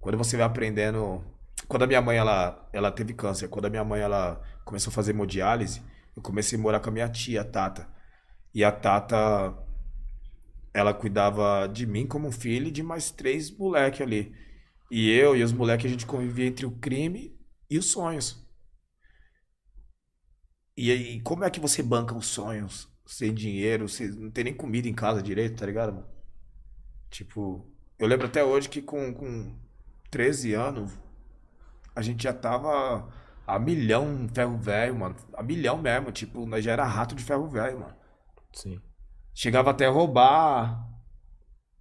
Quando 0.00 0.16
você 0.18 0.36
vai 0.36 0.46
aprendendo. 0.46 1.22
Quando 1.68 1.82
a 1.82 1.86
minha 1.86 2.02
mãe 2.02 2.16
ela, 2.16 2.68
ela 2.72 2.90
teve 2.90 3.14
câncer, 3.14 3.48
quando 3.48 3.66
a 3.66 3.70
minha 3.70 3.84
mãe 3.84 4.00
ela 4.00 4.40
começou 4.64 4.90
a 4.90 4.94
fazer 4.94 5.12
hemodiálise, 5.12 5.82
eu 6.16 6.22
comecei 6.22 6.58
a 6.58 6.62
morar 6.62 6.80
com 6.80 6.88
a 6.90 6.92
minha 6.92 7.08
tia, 7.08 7.40
a 7.42 7.44
Tata. 7.44 7.86
E 8.54 8.62
a 8.64 8.70
Tata, 8.72 9.54
ela 10.74 10.92
cuidava 10.92 11.68
de 11.68 11.86
mim 11.86 12.06
como 12.06 12.28
um 12.28 12.32
filho 12.32 12.66
e 12.66 12.72
de 12.72 12.82
mais 12.82 13.10
três 13.10 13.50
moleques 13.50 14.00
ali. 14.00 14.34
E 14.90 15.10
eu 15.10 15.36
e 15.36 15.42
os 15.42 15.52
moleques 15.52 15.86
a 15.86 15.88
gente 15.88 16.04
convivia 16.04 16.46
entre 16.46 16.66
o 16.66 16.72
crime 16.72 17.38
e 17.70 17.78
os 17.78 17.86
sonhos. 17.86 18.44
E 20.76 20.90
aí, 20.90 21.20
como 21.20 21.44
é 21.44 21.50
que 21.50 21.60
você 21.60 21.82
banca 21.82 22.14
os 22.16 22.26
sonhos 22.26 22.88
sem 23.06 23.32
dinheiro? 23.32 23.88
Você 23.88 24.08
não 24.08 24.30
tem 24.30 24.44
nem 24.44 24.54
comida 24.54 24.88
em 24.88 24.94
casa 24.94 25.22
direito, 25.22 25.58
tá 25.58 25.66
ligado, 25.66 25.92
mano? 25.94 26.08
Tipo, 27.08 27.64
eu 27.96 28.08
lembro 28.08 28.26
até 28.26 28.42
hoje 28.44 28.68
que 28.68 28.82
com, 28.82 29.14
com 29.14 29.56
13 30.10 30.54
anos, 30.54 30.92
a 31.94 32.02
gente 32.02 32.24
já 32.24 32.32
tava 32.32 33.08
a 33.46 33.58
milhão 33.58 34.28
ferro 34.34 34.58
velho, 34.58 34.96
mano. 34.96 35.16
A 35.34 35.42
milhão 35.42 35.78
mesmo, 35.78 36.10
tipo, 36.10 36.44
nós 36.46 36.64
já 36.64 36.72
era 36.72 36.84
rato 36.84 37.14
de 37.14 37.22
ferro 37.22 37.48
velho, 37.48 37.78
mano. 37.80 37.94
Sim. 38.52 38.80
Chegava 39.34 39.72
até 39.72 39.86
a 39.86 39.90
roubar 39.90 40.88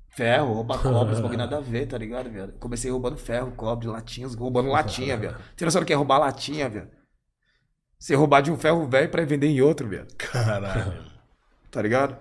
ferro, 0.09 0.53
roubar 0.53 0.81
cobre, 0.83 1.15
bagulho 1.15 1.37
nada 1.37 1.57
a 1.57 1.61
ver, 1.61 1.87
tá 1.87 1.97
ligado, 1.97 2.29
velho? 2.29 2.53
Comecei 2.53 2.89
roubando 2.89 3.17
ferro, 3.17 3.51
cobre, 3.51 3.87
latinhas, 3.87 4.35
roubando 4.35 4.69
latinha, 4.69 5.17
velho. 5.17 5.37
Tem 5.55 5.65
noção 5.65 5.81
do 5.81 5.85
que 5.85 5.93
é 5.93 5.95
roubar 5.95 6.17
latinha, 6.17 6.67
velho? 6.69 6.89
Você 7.99 8.15
roubar 8.15 8.41
de 8.41 8.51
um 8.51 8.57
ferro 8.57 8.85
velho 8.87 9.09
pra 9.09 9.23
vender 9.23 9.47
em 9.47 9.61
outro, 9.61 9.87
velho. 9.87 10.07
Caralho. 10.17 11.13
Tá 11.71 11.81
ligado? 11.81 12.17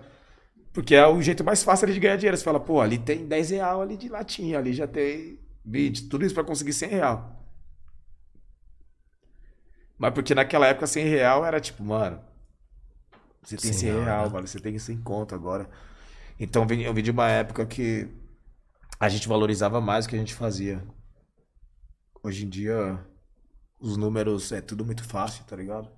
Porque 0.71 0.95
é 0.95 1.05
o 1.05 1.21
jeito 1.21 1.43
mais 1.43 1.63
fácil 1.63 1.91
de 1.91 1.99
ganhar 1.99 2.15
dinheiro. 2.15 2.37
Você 2.37 2.43
fala, 2.43 2.59
pô, 2.59 2.79
ali 2.81 2.97
tem 2.97 3.27
10 3.27 3.51
real 3.51 3.81
ali 3.81 3.97
de 3.97 4.09
latinha, 4.09 4.57
ali 4.57 4.73
já 4.73 4.87
tem 4.87 5.39
20, 5.65 6.09
tudo 6.09 6.25
isso 6.25 6.33
pra 6.33 6.43
conseguir 6.43 6.73
100 6.73 6.89
real. 6.89 7.43
Mas 9.97 10.13
porque 10.13 10.33
naquela 10.33 10.67
época 10.67 10.87
100 10.87 11.05
real 11.05 11.45
era 11.45 11.59
tipo, 11.59 11.83
mano, 11.83 12.21
você 13.43 13.57
tem 13.57 13.71
100 13.73 13.79
100 13.91 14.03
real, 14.03 14.25
né? 14.27 14.33
mano, 14.33 14.47
você 14.47 14.59
tem 14.59 14.77
100 14.79 14.97
conto 15.01 15.35
agora. 15.35 15.69
Então 16.39 16.63
eu 16.63 16.67
vim- 16.67 16.81
eu 16.81 16.93
vim 16.93 17.03
de 17.03 17.11
uma 17.11 17.29
época 17.29 17.65
que 17.65 18.07
a 18.99 19.09
gente 19.09 19.27
valorizava 19.27 19.79
mais 19.81 20.05
o 20.05 20.09
que 20.09 20.15
a 20.15 20.19
gente 20.19 20.33
fazia. 20.33 20.83
Hoje 22.23 22.45
em 22.45 22.49
dia, 22.49 22.99
os 23.79 23.97
números 23.97 24.51
é 24.51 24.61
tudo 24.61 24.85
muito 24.85 25.03
fácil, 25.03 25.43
tá 25.45 25.55
ligado? 25.55 25.89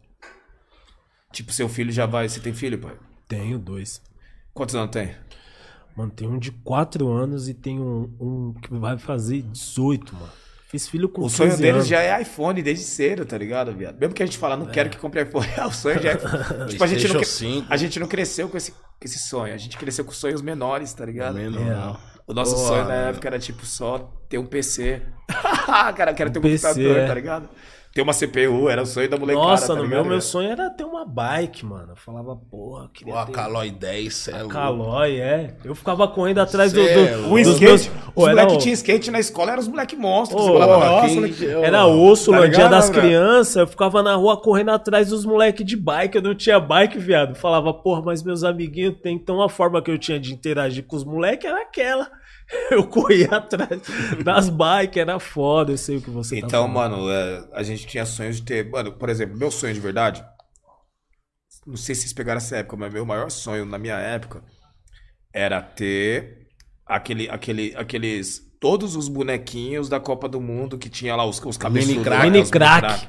Tipo, 1.32 1.52
seu 1.54 1.70
filho 1.70 1.92
já 1.92 2.06
vai. 2.06 2.28
Você 2.28 2.40
tem 2.40 2.54
filho, 2.54 2.80
pai? 2.80 2.98
Tenho 3.28 3.60
dois. 3.60 4.02
Quantos 4.54 4.74
anos 4.76 4.92
tem? 4.92 5.16
Mano, 5.96 6.12
tem 6.12 6.28
um 6.28 6.40
de 6.40 6.52
4 6.52 7.08
anos 7.10 7.48
e 7.48 7.54
tem 7.54 7.80
um, 7.80 8.14
um 8.20 8.54
que 8.54 8.74
vai 8.74 8.98
fazer 8.98 9.42
18, 9.44 10.14
mano. 10.16 10.32
Fiz 10.70 10.88
filho 10.88 11.08
com 11.08 11.22
O 11.22 11.26
15 11.26 11.36
sonho 11.36 11.58
deles 11.58 11.76
anos. 11.76 11.88
já 11.88 12.02
é 12.02 12.22
iPhone 12.22 12.62
desde 12.62 12.84
cedo, 12.84 13.26
tá 13.26 13.38
ligado, 13.38 13.72
viado? 13.74 13.98
Mesmo 14.00 14.14
que 14.16 14.24
a 14.24 14.26
gente 14.26 14.38
fala, 14.38 14.58
não 14.58 14.66
quero 14.66 14.90
que 14.90 14.98
compre 14.98 15.22
iPhone, 15.22 15.48
o 15.68 15.72
sonho 15.72 16.02
já 16.02 16.12
é. 16.12 16.16
tipo, 16.68 16.84
a 16.84 16.88
gente, 16.88 17.04
não, 17.08 17.14
PlayStation 17.14 17.18
cre- 17.18 17.26
5. 17.26 17.68
a 17.70 17.78
gente 17.78 18.00
não 18.00 18.08
cresceu 18.08 18.50
com 18.50 18.58
esse, 18.58 18.72
com 18.72 18.78
esse 19.04 19.20
sonho. 19.20 19.54
A 19.54 19.58
gente 19.58 19.78
cresceu 19.78 20.04
com 20.04 20.12
sonhos 20.12 20.42
menores, 20.42 20.92
tá 20.94 21.06
ligado? 21.06 21.36
Também 21.36 21.50
não. 21.52 21.98
O 22.28 22.34
nosso 22.34 22.56
Pô, 22.56 22.62
sonho 22.68 22.86
na 22.86 22.94
época 22.96 23.28
era, 23.28 23.38
tipo, 23.38 23.64
só 23.66 24.12
ter 24.28 24.40
um 24.40 24.46
PC. 24.48 25.02
Cara, 25.96 26.12
quero 26.14 26.32
ter 26.32 26.40
um, 26.40 26.42
Um 26.42 26.46
PC, 26.46 26.68
computador, 26.68 26.98
é. 26.98 27.06
tá 27.08 27.14
ligado? 27.14 27.50
Ter 27.96 28.02
uma 28.02 28.12
CPU, 28.14 28.68
era 28.68 28.82
o 28.82 28.86
sonho 28.86 29.10
da 29.10 29.16
molecada, 29.16 29.48
Nossa, 29.48 29.68
tá 29.74 29.82
no 29.82 29.88
meu, 29.88 30.04
meu 30.04 30.20
sonho 30.20 30.50
era 30.52 30.70
ter 30.70 30.84
uma 30.84 31.06
bike, 31.06 31.66
mano. 31.66 31.94
Eu 31.94 31.96
falava, 31.96 32.36
porra, 32.36 32.90
queria 32.94 33.14
Pô, 33.14 33.20
a 33.20 33.26
ter 33.26 33.32
Calói 33.32 33.72
10, 33.72 34.14
cê 34.14 34.32
é 34.32 34.38
louco. 34.40 34.50
Calói, 34.50 35.16
é. 35.18 35.56
Eu 35.64 35.74
ficava 35.74 36.06
correndo 36.06 36.40
atrás 36.40 36.74
do, 36.74 36.84
Cê 36.84 36.94
do, 36.94 37.00
é 37.00 37.12
dos 37.44 37.48
skate, 37.54 37.64
meus... 37.64 37.90
os 38.14 38.28
moleques 38.28 38.54
o- 38.54 38.58
tinham 38.58 38.74
skate 38.74 39.12
na 39.12 39.20
escola, 39.22 39.52
eram 39.54 39.62
os 39.62 39.70
moleques 39.70 39.98
monstros. 39.98 40.44
Você 40.44 40.52
falava, 40.52 40.86
nossa, 40.86 41.06
quem- 41.08 41.16
moleque... 41.16 41.44
eu- 41.46 41.64
Era 41.64 41.86
osso, 41.88 42.32
Tá 42.32 42.42
no 42.42 42.50
dia 42.50 42.68
das 42.68 42.90
crianças, 42.90 43.56
eu 43.56 43.66
ficava 43.66 44.04
na 44.04 44.16
rua 44.16 44.36
correndo 44.42 44.72
atrás 44.72 45.08
dos 45.08 45.24
moleques 45.24 45.66
de 45.66 45.78
bike, 45.78 46.18
eu 46.18 46.22
não 46.22 46.36
tinha 46.36 46.60
bike, 46.60 46.98
viado. 47.00 47.36
Falava, 47.36 47.74
porra, 47.74 48.02
mas 48.02 48.22
meus 48.22 48.44
amiguinhos 48.44 48.96
tem. 49.02 49.16
Então 49.16 49.42
a 49.42 49.48
forma 49.48 49.82
que 49.82 49.90
eu 49.90 49.98
tinha 49.98 50.20
de 50.20 50.34
interagir 50.34 50.84
com 50.84 50.98
os 50.98 51.06
moleques 51.06 51.50
era 51.50 51.62
aquela. 51.62 52.12
Eu 52.72 52.88
corria 52.88 53.28
atrás 53.38 53.82
das 54.24 54.50
bikes, 54.50 54.98
era 54.98 55.20
foda, 55.20 55.72
eu 55.72 55.78
sei 55.78 55.98
o 55.98 56.02
que 56.02 56.10
você 56.12 56.40
tá 56.42 56.48
Então, 56.48 56.72
falando. 56.72 56.98
mano, 56.98 57.12
é, 57.12 57.48
a 57.54 57.64
gente 57.64 57.88
tinha 57.88 58.06
sonhos 58.06 58.38
de 58.38 58.44
ter. 58.44 58.70
Mano, 58.70 58.92
por 58.94 59.10
exemplo, 59.10 59.36
meu 59.38 59.50
sonho 59.50 59.74
de 59.74 59.80
verdade. 59.80 60.24
Não 61.66 61.76
sei 61.76 61.96
se 61.96 62.02
vocês 62.02 62.14
pegaram 62.14 62.38
essa 62.38 62.58
época, 62.58 62.78
mas 62.78 62.94
meu 62.94 63.06
maior 63.06 63.30
sonho 63.32 63.66
na 63.66 63.80
minha 63.80 63.98
época 63.98 64.44
era 65.34 65.62
ter 65.62 66.48
aquele, 66.86 67.30
aquele, 67.30 67.74
aqueles. 67.76 68.44
Todos 68.60 68.96
os 68.96 69.08
bonequinhos 69.08 69.90
da 69.90 70.00
Copa 70.00 70.28
do 70.30 70.40
Mundo 70.40 70.78
que 70.78 70.90
tinha 70.90 71.16
lá 71.16 71.26
os, 71.26 71.40
os 71.44 71.58
cabeçudos. 71.58 72.04
crack. 72.04 72.18
lá, 72.18 72.24
Mini 72.32 72.50
crack. 72.50 73.08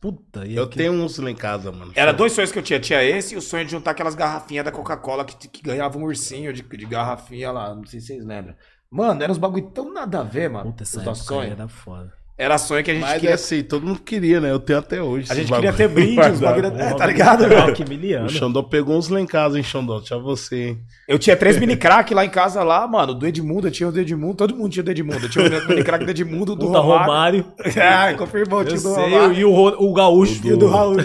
Puta, 0.00 0.46
e 0.46 0.54
Eu 0.56 0.64
aqui- 0.64 0.76
tenho 0.78 0.92
uns 0.92 1.18
lá 1.18 1.30
em 1.30 1.34
casa, 1.34 1.72
mano. 1.72 1.92
Era 1.94 2.12
dois 2.12 2.32
sonhos 2.32 2.52
que 2.52 2.58
eu 2.58 2.62
tinha. 2.62 2.78
Tinha 2.78 3.02
esse 3.02 3.34
e 3.34 3.36
o 3.38 3.42
sonho 3.42 3.64
de 3.64 3.72
juntar 3.72 3.90
aquelas 3.90 4.14
garrafinhas 4.14 4.64
da 4.64 4.70
Coca-Cola 4.70 5.24
que, 5.24 5.48
que 5.48 5.62
ganhava 5.62 5.98
um 5.98 6.04
ursinho 6.04 6.52
de, 6.52 6.62
de 6.62 6.86
garrafinha 6.86 7.50
lá. 7.50 7.74
Não 7.74 7.84
sei 7.84 8.00
se 8.00 8.06
vocês 8.08 8.24
lembram. 8.24 8.54
Mano, 8.90 9.22
eram 9.22 9.32
uns 9.32 9.38
bagulho 9.38 9.70
tão 9.70 9.92
nada 9.92 10.20
a 10.20 10.22
ver, 10.22 10.48
mano. 10.48 10.70
Puta, 10.70 10.82
essa 10.84 10.98
os 10.98 11.04
nossos 11.04 11.24
época 11.24 11.34
sonhos. 11.34 11.52
era 11.58 11.68
foda. 11.68 12.17
Era 12.40 12.56
sonho 12.56 12.84
que 12.84 12.90
a 12.92 12.94
gente 12.94 13.02
Mas 13.02 13.14
queria. 13.14 13.30
é 13.30 13.32
assim, 13.32 13.64
todo 13.64 13.84
mundo 13.84 13.98
queria, 13.98 14.40
né? 14.40 14.52
Eu 14.52 14.60
tenho 14.60 14.78
até 14.78 15.02
hoje. 15.02 15.26
A 15.28 15.34
gente 15.34 15.52
queria 15.52 15.72
ter 15.72 15.88
brinde, 15.88 16.20
os 16.20 16.38
bagulho. 16.38 16.68
É, 16.68 16.94
tá 16.94 17.04
ligado, 17.04 17.48
velho? 17.48 17.74
Que 17.74 17.84
miliano. 17.84 18.26
O 18.26 18.30
Xandó 18.30 18.62
pegou 18.62 18.96
uns 18.96 19.08
lá 19.08 19.20
em 19.20 19.26
casa, 19.26 19.56
hein, 19.58 19.64
Xandó? 19.64 20.00
Tinha 20.00 20.20
você, 20.20 20.68
hein? 20.68 20.78
Eu 21.08 21.18
tinha 21.18 21.36
três 21.36 21.58
mini 21.58 21.76
crack 21.76 22.14
lá 22.14 22.24
em 22.24 22.28
casa 22.30 22.62
lá, 22.62 22.86
mano. 22.86 23.12
Do 23.12 23.26
Edmundo, 23.26 23.66
eu 23.66 23.72
tinha 23.72 23.88
o 23.88 23.92
do 23.92 23.98
Edmundo, 23.98 24.34
todo 24.36 24.54
mundo 24.54 24.70
tinha 24.70 24.82
o 24.82 24.84
do 24.84 24.90
Edmundo. 24.92 25.26
Eu 25.26 25.28
tinha 25.28 25.44
o 25.46 25.68
mini 25.68 25.82
crack 25.82 26.04
do 26.04 26.10
Edmundo, 26.12 26.54
do 26.54 26.66
Puta, 26.66 26.78
Romário. 26.78 27.42
Romário. 27.42 27.44
Ah, 27.82 28.14
confirmou, 28.16 28.60
Eu 28.60 28.66
tinha 28.66 28.78
o 28.78 28.82
do 28.84 28.94
sei, 28.94 29.04
Romário. 29.10 29.32
e 29.34 29.44
o, 29.44 29.50
o 29.90 29.92
gaúcho. 29.92 30.40
E 30.46 30.52
o 30.52 30.56
do 30.56 30.68
Raul. 30.68 30.96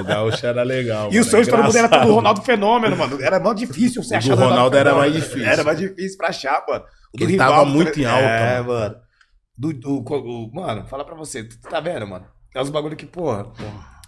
O 0.00 0.04
Gaúcho 0.04 0.46
era 0.46 0.62
legal. 0.62 1.08
E 1.12 1.16
o 1.16 1.18
mano, 1.18 1.24
sonho 1.30 1.44
de 1.44 1.50
todo 1.50 1.62
mundo 1.64 1.76
era 1.76 1.88
tudo 1.88 2.14
Ronaldo 2.14 2.40
Fenômeno, 2.40 2.96
mano. 2.96 3.18
Era 3.22 3.38
mó 3.38 3.52
difícil 3.52 4.02
você 4.02 4.14
O 4.14 4.16
achar 4.18 4.36
do 4.36 4.42
Ronaldo 4.42 4.74
era 4.74 4.94
mais 4.94 5.12
difícil. 5.12 5.44
Era 5.44 5.62
mais 5.62 5.78
difícil 5.78 6.16
pra 6.16 6.28
achar, 6.28 6.64
mano. 6.66 6.82
O 7.18 7.22
Ele 7.22 7.36
tava 7.36 7.64
muito 7.66 7.90
também- 7.92 8.04
em 8.04 8.06
alta, 8.10 8.24
É, 8.24 8.60
mano. 8.62 8.94
Mano. 9.68 9.74
Do, 9.74 10.02
do- 10.02 10.14
o- 10.14 10.50
mano, 10.54 10.86
fala 10.86 11.04
pra 11.04 11.14
você. 11.14 11.44
Tu 11.44 11.58
tá 11.60 11.80
vendo, 11.80 12.06
mano? 12.06 12.26
É 12.54 12.60
uns 12.62 12.70
bagulho 12.70 12.96
que, 12.96 13.06
porra. 13.06 13.44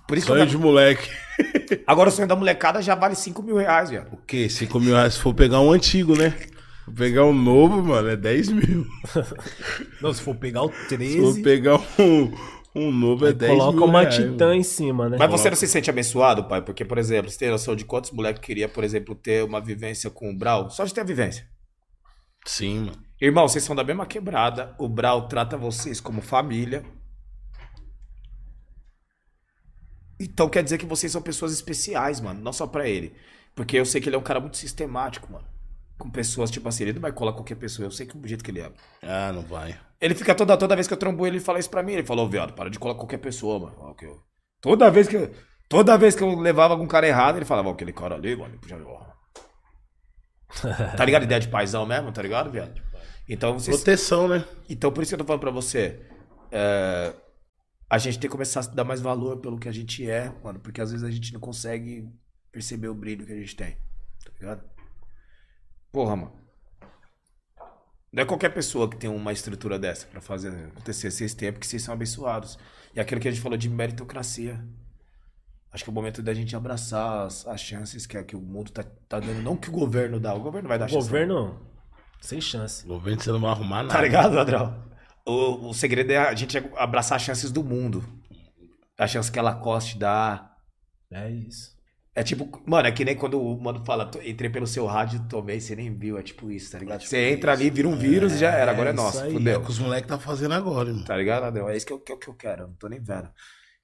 Por 0.09 0.19
isso 0.19 0.27
que 0.27 0.33
Sonho 0.33 0.47
de 0.47 0.59
moleque. 0.59 1.09
Agora 1.87 2.09
o 2.09 2.13
sonho 2.13 2.27
da 2.29 2.35
molecada 2.37 2.83
já 2.83 2.95
vale 2.95 3.15
5 3.15 3.43
mil 3.43 3.57
reais, 3.57 3.91
velho. 3.91 4.09
O 4.13 4.17
quê? 4.17 4.49
5 4.49 4.79
mil 4.81 4.95
reais 4.95 5.15
se 5.15 5.21
for 5.21 5.33
pegar 5.33 5.61
um 5.61 5.71
antigo, 5.73 6.17
né? 6.19 6.31
Se 6.31 6.85
for 6.87 6.95
pegar 6.95 7.25
um 7.25 7.33
novo, 7.33 7.83
mano, 7.83 8.09
é 8.09 8.17
10 8.17 8.49
mil. 8.49 8.87
Não, 10.03 10.13
se 10.13 10.21
for 10.21 10.35
pegar 10.35 10.63
o 10.65 10.69
Se 10.73 10.75
for 10.89 10.97
13, 10.99 11.43
pegar 11.43 11.77
um, 11.99 12.33
um 12.75 12.91
novo, 12.93 13.27
é 13.27 13.33
10 13.33 13.53
coloca 13.53 13.77
mil 13.77 13.85
uma 13.87 14.01
reais, 14.01 14.17
titã 14.17 14.47
mano. 14.47 14.55
em 14.59 14.63
cima, 14.63 15.09
né? 15.09 15.17
Mas 15.19 15.31
você 15.31 15.49
não 15.49 15.57
se 15.57 15.69
sente 15.69 15.89
abençoado, 15.89 16.45
pai? 16.45 16.61
Porque, 16.63 16.85
por 16.85 16.99
exemplo, 16.99 17.31
você 17.31 17.39
tem 17.39 17.51
noção 17.51 17.77
de 17.77 17.85
quantos 17.85 18.11
moleques 18.11 18.43
queria, 18.45 18.69
por 18.69 18.83
exemplo, 18.85 19.15
ter 19.15 19.45
uma 19.45 19.61
vivência 19.61 20.11
com 20.11 20.31
o 20.31 20.37
Brau? 20.37 20.69
Só 20.69 20.85
de 20.85 20.93
ter 20.93 21.01
a 21.03 21.05
vivência. 21.05 21.47
Sim, 22.45 22.81
mano. 22.81 22.99
Irmão, 23.23 23.47
vocês 23.47 23.63
são 23.63 23.77
da 23.77 23.85
mesma 23.85 24.05
quebrada. 24.05 24.75
O 24.81 24.89
Brau 24.89 25.29
trata 25.29 25.57
vocês 25.57 26.01
como 26.01 26.21
família. 26.21 26.85
Então 30.19 30.49
quer 30.49 30.65
dizer 30.65 30.77
que 30.77 30.85
vocês 30.87 31.13
são 31.13 31.23
pessoas 31.23 31.53
especiais, 31.53 32.21
mano. 32.21 32.41
Não 32.41 32.53
só 32.53 32.67
pra 32.67 32.89
ele. 32.89 33.15
Porque 33.55 33.77
eu 33.77 33.87
sei 33.87 34.01
que 34.01 34.09
ele 34.09 34.17
é 34.17 34.19
um 34.19 34.25
cara 34.25 34.41
muito 34.41 34.57
sistemático, 34.57 35.31
mano. 35.33 35.47
Com 35.97 36.11
pessoas, 36.11 36.51
tipo 36.51 36.69
assim, 36.69 36.83
ele 36.83 36.95
não 36.95 37.01
vai 37.01 37.13
colar 37.13 37.33
qualquer 37.33 37.55
pessoa. 37.55 37.87
Eu 37.87 37.93
sei 37.93 38.07
que 38.07 38.19
do 38.19 38.27
jeito 38.27 38.43
que 38.43 38.51
ele 38.51 38.61
é. 38.61 38.73
Ah, 39.03 39.31
não 39.33 39.43
vai. 39.43 39.79
Ele 40.01 40.17
fica 40.17 40.35
toda, 40.35 40.57
toda 40.57 40.75
vez 40.75 40.89
que 40.89 40.93
eu 40.95 40.99
trombo 40.99 41.25
ele, 41.25 41.37
ele 41.37 41.45
fala 41.45 41.61
isso 41.61 41.71
pra 41.71 41.81
mim. 41.81 41.93
Ele 41.93 42.03
falou, 42.05 42.29
viado, 42.29 42.55
para 42.55 42.69
de 42.71 42.79
colar 42.81 42.97
qualquer 42.97 43.19
pessoa, 43.19 43.57
mano. 43.61 43.77
Toda 44.61 44.91
vez 44.91 45.07
que 45.07 45.15
eu, 45.15 45.33
toda 45.69 45.97
vez 45.97 46.17
que 46.17 46.25
eu 46.25 46.35
levava 46.41 46.75
algum 46.75 46.89
cara 46.89 47.07
errado, 47.07 47.37
ele 47.37 47.45
falava, 47.45 47.69
ó, 47.69 47.73
aquele 47.73 47.93
cara 47.93 48.17
ali, 48.17 48.35
mano. 48.35 48.59
já- 48.67 48.77
ó." 48.85 49.13
tá 50.97 51.05
ligado? 51.05 51.23
Ideia 51.23 51.41
de 51.41 51.47
paizão 51.49 51.87
mesmo, 51.87 52.11
tá 52.11 52.21
ligado, 52.21 52.51
viado? 52.51 52.83
Então 53.29 53.59
vocês. 53.59 53.77
Proteção, 53.77 54.29
né? 54.29 54.45
Então, 54.69 54.93
por 54.93 55.03
isso 55.03 55.11
que 55.11 55.15
eu 55.15 55.19
tô 55.19 55.25
falando 55.25 55.41
pra 55.41 55.51
você. 55.51 56.01
é, 56.51 57.15
a 57.89 57.99
gente 57.99 58.15
tem 58.19 58.23
que 58.29 58.33
começar 58.33 58.61
a 58.61 58.67
dar 58.75 58.85
mais 58.85 59.01
valor 59.01 59.37
pelo 59.39 59.59
que 59.59 59.69
a 59.69 59.73
gente 59.73 60.09
é, 60.09 60.33
mano. 60.43 60.59
Porque 60.61 60.81
às 60.81 60.91
vezes 60.91 61.05
a 61.07 61.11
gente 61.11 61.33
não 61.33 61.41
consegue 61.41 62.09
perceber 62.51 62.89
o 62.89 62.95
brilho 62.95 63.27
que 63.27 63.33
a 63.33 63.37
gente 63.37 63.55
tem. 63.55 63.73
Tá 64.25 64.31
ligado? 64.41 64.65
Porra, 65.91 66.17
mano. 66.17 66.33
Não 68.13 68.23
é 68.23 68.27
qualquer 68.27 68.51
pessoa 68.51 68.89
que 68.91 68.97
tem 68.97 69.09
uma 69.09 69.33
estrutura 69.33 69.79
dessa 69.79 70.07
pra 70.07 70.21
fazer 70.21 70.49
acontecer. 70.67 71.11
Vocês 71.11 71.33
têm, 71.35 71.49
é 71.49 71.53
porque 71.53 71.67
vocês 71.67 71.83
são 71.83 71.95
abençoados. 71.95 72.59
E 72.95 73.01
aquilo 73.01 73.21
que 73.21 73.29
a 73.29 73.31
gente 73.31 73.43
falou 73.43 73.57
de 73.57 73.69
meritocracia. 73.71 74.63
Acho 75.71 75.85
que 75.85 75.89
é 75.89 75.93
o 75.93 75.95
momento 75.95 76.23
da 76.23 76.35
gente 76.35 76.55
abraçar 76.55 77.27
as, 77.27 77.47
as 77.47 77.61
chances 77.61 78.05
que, 78.07 78.23
que 78.25 78.37
o 78.37 78.41
mundo 78.41 78.71
tá, 78.71 78.83
tá 79.09 79.19
dando. 79.19 79.43
Não 79.43 79.57
que 79.57 79.71
o 79.71 79.73
governo 79.73 80.21
dá. 80.21 80.35
O 80.35 80.41
governo 80.41 80.69
vai 80.69 80.79
dar 80.79 80.85
O 80.87 80.89
chance. 80.89 81.07
governo, 81.07 81.59
sem 82.23 82.41
chance. 82.41 82.85
O 82.87 82.89
governo 82.89 83.21
você 83.21 83.31
não 83.31 83.41
vai 83.41 83.51
arrumar 83.51 83.83
nada. 83.83 83.95
Tá 83.95 84.01
ligado, 84.01 84.35
Ladrão? 84.35 84.83
O, 85.27 85.69
o 85.69 85.75
segredo 85.75 86.11
é 86.11 86.17
a 86.17 86.35
gente 86.35 86.57
abraçar 86.77 87.17
as 87.17 87.23
chances 87.23 87.53
do 87.53 87.63
mundo. 87.63 88.03
A 88.99 89.07
chance 89.07 89.31
que 89.31 89.39
a 89.39 89.43
Lacoste 89.43 89.99
dá. 89.99 90.51
É 91.13 91.31
isso. 91.31 91.71
É 92.15 92.23
tipo, 92.23 92.63
mano, 92.67 92.87
é 92.89 92.93
que 92.93 93.05
nem 93.05 93.17
quando 93.17 93.41
o 93.41 93.59
mano 93.63 93.83
fala, 93.87 94.05
"Tô- 94.05 94.21
entrei 94.21 94.51
pelo 94.51 94.67
seu 94.67 94.85
rádio, 94.87 95.27
tomei, 95.29 95.59
você 95.61 95.75
nem 95.75 95.95
viu. 95.97 96.19
É 96.19 96.23
tipo 96.23 96.51
isso, 96.51 96.71
tá 96.73 96.79
ligado? 96.79 97.03
Você 97.03 97.31
entra 97.31 97.53
ali, 97.53 97.71
vira 97.71 97.89
um 97.89 97.97
vírus 97.97 98.35
e 98.35 98.39
já 98.39 98.51
era, 98.51 98.71
agora 98.71 98.91
é 98.91 98.93
isso 98.95 99.03
nosso. 99.03 99.21
aí. 99.23 99.31
É 99.31 99.33
Fudeu. 99.33 99.61
o 99.61 99.65
que 99.65 99.71
os 99.71 99.79
moleques 99.79 100.09
tá 100.09 100.19
fazendo 100.19 100.53
agora, 100.55 100.91
irmão. 100.91 101.05
Tá 101.05 101.17
ligado, 101.17 101.43
Ladrão? 101.43 101.69
É 101.71 101.77
isso 101.77 101.87
que 101.87 101.93
eu, 101.93 102.01
que, 102.01 102.15
que 102.17 102.29
eu 102.29 102.35
quero, 102.35 102.63
eu 102.65 102.69
não 102.69 102.75
tô 102.75 102.87
nem 102.89 103.01
vendo. 103.01 103.31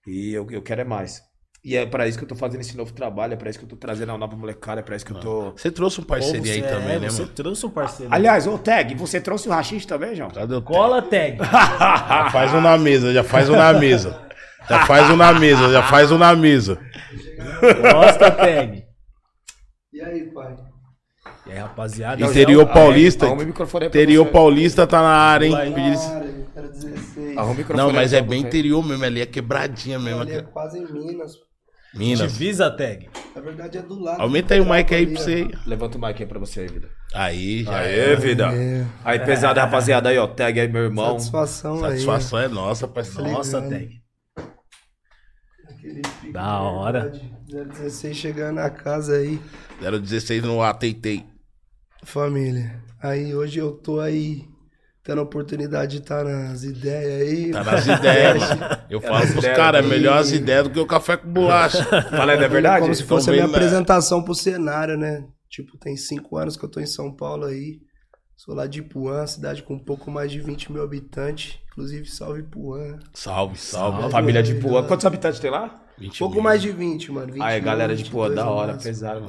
E 0.06 0.32
eu, 0.34 0.46
eu 0.50 0.62
quero 0.62 0.80
é 0.82 0.84
mais. 0.84 1.22
E 1.64 1.76
é 1.76 1.84
pra 1.84 2.06
isso 2.06 2.16
que 2.16 2.24
eu 2.24 2.28
tô 2.28 2.36
fazendo 2.36 2.60
esse 2.60 2.76
novo 2.76 2.92
trabalho, 2.92 3.32
é 3.34 3.36
pra 3.36 3.50
isso 3.50 3.58
que 3.58 3.64
eu 3.64 3.68
tô 3.68 3.76
trazendo 3.76 4.12
a 4.12 4.16
nova 4.18 4.36
molecada, 4.36 4.80
é 4.80 4.82
pra 4.82 4.94
isso 4.96 5.04
que 5.04 5.12
eu 5.12 5.18
tô. 5.20 5.50
Você 5.56 5.70
trouxe 5.70 6.00
um 6.00 6.04
parceria 6.04 6.52
aí 6.52 6.62
Pô, 6.62 6.68
você- 6.68 6.74
também, 6.74 6.96
é, 6.96 6.98
né, 7.00 7.10
Você 7.10 7.22
mano? 7.22 7.34
trouxe 7.34 7.66
um 7.66 7.70
parceiro. 7.70 8.14
Aliás, 8.14 8.46
ô 8.46 8.56
Tag, 8.56 8.94
você 8.94 9.20
trouxe 9.20 9.48
o 9.48 9.50
Rachis 9.52 9.84
também, 9.84 10.14
João? 10.14 10.30
Cadê 10.30 10.54
o 10.54 10.62
Cola 10.62 11.02
tag. 11.02 11.36
Já 11.38 12.30
faz 12.30 12.54
um 12.54 12.60
na 12.60 12.78
mesa, 12.78 13.12
já 13.12 13.24
faz 13.24 13.50
um 13.50 13.56
na 13.56 13.72
mesa. 13.72 14.22
Já 14.68 14.86
faz 14.86 15.10
um 15.10 15.16
na 15.16 15.32
mesa, 15.32 15.68
já 15.70 15.82
faz 15.82 16.12
um 16.12 16.18
na 16.18 16.34
mesa. 16.36 16.78
Gosta 17.92 18.30
tag. 18.30 18.84
E 19.92 20.00
aí, 20.00 20.22
pai? 20.32 20.56
E 21.46 21.52
aí, 21.52 21.58
rapaziada. 21.58 22.22
Interior 22.22 22.60
Arrume- 22.62 22.74
Paulista. 22.74 23.26
Arrume 23.26 23.46
microfone 23.46 23.84
aí 23.84 23.88
Interior 23.88 24.26
você. 24.26 24.32
Paulista 24.32 24.86
tá 24.86 25.00
na 25.02 25.08
área, 25.08 25.46
hein? 25.46 25.50
Pula 25.52 25.62
aí. 25.64 25.72
Pedir- 25.74 25.98
Cara, 25.98 26.24
eu 26.24 26.46
quero 26.54 26.68
16. 26.68 27.36
Arrume 27.38 27.54
o 27.54 27.56
microfone 27.58 27.86
Não, 27.88 27.92
mas 27.92 28.12
é 28.12 28.20
bem 28.20 28.42
interior 28.42 28.84
mesmo, 28.86 29.04
ali 29.04 29.20
é 29.22 29.26
quebradinha 29.26 29.98
mesmo. 29.98 30.20
Ali 30.20 30.32
é 30.32 30.42
quase 30.42 30.78
em 30.78 30.86
Minas. 30.92 31.32
Minas. 31.94 32.32
Divisa 32.32 32.70
tag. 32.70 33.08
Na 33.34 33.40
verdade 33.40 33.78
é 33.78 33.82
do 33.82 33.98
lado. 33.98 34.20
Aumenta 34.20 34.54
aí 34.54 34.60
o 34.60 34.70
mic 34.70 34.94
aí 34.94 35.06
pra 35.06 35.20
você. 35.20 35.48
Levanta 35.66 35.96
o 35.96 36.00
mic 36.00 36.22
aí 36.22 36.28
pra 36.28 36.38
você 36.38 36.60
aí, 36.60 36.68
vida. 36.68 36.88
Aí, 37.14 37.64
já 37.64 37.78
Aê, 37.78 38.12
é. 38.12 38.16
vida. 38.16 38.48
Aí, 39.04 39.18
pesada, 39.20 39.62
rapaziada, 39.62 40.10
aí, 40.10 40.18
ó. 40.18 40.26
Tag 40.26 40.60
aí, 40.60 40.68
meu 40.68 40.82
irmão. 40.84 41.18
Satisfação, 41.18 41.80
Satisfação 41.80 42.38
é 42.38 42.48
nossa, 42.48 42.86
parceiro. 42.86 43.30
Nossa, 43.30 43.62
tag. 43.62 43.74
aí. 43.74 44.08
Da 46.32 46.60
hora. 46.60 47.10
verdade. 47.10 47.38
016 47.48 48.16
chegando 48.16 48.56
na 48.56 48.68
casa 48.68 49.16
aí. 49.16 49.40
016 49.80 50.42
no 50.42 50.62
ATT. 50.62 51.24
Família. 52.04 52.82
Aí 53.02 53.34
hoje 53.34 53.58
eu 53.58 53.72
tô 53.72 54.00
aí 54.00 54.44
tendo 55.08 55.20
a 55.20 55.24
oportunidade 55.24 55.92
de 55.96 56.02
estar 56.02 56.22
nas 56.22 56.62
ideias 56.64 57.22
aí. 57.22 57.50
Tá 57.50 57.64
nas 57.64 57.86
ideias. 57.86 58.42
Eu 58.90 59.00
falo 59.00 59.20
nas 59.20 59.30
pros 59.30 59.46
caras, 59.46 59.82
é 59.82 59.88
melhor 59.88 60.18
as 60.18 60.30
ideias 60.32 60.64
do 60.64 60.70
que 60.70 60.78
o 60.78 60.84
café 60.86 61.16
com 61.16 61.32
bolacha. 61.32 61.82
Fala 62.14 62.34
é 62.34 62.46
verdade? 62.46 62.82
Como 62.82 62.94
se 62.94 63.04
fosse 63.04 63.30
a 63.30 63.32
minha 63.32 63.46
na- 63.46 63.50
apresentação 63.56 64.22
pro 64.22 64.34
cenário, 64.34 64.98
né? 64.98 65.24
Tipo, 65.48 65.78
tem 65.78 65.96
cinco 65.96 66.36
anos 66.36 66.58
que 66.58 66.64
eu 66.64 66.68
tô 66.68 66.78
em 66.78 66.84
São 66.84 67.10
Paulo 67.10 67.46
aí. 67.46 67.78
Sou 68.36 68.54
lá 68.54 68.66
de 68.66 68.80
Ipuã, 68.80 69.26
cidade 69.26 69.62
com 69.62 69.74
um 69.74 69.78
pouco 69.82 70.10
mais 70.10 70.30
de 70.30 70.40
20 70.40 70.70
mil 70.72 70.82
habitantes. 70.82 71.58
Inclusive, 71.72 72.04
salve 72.06 72.40
Ipuã. 72.40 72.98
Salve, 73.14 73.56
salve. 73.56 74.04
A 74.04 74.10
família 74.10 74.42
de 74.42 74.56
Pua. 74.56 74.82
Quantos 74.82 75.06
habitantes 75.06 75.40
tem 75.40 75.50
lá? 75.50 75.74
20 75.98 76.18
Pouco 76.18 76.34
mil. 76.34 76.44
mais 76.44 76.60
de 76.60 76.70
20, 76.70 77.10
mano. 77.12 77.32
20 77.32 77.42
Aí, 77.42 77.54
mil, 77.56 77.64
galera 77.64 77.96
de 77.96 78.04
Pua, 78.10 78.28
22 78.28 78.34
da 78.46 78.50
hora, 78.52 78.74
pesado. 78.74 79.26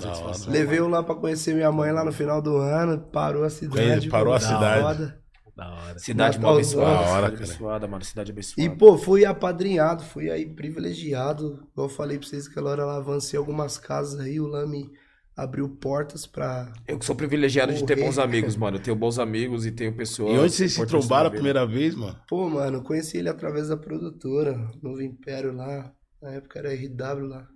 Levei 0.50 0.82
um 0.82 0.90
lá 0.90 1.02
pra 1.02 1.16
conhecer 1.16 1.56
minha 1.56 1.72
mãe 1.72 1.92
lá 1.94 2.04
no 2.04 2.12
final 2.12 2.42
do 2.42 2.58
ano. 2.58 3.00
Parou 3.00 3.46
a 3.46 3.50
cidade. 3.50 3.82
Ele 3.82 4.10
parou 4.10 4.34
a 4.34 4.40
cidade. 4.42 4.82
foda. 4.82 5.20
Da 5.60 5.74
hora. 5.74 6.00
Cidade 6.00 6.38
abençoada. 6.38 6.92
Da 6.92 7.00
hora, 7.00 7.08
cidade 7.08 7.22
cara. 7.22 7.44
abençoada, 7.44 7.88
mano. 7.88 8.04
Cidade 8.06 8.32
E, 8.32 8.34
abençoada. 8.34 8.76
pô, 8.78 8.98
fui 8.98 9.26
apadrinhado, 9.26 10.04
fui 10.04 10.30
aí 10.30 10.46
privilegiado. 10.46 11.68
Igual 11.74 11.88
eu 11.88 11.90
falei 11.90 12.18
pra 12.18 12.28
vocês 12.28 12.48
aquela 12.48 12.72
hora 12.72 12.86
lá, 12.86 12.98
avancei 12.98 13.38
algumas 13.38 13.78
casas 13.78 14.20
aí, 14.20 14.40
o 14.40 14.48
Lame 14.48 14.90
abriu 15.36 15.70
portas 15.70 16.26
pra. 16.26 16.72
Eu 16.88 16.98
que 17.00 17.06
sou 17.06 17.16
privilegiado 17.16 17.74
de 17.74 17.86
ter 17.86 17.96
bons 17.98 18.18
amigos, 18.20 18.56
mano. 18.56 18.78
Eu 18.78 18.82
tenho 18.82 18.96
bons 18.96 19.20
amigos 19.20 19.66
e 19.66 19.72
tenho 19.72 19.96
pessoas. 19.96 20.34
E 20.36 20.38
onde 20.40 20.52
vocês 20.54 20.74
se 20.74 20.86
trombaram 20.86 21.28
a 21.28 21.32
primeira 21.32 21.66
vez, 21.66 21.96
mano? 21.96 22.18
Pô, 22.28 22.50
mano, 22.50 22.78
eu 22.78 22.84
conheci 22.84 23.18
ele 23.18 23.30
através 23.30 23.68
da 23.70 23.78
produtora, 23.78 24.58
Novo 24.82 25.02
Império 25.02 25.54
lá. 25.56 25.92
Na 26.22 26.32
época 26.32 26.60
era 26.60 26.74
RW 26.74 27.28
lá. 27.28 27.48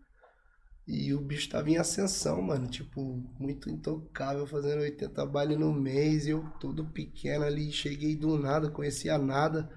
E 0.86 1.13
o 1.13 1.21
bicho 1.21 1.49
tava 1.49 1.69
em 1.69 1.77
ascensão, 1.77 2.41
mano. 2.41 2.67
Tipo, 2.67 3.23
muito 3.39 3.69
intocável, 3.69 4.45
fazendo 4.45 4.81
80 4.81 5.25
baile 5.25 5.55
no 5.55 5.71
mês. 5.71 6.25
E 6.25 6.31
eu 6.31 6.43
todo 6.59 6.86
pequeno 6.86 7.45
ali, 7.45 7.71
cheguei 7.71 8.15
do 8.15 8.38
nada, 8.38 8.69
conhecia 8.69 9.17
nada. 9.17 9.69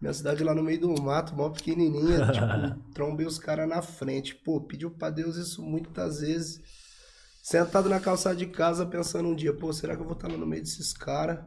Minha 0.00 0.12
cidade 0.12 0.44
lá 0.44 0.54
no 0.54 0.62
meio 0.62 0.80
do 0.80 1.02
mato, 1.02 1.34
mó 1.34 1.50
pequenininha. 1.50 2.26
tipo, 2.30 2.92
trombei 2.92 3.26
os 3.26 3.38
caras 3.38 3.68
na 3.68 3.82
frente. 3.82 4.34
Pô, 4.34 4.60
pediu 4.60 4.90
pra 4.90 5.10
Deus 5.10 5.36
isso 5.36 5.62
muitas 5.62 6.20
vezes. 6.20 6.60
Sentado 7.42 7.88
na 7.88 8.00
calçada 8.00 8.36
de 8.36 8.46
casa, 8.46 8.84
pensando 8.84 9.28
um 9.28 9.34
dia, 9.34 9.54
pô, 9.54 9.72
será 9.72 9.94
que 9.94 10.02
eu 10.02 10.06
vou 10.06 10.14
estar 10.14 10.28
lá 10.28 10.36
no 10.36 10.46
meio 10.46 10.62
desses 10.62 10.92
caras? 10.92 11.38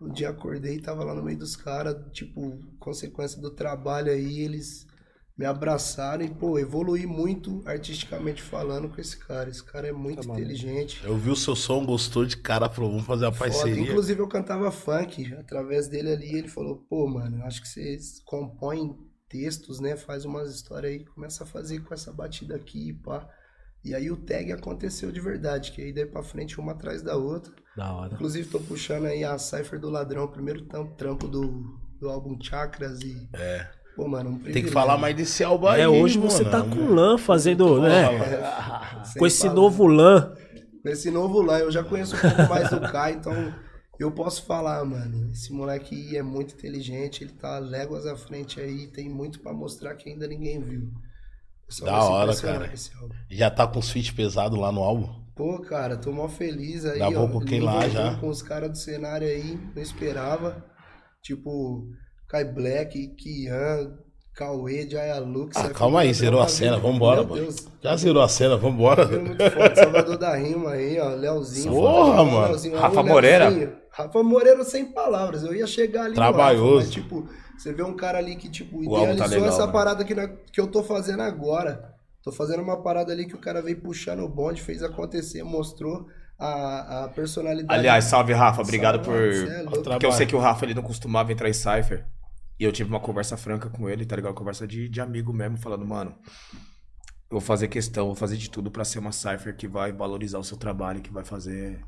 Um 0.00 0.08
dia 0.08 0.28
acordei 0.28 0.76
e 0.76 0.80
tava 0.80 1.02
lá 1.02 1.14
no 1.14 1.22
meio 1.22 1.38
dos 1.38 1.56
caras, 1.56 1.96
tipo, 2.12 2.62
consequência 2.78 3.40
do 3.40 3.50
trabalho 3.50 4.12
aí, 4.12 4.40
eles 4.40 4.86
me 5.36 5.44
abraçaram 5.44 6.24
e, 6.24 6.30
pô, 6.30 6.58
evoluí 6.58 7.06
muito 7.06 7.62
artisticamente 7.66 8.40
falando 8.40 8.88
com 8.88 9.00
esse 9.00 9.16
cara.Esse 9.18 9.62
cara 9.62 9.86
é 9.86 9.92
muito 9.92 10.26
Tá 10.26 10.32
inteligente. 10.32 11.02
Eu 11.04 11.16
vi 11.16 11.30
o 11.30 11.36
seu 11.36 11.54
som, 11.54 11.84
gostou 11.84 12.24
de 12.24 12.36
cara, 12.38 12.70
falou, 12.70 12.90
vamos 12.90 13.04
fazer 13.06 13.26
uma 13.26 13.32
Foda. 13.32 13.50
parceria. 13.50 13.82
Inclusive 13.82 14.20
eu 14.20 14.28
cantava 14.28 14.70
funk, 14.70 15.34
através 15.34 15.88
dele 15.88 16.12
ali, 16.12 16.34
ele 16.38 16.48
falou, 16.48 16.76
pô, 16.88 17.06
mano, 17.06 17.44
acho 17.44 17.60
que 17.60 17.68
vocês 17.68 18.20
compõem 18.24 18.96
textos, 19.28 19.78
né? 19.78 19.96
Faz 19.96 20.24
umas 20.24 20.54
histórias 20.54 20.92
aí, 20.92 21.04
começa 21.04 21.44
a 21.44 21.46
fazer 21.46 21.80
com 21.80 21.92
essa 21.92 22.12
batida 22.12 22.56
aqui, 22.56 22.94
pá. 22.94 23.28
E 23.84 23.94
aí 23.94 24.10
o 24.10 24.16
tag 24.16 24.50
aconteceu 24.52 25.12
de 25.12 25.20
verdade, 25.20 25.70
que 25.70 25.82
aí 25.82 25.92
daí 25.92 26.06
pra 26.06 26.22
frente 26.22 26.58
uma 26.58 26.72
atrás 26.72 27.02
da 27.02 27.14
outra. 27.16 27.52
Da 27.76 27.92
hora. 27.92 28.14
Inclusive, 28.14 28.48
tô 28.48 28.58
puxando 28.58 29.04
aí 29.04 29.22
a 29.22 29.36
Cypher 29.38 29.78
do 29.78 29.90
Ladrão, 29.90 30.24
o 30.24 30.28
primeiro 30.28 30.66
trampo 30.96 31.28
do, 31.28 31.78
do 32.00 32.08
álbum 32.08 32.40
Chakras 32.40 33.00
e. 33.02 33.28
É. 33.34 33.68
Pô, 33.96 34.06
mano, 34.06 34.30
um 34.30 34.38
Tem 34.38 34.62
que 34.62 34.70
falar 34.70 34.98
mais 34.98 35.16
desse 35.16 35.42
álbum 35.42 35.66
aí. 35.68 35.80
É, 35.80 35.88
hoje 35.88 36.18
mano. 36.18 36.30
você 36.30 36.44
tá 36.44 36.62
com 36.62 36.86
lã 36.94 37.16
fazendo, 37.16 37.80
né? 37.80 38.06
Sem 39.04 39.18
Com 39.18 39.26
esse 39.26 39.42
falar. 39.42 39.54
novo 39.54 39.86
lã. 39.86 40.34
Com 40.82 40.88
esse 40.90 41.10
novo 41.10 41.40
lá, 41.40 41.58
eu 41.58 41.70
já 41.72 41.82
conheço 41.82 42.14
um 42.14 42.20
pouco 42.20 42.48
mais 42.48 42.68
do 42.70 42.80
Kai, 42.80 43.14
então 43.14 43.54
eu 43.98 44.12
posso 44.12 44.44
falar, 44.44 44.84
mano. 44.84 45.30
Esse 45.32 45.50
moleque 45.52 45.94
aí 45.94 46.16
é 46.18 46.22
muito 46.22 46.54
inteligente, 46.54 47.24
ele 47.24 47.32
tá 47.32 47.58
léguas 47.58 48.06
à 48.06 48.14
frente 48.14 48.60
aí, 48.60 48.86
tem 48.86 49.08
muito 49.08 49.40
pra 49.40 49.52
mostrar 49.54 49.94
que 49.94 50.10
ainda 50.10 50.28
ninguém 50.28 50.60
viu. 50.60 50.90
O 51.80 51.84
Da 51.84 52.04
hora, 52.04 52.36
cara. 52.36 52.68
com 52.68 52.74
esse 52.74 52.92
álbum. 52.94 53.14
Já 53.30 53.50
tá 53.50 53.66
com 53.66 53.78
os 53.80 53.90
feat 53.90 54.12
pesado 54.14 54.56
lá 54.60 54.70
no 54.70 54.82
álbum? 54.82 55.08
Pô, 55.34 55.58
cara, 55.60 55.96
tô 55.96 56.12
mó 56.12 56.28
feliz 56.28 56.84
aí, 56.84 56.98
Dá 56.98 57.08
ó. 57.08 57.10
bom 57.12 57.28
com 57.30 57.40
quem 57.40 57.60
lá 57.60 57.88
já. 57.88 58.16
Com 58.18 58.28
os 58.28 58.42
caras 58.42 58.70
do 58.70 58.76
cenário 58.78 59.26
aí, 59.26 59.58
não 59.74 59.82
esperava. 59.82 60.64
Tipo, 61.22 61.88
Kai 62.28 62.44
Black, 62.44 63.08
Kian, 63.16 63.92
Cauê, 64.34 64.88
Jaya 64.88 65.18
Lux. 65.20 65.56
Ah, 65.56 65.70
calma 65.70 66.00
aí, 66.00 66.12
zerou 66.12 66.40
a 66.42 66.48
cena, 66.48 66.76
vambora, 66.78 67.20
Meu 67.22 67.28
mano. 67.30 67.42
Deus. 67.42 67.56
Já 67.82 67.96
zerou 67.96 68.22
a 68.22 68.28
cena, 68.28 68.56
vambora. 68.56 69.06
Tá 69.08 69.18
muito 69.18 69.50
forte, 69.50 69.78
Salvador 69.78 70.18
da 70.18 70.34
Rima 70.36 70.72
aí, 70.72 70.98
ó, 71.00 71.08
Leozinho. 71.10 71.72
Porra, 71.72 72.24
mano. 72.24 72.46
Leozinho, 72.48 72.76
Rafa 72.78 73.00
ó, 73.00 73.02
o 73.02 73.06
Moreira? 73.06 73.48
Leozinho. 73.48 73.76
Rafa 73.90 74.22
Moreira 74.22 74.64
sem 74.64 74.92
palavras, 74.92 75.42
eu 75.42 75.54
ia 75.54 75.66
chegar 75.66 76.04
ali 76.04 76.14
Trabalhoso. 76.14 76.64
Rafa, 76.74 76.84
mas, 76.86 76.90
tipo, 76.90 77.28
você 77.56 77.72
vê 77.72 77.82
um 77.82 77.96
cara 77.96 78.18
ali 78.18 78.36
que, 78.36 78.50
tipo, 78.50 78.76
tá 78.78 78.84
idealizou 78.84 79.28
legal, 79.28 79.48
essa 79.48 79.66
né? 79.66 79.72
parada 79.72 80.04
que, 80.04 80.14
na- 80.14 80.28
que 80.28 80.60
eu 80.60 80.66
tô 80.66 80.82
fazendo 80.82 81.22
agora. 81.22 81.94
Tô 82.22 82.30
fazendo 82.32 82.60
uma 82.60 82.82
parada 82.82 83.12
ali 83.12 83.24
que 83.24 83.36
o 83.36 83.40
cara 83.40 83.62
veio 83.62 83.80
puxando 83.80 84.20
o 84.24 84.28
bonde, 84.28 84.60
fez 84.60 84.82
acontecer, 84.82 85.44
mostrou 85.44 86.06
a, 86.38 87.04
a 87.04 87.08
personalidade. 87.08 87.72
Aliás, 87.78 88.04
salve, 88.04 88.32
Rafa. 88.34 88.60
Obrigado 88.62 89.02
Salve, 89.02 89.08
por. 89.44 89.48
é. 89.50 89.64
Porque 89.84 90.04
eu 90.04 90.12
sei 90.12 90.26
que 90.26 90.34
o 90.36 90.40
Rafa 90.40 90.64
ele 90.66 90.74
não 90.74 90.82
costumava 90.82 91.32
entrar 91.32 91.48
em 91.48 91.52
Cypher. 91.54 92.04
E 92.58 92.64
eu 92.64 92.72
tive 92.72 92.88
uma 92.90 93.00
conversa 93.00 93.36
franca 93.36 93.68
com 93.68 93.88
ele, 93.88 94.04
tá 94.06 94.16
ligado? 94.16 94.34
Conversa 94.34 94.66
de, 94.66 94.88
de 94.88 95.00
amigo 95.00 95.32
mesmo, 95.32 95.58
falando, 95.58 95.84
mano, 95.86 96.14
Eu 97.30 97.38
vou 97.38 97.40
fazer 97.40 97.68
questão, 97.68 98.06
vou 98.06 98.14
fazer 98.14 98.36
de 98.36 98.48
tudo 98.48 98.70
pra 98.70 98.84
ser 98.84 98.98
uma 98.98 99.12
cipher 99.12 99.54
que 99.56 99.66
vai 99.68 99.92
valorizar 99.92 100.38
o 100.38 100.44
seu 100.44 100.56
trabalho, 100.56 101.00
que 101.02 101.12
vai 101.12 101.24
fazer. 101.24 101.80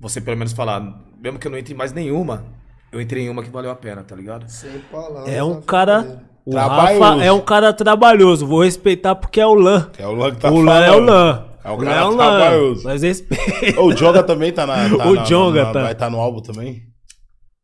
Você 0.00 0.20
pelo 0.20 0.36
menos 0.36 0.52
falar, 0.52 0.80
mesmo 1.20 1.38
que 1.38 1.46
eu 1.46 1.50
não 1.50 1.58
entre 1.58 1.74
em 1.74 1.76
mais 1.76 1.92
nenhuma, 1.92 2.44
eu 2.92 3.00
entrei 3.00 3.24
em 3.24 3.28
uma 3.28 3.42
que 3.42 3.50
valeu 3.50 3.70
a 3.70 3.74
pena, 3.76 4.02
tá 4.02 4.14
ligado? 4.16 4.48
Sem 4.48 4.78
palavras. 4.90 5.28
É 5.32 5.42
um 5.42 5.60
cara. 5.60 6.02
dele. 6.02 6.20
O 6.46 6.50
Trabalhoso. 6.52 7.00
Rafa 7.02 7.24
é 7.24 7.30
um 7.32 7.40
cara 7.42 7.72
trabalhoso. 7.74 8.46
Vou 8.46 8.62
respeitar 8.62 9.14
porque 9.14 9.38
é 9.38 9.46
o 9.46 9.52
Lan. 9.54 9.90
É 9.98 10.06
o 10.06 10.12
Lan 10.14 10.30
que 10.34 10.40
tá 10.40 10.50
o 10.50 10.62
Lan 10.62 10.78
é 10.80 10.88
o 10.90 10.92
falando. 10.94 11.06
Lan. 11.10 11.44
É 11.62 11.70
o 11.70 11.76
Lan 11.76 11.84
cara 11.84 12.04
Lan. 12.08 12.16
trabalhoso. 12.16 12.84
Mas 12.84 13.02
respeita. 13.02 13.80
O 13.82 13.92
Jonga 13.92 14.22
também 14.22 14.50
tá 14.52 14.66
na. 14.66 14.88
Tá 14.96 15.04
O 15.10 15.14
na- 15.16 15.22
Jonga 15.24 15.64
na- 15.64 15.72
tá. 15.72 15.82
Vai 15.82 15.92
estar 15.92 16.08
no 16.08 16.18
álbum 16.18 16.40
também? 16.40 16.84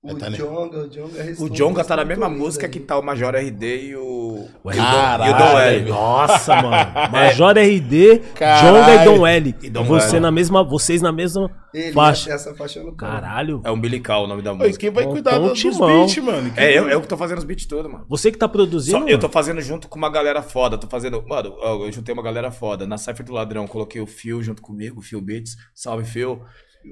O 0.05 0.09
Vai 0.09 0.17
tá 0.17 0.29
ne- 0.29 0.37
Jonga, 0.37 0.79
o 0.81 0.89
Jonga 0.91 1.35
O 1.41 1.49
Jonga 1.49 1.83
tá 1.83 1.97
na 1.97 2.05
mesma 2.05 2.29
música 2.29 2.67
aí. 2.67 2.71
que 2.71 2.79
tá 2.79 2.99
o 2.99 3.03
Major 3.03 3.35
RD 3.35 3.65
e 3.89 3.97
o. 3.97 4.47
Caralho, 4.63 5.25
e 5.31 5.35
o 5.35 5.39
Dom 5.39 5.59
L. 5.59 5.89
Nossa, 5.91 6.57
mano. 6.57 6.93
Major 7.11 7.57
RD, 7.57 8.19
Caralho. 8.35 8.77
Jonga 8.77 8.95
e 8.95 9.05
Dom 9.07 9.27
L. 9.27 9.55
E 9.63 9.71
Dom 9.71 9.85
Você 9.85 10.17
L. 10.17 10.21
na 10.21 10.31
mesma, 10.31 10.63
vocês 10.63 11.01
na 11.01 11.11
mesma 11.11 11.51
Ele, 11.73 11.93
faixa. 11.93 12.33
essa 12.35 12.55
faixa 12.55 12.81
eu 12.81 12.85
não. 12.85 12.95
Caralho. 12.95 13.63
É 13.65 13.71
umbilical 13.71 14.25
o 14.25 14.27
nome 14.27 14.43
da 14.43 14.53
música. 14.53 14.77
quem 14.79 14.91
vai 14.91 15.07
cuidar 15.07 15.39
dos 15.39 15.63
beats, 15.63 15.79
mano? 15.79 16.51
Quem- 16.51 16.63
É, 16.65 16.79
eu, 16.79 16.87
eu 16.91 17.01
que 17.01 17.09
tô 17.09 17.17
fazendo 17.17 17.39
os 17.39 17.45
beats 17.45 17.65
todos, 17.65 17.91
mano. 17.91 18.05
Você 18.07 18.31
que 18.31 18.37
tá 18.37 18.47
produzindo? 18.47 18.99
Só- 18.99 19.09
eu 19.09 19.19
tô 19.19 19.31
fazendo 19.31 19.63
junto 19.63 19.89
com 19.89 19.97
uma 19.97 20.11
galera 20.11 20.43
foda. 20.43 20.77
Tô 20.77 20.87
fazendo. 20.87 21.25
Mano, 21.27 21.55
eu 21.63 21.91
juntei 21.91 22.13
uma 22.13 22.23
galera 22.23 22.51
foda. 22.51 22.87
Na 22.87 22.99
Cypher 22.99 23.25
do 23.25 23.33
Ladrão, 23.33 23.67
coloquei 23.67 24.03
o 24.03 24.07
Phil 24.07 24.43
junto 24.43 24.61
comigo, 24.61 25.01
o 25.01 25.03
Phil 25.03 25.21
Beats. 25.23 25.57
Salve, 25.75 26.05
Phil. 26.05 26.43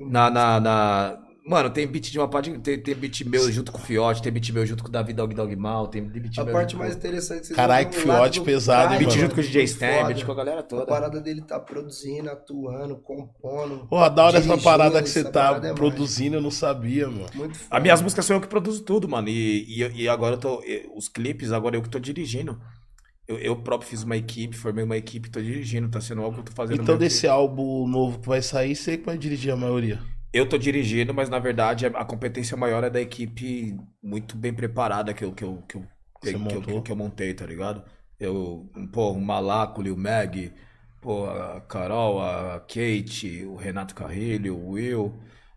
Na. 0.09 0.31
na, 0.31 0.59
na- 0.59 1.19
Mano, 1.45 1.71
tem 1.71 1.87
beat 1.89 2.05
de 2.13 2.19
uma 2.21 2.29
parte. 2.29 2.57
Tem, 2.61 2.79
tem 2.81 2.95
beat 2.95 3.23
meu 3.25 3.51
junto 3.51 3.73
com 3.73 3.79
o 3.79 3.81
Fiote, 3.81 4.23
tem 4.23 4.31
beat 4.33 4.49
meu 4.53 4.65
junto 4.65 4.83
com 4.85 4.89
o 4.89 4.93
David 4.93 5.15
Dog 5.15 5.35
Dog 5.35 5.57
Mal, 5.57 5.89
tem 5.89 6.01
beat 6.03 6.39
A 6.39 6.45
meu 6.45 6.53
parte 6.53 6.77
mais 6.77 6.93
com- 6.93 6.99
interessante 6.99 7.41
que 7.41 7.47
vocês 7.49 7.57
Caralho, 7.57 7.89
que 7.91 7.97
fiote 7.97 8.39
do 8.39 8.45
pesado, 8.45 8.83
cara, 8.91 8.93
hein, 8.95 8.99
Beat 9.01 9.09
mano? 9.11 9.21
junto 9.23 9.35
com 9.35 9.41
o 9.41 9.45
DJ 9.45 9.65
Stan, 9.65 10.07
beat 10.07 10.25
com 10.25 10.31
a 10.31 10.35
galera 10.37 10.61
A 10.61 10.63
toda. 10.63 10.87
parada 10.87 11.21
dele 11.21 11.43
tá 11.43 11.59
produzindo, 11.59 12.31
atuando, 12.31 12.97
compondo. 12.99 13.89
Porra, 13.89 14.09
da 14.09 14.25
hora 14.27 14.39
essa 14.39 14.43
dirigindo, 14.47 14.63
parada 14.65 15.03
que 15.03 15.09
você 15.09 15.19
essa 15.19 15.31
tá 15.33 15.49
parada 15.49 15.69
é 15.69 15.75
produzindo, 15.75 16.37
eu 16.37 16.41
não 16.41 16.51
sabia, 16.53 17.09
mano. 17.09 17.27
Muito 17.35 17.59
foda. 17.59 17.77
As 17.77 17.83
minhas 17.83 18.01
músicas 18.03 18.25
sou 18.25 18.37
eu 18.37 18.41
que 18.41 18.47
produzo 18.47 18.83
tudo, 18.85 19.09
mano. 19.09 19.29
E, 19.29 19.83
e, 19.83 20.03
e 20.03 20.09
agora 20.09 20.37
eu 20.37 20.39
tô. 20.39 20.63
e- 20.63 20.89
Os 20.95 21.09
clipes, 21.09 21.51
agora 21.51 21.75
eu 21.77 21.83
que 21.83 21.91
tô 21.91 21.99
dirigindo. 21.99 22.57
Eu, 23.27 23.39
eu 23.39 23.57
próprio 23.57 23.89
fiz 23.91 24.05
uma 24.05 24.17
equipe, 24.17 24.57
formei 24.57 24.85
uma 24.85 24.97
equipe, 24.97 25.29
tô 25.29 25.41
dirigindo, 25.41 25.89
tá 25.89 26.01
sendo 26.01 26.23
algo 26.23 26.35
que 26.35 26.41
eu 26.41 26.45
tô 26.45 26.53
fazendo. 26.53 26.83
Então, 26.83 26.97
desse 26.97 27.27
álbum 27.27 27.87
novo 27.89 28.21
que 28.21 28.29
vai 28.29 28.43
sair, 28.43 28.77
você 28.77 28.97
que 28.97 29.07
vai 29.07 29.19
dirigir 29.19 29.53
a 29.53 29.57
maioria. 29.57 30.01
Eu 30.33 30.49
tô 30.49 30.57
dirigindo, 30.57 31.13
mas 31.13 31.29
na 31.29 31.39
verdade 31.39 31.87
a 31.87 32.05
competência 32.05 32.57
maior 32.57 32.83
é 32.83 32.91
da 32.91 33.01
equipe 33.01 33.77
muito 34.03 34.37
bem 34.37 34.53
preparada 34.53 35.13
que 35.13 35.25
eu, 35.25 35.33
que 35.33 35.45
eu, 35.45 35.63
que 35.69 35.77
eu, 35.77 35.87
Você 36.21 36.39
que, 36.39 36.55
eu, 36.55 36.83
que 36.83 36.93
eu 36.93 36.97
montei, 36.97 37.35
tá 37.35 37.45
ligado? 37.45 37.85
Eu, 38.19 38.71
pô, 38.93 39.13
o 39.13 39.21
Malaco, 39.21 39.83
o 39.83 39.97
Mag, 39.97 40.53
pô, 41.01 41.27
a 41.27 41.61
Carol, 41.61 42.23
a 42.23 42.61
Kate, 42.61 43.45
o 43.45 43.57
Renato 43.57 43.95
Carrilho, 43.95 44.57
o 44.57 44.71
Will, 44.71 45.13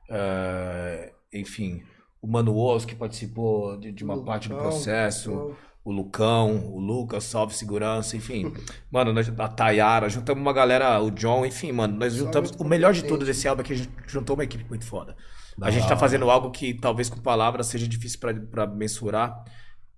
eh, 0.09 1.13
enfim, 1.31 1.83
o 2.21 2.27
Mano 2.27 2.57
Osso 2.57 2.87
que 2.87 2.95
participou 2.95 3.77
de, 3.77 3.91
de 3.91 4.03
uma 4.03 4.23
parte 4.25 4.49
do 4.49 4.55
processo. 4.55 5.55
O 5.85 5.91
Lucão, 5.91 6.67
o 6.73 6.79
Lucas, 6.79 7.23
Salve 7.23 7.53
Segurança, 7.55 8.17
enfim. 8.17 8.51
Mano, 8.91 9.13
nós, 9.13 9.31
a 9.37 9.47
Tayara, 9.47 10.09
juntamos 10.09 10.41
uma 10.41 10.51
galera, 10.51 10.99
o 10.99 11.11
John, 11.11 11.45
enfim, 11.45 11.71
mano, 11.71 11.95
nós 11.97 12.13
juntamos. 12.13 12.51
O 12.59 12.63
melhor 12.65 12.91
de 12.93 13.03
tudo 13.05 13.23
desse 13.23 13.47
álbum 13.47 13.61
é 13.61 13.65
que 13.65 13.73
a 13.73 13.77
gente 13.77 13.91
juntou 14.07 14.35
uma 14.35 14.43
equipe 14.43 14.65
muito 14.67 14.83
foda. 14.85 15.15
A 15.61 15.71
gente 15.71 15.87
tá 15.87 15.95
fazendo 15.95 16.29
algo 16.29 16.51
que 16.51 16.73
talvez 16.73 17.09
com 17.09 17.21
palavras 17.21 17.67
seja 17.67 17.87
difícil 17.87 18.19
pra- 18.19 18.33
pra 18.33 18.67
mensurar, 18.67 19.41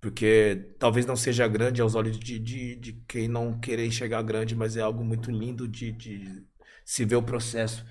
porque 0.00 0.74
talvez 0.78 1.04
não 1.06 1.16
seja 1.16 1.48
grande 1.48 1.80
aos 1.82 1.94
olhos 1.96 2.18
de, 2.18 2.38
de, 2.38 2.76
de 2.76 2.92
quem 3.08 3.26
não 3.26 3.58
querer 3.58 3.84
enxergar 3.86 4.22
grande, 4.22 4.54
mas 4.54 4.76
é 4.76 4.80
algo 4.80 5.02
muito 5.02 5.30
lindo 5.30 5.66
de, 5.66 5.90
de 5.90 6.44
se 6.84 7.04
ver 7.04 7.16
o 7.16 7.22
processo 7.22 7.84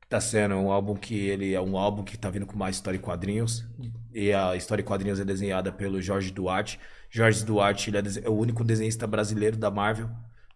que 0.00 0.08
tá 0.08 0.20
sendo. 0.20 0.54
É 0.54 0.56
um 0.56 0.72
álbum 0.72 0.94
que 0.96 1.14
ele 1.14 1.54
é 1.54 1.60
um 1.60 1.76
álbum 1.78 2.02
que 2.02 2.18
tá 2.18 2.28
vindo 2.30 2.46
com 2.46 2.56
mais 2.58 2.76
história 2.76 2.98
em 2.98 3.00
quadrinhos. 3.00 3.64
E 4.12 4.32
a 4.32 4.56
história 4.56 4.82
em 4.82 4.84
quadrinhos 4.84 5.20
é 5.20 5.24
desenhada 5.24 5.70
pelo 5.70 6.00
Jorge 6.02 6.32
Duarte. 6.32 6.80
Jorge 7.14 7.44
Duarte 7.44 7.90
ele 7.90 7.98
é, 7.98 8.02
é 8.24 8.28
o 8.28 8.34
único 8.34 8.64
desenhista 8.64 9.06
brasileiro 9.06 9.56
da 9.56 9.70
Marvel, 9.70 10.08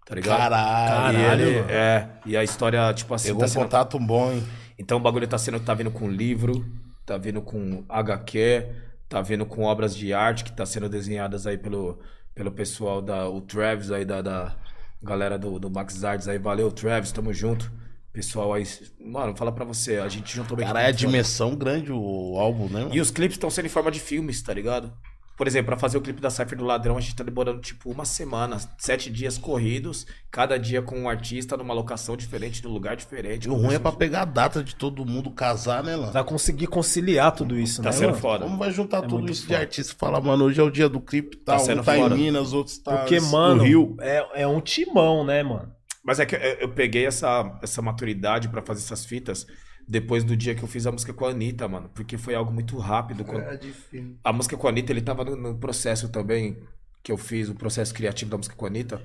tá 0.05 0.17
ligado? 0.17 0.39
Caralho. 0.39 1.17
Caralho, 1.19 1.43
ele- 1.45 1.73
é, 1.73 2.09
e 2.27 2.37
a 2.37 2.43
história, 2.43 2.93
tipo 2.93 3.15
assim, 3.15 3.29
Pegou 3.29 3.41
tá 3.41 3.47
um 3.47 3.49
sendo 3.49 3.63
contato 3.63 3.99
bom, 4.01 4.33
hein? 4.33 4.43
então 4.77 4.99
o 4.99 5.01
bagulho 5.01 5.29
tá 5.29 5.39
sendo, 5.39 5.61
tá 5.61 5.73
vindo 5.73 5.93
com 5.93 6.09
livro, 6.11 6.67
tá 7.07 7.17
vindo 7.17 7.41
com 7.41 7.85
HQ, 7.89 8.67
tá 9.09 9.23
vindo 9.23 9.47
com 9.47 9.63
obras 9.63 9.95
de 9.95 10.13
arte 10.13 10.43
que 10.43 10.51
tá 10.51 10.67
sendo 10.67 10.89
desenhadas 10.89 11.47
aí 11.47 11.57
pelo, 11.57 12.01
pelo 12.35 12.51
pessoal 12.51 13.01
da 13.01 13.29
o 13.29 13.41
Travis 13.41 13.93
aí 13.93 14.05
da, 14.05 14.21
da 14.21 14.57
galera 15.01 15.39
do, 15.39 15.61
do 15.61 15.71
Max 15.71 16.03
Arts 16.03 16.27
aí, 16.27 16.39
valeu 16.39 16.73
Travis, 16.73 17.13
tamo 17.13 17.33
junto. 17.33 17.71
Pessoal 18.13 18.53
aí, 18.53 18.65
mano, 19.01 19.37
fala 19.37 19.53
pra 19.53 19.65
você, 19.65 19.99
a 19.99 20.09
gente 20.09 20.35
juntou 20.35 20.57
bem 20.57 20.67
Caralho, 20.67 20.89
é 20.89 20.93
dimensão 20.93 21.55
grande 21.55 21.93
o 21.93 22.37
álbum, 22.37 22.65
né? 22.65 22.81
mano? 22.83 22.95
E 22.95 23.01
os 23.01 23.13
clipes 23.13 23.37
estão 23.37 23.49
sendo 23.49 23.67
em 23.67 23.69
forma 23.69 23.93
de 23.93 24.01
filmes, 24.01 24.43
tá 24.43 24.53
ligado? 24.53 24.93
Por 25.39 25.47
exemplo, 25.47 25.67
pra 25.67 25.79
fazer 25.79 25.97
o 25.97 26.01
clipe 26.01 26.21
da 26.21 26.31
Cypher 26.31 26.59
do 26.59 26.65
Ladrão, 26.65 26.97
a 26.97 27.01
gente 27.01 27.15
tá 27.15 27.23
demorando 27.23 27.61
tipo 27.61 27.89
uma 27.93 28.05
semana, 28.05 28.59
sete 28.77 29.09
dias 29.09 29.39
corridos, 29.39 30.05
cada 30.33 30.59
dia 30.59 30.83
com 30.83 30.99
um 30.99 31.09
artista 31.09 31.57
numa 31.57 31.73
locação 31.73 32.17
diferente, 32.17 32.63
num 32.65 32.71
lugar 32.73 32.97
diferente. 32.97 33.45
E 33.47 33.49
o 33.51 33.55
ruim 33.55 33.75
é 33.75 33.79
pra 33.79 33.93
pegar 33.93 34.23
a 34.23 34.25
data 34.25 34.65
de 34.65 34.75
todo 34.75 35.07
mundo 35.07 35.31
casar, 35.31 35.85
né, 35.85 35.95
Lan? 35.95 36.11
Pra 36.11 36.25
conseguir 36.25 36.67
conciliar 36.67 37.31
tudo 37.31 37.57
isso, 37.57 37.81
Tá 37.81 37.91
né? 37.91 37.93
sendo 37.93 38.09
mano? 38.09 38.21
foda. 38.21 38.45
Como 38.47 38.59
vai 38.59 38.73
juntar 38.73 39.03
tudo 39.03 39.19
muito 39.21 39.31
isso 39.33 39.43
de 39.43 39.47
foda. 39.49 39.61
artista? 39.61 39.95
Fala, 39.97 40.21
mano, 40.21 40.45
hoje 40.45 40.61
é 40.61 40.63
o 40.65 40.71
dia 40.71 40.89
do 40.89 41.01
clipe, 41.01 41.37
tá, 41.37 41.53
Tá 41.53 41.59
sendo 41.61 41.83
um 41.83 41.85
tá 41.85 41.95
foda. 41.95 42.17
em 42.17 42.19
Minas, 42.19 42.53
outros 42.53 42.77
tá 42.79 42.97
Porque, 42.99 43.21
no 43.21 43.31
mano, 43.31 43.63
Rio. 43.63 43.97
é, 44.01 44.43
é 44.43 44.47
um 44.49 44.61
timão, 44.61 45.25
né, 45.25 45.45
mano? 45.45 45.71
Mas 46.05 46.19
é 46.19 46.27
que 46.27 46.35
eu, 46.61 46.71
peguei 46.71 47.07
essa, 47.07 47.57
essa 47.63 47.81
maturidade 47.81 48.49
pra 48.49 48.61
fazer 48.61 48.81
essas 48.83 49.05
fitas 49.05 49.47
depois 49.89 50.23
do 50.23 50.37
dia 50.37 50.55
que 50.55 50.63
eu 50.63 50.69
fiz 50.69 50.87
a 50.87 50.93
música 50.93 51.15
com 51.15 51.25
a 51.25 51.31
Anitta, 51.31 51.67
mano. 51.67 51.91
Porque 51.95 52.19
foi 52.19 52.35
algo 52.35 52.53
muito 52.53 52.77
rápido. 52.77 53.25
Quando... 53.25 53.41
Era 53.41 53.57
difícil. 53.57 54.19
A 54.23 54.33
música 54.33 54.57
com 54.57 54.67
a 54.67 54.71
Anitta, 54.71 54.93
ele 54.93 55.01
tava 55.01 55.25
no, 55.25 55.35
no 55.35 55.59
processo 55.59 56.11
também 56.11 56.59
que 57.03 57.11
eu 57.11 57.17
fiz, 57.17 57.49
o 57.49 57.55
processo 57.55 57.95
criativo 57.95 58.31
da 58.31 58.37
música 58.37 58.55
com 58.55 58.67
a 58.67 58.69
Anitta. 58.69 59.01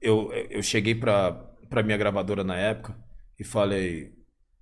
Eu, 0.00 0.30
eu 0.50 0.62
cheguei 0.62 0.94
pra, 0.94 1.32
pra 1.70 1.82
minha 1.82 1.96
gravadora 1.96 2.44
na 2.44 2.56
época 2.56 2.94
e 3.38 3.44
falei, 3.44 4.12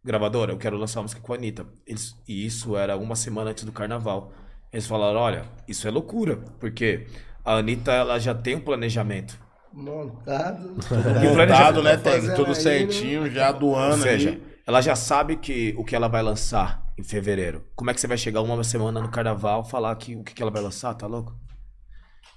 gravadora, 0.04 0.52
eu 0.52 0.58
quero 0.58 0.76
lançar 0.76 1.00
uma 1.00 1.04
música 1.04 1.20
com 1.20 1.32
a 1.32 1.36
Anitta. 1.36 1.66
Eles, 1.84 2.14
e 2.28 2.46
isso 2.46 2.76
era 2.76 2.96
uma 2.96 3.16
semana 3.16 3.50
antes 3.50 3.64
do 3.64 3.72
carnaval. 3.72 4.32
Eles 4.72 4.86
falaram, 4.86 5.18
olha, 5.18 5.44
isso 5.66 5.88
é 5.88 5.90
loucura, 5.90 6.36
porque 6.60 7.06
a 7.44 7.56
Anitta, 7.56 7.90
ela 7.92 8.18
já 8.20 8.34
tem 8.34 8.54
um 8.54 8.60
planejamento. 8.60 9.36
Montado. 9.72 10.76
E 11.22 11.26
o 11.26 11.30
Montado, 11.30 11.34
planejamento 11.34 11.82
né, 11.82 11.98
fazendo 11.98 12.36
Tudo 12.36 12.50
aí, 12.50 12.54
certinho, 12.54 13.28
já 13.28 13.50
do 13.50 13.68
Ou 13.68 13.76
ano 13.76 14.02
seja, 14.02 14.30
aí. 14.30 14.42
Ela 14.68 14.82
já 14.82 14.94
sabe 14.94 15.38
que 15.38 15.74
o 15.78 15.82
que 15.82 15.96
ela 15.96 16.08
vai 16.08 16.22
lançar 16.22 16.92
em 16.98 17.02
fevereiro. 17.02 17.66
Como 17.74 17.90
é 17.90 17.94
que 17.94 18.00
você 18.02 18.06
vai 18.06 18.18
chegar 18.18 18.42
uma 18.42 18.62
semana 18.62 19.00
no 19.00 19.10
carnaval 19.10 19.64
falar 19.64 19.96
que 19.96 20.14
o 20.14 20.22
que, 20.22 20.34
que 20.34 20.42
ela 20.42 20.50
vai 20.50 20.60
lançar? 20.60 20.92
Tá 20.92 21.06
louco? 21.06 21.34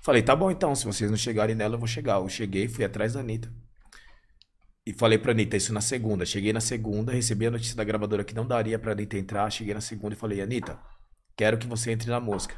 Falei, 0.02 0.24
tá 0.24 0.34
bom 0.34 0.50
então, 0.50 0.74
se 0.74 0.86
vocês 0.86 1.12
não 1.12 1.18
chegarem 1.18 1.54
nela, 1.54 1.76
eu 1.76 1.80
vou 1.80 1.90
chegar. 1.90 2.22
Eu 2.22 2.30
cheguei, 2.30 2.70
fui 2.70 2.86
atrás 2.86 3.12
da 3.12 3.20
Anitta. 3.20 3.54
E 4.86 4.94
falei 4.94 5.18
pra 5.18 5.34
Anitta 5.34 5.58
isso 5.58 5.74
na 5.74 5.82
segunda. 5.82 6.26
Cheguei 6.26 6.54
na 6.54 6.62
segunda, 6.62 7.12
recebi 7.12 7.48
a 7.48 7.52
notícia 7.52 7.76
da 7.76 7.84
gravadora 7.84 8.24
que 8.24 8.34
não 8.34 8.48
daria 8.48 8.80
pra 8.80 8.94
Anitta 8.94 9.18
entrar. 9.18 9.52
Cheguei 9.52 9.74
na 9.74 9.82
segunda 9.82 10.16
e 10.16 10.18
falei, 10.18 10.40
Anitta, 10.40 10.80
quero 11.36 11.58
que 11.58 11.68
você 11.68 11.92
entre 11.92 12.10
na 12.10 12.22
música. 12.22 12.56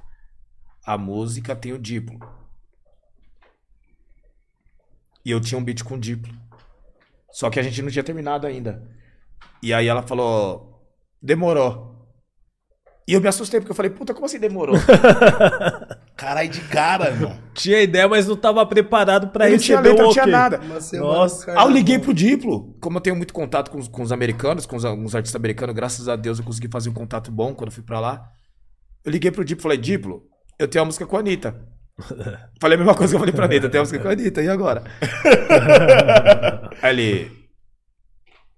A 0.85 0.99
música 0.99 1.55
tem 1.55 1.73
o 1.73 1.79
Diplo. 1.79 2.19
E 5.25 5.31
eu 5.31 5.41
tinha 5.41 5.57
um 5.57 5.63
beat 5.63 5.83
com 5.83 5.95
o 5.95 5.99
Diplo. 5.99 6.31
Só 7.31 7.49
que 7.49 7.59
a 7.59 7.63
gente 7.63 7.81
não 7.81 7.89
tinha 7.89 8.03
terminado 8.03 8.45
ainda. 8.45 9.01
E 9.61 9.73
aí 9.73 9.87
ela 9.87 10.03
falou, 10.03 10.81
demorou. 11.21 11.93
E 13.07 13.13
eu 13.13 13.21
me 13.21 13.27
assustei, 13.27 13.59
porque 13.59 13.71
eu 13.71 13.75
falei, 13.75 13.91
puta, 13.91 14.13
como 14.13 14.25
assim 14.25 14.39
demorou? 14.39 14.77
Caralho, 16.15 16.49
de 16.49 16.61
cara, 16.61 17.09
irmão. 17.09 17.37
Tinha 17.53 17.81
ideia, 17.81 18.07
mas 18.07 18.27
não 18.27 18.37
tava 18.37 18.65
preparado 18.65 19.27
pra 19.27 19.47
Eu 19.47 19.53
não 19.53 19.57
tinha 19.57 19.79
letra, 19.81 20.03
não 20.03 20.11
tinha 20.11 20.23
ok. 20.23 20.31
nada. 20.31 20.57
Nossa. 20.59 21.51
no 21.51 21.59
Aí 21.59 21.65
eu 21.65 21.69
liguei 21.69 21.99
pro 21.99 22.13
Diplo. 22.13 22.77
Como 22.79 22.97
eu 22.97 23.01
tenho 23.01 23.15
muito 23.15 23.33
contato 23.33 23.69
com 23.69 23.77
os, 23.77 23.89
com 23.89 24.01
os 24.01 24.11
americanos, 24.11 24.65
com 24.65 24.77
os, 24.77 24.85
alguns 24.85 25.13
artistas 25.15 25.37
americanos, 25.37 25.75
graças 25.75 26.07
a 26.07 26.15
Deus 26.15 26.39
eu 26.39 26.45
consegui 26.45 26.69
fazer 26.71 26.89
um 26.89 26.93
contato 26.93 27.29
bom 27.29 27.53
quando 27.53 27.69
eu 27.69 27.73
fui 27.73 27.83
pra 27.83 27.99
lá. 27.99 28.25
Eu 29.03 29.11
liguei 29.11 29.31
pro 29.31 29.43
Diplo 29.43 29.61
e 29.61 29.63
falei, 29.63 29.77
Diplo, 29.77 30.23
eu 30.57 30.67
tenho 30.67 30.81
uma 30.83 30.87
música 30.87 31.05
com 31.05 31.17
a 31.17 31.19
Anitta. 31.19 31.67
falei 32.61 32.75
a 32.75 32.77
mesma 32.77 32.95
coisa 32.95 33.11
que 33.11 33.15
eu 33.15 33.19
falei 33.19 33.33
pra 33.33 33.45
Anitta, 33.45 33.65
eu 33.65 33.69
tenho 33.69 33.81
uma 33.81 33.85
música 33.85 34.01
com 34.01 34.07
a 34.07 34.11
Anitta, 34.13 34.41
e 34.41 34.47
agora? 34.47 34.83
Aí 36.81 36.93
ele, 36.93 37.42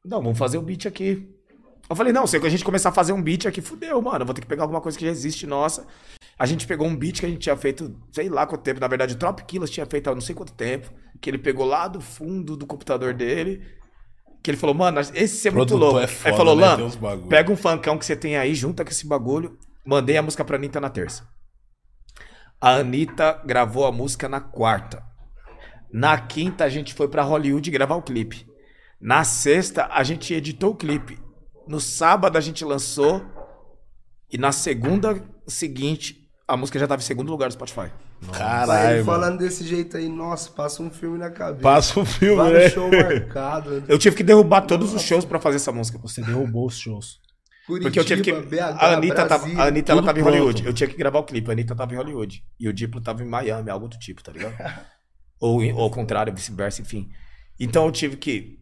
não, 0.06 0.22
vamos 0.22 0.38
fazer 0.38 0.58
um 0.58 0.64
beat 0.64 0.86
aqui. 0.86 1.28
Eu 1.90 1.96
falei, 1.96 2.12
não, 2.12 2.26
se 2.26 2.38
a 2.38 2.50
gente 2.50 2.64
começar 2.66 2.90
a 2.90 2.92
fazer 2.92 3.14
um 3.14 3.22
beat 3.22 3.46
aqui, 3.46 3.62
fudeu, 3.62 4.02
mano. 4.02 4.22
Eu 4.22 4.26
vou 4.26 4.34
ter 4.34 4.42
que 4.42 4.48
pegar 4.48 4.64
alguma 4.64 4.82
coisa 4.82 4.98
que 4.98 5.06
já 5.06 5.12
existe 5.12 5.46
nossa. 5.46 5.86
A 6.38 6.46
gente 6.46 6.66
pegou 6.66 6.88
um 6.88 6.96
beat 6.96 7.20
que 7.20 7.26
a 7.26 7.30
gente 7.30 7.42
tinha 7.42 7.56
feito, 7.56 7.96
sei 8.12 8.28
lá 8.28 8.46
quanto 8.48 8.64
tempo. 8.64 8.80
Na 8.80 8.88
verdade, 8.88 9.14
o 9.14 9.18
Trop 9.18 9.44
Killers 9.46 9.70
tinha 9.70 9.86
feito 9.86 10.10
há 10.10 10.14
não 10.14 10.22
sei 10.22 10.34
quanto 10.34 10.52
tempo. 10.54 10.92
Que 11.22 11.30
ele 11.30 11.38
pegou 11.38 11.66
lá 11.66 11.88
do 11.88 12.02
fundo 12.02 12.58
do 12.58 12.66
computador 12.66 13.14
dele. 13.14 13.62
Que 14.42 14.52
ele 14.52 14.58
falou, 14.58 14.76
mano, 14.76 15.00
esse 15.00 15.48
é 15.48 15.52
muito 15.52 15.70
Produtor 15.70 15.94
louco. 15.94 16.00
é 16.00 16.08
foda, 16.08 16.30
aí 16.30 16.38
falou, 16.38 16.56
né? 16.56 16.66
Lan, 16.66 16.76
Tem 16.78 16.86
uns 16.86 16.96
bagulho." 16.96 17.28
pega 17.28 17.52
um 17.52 17.56
funkão 17.56 17.98
que 17.98 18.06
você 18.06 18.16
tem 18.16 18.36
aí, 18.36 18.54
junta 18.56 18.84
com 18.84 18.92
esse 18.92 19.08
bagulho. 19.08 19.58
Mandei 19.86 20.18
a 20.18 20.22
música 20.22 20.44
pra 20.44 20.58
Anitta 20.58 20.82
na 20.82 20.90
terça. 20.90 21.28
A 22.60 22.76
Anitta 22.78 23.42
gravou 23.46 23.86
a 23.86 23.92
música 23.92 24.28
na 24.28 24.40
quarta. 24.40 25.04
Na 25.92 26.18
quinta, 26.20 26.64
a 26.64 26.70
gente 26.70 26.94
foi 26.94 27.08
pra 27.08 27.24
Hollywood 27.24 27.70
gravar 27.72 27.96
o 27.96 28.02
clipe. 28.02 28.48
Na 29.00 29.24
sexta, 29.24 29.88
a 29.92 30.04
gente 30.04 30.34
editou 30.34 30.72
o 30.72 30.76
clipe. 30.76 31.20
No 31.68 31.80
sábado, 31.80 32.38
a 32.38 32.42
gente 32.42 32.64
lançou. 32.64 33.24
E 34.32 34.38
na 34.38 34.52
segunda 34.52 35.22
seguinte, 35.48 36.30
a 36.48 36.56
música 36.58 36.80
já 36.80 36.88
tava 36.88 37.02
em 37.02 37.06
segundo 37.06 37.30
lugar 37.30 37.48
do 37.48 37.54
Spotify. 37.54 37.92
Caralho, 38.32 39.04
falando 39.04 39.38
desse 39.38 39.66
jeito 39.66 39.98
aí, 39.98 40.08
nossa, 40.08 40.50
passa 40.50 40.82
um 40.82 40.90
filme 40.90 41.18
na 41.18 41.30
cabeça. 41.30 41.62
Passa 41.62 42.00
um 42.00 42.06
filme, 42.06 42.38
Vários 42.38 42.64
né? 42.64 42.70
show 42.70 42.90
marcado. 42.90 43.84
Eu 43.88 44.00
tive 44.00 44.16
que 44.16 44.24
derrubar 44.24 44.62
todos 44.62 44.94
os 44.94 45.02
shows 45.02 45.26
pra 45.26 45.40
fazer 45.40 45.58
essa 45.58 45.72
música. 45.72 45.98
Você 46.00 46.22
derrubou 46.22 46.66
os 46.66 46.78
shows. 46.78 47.20
Porque 47.68 48.00
eu 48.00 48.06
tive 48.06 48.22
que. 48.22 48.32
BH, 48.32 48.60
a 48.78 48.94
Anitta, 48.94 49.26
tava, 49.26 49.48
a 49.48 49.68
Anitta 49.68 49.92
ela 49.92 50.04
tava 50.04 50.20
em 50.20 50.22
pronto. 50.22 50.36
Hollywood. 50.36 50.66
Eu 50.66 50.74
tinha 50.74 50.88
que 50.88 50.96
gravar 50.96 51.20
o 51.20 51.24
clipe. 51.24 51.50
A 51.50 51.54
Anitta 51.54 51.76
tava 51.76 51.94
em 51.94 51.98
Hollywood. 51.98 52.44
E 52.60 52.70
o 52.70 52.74
Diplo 52.74 53.02
tava 53.02 53.24
em 53.24 53.28
Miami, 53.28 53.70
algo 53.70 53.88
do 53.88 53.98
tipo, 53.98 54.24
tá 54.24 54.32
ligado? 54.32 54.56
ou, 55.40 55.64
ou 55.74 55.82
ao 55.82 55.90
contrário, 55.90 56.34
vice-versa, 56.34 56.82
enfim. 56.82 57.10
Então 57.60 57.86
eu 57.86 57.92
tive 57.92 58.18
que 58.18 58.60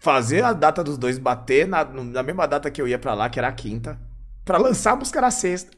fazer 0.00 0.42
a 0.42 0.52
data 0.52 0.82
dos 0.82 0.98
dois 0.98 1.18
bater 1.18 1.68
na, 1.68 1.84
na 1.84 2.22
mesma 2.22 2.48
data 2.48 2.70
que 2.70 2.80
eu 2.80 2.88
ia 2.88 2.98
pra 2.98 3.14
lá, 3.14 3.28
que 3.28 3.38
era 3.38 3.48
a 3.48 3.52
quinta, 3.52 4.00
pra 4.44 4.58
lançar 4.58 4.92
a 4.92 4.96
música 4.96 5.20
na 5.20 5.30
sexta. 5.30 5.76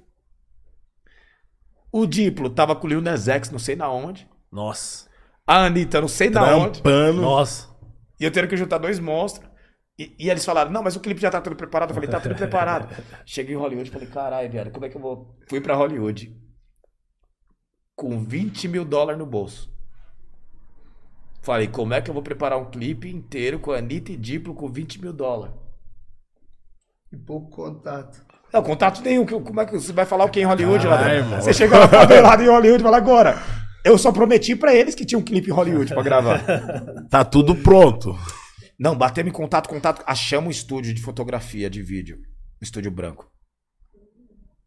O 1.91 2.07
Diplo 2.07 2.49
tava 2.49 2.75
com 2.75 2.87
o 2.87 2.89
Lil 2.91 3.03
Nas 3.03 3.29
X, 3.29 3.51
não 3.51 3.59
sei 3.59 3.77
na 3.77 3.91
onde. 3.91 4.27
Nossa. 4.51 5.11
A 5.47 5.67
Anitta, 5.67 6.01
não 6.01 6.09
sei 6.09 6.31
na 6.31 6.57
onde. 6.57 6.81
Trampando. 6.81 7.21
Nossa. 7.21 7.69
E 8.19 8.25
eu 8.25 8.31
tendo 8.31 8.49
que 8.49 8.57
juntar 8.57 8.79
dois 8.79 8.99
monstros. 8.99 9.51
E, 9.99 10.15
e 10.19 10.31
eles 10.31 10.45
falaram, 10.45 10.71
não, 10.71 10.83
mas 10.83 10.97
o 10.97 11.01
clipe 11.01 11.21
já 11.21 11.31
tá 11.31 11.41
tudo 11.41 11.57
preparado. 11.57 11.91
Eu 11.91 11.95
falei, 11.95 12.09
tá 12.09 12.21
tudo 12.21 12.35
preparado. 12.35 12.89
Cheguei 13.27 13.55
em 13.55 13.59
Hollywood 13.59 13.91
e 13.91 13.93
falei, 13.93 14.09
caralho, 14.09 14.51
velho, 14.51 14.71
como 14.71 14.87
é 14.87 14.89
que 14.89 14.97
eu 14.97 15.01
vou. 15.01 15.37
Fui 15.49 15.61
pra 15.61 15.75
Hollywood 15.75 16.35
com 17.95 18.25
20 18.25 18.69
mil 18.69 18.85
dólares 18.85 19.19
no 19.19 19.27
bolso. 19.27 19.72
Falei, 21.43 21.67
como 21.69 21.93
é 21.93 22.01
que 22.01 22.09
eu 22.09 22.15
vou 22.15 22.23
preparar 22.23 22.59
um 22.59 22.71
clipe 22.71 23.11
inteiro 23.11 23.59
com 23.59 23.73
a 23.73 23.79
Anitta 23.79 24.13
e 24.13 24.17
Diplo 24.17 24.55
com 24.55 24.69
20 24.71 25.01
mil 25.03 25.13
dólares? 25.13 25.55
E 27.13 27.17
pouco 27.17 27.51
contato. 27.51 28.25
Não, 28.53 28.63
contato 28.63 29.03
nenhum. 29.03 29.27
que- 29.27 29.39
Como 29.41 29.61
é 29.61 29.67
que 29.67 29.73
você 29.73 29.93
vai 29.93 30.07
falar 30.07 30.25
o 30.25 30.29
que 30.31 30.41
em 30.41 30.45
Hollywood, 30.45 30.87
lá 30.87 31.03
dentro? 31.03 31.31
mano. 31.31 31.43
Você 31.43 31.53
chega 31.53 31.79
lá 31.79 31.89
favelado 31.89 32.43
em 32.43 32.49
Hollywood 32.49 32.83
e 32.83 32.85
fala, 32.85 32.97
agora. 32.97 33.37
Eu 33.85 33.99
só 33.99 34.13
prometi 34.13 34.55
pra 34.55 34.73
eles 34.75 34.95
que 34.95 35.05
tinha 35.05 35.19
um 35.19 35.23
clipe 35.23 35.51
em 35.51 35.53
Hollywood 35.53 35.93
pra 35.93 36.03
gravar. 36.03 36.41
Tá 37.11 37.25
tudo 37.25 37.57
pronto. 37.57 38.17
Não, 38.79 38.97
batemos 38.97 39.31
em 39.31 39.35
contato, 39.35 39.69
contato. 39.69 40.03
Achamos 40.07 40.47
um 40.49 40.51
estúdio 40.51 40.95
de 40.95 41.03
fotografia, 41.03 41.69
de 41.69 41.83
vídeo. 41.83 42.19
Um 42.61 42.63
estúdio 42.65 42.91
branco. 42.91 43.29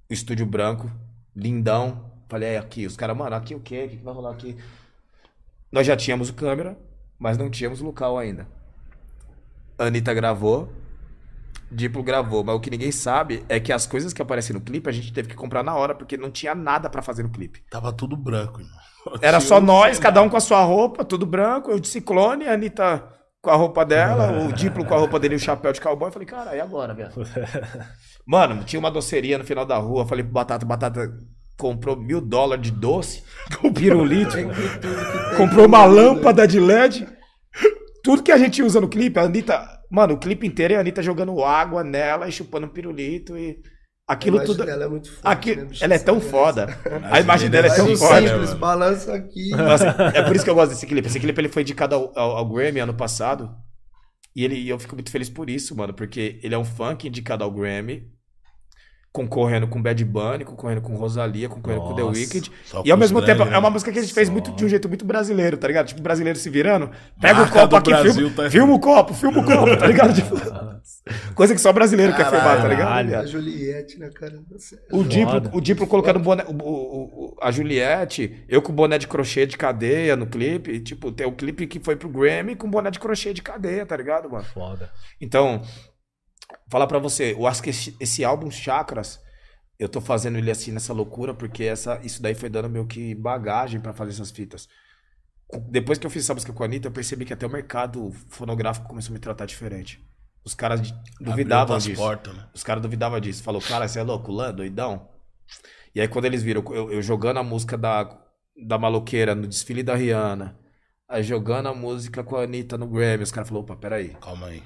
O 0.09 0.13
estúdio 0.13 0.45
branco, 0.45 0.91
lindão. 1.35 2.11
Falei, 2.29 2.49
é 2.49 2.57
aqui. 2.57 2.85
Os 2.85 2.97
caras, 2.97 3.15
mano, 3.15 3.35
aqui 3.35 3.55
o 3.55 3.59
quê? 3.61 3.85
O 3.85 3.89
que 3.89 4.03
vai 4.03 4.13
rolar 4.13 4.31
aqui? 4.31 4.57
Nós 5.75 5.85
já 5.85 5.97
tínhamos 5.97 6.29
o 6.29 6.33
câmera, 6.33 6.77
mas 7.19 7.37
não 7.37 7.49
tínhamos 7.49 7.81
o 7.81 7.83
local 7.83 8.17
ainda. 8.17 8.47
A 9.77 9.87
Anitta 9.87 10.13
gravou. 10.13 10.71
Diplo 11.69 12.01
gravou, 12.01 12.45
mas 12.45 12.55
o 12.55 12.61
que 12.61 12.69
ninguém 12.69 12.93
sabe 12.93 13.43
é 13.49 13.59
que 13.59 13.73
as 13.73 13.85
coisas 13.85 14.13
que 14.13 14.21
aparecem 14.21 14.53
no 14.53 14.61
clipe 14.61 14.89
a 14.89 14.93
gente 14.93 15.11
teve 15.11 15.27
que 15.27 15.35
comprar 15.35 15.63
na 15.63 15.75
hora, 15.75 15.93
porque 15.93 16.15
não 16.15 16.31
tinha 16.31 16.55
nada 16.55 16.89
pra 16.89 17.01
fazer 17.01 17.23
no 17.23 17.29
clipe. 17.29 17.61
Tava 17.69 17.91
tudo 17.91 18.15
branco, 18.15 18.61
irmão. 18.61 18.77
Era 19.21 19.41
só 19.41 19.59
nós, 19.59 19.99
cada 19.99 20.21
um 20.21 20.29
com 20.29 20.37
a 20.37 20.39
sua 20.39 20.61
roupa, 20.63 21.03
tudo 21.03 21.25
branco, 21.25 21.69
eu 21.69 21.77
de 21.77 21.89
ciclone, 21.89 22.47
a 22.47 22.53
Anitta 22.53 23.03
com 23.41 23.49
a 23.49 23.55
roupa 23.55 23.83
dela, 23.83 24.45
o 24.45 24.53
Diplo 24.55 24.85
com 24.85 24.93
a 24.93 24.97
roupa 24.97 25.19
dele 25.19 25.33
e 25.33 25.37
o 25.37 25.41
chapéu 25.41 25.73
de 25.73 25.81
cowboy. 25.81 26.07
Eu 26.07 26.13
falei, 26.13 26.25
cara, 26.25 26.55
e 26.55 26.61
agora, 26.61 26.93
velho? 26.93 27.11
Mano, 28.25 28.63
tinha 28.63 28.79
uma 28.79 28.89
doceria 28.89 29.37
no 29.37 29.43
final 29.43 29.65
da 29.65 29.77
rua, 29.77 30.07
falei 30.07 30.23
pro 30.23 30.31
Batata, 30.31 30.65
Batata 30.65 31.19
comprou 31.57 31.95
mil 31.97 32.19
dólares 32.21 32.63
de 32.63 32.71
doce, 32.71 33.23
com 33.61 33.71
pirulito, 33.73 34.35
comprou 35.37 35.65
uma 35.67 35.85
lâmpada 35.85 36.47
de 36.47 36.59
LED. 36.59 37.07
Tudo 38.03 38.21
que 38.23 38.31
a 38.31 38.37
gente 38.37 38.61
usa 38.61 38.79
no 38.79 38.87
clipe, 38.87 39.19
a 39.19 39.23
Anitta. 39.23 39.67
Mano, 39.89 40.15
o 40.15 40.17
clipe 40.17 40.45
inteiro 40.45 40.73
é 40.73 40.77
a 40.77 40.79
Anitta 40.81 41.01
jogando 41.01 41.43
água 41.43 41.83
nela 41.83 42.27
e 42.27 42.31
chupando 42.31 42.67
um 42.67 42.69
pirulito 42.69 43.37
e. 43.37 43.57
A 44.07 44.13
Aquilo 44.13 44.35
imagem 44.37 44.55
tudo. 44.55 44.65
dela 44.67 44.83
é 44.83 44.87
muito 44.87 45.09
forte, 45.11 45.21
Aqui, 45.27 45.55
né, 45.55 45.67
ela 45.81 45.93
é 45.95 45.97
tão 45.97 46.21
foda. 46.21 46.67
criança. 46.67 47.07
A 47.11 47.19
imagem 47.19 47.49
dela 47.49 47.65
é 47.65 47.69
tão 47.75 47.85
Imagem 47.89 47.97
foda. 47.97 48.27
simples, 48.29 48.53
balança 48.59 49.15
aqui. 49.15 49.49
Nossa, 49.49 49.87
é 50.13 50.21
por 50.21 50.35
isso 50.35 50.45
que 50.45 50.51
eu 50.51 50.53
gosto 50.53 50.69
desse 50.73 50.85
clipe. 50.85 51.07
Esse 51.07 51.19
clipe 51.19 51.41
ele 51.41 51.49
foi 51.49 51.63
indicado 51.63 51.95
ao, 51.95 52.11
ao- 52.15 52.37
ao 52.37 52.45
Grammy 52.47 52.79
ano 52.81 52.93
passado. 52.93 53.49
E 54.35 54.43
ele, 54.45 54.53
e 54.59 54.69
eu 54.69 54.77
fico 54.77 54.93
muito 54.95 55.09
feliz 55.09 55.27
por 55.27 55.49
isso, 55.49 55.75
mano. 55.75 55.91
Porque 55.91 56.39
ele 56.43 56.53
é 56.53 56.57
um 56.57 56.63
funk 56.63 57.07
indicado 57.07 57.43
ao 57.43 57.49
Grammy. 57.49 58.03
Concorrendo 59.15 59.65
com 59.65 59.81
Bad 59.81 60.03
Bunny, 60.03 60.43
concorrendo 60.43 60.81
com 60.81 60.93
Rosalia, 60.97 61.47
concorrendo 61.47 61.83
com 61.83 61.95
The 61.95 62.01
Nossa, 62.01 62.19
Wicked. 62.19 62.51
E 62.83 62.91
ao 62.91 62.97
mesmo 62.97 63.21
tempo, 63.21 63.37
grandes, 63.37 63.53
é 63.55 63.57
uma 63.57 63.69
né? 63.69 63.73
música 63.73 63.89
que 63.93 63.97
a 63.97 64.01
gente 64.01 64.13
fez 64.13 64.27
Só. 64.27 64.33
muito 64.33 64.51
de 64.51 64.65
um 64.65 64.67
jeito 64.67 64.89
muito 64.89 65.05
brasileiro, 65.05 65.55
tá 65.55 65.67
ligado? 65.67 65.87
Tipo, 65.87 66.01
brasileiro 66.01 66.37
se 66.37 66.49
virando. 66.49 66.89
Pega 67.21 67.35
o 67.35 67.37
Marca 67.43 67.59
copo 67.61 67.67
do 67.69 67.75
aqui, 67.77 67.89
Brasil, 67.91 68.13
filma, 68.13 68.35
tá- 68.35 68.49
filma 68.51 68.73
o 68.73 68.79
copo, 68.79 69.13
filma 69.13 69.39
o 69.39 69.45
copo, 69.45 69.77
tá 69.77 69.87
ligado? 69.87 70.13
Tipo, 70.13 70.35
coisa 71.33 71.55
que 71.55 71.61
só 71.61 71.71
brasileiro 71.71 72.13
quer 72.13 72.29
filmar, 72.29 72.61
tá 72.61 72.67
ligado? 72.67 72.87
Caralho. 72.87 73.19
A 73.19 73.25
Juliette, 73.25 73.99
né, 73.99 74.09
cara? 74.13 74.33
O 74.91 75.03
Diplo, 75.03 75.41
o 75.53 75.61
Diplo 75.61 75.87
colocando 75.87 76.17
o 76.17 76.19
boné, 76.19 76.43
o- 76.47 76.51
o- 76.51 77.03
o- 77.27 77.37
a 77.41 77.51
Juliette, 77.51 78.43
eu 78.49 78.61
com 78.61 78.73
boné 78.73 78.97
de 78.97 79.07
crochê 79.07 79.45
de 79.45 79.55
cadeia 79.57 80.15
no 80.17 80.25
clipe. 80.27 80.71
e, 80.71 80.79
Tipo, 80.81 81.09
tem 81.11 81.25
o 81.25 81.31
clipe 81.31 81.67
que 81.67 81.79
foi 81.79 81.95
pro 81.95 82.09
Grammy 82.09 82.55
com 82.55 82.69
boné 82.69 82.91
de 82.91 82.99
crochê 82.99 83.33
de 83.33 83.41
cadeia, 83.41 83.85
tá 83.85 83.95
ligado, 83.95 84.29
mano? 84.29 84.43
Foda. 84.53 84.89
Então, 85.21 85.61
falar 86.67 86.87
pra 86.87 86.99
você, 86.99 87.33
eu 87.33 87.47
acho 87.47 87.61
que 87.61 87.69
esse, 87.69 87.95
esse 87.99 88.23
álbum 88.23 88.49
Chakras, 88.49 89.19
eu 89.77 89.89
tô 89.89 89.99
fazendo 89.99 90.37
ele 90.37 90.49
assim 90.49 90.71
nessa 90.71 90.93
loucura, 90.93 91.33
porque 91.33 91.63
essa, 91.63 91.99
isso 92.03 92.21
daí 92.21 92.33
foi 92.35 92.49
dando 92.49 92.69
meio 92.69 92.85
que 92.85 93.13
bagagem 93.15 93.79
pra 93.79 93.93
fazer 93.93 94.11
essas 94.11 94.31
fitas. 94.31 94.67
Depois 95.69 95.99
que 95.99 96.05
eu 96.07 96.09
fiz 96.09 96.23
essa 96.23 96.33
música 96.33 96.51
com 96.51 96.63
a 96.63 96.65
Anitta, 96.65 96.87
eu 96.87 96.91
percebi 96.91 97.25
que 97.25 97.33
até 97.33 97.45
o 97.45 97.49
mercado 97.49 98.11
fonográfico 98.29 98.87
começou 98.87 99.11
a 99.11 99.13
me 99.13 99.19
tratar 99.19 99.45
diferente. 99.45 100.03
Os 100.43 100.53
caras 100.53 100.93
duvidavam 101.19 101.77
disso. 101.77 102.01
portas, 102.01 102.35
né? 102.35 102.47
Os 102.53 102.63
caras 102.63 102.81
duvidavam 102.81 103.19
disso. 103.19 103.43
Falou, 103.43 103.61
cara, 103.61 103.87
você 103.87 103.99
é 103.99 104.03
louco, 104.03 104.31
lã, 104.31 104.53
doidão? 104.53 105.09
E 105.93 106.01
aí, 106.01 106.07
quando 106.07 106.25
eles 106.25 106.43
viram 106.43 106.63
eu, 106.71 106.91
eu 106.91 107.01
jogando 107.01 107.37
a 107.37 107.43
música 107.43 107.77
da, 107.77 108.17
da 108.55 108.77
maloqueira 108.77 109.33
no 109.33 109.47
desfile 109.47 109.81
da 109.81 109.95
Rihanna, 109.95 110.57
aí 111.07 111.23
jogando 111.23 111.67
a 111.69 111.73
música 111.73 112.23
com 112.23 112.35
a 112.35 112.43
Anitta 112.43 112.77
no 112.77 112.87
Grammy, 112.87 113.23
os 113.23 113.31
caras 113.31 113.49
falaram, 113.49 113.63
opa, 113.65 113.75
peraí. 113.75 114.09
Calma 114.21 114.47
aí. 114.47 114.61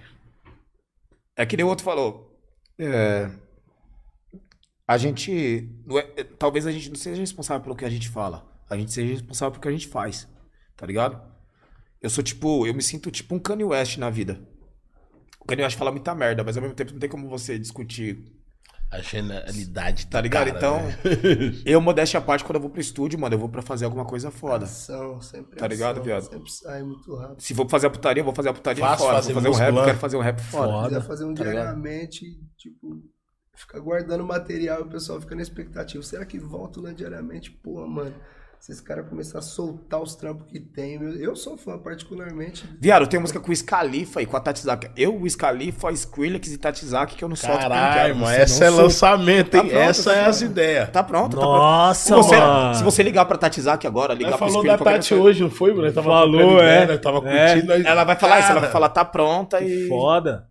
É 1.39 1.45
que 1.45 1.55
nem 1.55 1.65
o 1.65 1.69
outro 1.69 1.85
falou. 1.85 2.37
é, 2.77 3.29
a 4.85 4.97
gente. 4.97 5.69
é- 5.89 6.21
é, 6.21 6.23
talvez 6.25 6.67
a 6.67 6.71
gente 6.71 6.89
não 6.89 6.97
seja 6.97 7.21
responsável 7.21 7.63
pelo 7.63 7.75
que 7.77 7.85
a 7.85 7.89
gente 7.89 8.09
fala. 8.09 8.45
A 8.69 8.75
gente 8.75 8.91
seja 8.91 9.13
responsável 9.13 9.51
pelo 9.53 9.61
que 9.61 9.67
a 9.69 9.71
gente 9.71 9.87
faz. 9.87 10.27
Tá 10.75 10.85
ligado? 10.85 11.21
Eu 12.01 12.09
sou 12.09 12.21
tipo. 12.21 12.67
Eu 12.67 12.73
me 12.73 12.81
sinto 12.83 13.09
tipo 13.09 13.33
um 13.33 13.39
Kanye 13.39 13.63
West 13.63 13.97
na 13.97 14.09
vida. 14.09 14.37
O 15.39 15.45
Kanye 15.45 15.63
West 15.63 15.77
fala 15.77 15.91
muita 15.91 16.13
merda, 16.13 16.43
mas 16.43 16.57
ao 16.57 16.61
mesmo 16.61 16.75
tempo 16.75 16.91
não 16.91 16.99
tem 16.99 17.09
como 17.09 17.29
você 17.29 17.57
discutir 17.57 18.17
A 18.91 19.01
genialidade 19.01 20.07
Tá 20.07 20.19
ligado? 20.19 20.45
cara, 20.47 20.57
então, 20.57 20.81
né? 20.81 20.97
eu, 21.63 21.79
modéstia 21.79 22.17
à 22.17 22.21
parte, 22.21 22.43
quando 22.43 22.55
eu 22.55 22.61
vou 22.61 22.69
pro 22.71 22.81
estúdio, 22.81 23.19
mano, 23.19 23.35
eu 23.35 23.39
vou 23.39 23.47
pra 23.47 23.61
fazer 23.61 23.85
alguma 23.85 24.03
coisa 24.03 24.31
foda. 24.31 24.65
Ação, 24.65 25.21
sempre 25.21 25.57
Tá 25.57 25.67
ligado, 25.67 26.01
viado? 26.01 26.23
Sempre 26.23 26.51
sai 26.51 26.81
muito 26.81 27.15
rápido. 27.15 27.39
Se 27.41 27.53
for 27.53 27.69
fazer 27.69 27.85
a 27.87 27.89
putaria, 27.91 28.21
eu 28.21 28.25
vou 28.25 28.33
fazer 28.33 28.49
a 28.49 28.53
putaria 28.53 28.83
Fácil 28.83 29.05
foda. 29.05 29.15
fazer 29.17 29.33
Vou 29.33 29.43
fazer 29.43 29.55
um 29.55 29.75
rap, 29.75 29.85
quero 29.85 29.97
fazer 29.99 30.17
um 30.17 30.21
rap 30.21 30.41
foda. 30.41 30.71
Foda. 30.71 30.87
Quiser 30.87 31.01
fazer 31.01 31.25
um 31.25 31.33
tá 31.35 31.43
ligado? 31.43 31.61
diariamente, 31.61 32.25
tipo, 32.57 33.03
ficar 33.55 33.79
guardando 33.79 34.23
material 34.25 34.79
e 34.79 34.83
o 34.83 34.89
pessoal 34.89 35.21
fica 35.21 35.35
na 35.35 35.41
expectativa. 35.43 36.01
Será 36.01 36.25
que 36.25 36.39
volta 36.39 36.81
lá 36.81 36.91
diariamente? 36.91 37.51
Pô, 37.51 37.85
mano, 37.85 38.15
se 38.59 38.73
esse 38.73 38.83
cara 38.83 39.01
começar 39.03 39.39
a 39.39 39.41
soltar 39.41 40.01
os 40.01 40.15
trampos 40.15 40.45
que 40.51 40.59
tem, 40.59 40.99
meu- 40.99 41.13
eu 41.15 41.35
sou 41.35 41.55
fã 41.57 41.77
particularmente. 41.77 42.67
Viado, 42.79 43.07
tem 43.07 43.19
música 43.19 43.39
com 43.39 43.51
o 43.51 43.55
Scalifa 43.55 44.21
e 44.21 44.25
com 44.25 44.35
a 44.35 44.39
Tatizaki. 44.39 44.91
Eu, 44.97 45.15
o 45.19 45.29
Scalifa, 45.29 45.89
a 45.89 45.91
Skrillex 45.93 46.51
e 46.51 46.57
Tatizaki 46.57 47.15
que 47.15 47.23
eu 47.23 47.29
não 47.29 47.35
solto 47.37 47.57
Caralho, 47.57 48.15
mano, 48.17 48.31
essa 48.35 48.65
é 48.65 48.69
lançamento, 48.69 49.55
hein? 49.55 49.61
Tá 49.63 49.67
pronto, 49.69 49.77
essa 49.77 50.13
é 50.13 50.25
as 50.25 50.41
ideias. 50.41 50.89
Tá 50.91 51.01
pronto, 51.03 51.35
tá 51.37 51.41
pronto. 51.41 51.57
Nossa, 51.57 52.01
Se 52.07 52.11
você, 52.13 52.35
mano. 52.37 52.75
se 52.75 52.83
você 52.83 53.01
ligar 53.03 53.25
pra 53.25 53.37
Tatizaki 53.37 53.87
agora, 53.87 54.13
ligar 54.13 54.31
Nós 54.31 54.37
pro 54.39 54.47
falou 54.47 54.61
Skrillex... 54.61 54.79
da 54.79 54.83
qualquer 54.85 54.99
Tati 54.99 55.13
hoje, 55.15 55.41
não 55.41 55.49
foi, 55.49 55.73
Bruno? 55.73 55.91
Tava 55.93 56.09
Falou, 56.09 56.61
é. 56.61 56.97
Tava 56.97 57.29
É. 57.29 57.53
curtindo. 57.53 57.73
nós- 57.73 57.85
Ela 57.85 58.03
vai 58.03 58.15
falar 58.17 58.39
isso, 58.39 58.51
ela 58.51 58.59
vai 58.59 58.69
Cara, 58.69 58.73
falar, 58.73 58.89
tá 58.89 59.05
pronta 59.05 59.57
Que 59.59 59.85
e... 59.85 59.87
foda. 59.87 60.47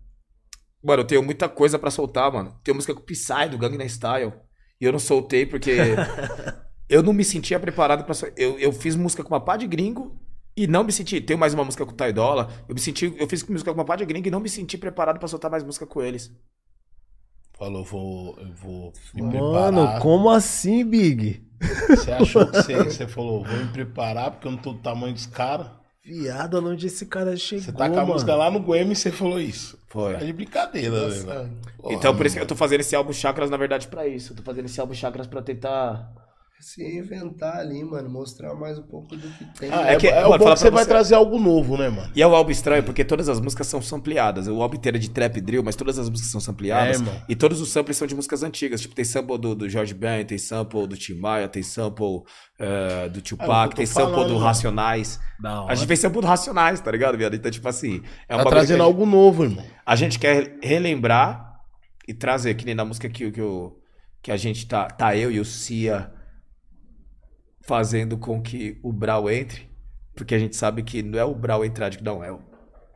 Mano, 0.82 1.02
eu 1.02 1.06
tenho 1.06 1.22
muita 1.22 1.48
coisa 1.48 1.78
pra 1.78 1.90
soltar, 1.90 2.32
mano. 2.32 2.54
Tem 2.64 2.72
música 2.74 2.94
com 2.94 3.00
o 3.00 3.04
Psy, 3.04 3.48
do 3.50 3.58
Gangnam 3.58 3.86
Style. 3.86 4.32
E 4.80 4.84
eu 4.84 4.92
não 4.92 4.98
soltei 4.98 5.44
porque 5.44 5.76
eu 6.88 7.02
não 7.02 7.12
me 7.12 7.24
sentia 7.24 7.58
preparado 7.60 8.04
pra... 8.04 8.14
sol- 8.14 8.30
Eu, 8.36 8.58
eu 8.58 8.72
fiz 8.72 8.96
música 8.96 9.22
com 9.22 9.34
uma 9.34 9.40
pá 9.40 9.56
de 9.56 9.66
gringo 9.66 10.16
e 10.56 10.66
não 10.66 10.82
me 10.84 10.92
senti... 10.92 11.20
Tenho 11.20 11.38
mais 11.38 11.54
uma 11.54 11.64
música 11.64 11.84
com 11.86 11.92
o 11.92 11.94
Ty 11.94 12.12
Dolla. 12.12 12.48
Eu 12.68 12.74
me 12.74 12.80
senti... 12.80 13.14
Eu 13.18 13.28
fiz 13.28 13.42
música 13.44 13.72
com 13.72 13.78
uma 13.78 13.84
pá 13.86 13.96
de 13.96 14.04
gringo 14.06 14.26
e 14.28 14.30
não 14.30 14.40
me 14.40 14.48
senti 14.48 14.76
preparado 14.78 15.18
pra 15.18 15.28
soltar 15.28 15.50
mais 15.50 15.62
música 15.64 15.86
com 15.86 16.02
eles. 16.02 16.32
Falou, 17.58 17.84
vou, 17.84 18.38
eu 18.38 18.52
vou 18.54 18.92
me 19.14 19.22
Mano, 19.22 19.32
preparar. 19.82 20.00
como 20.00 20.30
assim, 20.30 20.84
Big? 20.84 21.44
Você 21.88 22.12
achou 22.12 22.46
que 22.46 22.56
você, 22.62 22.84
você 22.84 23.08
falou, 23.08 23.42
vou 23.44 23.56
me 23.56 23.66
preparar 23.72 24.30
porque 24.30 24.46
eu 24.46 24.52
não 24.52 24.58
tô 24.58 24.72
do 24.72 24.78
tamanho 24.78 25.12
dos 25.12 25.26
caras. 25.26 25.66
Viado, 26.04 26.64
onde 26.64 26.86
esse 26.86 27.04
cara 27.06 27.36
chegou, 27.36 27.64
Você 27.64 27.72
tá 27.72 27.88
com 27.88 27.96
a 27.96 28.00
mano? 28.02 28.12
música 28.12 28.34
lá 28.36 28.48
no 28.48 28.60
Grammy 28.60 28.92
e 28.92 28.96
você 28.96 29.10
falou 29.10 29.40
isso. 29.40 29.76
Foi. 29.88 30.12
Tá 30.14 30.20
de 30.24 30.32
brincadeira, 30.32 31.06
Nossa, 31.08 31.24
velho. 31.26 31.50
Porra, 31.76 31.94
então, 31.94 32.16
por 32.16 32.24
isso 32.26 32.36
que 32.36 32.38
eu 32.38 32.42
mano. 32.44 32.48
tô 32.48 32.54
fazendo 32.54 32.80
esse 32.80 32.94
álbum 32.94 33.12
Chakras, 33.12 33.50
na 33.50 33.56
verdade, 33.56 33.88
pra 33.88 34.06
isso. 34.06 34.32
Eu 34.32 34.36
tô 34.36 34.42
fazendo 34.44 34.66
esse 34.66 34.80
álbum 34.80 34.94
Chakras 34.94 35.26
pra 35.26 35.42
tentar 35.42 36.10
se 36.60 36.82
reinventar 36.82 37.56
ali, 37.58 37.82
mano. 37.84 38.10
Mostrar 38.10 38.54
mais 38.54 38.78
um 38.78 38.82
pouco 38.82 39.16
do 39.16 39.28
que 39.28 39.44
tem. 39.58 39.70
Ah, 39.72 39.90
É 39.90 39.94
é, 39.94 39.96
que- 39.96 40.08
é 40.08 40.22
mano, 40.22 40.34
o 40.34 40.38
que 40.38 40.44
você 40.58 40.70
vai 40.70 40.82
você- 40.84 40.88
trazer 40.90 41.14
algo 41.14 41.38
novo, 41.38 41.76
né, 41.76 41.88
mano? 41.88 42.10
E 42.14 42.20
é 42.20 42.26
um 42.26 42.34
álbum 42.34 42.50
estranho, 42.50 42.82
porque 42.82 43.04
todas 43.04 43.28
as 43.28 43.40
músicas 43.40 43.66
são 43.68 43.80
sampleadas. 43.80 44.48
O 44.48 44.60
álbum 44.60 44.76
inteiro 44.76 44.96
é 44.96 45.00
de 45.00 45.08
trap 45.10 45.36
e 45.36 45.40
drill, 45.40 45.62
mas 45.62 45.76
todas 45.76 45.98
as 45.98 46.08
músicas 46.10 46.30
são 46.32 46.40
sampleadas. 46.40 46.96
É, 46.96 47.00
irmão. 47.00 47.22
e 47.28 47.36
todos 47.36 47.60
os 47.60 47.70
samples 47.70 47.96
são 47.96 48.06
de 48.08 48.14
músicas 48.14 48.42
antigas. 48.42 48.80
Tipo, 48.80 48.94
tem 48.94 49.04
sample 49.04 49.38
do, 49.38 49.54
do 49.54 49.68
George 49.68 49.94
Ben, 49.94 50.24
tem 50.24 50.36
sample 50.38 50.86
do 50.86 50.96
Tim 50.96 51.14
Maia, 51.14 51.48
tem 51.48 51.62
sample 51.62 52.22
eh, 52.58 53.08
do 53.08 53.18
É 53.18 53.20
o 53.20 53.22
Tupac, 53.22 53.74
tem 53.76 53.86
sample 53.86 54.10
falando, 54.14 54.26
do 54.28 54.34
mano. 54.34 54.44
Racionais. 54.46 55.20
Da 55.40 55.64
A 55.66 55.74
gente 55.76 55.86
fez 55.86 56.00
sample 56.00 56.20
do 56.20 56.26
Racionais, 56.26 56.80
tá 56.80 56.90
ligado, 56.90 57.16
viado? 57.16 57.34
Então, 57.36 57.50
tipo 57.50 57.68
assim... 57.68 58.02
É 58.28 58.36
Tá 58.36 58.44
trazendo 58.44 58.78
gente- 58.78 58.84
algo 58.84 59.06
novo, 59.06 59.44
irmão. 59.44 59.64
A 59.86 59.94
gente 59.94 60.18
quer 60.18 60.56
relembrar 60.62 61.46
e 62.06 62.12
trazer, 62.12 62.54
que 62.54 62.64
nem 62.64 62.74
na 62.74 62.84
música 62.84 63.08
que, 63.08 63.30
que, 63.30 63.40
eu- 63.40 63.78
que 64.22 64.32
a 64.32 64.36
gente 64.36 64.66
tá, 64.66 64.86
tá 64.86 65.14
eu 65.16 65.30
e 65.30 65.38
o 65.38 65.44
Cia 65.44 66.10
fazendo 67.68 68.18
com 68.18 68.42
que 68.42 68.80
o 68.82 68.92
Brau 68.92 69.30
entre, 69.30 69.70
porque 70.16 70.34
a 70.34 70.38
gente 70.38 70.56
sabe 70.56 70.82
que 70.82 71.02
não 71.02 71.18
é 71.18 71.24
o 71.24 71.34
Brau 71.34 71.64
entrar, 71.64 71.90
de- 71.90 72.02
não 72.02 72.24
é 72.24 72.32
o, 72.32 72.40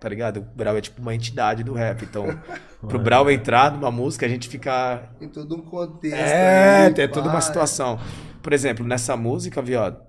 tá 0.00 0.08
ligado? 0.08 0.38
O 0.38 0.42
Brau 0.42 0.76
é 0.76 0.80
tipo 0.80 1.00
uma 1.00 1.14
entidade 1.14 1.62
do 1.62 1.74
rap, 1.74 2.02
então 2.04 2.24
pro 2.88 2.98
Brau 2.98 3.30
entrar 3.30 3.70
numa 3.70 3.90
música 3.90 4.26
a 4.26 4.28
gente 4.28 4.48
fica 4.48 5.10
Tem 5.18 5.28
todo 5.28 5.54
um 5.56 5.62
contexto. 5.62 6.16
é, 6.16 6.86
ali, 6.86 6.94
tem 6.94 7.08
toda 7.08 7.28
uma 7.28 7.40
situação. 7.40 8.00
Por 8.42 8.52
exemplo, 8.52 8.84
nessa 8.84 9.16
música, 9.16 9.60
viado, 9.62 10.00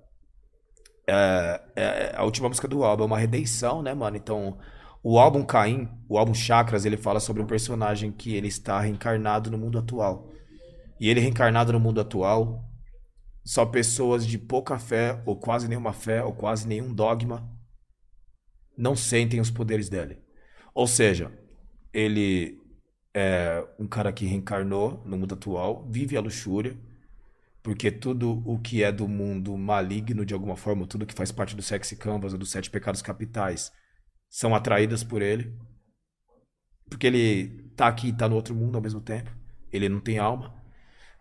é, 1.08 1.62
é 1.76 2.14
a 2.16 2.24
última 2.24 2.48
música 2.48 2.68
do 2.68 2.84
álbum 2.84 3.04
é 3.04 3.08
uma 3.08 3.20
redenção, 3.20 3.82
né, 3.84 3.94
mano? 3.94 4.16
Então, 4.18 4.58
o 5.04 5.20
álbum 5.20 5.44
Caim, 5.44 5.90
o 6.08 6.18
álbum 6.18 6.34
Chakras, 6.34 6.86
ele 6.86 6.96
fala 6.98 7.20
sobre 7.20 7.44
um 7.44 7.46
personagem 7.46 8.12
que 8.12 8.34
ele 8.36 8.48
está 8.48 8.80
reencarnado 8.80 9.52
no 9.52 9.58
mundo 9.58 9.78
atual. 9.78 10.30
E 11.00 11.10
ele 11.10 11.20
reencarnado 11.20 11.74
no 11.74 11.80
mundo 11.80 12.00
atual, 12.00 12.64
só 13.44 13.66
pessoas 13.66 14.26
de 14.26 14.38
pouca 14.38 14.80
fé, 14.80 15.22
ou 15.26 15.36
quase 15.36 15.68
nenhuma 15.68 15.94
fé, 15.94 16.24
ou 16.24 16.34
quase 16.34 16.68
nenhum 16.68 16.94
dogma, 16.94 17.50
não 18.78 18.96
sentem 18.96 19.40
os 19.40 19.52
poderes 19.52 19.90
dele. 19.90 20.22
Ou 20.74 20.88
seja, 20.88 21.32
ele 21.94 22.60
é 23.14 23.68
um 23.78 23.88
cara 23.88 24.12
que 24.12 24.26
reencarnou 24.26 25.04
no 25.06 25.18
mundo 25.18 25.36
atual, 25.36 25.88
vive 25.90 26.18
a 26.18 26.22
luxúria, 26.22 26.78
porque 27.62 27.92
tudo 27.92 28.42
o 28.46 28.60
que 28.60 28.84
é 28.84 28.92
do 28.92 29.08
mundo 29.08 29.58
maligno, 29.58 30.26
de 30.26 30.34
alguma 30.34 30.56
forma, 30.56 30.88
tudo 30.88 31.06
que 31.06 31.14
faz 31.14 31.32
parte 31.32 31.56
do 31.56 31.62
sexy 31.62 31.96
canvas 31.96 32.34
ou 32.34 32.40
dos 32.40 32.52
sete 32.52 32.70
pecados 32.70 33.02
capitais, 33.02 33.72
são 34.30 34.56
atraídas 34.56 35.04
por 35.04 35.22
ele. 35.22 35.58
Porque 36.90 37.08
ele 37.08 37.72
tá 37.76 37.88
aqui 37.88 38.10
e 38.10 38.14
tá 38.14 38.28
no 38.28 38.36
outro 38.36 38.54
mundo 38.54 38.76
ao 38.76 38.82
mesmo 38.82 39.00
tempo. 39.00 39.32
Ele 39.72 39.88
não 39.88 40.00
tem 40.00 40.18
alma. 40.18 40.54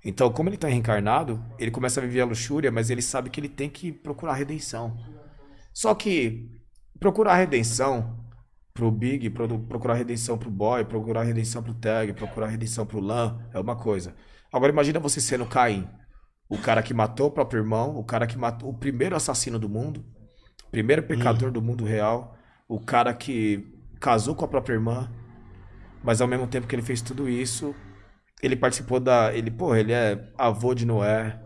Então, 0.04 0.30
como 0.32 0.48
ele 0.48 0.56
tá 0.56 0.68
reencarnado, 0.68 1.42
ele 1.58 1.70
começa 1.70 2.00
a 2.00 2.02
viver 2.02 2.22
a 2.22 2.24
luxúria, 2.24 2.72
mas 2.72 2.90
ele 2.90 3.02
sabe 3.02 3.30
que 3.30 3.38
ele 3.38 3.48
tem 3.48 3.70
que 3.70 3.92
procurar 3.92 4.34
redenção. 4.34 4.96
Só 5.72 5.94
que 5.94 6.50
procurar 6.98 7.36
redenção 7.36 8.18
pro 8.74 8.90
Big, 8.90 9.30
pro- 9.30 9.60
procurar 9.60 9.94
redenção 9.94 10.36
pro 10.36 10.50
Boy, 10.50 10.84
procurar 10.84 11.22
redenção 11.22 11.62
pro 11.62 11.74
Tag, 11.74 12.12
procurar 12.14 12.48
redenção 12.48 12.84
pro 12.84 13.00
Lan, 13.00 13.38
é 13.52 13.60
uma 13.60 13.76
coisa. 13.76 14.14
Agora 14.52 14.72
imagina 14.72 14.98
você 14.98 15.20
sendo 15.20 15.46
Caim, 15.46 15.88
o 16.48 16.58
cara 16.58 16.82
que 16.82 16.92
matou 16.92 17.28
o 17.28 17.30
próprio 17.30 17.60
irmão, 17.60 17.96
o 17.96 18.04
cara 18.04 18.26
que 18.26 18.36
matou 18.36 18.70
o 18.70 18.74
primeiro 18.78 19.14
assassino 19.14 19.58
do 19.58 19.68
mundo, 19.68 20.04
o 20.66 20.70
primeiro 20.70 21.02
pecador 21.02 21.50
do 21.50 21.62
mundo 21.62 21.84
real, 21.84 22.36
o 22.68 22.80
cara 22.80 23.14
que 23.14 23.72
casou 24.00 24.34
com 24.34 24.44
a 24.44 24.48
própria 24.48 24.74
irmã, 24.74 25.10
mas 26.02 26.20
ao 26.20 26.28
mesmo 26.28 26.46
tempo 26.46 26.66
que 26.66 26.74
ele 26.74 26.82
fez 26.82 27.00
tudo 27.00 27.28
isso, 27.28 27.74
ele 28.42 28.56
participou 28.56 29.00
da, 29.00 29.32
ele, 29.34 29.50
porra, 29.50 29.80
ele 29.80 29.92
é 29.92 30.28
avô 30.36 30.74
de 30.74 30.84
Noé, 30.84 31.40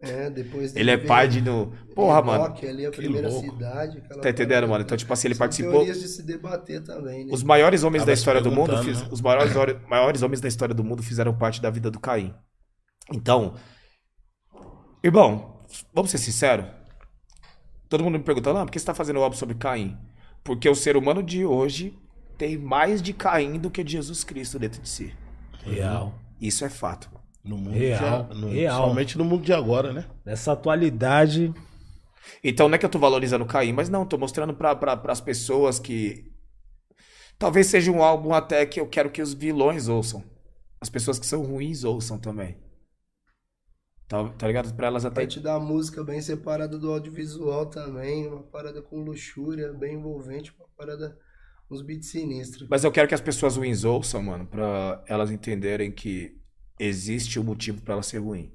É, 0.00 0.28
depois 0.28 0.76
ele 0.76 0.90
é 0.90 0.96
pai 0.98 1.26
de 1.26 1.40
no, 1.40 1.72
porra, 1.94 2.20
mano. 2.22 2.44
Enoque 2.44 2.66
ali, 2.66 2.86
a 2.86 2.90
primeira 2.90 3.28
louco. 3.28 3.50
cidade. 3.50 4.02
Tá 4.20 4.30
entendendo, 4.30 4.68
mano? 4.68 4.84
Então, 4.84 4.96
tipo 4.96 5.12
assim, 5.12 5.28
ele 5.28 5.34
São 5.34 5.46
participou 5.46 5.84
de 5.84 5.94
se 6.08 6.22
debater 6.22 6.82
também, 6.84 7.24
né? 7.24 7.32
Os 7.32 7.42
maiores 7.42 7.82
homens 7.82 8.00
Tava 8.02 8.06
da 8.06 8.12
história 8.12 8.40
do 8.40 8.50
mundo, 8.50 8.70
perguntando, 8.70 8.84
fiz- 8.84 9.02
né? 9.02 9.08
os 9.10 9.20
maiores, 9.20 9.52
maiores 9.88 10.22
homens 10.22 10.40
da 10.40 10.48
história 10.48 10.74
do 10.74 10.84
mundo 10.84 11.02
fizeram 11.02 11.36
parte 11.36 11.62
da 11.62 11.70
vida 11.70 11.90
do 11.90 11.98
Caim. 11.98 12.34
Então, 13.12 13.54
irmão, 15.02 15.64
vamos 15.92 16.10
ser 16.10 16.18
sinceros. 16.18 16.66
Todo 17.88 18.02
mundo 18.04 18.18
me 18.18 18.24
pergunta, 18.24 18.50
ah, 18.50 18.64
por 18.64 18.70
que 18.72 18.78
você 18.78 18.86
tá 18.86 18.94
fazendo 18.94 19.22
álbum 19.22 19.36
sobre 19.36 19.54
Caim? 19.54 19.96
Porque 20.42 20.68
o 20.68 20.74
ser 20.74 20.96
humano 20.96 21.22
de 21.22 21.44
hoje 21.44 21.96
tem 22.36 22.56
mais 22.58 23.00
de 23.00 23.12
Caim 23.12 23.58
do 23.58 23.70
que 23.70 23.84
de 23.84 23.92
Jesus 23.92 24.24
Cristo 24.24 24.58
dentro 24.58 24.80
de 24.82 24.88
si. 24.88 25.14
Real. 25.70 26.14
Isso 26.40 26.64
é 26.64 26.70
fato. 26.70 27.10
No 27.44 27.56
mundo 27.56 27.76
Real, 27.78 28.24
de, 28.24 28.40
no, 28.40 28.50
real. 28.50 28.88
Somente 28.88 29.16
no 29.16 29.24
mundo 29.24 29.44
de 29.44 29.52
agora, 29.52 29.92
né? 29.92 30.04
Nessa 30.24 30.52
atualidade. 30.52 31.54
Então 32.42 32.68
não 32.68 32.74
é 32.74 32.78
que 32.78 32.84
eu 32.84 32.90
tô 32.90 32.98
valorizando 32.98 33.44
o 33.44 33.48
Caim, 33.48 33.72
mas 33.72 33.88
não, 33.88 34.04
tô 34.04 34.18
mostrando 34.18 34.52
pra, 34.52 34.74
pra, 34.74 34.96
pras 34.96 35.20
pessoas 35.20 35.78
que. 35.78 36.32
Talvez 37.38 37.68
seja 37.68 37.90
um 37.92 38.02
álbum 38.02 38.32
até 38.32 38.66
que 38.66 38.80
eu 38.80 38.88
quero 38.88 39.10
que 39.10 39.22
os 39.22 39.32
vilões 39.32 39.88
ouçam. 39.88 40.24
As 40.80 40.88
pessoas 40.88 41.18
que 41.18 41.26
são 41.26 41.42
ruins 41.42 41.84
ouçam 41.84 42.18
também. 42.18 42.56
Tá, 44.08 44.28
tá 44.30 44.46
ligado? 44.46 44.72
Pra 44.74 44.86
elas 44.86 45.04
até. 45.04 45.22
Parte 45.22 45.40
da 45.40 45.58
música 45.58 46.02
bem 46.04 46.20
separada 46.20 46.78
do 46.78 46.92
audiovisual 46.92 47.66
também, 47.66 48.26
uma 48.26 48.42
parada 48.42 48.80
com 48.80 49.02
luxúria, 49.02 49.72
bem 49.72 49.94
envolvente, 49.94 50.54
uma 50.58 50.68
parada, 50.76 51.18
uns 51.70 51.82
beats 51.82 52.08
sinistros. 52.10 52.68
Mas 52.68 52.84
eu 52.84 52.92
quero 52.92 53.08
que 53.08 53.14
as 53.14 53.20
pessoas 53.20 53.56
ruins 53.56 53.84
ouçam, 53.84 54.22
mano, 54.22 54.46
pra 54.46 55.02
elas 55.06 55.30
entenderem 55.30 55.90
que 55.90 56.36
existe 56.78 57.38
um 57.40 57.44
motivo 57.44 57.82
pra 57.82 57.94
ela 57.94 58.02
ser 58.02 58.18
ruim. 58.18 58.52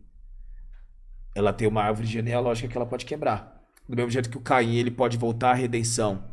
Ela 1.35 1.53
tem 1.53 1.67
uma 1.67 1.81
árvore 1.83 2.07
genealógica 2.07 2.67
que 2.67 2.77
ela 2.77 2.85
pode 2.85 3.05
quebrar. 3.05 3.61
Do 3.87 3.95
mesmo 3.95 4.11
jeito 4.11 4.29
que 4.29 4.37
o 4.37 4.41
Caim, 4.41 4.75
ele 4.75 4.91
pode 4.91 5.17
voltar 5.17 5.51
à 5.51 5.53
redenção. 5.53 6.23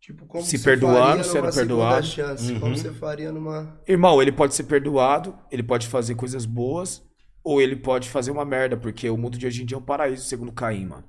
Tipo, 0.00 0.24
como 0.26 0.42
Se 0.44 0.58
perdoando, 0.62 1.22
sendo 1.24 1.52
perdoado. 1.52 2.06
chance, 2.06 2.52
Uhum. 2.52 2.60
como 2.60 2.76
você 2.76 2.92
faria 2.92 3.30
numa... 3.30 3.78
Irmão, 3.86 4.22
ele 4.22 4.32
pode 4.32 4.54
ser 4.54 4.64
perdoado, 4.64 5.36
ele 5.50 5.62
pode 5.62 5.86
fazer 5.86 6.14
coisas 6.14 6.46
boas, 6.46 7.02
ou 7.44 7.60
ele 7.60 7.76
pode 7.76 8.08
fazer 8.08 8.30
uma 8.30 8.44
merda, 8.44 8.76
porque 8.76 9.10
o 9.10 9.16
mundo 9.18 9.36
de 9.36 9.46
hoje 9.46 9.62
em 9.62 9.66
dia 9.66 9.76
é 9.76 9.80
um 9.80 9.84
paraíso, 9.84 10.24
segundo 10.24 10.52
Caim, 10.52 10.86
mano. 10.86 11.04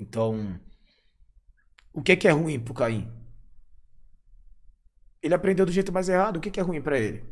Então, 0.00 0.58
o 1.94 2.02
que 2.02 2.16
que 2.16 2.28
é 2.28 2.32
ruim 2.32 2.58
pro 2.58 2.74
Caim? 2.74 3.10
Ele 5.22 5.34
aprendeu 5.34 5.64
do 5.64 5.72
jeito 5.72 5.92
mais 5.92 6.08
errado, 6.08 6.36
o 6.36 6.40
que 6.40 6.50
que 6.50 6.60
é 6.60 6.62
ruim 6.62 6.82
pra 6.82 6.98
ele? 6.98 7.24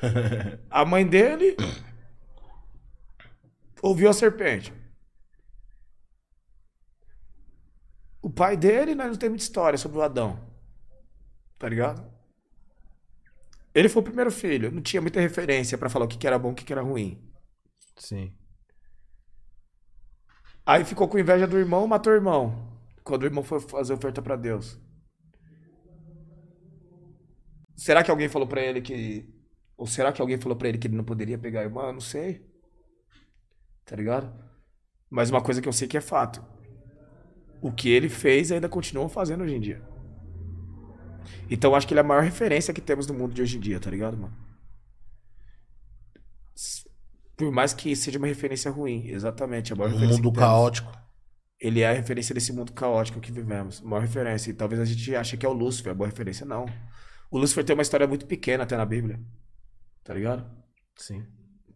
A 0.70 0.84
mãe 0.84 1.06
dele 1.06 1.56
ouviu 3.82 4.08
a 4.08 4.12
serpente. 4.12 4.72
O 8.22 8.30
pai 8.30 8.56
dele, 8.56 8.94
nós 8.94 9.08
não 9.08 9.16
tem 9.16 9.28
muita 9.28 9.44
história 9.44 9.78
sobre 9.78 9.98
o 9.98 10.02
Adão. 10.02 10.38
Tá 11.58 11.68
ligado? 11.68 12.04
Ele 13.74 13.88
foi 13.88 14.02
o 14.02 14.04
primeiro 14.04 14.30
filho, 14.30 14.70
não 14.70 14.82
tinha 14.82 15.00
muita 15.00 15.20
referência 15.20 15.78
pra 15.78 15.88
falar 15.88 16.04
o 16.04 16.08
que 16.08 16.18
que 16.18 16.26
era 16.26 16.38
bom 16.38 16.50
e 16.50 16.52
o 16.52 16.54
que 16.54 16.64
que 16.64 16.72
era 16.72 16.82
ruim. 16.82 17.22
Sim. 17.96 18.32
Aí 20.66 20.84
ficou 20.84 21.08
com 21.08 21.18
inveja 21.18 21.46
do 21.46 21.58
irmão, 21.58 21.86
matou 21.86 22.12
o 22.12 22.16
irmão. 22.16 22.67
Quando 23.08 23.22
o 23.22 23.26
irmão 23.26 23.42
foi 23.42 23.58
fazer 23.58 23.94
oferta 23.94 24.20
pra 24.20 24.36
Deus. 24.36 24.78
Será 27.74 28.04
que 28.04 28.10
alguém 28.10 28.28
falou 28.28 28.46
pra 28.46 28.60
ele 28.60 28.82
que 28.82 29.26
ou 29.78 29.86
será 29.86 30.12
que 30.12 30.20
alguém 30.20 30.38
falou 30.38 30.58
pra 30.58 30.68
ele 30.68 30.76
que 30.76 30.88
ele 30.88 30.96
não 30.96 31.04
poderia 31.04 31.38
pegar 31.38 31.60
a 31.60 31.64
irmã? 31.64 31.84
Eu 31.84 31.94
não 31.94 32.02
sei. 32.02 32.46
Tá 33.86 33.96
ligado? 33.96 34.30
Mas 35.08 35.30
uma 35.30 35.40
coisa 35.40 35.62
que 35.62 35.68
eu 35.68 35.72
sei 35.72 35.88
que 35.88 35.96
é 35.96 36.02
fato. 36.02 36.44
O 37.62 37.72
que 37.72 37.88
ele 37.88 38.10
fez 38.10 38.52
ainda 38.52 38.68
continua 38.68 39.08
fazendo 39.08 39.42
hoje 39.42 39.54
em 39.54 39.60
dia. 39.60 39.82
Então 41.50 41.70
eu 41.70 41.76
acho 41.76 41.86
que 41.86 41.94
ele 41.94 42.00
é 42.00 42.02
a 42.02 42.06
maior 42.06 42.22
referência 42.22 42.74
que 42.74 42.80
temos 42.82 43.06
no 43.06 43.14
mundo 43.14 43.32
de 43.32 43.40
hoje 43.40 43.56
em 43.56 43.60
dia, 43.60 43.80
tá 43.80 43.90
ligado, 43.90 44.18
mano? 44.18 44.36
Por 47.38 47.50
mais 47.50 47.72
que 47.72 47.96
seja 47.96 48.18
uma 48.18 48.26
referência 48.26 48.70
ruim, 48.70 49.06
exatamente. 49.06 49.72
A 49.72 49.76
maior 49.76 49.88
Um 49.88 49.94
referência 49.94 50.22
mundo 50.22 50.38
caótico. 50.38 51.07
Ele 51.60 51.80
é 51.80 51.88
a 51.88 51.92
referência 51.92 52.34
desse 52.34 52.52
mundo 52.52 52.72
caótico 52.72 53.20
que 53.20 53.32
vivemos. 53.32 53.80
Maior 53.80 54.02
referência. 54.02 54.50
E 54.50 54.54
talvez 54.54 54.80
a 54.80 54.84
gente 54.84 55.14
ache 55.14 55.36
que 55.36 55.44
é 55.44 55.48
o 55.48 55.52
Lúcifer, 55.52 55.92
a 55.92 55.94
boa 55.94 56.08
referência. 56.08 56.46
Não. 56.46 56.66
O 57.30 57.38
Lúcifer 57.38 57.64
tem 57.64 57.74
uma 57.74 57.82
história 57.82 58.06
muito 58.06 58.26
pequena 58.26 58.62
até 58.62 58.76
na 58.76 58.86
Bíblia. 58.86 59.20
Tá 60.04 60.14
ligado? 60.14 60.48
Sim. 60.96 61.26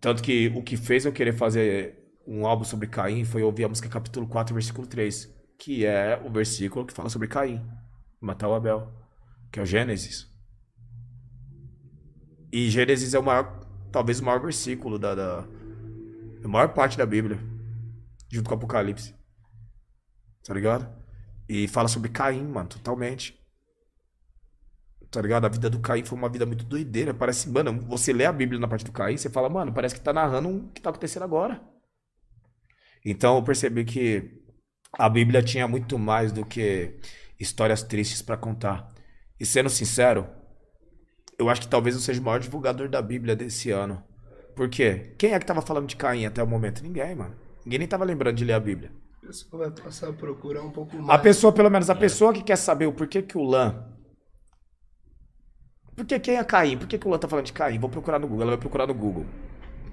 Tanto 0.01 0.23
que 0.23 0.49
o 0.55 0.63
que 0.63 0.77
fez 0.77 1.05
eu 1.05 1.13
querer 1.13 1.33
fazer 1.33 1.99
um 2.27 2.47
álbum 2.47 2.65
sobre 2.65 2.87
Caim 2.87 3.25
foi 3.25 3.43
ouvir 3.43 3.65
a 3.65 3.69
música 3.69 3.89
capítulo 3.89 4.27
4, 4.29 4.55
versículo 4.55 4.87
3. 4.87 5.29
Que 5.59 5.85
é 5.85 6.21
o 6.25 6.31
versículo 6.31 6.87
que 6.87 6.93
fala 6.93 7.09
sobre 7.09 7.27
Caim. 7.27 7.61
Matar 8.21 8.49
o 8.49 8.55
Abel. 8.55 8.93
Que 9.51 9.59
é 9.59 9.63
o 9.63 9.67
Gênesis. 9.67 10.31
E 12.53 12.71
Gênesis 12.71 13.15
é 13.15 13.19
o 13.19 13.23
maior, 13.23 13.67
talvez 13.91 14.21
o 14.21 14.25
maior 14.25 14.41
versículo 14.41 14.99
da, 14.99 15.15
da 15.15 15.49
a 16.45 16.49
maior 16.49 16.69
parte 16.69 16.99
da 16.99 17.07
Bíblia. 17.07 17.39
Junto 18.31 18.49
com 18.49 18.55
o 18.55 18.59
Apocalipse. 18.59 19.15
Tá 20.45 20.55
ligado? 20.55 20.89
E 21.49 21.69
fala 21.69 21.89
sobre 21.89 22.09
Caim, 22.11 22.43
mano, 22.45 22.69
totalmente. 22.69 23.39
tá 25.11 25.21
ligado? 25.21 25.45
A 25.45 25.49
vida 25.49 25.69
do 25.69 25.81
Caim 25.81 26.05
foi 26.05 26.17
uma 26.19 26.29
vida 26.29 26.47
muito 26.47 26.65
doideira. 26.65 27.13
Parece, 27.13 27.49
mano, 27.49 27.81
você 27.83 28.13
lê 28.13 28.25
a 28.25 28.33
Bíblia 28.33 28.59
na 28.59 28.67
parte 28.69 28.85
do 28.85 28.93
Caim, 28.93 29.17
você 29.17 29.29
fala, 29.29 29.49
mano, 29.49 29.73
parece 29.73 29.95
que 29.95 30.01
tá 30.01 30.13
narrando 30.13 30.49
o 30.49 30.69
que 30.73 30.81
tá 30.81 30.91
acontecendo 30.91 31.25
agora. 31.25 31.61
Então 33.05 33.37
eu 33.37 33.43
percebi 33.43 33.85
que 33.85 34.43
a 34.99 35.09
Bíblia 35.09 35.43
tinha 35.43 35.67
muito 35.69 35.99
mais 35.99 36.33
do 36.33 36.45
que 36.47 36.99
histórias 37.39 37.83
tristes 37.83 38.23
pra 38.23 38.37
contar. 38.37 38.89
E 39.39 39.45
sendo 39.45 39.69
sincero, 39.69 40.29
eu 41.39 41.51
acho 41.51 41.63
que 41.63 41.69
talvez 41.69 41.95
eu 41.95 42.01
seja 42.01 42.21
o 42.21 42.25
maior 42.25 42.39
divulgador 42.41 42.89
da 42.89 43.03
Bíblia 43.03 43.35
desse 43.37 43.71
ano. 43.71 44.03
Por 44.55 44.69
quê? 44.69 45.15
Quem 45.19 45.33
é 45.35 45.39
que 45.39 45.47
tava 45.47 45.63
falando 45.63 45.89
de 45.89 45.97
Caim 45.97 46.25
até 46.27 46.43
o 46.43 46.47
momento? 46.47 46.83
Ninguém, 46.83 47.15
mano. 47.15 47.35
Ninguém 47.65 47.81
nem 47.81 47.89
tava 47.89 48.05
lembrando 48.05 48.37
de 48.37 48.45
ler 48.45 48.53
a 48.55 48.61
Bíblia. 48.61 48.93
A 49.23 49.27
pessoa 49.27 49.69
vai 49.69 49.85
passar 49.85 50.09
a 50.09 50.13
procurar 50.13 50.63
um 50.63 50.71
pouco 50.71 50.97
mais. 50.97 51.09
A 51.11 51.23
pessoa, 51.23 51.53
pelo 51.53 51.71
menos 51.71 51.89
a 51.89 51.95
pessoa 51.95 52.33
que 52.33 52.43
quer 52.43 52.57
saber 52.57 52.87
o 52.87 52.93
porquê 52.93 53.23
que 53.23 53.39
o 53.39 53.43
Lã. 53.45 53.87
Por 55.95 56.05
que 56.05 56.19
quem 56.19 56.37
é 56.37 56.45
Caim? 56.45 56.77
Por 56.77 56.89
que, 56.89 56.99
que 56.99 57.07
o 57.07 57.11
Lã 57.11 57.19
tá 57.19 57.29
falando 57.29 57.45
de 57.47 57.53
Caim? 57.53 57.79
Vou 57.79 57.89
procurar 57.91 58.19
no 58.19 58.27
Google. 58.27 58.43
Ela 58.43 58.51
vai 58.53 58.61
procurar 58.61 58.87
no 58.87 58.95
Google. 58.95 59.27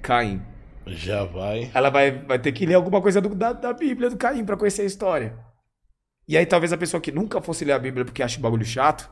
Caim. 0.02 0.42
Já 0.88 1.24
vai. 1.26 1.70
Ela 1.74 1.90
vai, 1.90 2.12
vai 2.12 2.40
ter 2.40 2.52
que 2.52 2.66
ler 2.66 2.74
alguma 2.74 3.02
coisa 3.02 3.22
do- 3.22 3.36
da, 3.36 3.54
da 3.54 3.74
Bíblia 3.74 4.10
do 4.10 4.18
Caim 4.18 4.44
pra 4.44 4.58
conhecer 4.58 4.82
a 4.82 4.86
história. 4.86 5.38
E 6.28 6.36
aí 6.38 6.46
talvez 6.46 6.72
a 6.74 6.78
pessoa 6.78 7.02
que 7.02 7.12
nunca 7.12 7.42
fosse 7.42 7.64
ler 7.66 7.74
a 7.74 7.80
Bíblia 7.80 8.06
porque 8.06 8.24
acha 8.24 8.40
o 8.40 8.42
bagulho 8.42 8.66
chato, 8.66 9.12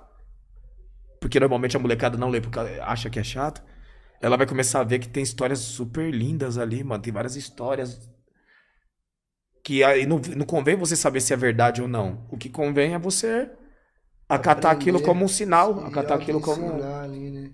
porque 1.19 1.39
normalmente 1.39 1.75
a 1.75 1.79
molecada 1.79 2.17
não 2.17 2.29
lê 2.29 2.39
porque 2.39 2.57
acha 2.81 3.09
que 3.09 3.19
é 3.19 3.23
chato, 3.23 3.61
ela 4.21 4.37
vai 4.37 4.47
começar 4.47 4.79
a 4.81 4.83
ver 4.83 4.99
que 4.99 5.09
tem 5.09 5.21
histórias 5.23 5.59
super 5.59 6.11
lindas 6.13 6.57
ali, 6.57 6.83
mano. 6.83 7.01
Tem 7.03 7.11
várias 7.13 7.35
histórias 7.35 8.09
que 9.67 9.83
aí 9.83 10.05
não, 10.05 10.17
não 10.37 10.45
convém 10.45 10.77
você 10.77 10.95
saber 10.95 11.19
se 11.19 11.33
é 11.33 11.35
verdade 11.35 11.81
ou 11.81 11.89
não. 11.89 12.25
O 12.31 12.37
que 12.37 12.47
convém 12.47 12.93
é 12.93 12.97
você 12.97 13.51
acatar 14.29 14.71
Aprender, 14.71 14.91
aquilo 14.91 15.01
como 15.01 15.25
um 15.25 15.27
sinal, 15.27 15.85
acatar 15.85 16.17
aquilo 16.17 16.39
como 16.39 16.81
ali, 16.81 17.29
né? 17.31 17.51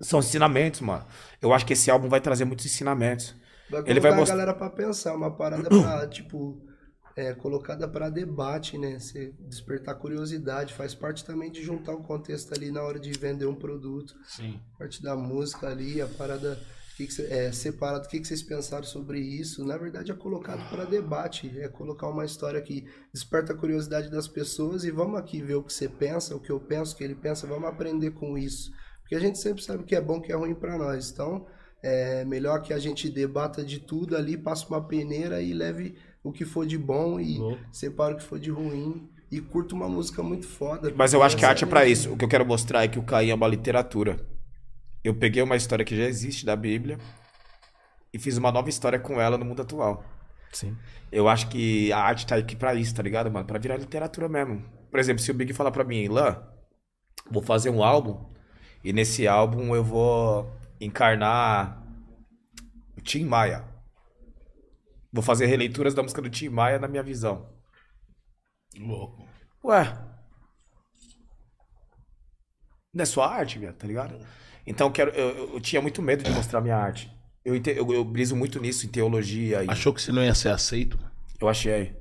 são 0.00 0.20
ensinamentos, 0.20 0.80
mano. 0.80 1.04
Eu 1.42 1.52
acho 1.52 1.66
que 1.66 1.72
esse 1.72 1.90
álbum 1.90 2.08
vai 2.08 2.20
trazer 2.20 2.44
muitos 2.44 2.66
ensinamentos. 2.66 3.34
Vai 3.68 3.82
Ele 3.84 3.98
vai 3.98 4.14
mostrar- 4.14 4.36
a 4.36 4.38
galera 4.38 4.56
pra 4.56 4.70
pensar, 4.70 5.12
uma 5.12 5.36
parada 5.36 5.68
pra, 5.68 6.06
tipo, 6.06 6.62
é, 7.16 7.34
colocada 7.34 7.88
pra 7.88 8.08
debate, 8.08 8.78
né? 8.78 9.00
Você 9.00 9.34
despertar 9.40 9.96
curiosidade, 9.96 10.72
faz 10.72 10.94
parte 10.94 11.24
também 11.24 11.50
de 11.50 11.64
juntar 11.64 11.94
o 11.94 12.04
contexto 12.04 12.54
ali 12.54 12.70
na 12.70 12.80
hora 12.80 13.00
de 13.00 13.10
vender 13.18 13.46
um 13.46 13.56
produto. 13.56 14.14
Sim. 14.24 14.60
parte 14.78 15.02
da 15.02 15.16
música 15.16 15.66
ali, 15.66 16.00
a 16.00 16.06
parada 16.06 16.60
que 17.00 17.06
que 17.06 17.12
cê- 17.14 17.26
é, 17.30 17.50
separado, 17.52 18.06
o 18.06 18.08
que, 18.08 18.20
que 18.20 18.26
vocês 18.26 18.42
pensaram 18.42 18.84
sobre 18.84 19.18
isso? 19.20 19.64
Na 19.64 19.76
verdade, 19.78 20.10
é 20.10 20.14
colocado 20.14 20.68
para 20.68 20.84
debate, 20.84 21.50
é 21.58 21.68
colocar 21.68 22.08
uma 22.08 22.24
história 22.24 22.60
que 22.60 22.84
desperta 23.12 23.52
a 23.52 23.56
curiosidade 23.56 24.10
das 24.10 24.28
pessoas 24.28 24.84
e 24.84 24.90
vamos 24.90 25.18
aqui 25.18 25.40
ver 25.42 25.54
o 25.54 25.62
que 25.62 25.72
você 25.72 25.88
pensa, 25.88 26.36
o 26.36 26.40
que 26.40 26.50
eu 26.50 26.60
penso, 26.60 26.94
o 26.94 26.98
que 26.98 27.04
ele 27.04 27.14
pensa, 27.14 27.46
vamos 27.46 27.68
aprender 27.68 28.10
com 28.10 28.36
isso. 28.36 28.70
Porque 29.00 29.14
a 29.14 29.20
gente 29.20 29.38
sempre 29.38 29.62
sabe 29.62 29.82
o 29.82 29.86
que 29.86 29.94
é 29.94 30.00
bom, 30.00 30.18
o 30.18 30.22
que 30.22 30.30
é 30.32 30.36
ruim 30.36 30.54
para 30.54 30.76
nós. 30.76 31.10
Então, 31.10 31.46
é 31.82 32.24
melhor 32.24 32.60
que 32.62 32.72
a 32.72 32.78
gente 32.78 33.08
debata 33.08 33.64
de 33.64 33.80
tudo 33.80 34.16
ali, 34.16 34.36
passe 34.36 34.66
uma 34.68 34.86
peneira 34.86 35.40
e 35.40 35.52
leve 35.54 35.96
o 36.22 36.30
que 36.30 36.44
for 36.44 36.66
de 36.66 36.76
bom 36.76 37.18
e 37.18 37.38
Louco. 37.38 37.58
separa 37.72 38.14
o 38.14 38.16
que 38.18 38.22
for 38.22 38.38
de 38.38 38.50
ruim. 38.50 39.08
E 39.32 39.40
curta 39.40 39.76
uma 39.76 39.88
música 39.88 40.24
muito 40.24 40.48
foda. 40.48 40.92
Mas 40.96 41.12
eu 41.12 41.22
acho 41.22 41.36
que 41.36 41.44
a 41.44 41.50
arte 41.50 41.62
é 41.62 41.66
pra 41.66 41.82
Essa 41.82 41.88
isso. 41.90 42.12
O 42.12 42.16
que 42.16 42.24
eu 42.24 42.28
quero 42.28 42.44
mostrar 42.44 42.82
é 42.82 42.88
que 42.88 42.98
o 42.98 43.02
Caim 43.04 43.30
é 43.30 43.34
uma 43.34 43.46
literatura. 43.46 44.18
Eu 45.02 45.14
peguei 45.14 45.42
uma 45.42 45.56
história 45.56 45.84
que 45.84 45.96
já 45.96 46.04
existe 46.04 46.44
da 46.44 46.54
Bíblia 46.54 46.98
e 48.12 48.18
fiz 48.18 48.36
uma 48.36 48.52
nova 48.52 48.68
história 48.68 48.98
com 48.98 49.20
ela 49.20 49.38
no 49.38 49.44
mundo 49.44 49.62
atual. 49.62 50.04
Sim. 50.52 50.76
Eu 51.10 51.28
acho 51.28 51.48
que 51.48 51.92
a 51.92 51.98
arte 51.98 52.26
tá 52.26 52.36
aqui 52.36 52.56
pra 52.56 52.74
isso, 52.74 52.94
tá 52.94 53.02
ligado, 53.02 53.30
mano? 53.30 53.46
Pra 53.46 53.58
virar 53.58 53.76
literatura 53.76 54.28
mesmo. 54.28 54.64
Por 54.90 54.98
exemplo, 54.98 55.22
se 55.22 55.30
o 55.30 55.34
Big 55.34 55.52
falar 55.52 55.70
pra 55.70 55.84
mim, 55.84 56.08
Lan, 56.08 56.42
vou 57.30 57.42
fazer 57.42 57.70
um 57.70 57.82
álbum 57.82 58.28
e 58.82 58.92
nesse 58.92 59.26
álbum 59.28 59.74
eu 59.74 59.84
vou 59.84 60.52
encarnar 60.80 61.82
o 62.96 63.00
Tim 63.00 63.24
Maia. 63.24 63.64
Vou 65.12 65.22
fazer 65.22 65.46
releituras 65.46 65.94
da 65.94 66.02
música 66.02 66.22
do 66.22 66.30
Tim 66.30 66.48
Maia 66.48 66.78
na 66.78 66.88
minha 66.88 67.02
visão. 67.02 67.48
Louco. 68.78 69.26
Ué. 69.64 69.84
Não 72.92 73.02
é 73.02 73.06
sua 73.06 73.28
arte, 73.32 73.58
velho, 73.58 73.72
tá 73.74 73.86
ligado? 73.86 74.18
Então 74.70 74.86
eu, 74.86 74.92
quero, 74.92 75.10
eu, 75.10 75.54
eu- 75.54 75.60
tinha 75.60 75.82
muito 75.82 76.00
medo 76.00 76.22
de 76.22 76.30
mostrar 76.30 76.60
minha 76.60 76.76
arte. 76.76 77.10
Eu, 77.44 77.56
eu, 77.56 77.92
eu 77.92 78.04
briso 78.04 78.36
muito 78.36 78.60
nisso, 78.60 78.86
em 78.86 78.88
teologia. 78.88 79.64
E 79.64 79.68
Achou 79.70 79.92
que 79.92 80.00
você 80.00 80.12
não 80.12 80.22
ia 80.22 80.34
ser 80.34 80.50
aceito? 80.50 80.98
eu 81.40 81.48
achei. 81.48 81.96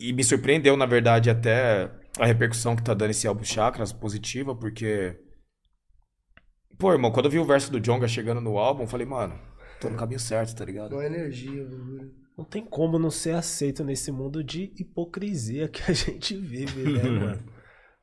E 0.00 0.12
me 0.12 0.24
surpreendeu, 0.24 0.76
na 0.76 0.86
verdade, 0.86 1.30
até 1.30 1.90
a 2.18 2.26
repercussão 2.26 2.74
que 2.74 2.82
tá 2.82 2.92
dando 2.94 3.10
esse 3.10 3.26
álbum 3.26 3.44
Chakras 3.44 3.92
positiva, 3.92 4.54
porque. 4.54 5.16
Pô, 6.78 6.90
irmão, 6.92 7.12
quando 7.12 7.26
eu 7.26 7.30
vi 7.30 7.38
o 7.38 7.44
verso 7.44 7.70
do 7.70 7.78
Jonga 7.80 8.08
chegando 8.08 8.40
no 8.40 8.58
álbum, 8.58 8.82
eu 8.82 8.88
falei, 8.88 9.06
mano, 9.06 9.38
tô 9.80 9.88
no 9.88 9.96
caminho 9.96 10.18
certo, 10.18 10.56
tá 10.56 10.64
ligado? 10.64 10.94
Uma 10.94 11.04
energia, 11.06 11.62
bagulho. 11.64 12.12
Não 12.36 12.44
tem 12.44 12.64
como 12.64 12.98
não 12.98 13.10
ser 13.10 13.34
aceito 13.34 13.84
nesse 13.84 14.10
mundo 14.10 14.42
de 14.42 14.72
hipocrisia 14.76 15.68
que 15.68 15.82
a 15.88 15.92
gente 15.94 16.34
vive, 16.36 16.90
né, 16.90 17.02
mano? 17.20 17.44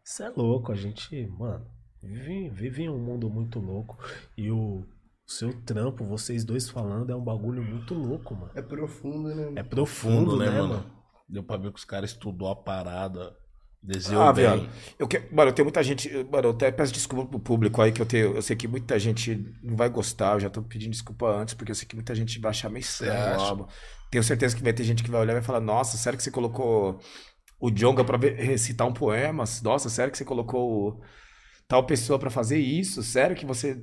Isso 0.05 0.23
é 0.23 0.29
louco, 0.29 0.71
a 0.71 0.75
gente, 0.75 1.27
mano, 1.37 1.65
vive, 2.01 2.49
vive 2.49 2.83
em 2.83 2.89
um 2.89 2.97
mundo 2.99 3.29
muito 3.29 3.59
louco. 3.59 3.97
E 4.37 4.49
o 4.51 4.83
seu 5.25 5.53
trampo, 5.63 6.03
vocês 6.05 6.43
dois 6.43 6.69
falando, 6.69 7.11
é 7.11 7.15
um 7.15 7.23
bagulho 7.23 7.61
muito 7.63 7.93
louco, 7.93 8.33
mano. 8.35 8.51
É 8.55 8.61
profundo, 8.61 9.33
né? 9.35 9.53
É 9.59 9.63
profundo, 9.63 10.37
né, 10.37 10.49
mano? 10.49 10.85
Deu 11.27 11.43
pra 11.43 11.57
ver 11.57 11.71
que 11.71 11.77
os 11.79 11.85
caras 11.85 12.11
estudou 12.11 12.49
a 12.49 12.55
parada. 12.55 13.35
Desenhou 13.81 14.23
Ah, 14.23 14.33
bem. 14.33 14.43
viado. 14.43 14.69
Eu 14.97 15.07
que... 15.07 15.19
Mano, 15.31 15.51
eu 15.51 15.53
tenho 15.55 15.65
muita 15.65 15.81
gente. 15.81 16.09
Mano, 16.29 16.47
eu 16.47 16.51
até 16.51 16.69
peço 16.69 16.91
desculpa 16.91 17.29
pro 17.29 17.39
público 17.39 17.81
aí, 17.81 17.93
que 17.93 18.01
eu 18.01 18.05
tenho. 18.05 18.35
Eu 18.35 18.41
sei 18.41 18.53
que 18.55 18.67
muita 18.67 18.99
gente 18.99 19.35
não 19.63 19.77
vai 19.77 19.87
gostar. 19.89 20.33
Eu 20.33 20.39
já 20.41 20.49
tô 20.49 20.61
pedindo 20.61 20.91
desculpa 20.91 21.27
antes, 21.27 21.53
porque 21.53 21.71
eu 21.71 21.75
sei 21.75 21.87
que 21.87 21.95
muita 21.95 22.13
gente 22.13 22.39
vai 22.39 22.49
achar 22.49 22.69
meio 22.69 22.83
sério. 22.83 23.67
Tenho 24.11 24.23
certeza 24.23 24.53
que 24.57 24.61
vai 24.63 24.73
ter 24.73 24.83
gente 24.83 25.01
que 25.01 25.09
vai 25.09 25.21
olhar 25.21 25.31
e 25.31 25.35
vai 25.35 25.43
falar: 25.43 25.61
Nossa, 25.61 25.95
sério 25.97 26.17
que 26.17 26.23
você 26.23 26.31
colocou 26.31 26.99
o 27.57 27.71
Jonga 27.71 28.03
pra 28.03 28.17
ver- 28.17 28.35
recitar 28.35 28.85
um 28.85 28.91
poema? 28.93 29.45
Nossa, 29.63 29.89
sério 29.89 30.11
que 30.11 30.17
você 30.17 30.25
colocou 30.25 30.89
o- 30.89 31.01
tal 31.69 31.85
pessoa 31.85 32.19
pra 32.19 32.31
fazer 32.31 32.59
isso? 32.59 33.03
Sério 33.03 33.37
que 33.37 33.45
você. 33.47 33.81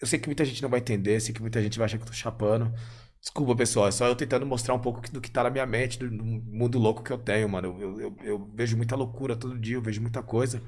Eu 0.00 0.08
sei 0.08 0.18
que 0.18 0.28
muita 0.28 0.44
gente 0.46 0.62
não 0.62 0.70
vai 0.70 0.80
entender, 0.80 1.20
sei 1.20 1.34
que 1.34 1.42
muita 1.42 1.62
gente 1.62 1.78
vai 1.78 1.86
achar 1.86 1.98
que 1.98 2.04
eu 2.04 2.08
tô 2.08 2.14
chapando. 2.14 2.72
Desculpa, 3.20 3.54
pessoal, 3.56 3.88
é 3.88 3.92
só 3.92 4.06
eu 4.08 4.16
tentando 4.16 4.46
mostrar 4.46 4.74
um 4.74 4.80
pouco 4.80 5.02
do 5.12 5.20
que 5.20 5.30
tá 5.30 5.44
na 5.44 5.50
minha 5.50 5.66
mente, 5.66 5.98
do, 5.98 6.10
do 6.10 6.24
mundo 6.24 6.78
louco 6.78 7.02
que 7.04 7.12
eu 7.12 7.18
tenho, 7.18 7.48
mano. 7.48 7.76
Eu, 7.80 8.00
eu, 8.00 8.16
eu 8.24 8.50
vejo 8.54 8.76
muita 8.78 8.96
loucura 8.96 9.36
todo 9.36 9.58
dia, 9.60 9.76
eu 9.76 9.82
vejo 9.82 10.00
muita 10.02 10.22
coisa. 10.22 10.62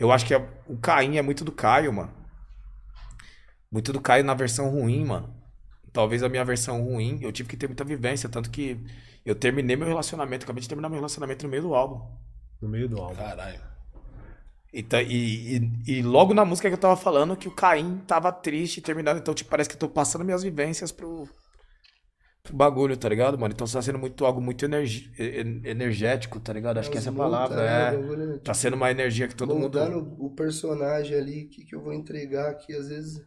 Eu 0.00 0.12
acho 0.12 0.26
que 0.26 0.34
é- 0.34 0.50
o 0.68 0.78
Caim 0.78 1.16
é 1.18 1.22
muito 1.22 1.44
do 1.44 1.52
Caio, 1.52 1.92
mano. 1.92 2.12
Muito 3.70 3.92
do 3.92 4.00
Caio 4.00 4.24
na 4.24 4.34
versão 4.34 4.68
ruim, 4.70 5.04
mano. 5.04 5.34
Talvez 5.92 6.22
a 6.22 6.28
minha 6.28 6.44
versão 6.44 6.84
ruim, 6.84 7.18
eu 7.22 7.32
tive 7.32 7.48
que 7.48 7.56
ter 7.56 7.66
muita 7.66 7.84
vivência, 7.84 8.28
tanto 8.28 8.50
que 8.50 8.78
eu 9.24 9.34
terminei 9.34 9.76
meu 9.76 9.88
relacionamento, 9.88 10.44
acabei 10.44 10.62
de 10.62 10.68
terminar 10.68 10.88
meu 10.88 10.98
relacionamento 10.98 11.44
no 11.44 11.50
meio 11.50 11.62
do 11.62 11.74
álbum. 11.74 12.00
No 12.60 12.68
meio 12.68 12.88
do 12.88 12.98
álbum. 13.00 13.16
Caralho. 13.16 13.60
Então, 14.72 15.00
e, 15.00 15.56
e, 15.86 15.98
e 15.98 16.02
logo 16.02 16.32
na 16.32 16.44
música 16.44 16.68
que 16.68 16.74
eu 16.74 16.78
tava 16.80 16.96
falando 16.96 17.36
que 17.36 17.48
o 17.48 17.54
Caim 17.54 17.98
tava 18.06 18.30
triste 18.32 18.80
terminando, 18.80 19.18
então 19.18 19.34
tipo, 19.34 19.50
parece 19.50 19.68
que 19.68 19.74
eu 19.74 19.80
tô 19.80 19.88
passando 19.88 20.24
minhas 20.24 20.42
vivências 20.44 20.92
pro, 20.92 21.28
pro 22.42 22.56
bagulho, 22.56 22.96
tá 22.96 23.08
ligado, 23.08 23.38
mano? 23.38 23.52
Então 23.52 23.66
tá 23.66 23.82
sendo 23.82 23.98
muito 23.98 24.24
algo 24.24 24.40
muito 24.40 24.64
energi- 24.64 25.10
energético, 25.64 26.38
tá 26.40 26.52
ligado? 26.52 26.78
Acho 26.78 26.90
que 26.90 26.98
essa 26.98 27.10
é 27.10 27.12
palavra, 27.12 27.56
né, 27.56 27.88
é. 27.88 27.96
bagulho, 27.96 28.38
Tá 28.40 28.54
sendo 28.54 28.74
uma 28.74 28.90
energia 28.90 29.26
que 29.28 29.34
todo 29.34 29.54
mundo. 29.54 29.78
moldando 29.78 30.16
o 30.18 30.30
personagem 30.34 31.16
ali, 31.16 31.44
o 31.46 31.48
que, 31.50 31.64
que 31.64 31.74
eu 31.74 31.82
vou 31.82 31.92
entregar 31.92 32.50
aqui, 32.50 32.72
às 32.74 32.88
vezes 32.88 33.20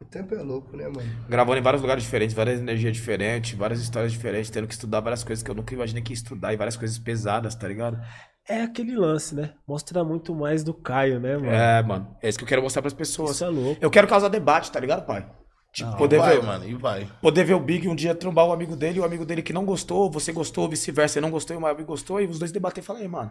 o 0.00 0.04
tempo 0.04 0.34
é 0.34 0.42
louco, 0.42 0.76
né, 0.76 0.88
mano? 0.88 1.08
Gravando 1.28 1.58
em 1.58 1.62
vários 1.62 1.82
lugares 1.82 2.04
diferentes, 2.04 2.34
várias 2.34 2.60
energias 2.60 2.94
diferentes, 2.96 3.58
várias 3.58 3.80
histórias 3.80 4.12
diferentes, 4.12 4.48
tendo 4.48 4.66
que 4.66 4.72
estudar 4.74 5.00
várias 5.00 5.24
coisas 5.24 5.42
que 5.42 5.50
eu 5.50 5.54
nunca 5.54 5.74
imaginei 5.74 6.02
que 6.02 6.12
ia 6.12 6.14
estudar 6.14 6.52
e 6.52 6.56
várias 6.56 6.76
coisas 6.76 6.98
pesadas, 6.98 7.54
tá 7.54 7.66
ligado? 7.66 7.98
É 8.48 8.62
aquele 8.62 8.96
lance, 8.96 9.34
né? 9.34 9.52
Mostra 9.66 10.02
muito 10.02 10.34
mais 10.34 10.64
do 10.64 10.72
Caio, 10.72 11.20
né, 11.20 11.36
mano? 11.36 11.50
É, 11.50 11.82
mano. 11.82 12.16
É 12.22 12.28
isso 12.28 12.38
que 12.38 12.44
eu 12.44 12.48
quero 12.48 12.62
mostrar 12.62 12.80
pras 12.80 12.94
pessoas. 12.94 13.32
Isso 13.32 13.44
é 13.44 13.48
louco. 13.48 13.78
Eu 13.80 13.90
quero 13.90 14.08
causar 14.08 14.28
debate, 14.28 14.72
tá 14.72 14.80
ligado, 14.80 15.04
pai? 15.04 15.28
Tipo, 15.72 15.90
Não, 15.90 15.98
poder 15.98 16.18
vai, 16.18 16.36
ver. 16.36 16.42
mano, 16.42 16.66
e 16.66 16.74
vai. 16.74 17.06
Poder 17.20 17.44
ver 17.44 17.54
o 17.54 17.60
Big 17.60 17.86
um 17.86 17.94
dia 17.94 18.14
trombar 18.14 18.46
o 18.46 18.52
amigo 18.52 18.74
dele, 18.74 19.00
o 19.00 19.04
amigo 19.04 19.24
dele 19.26 19.42
que 19.42 19.52
não 19.52 19.66
gostou, 19.66 20.10
você 20.10 20.32
gostou, 20.32 20.68
vice-versa, 20.68 21.14
você 21.14 21.20
não 21.20 21.30
gostou 21.30 21.54
e 21.54 21.58
o 21.58 21.60
meu 21.60 21.68
amigo 21.68 21.86
gostou, 21.86 22.20
e 22.20 22.26
os 22.26 22.38
dois 22.38 22.50
debater 22.50 22.82
e 22.82 22.86
falar, 22.86 23.00
aí, 23.00 23.08
mano. 23.08 23.30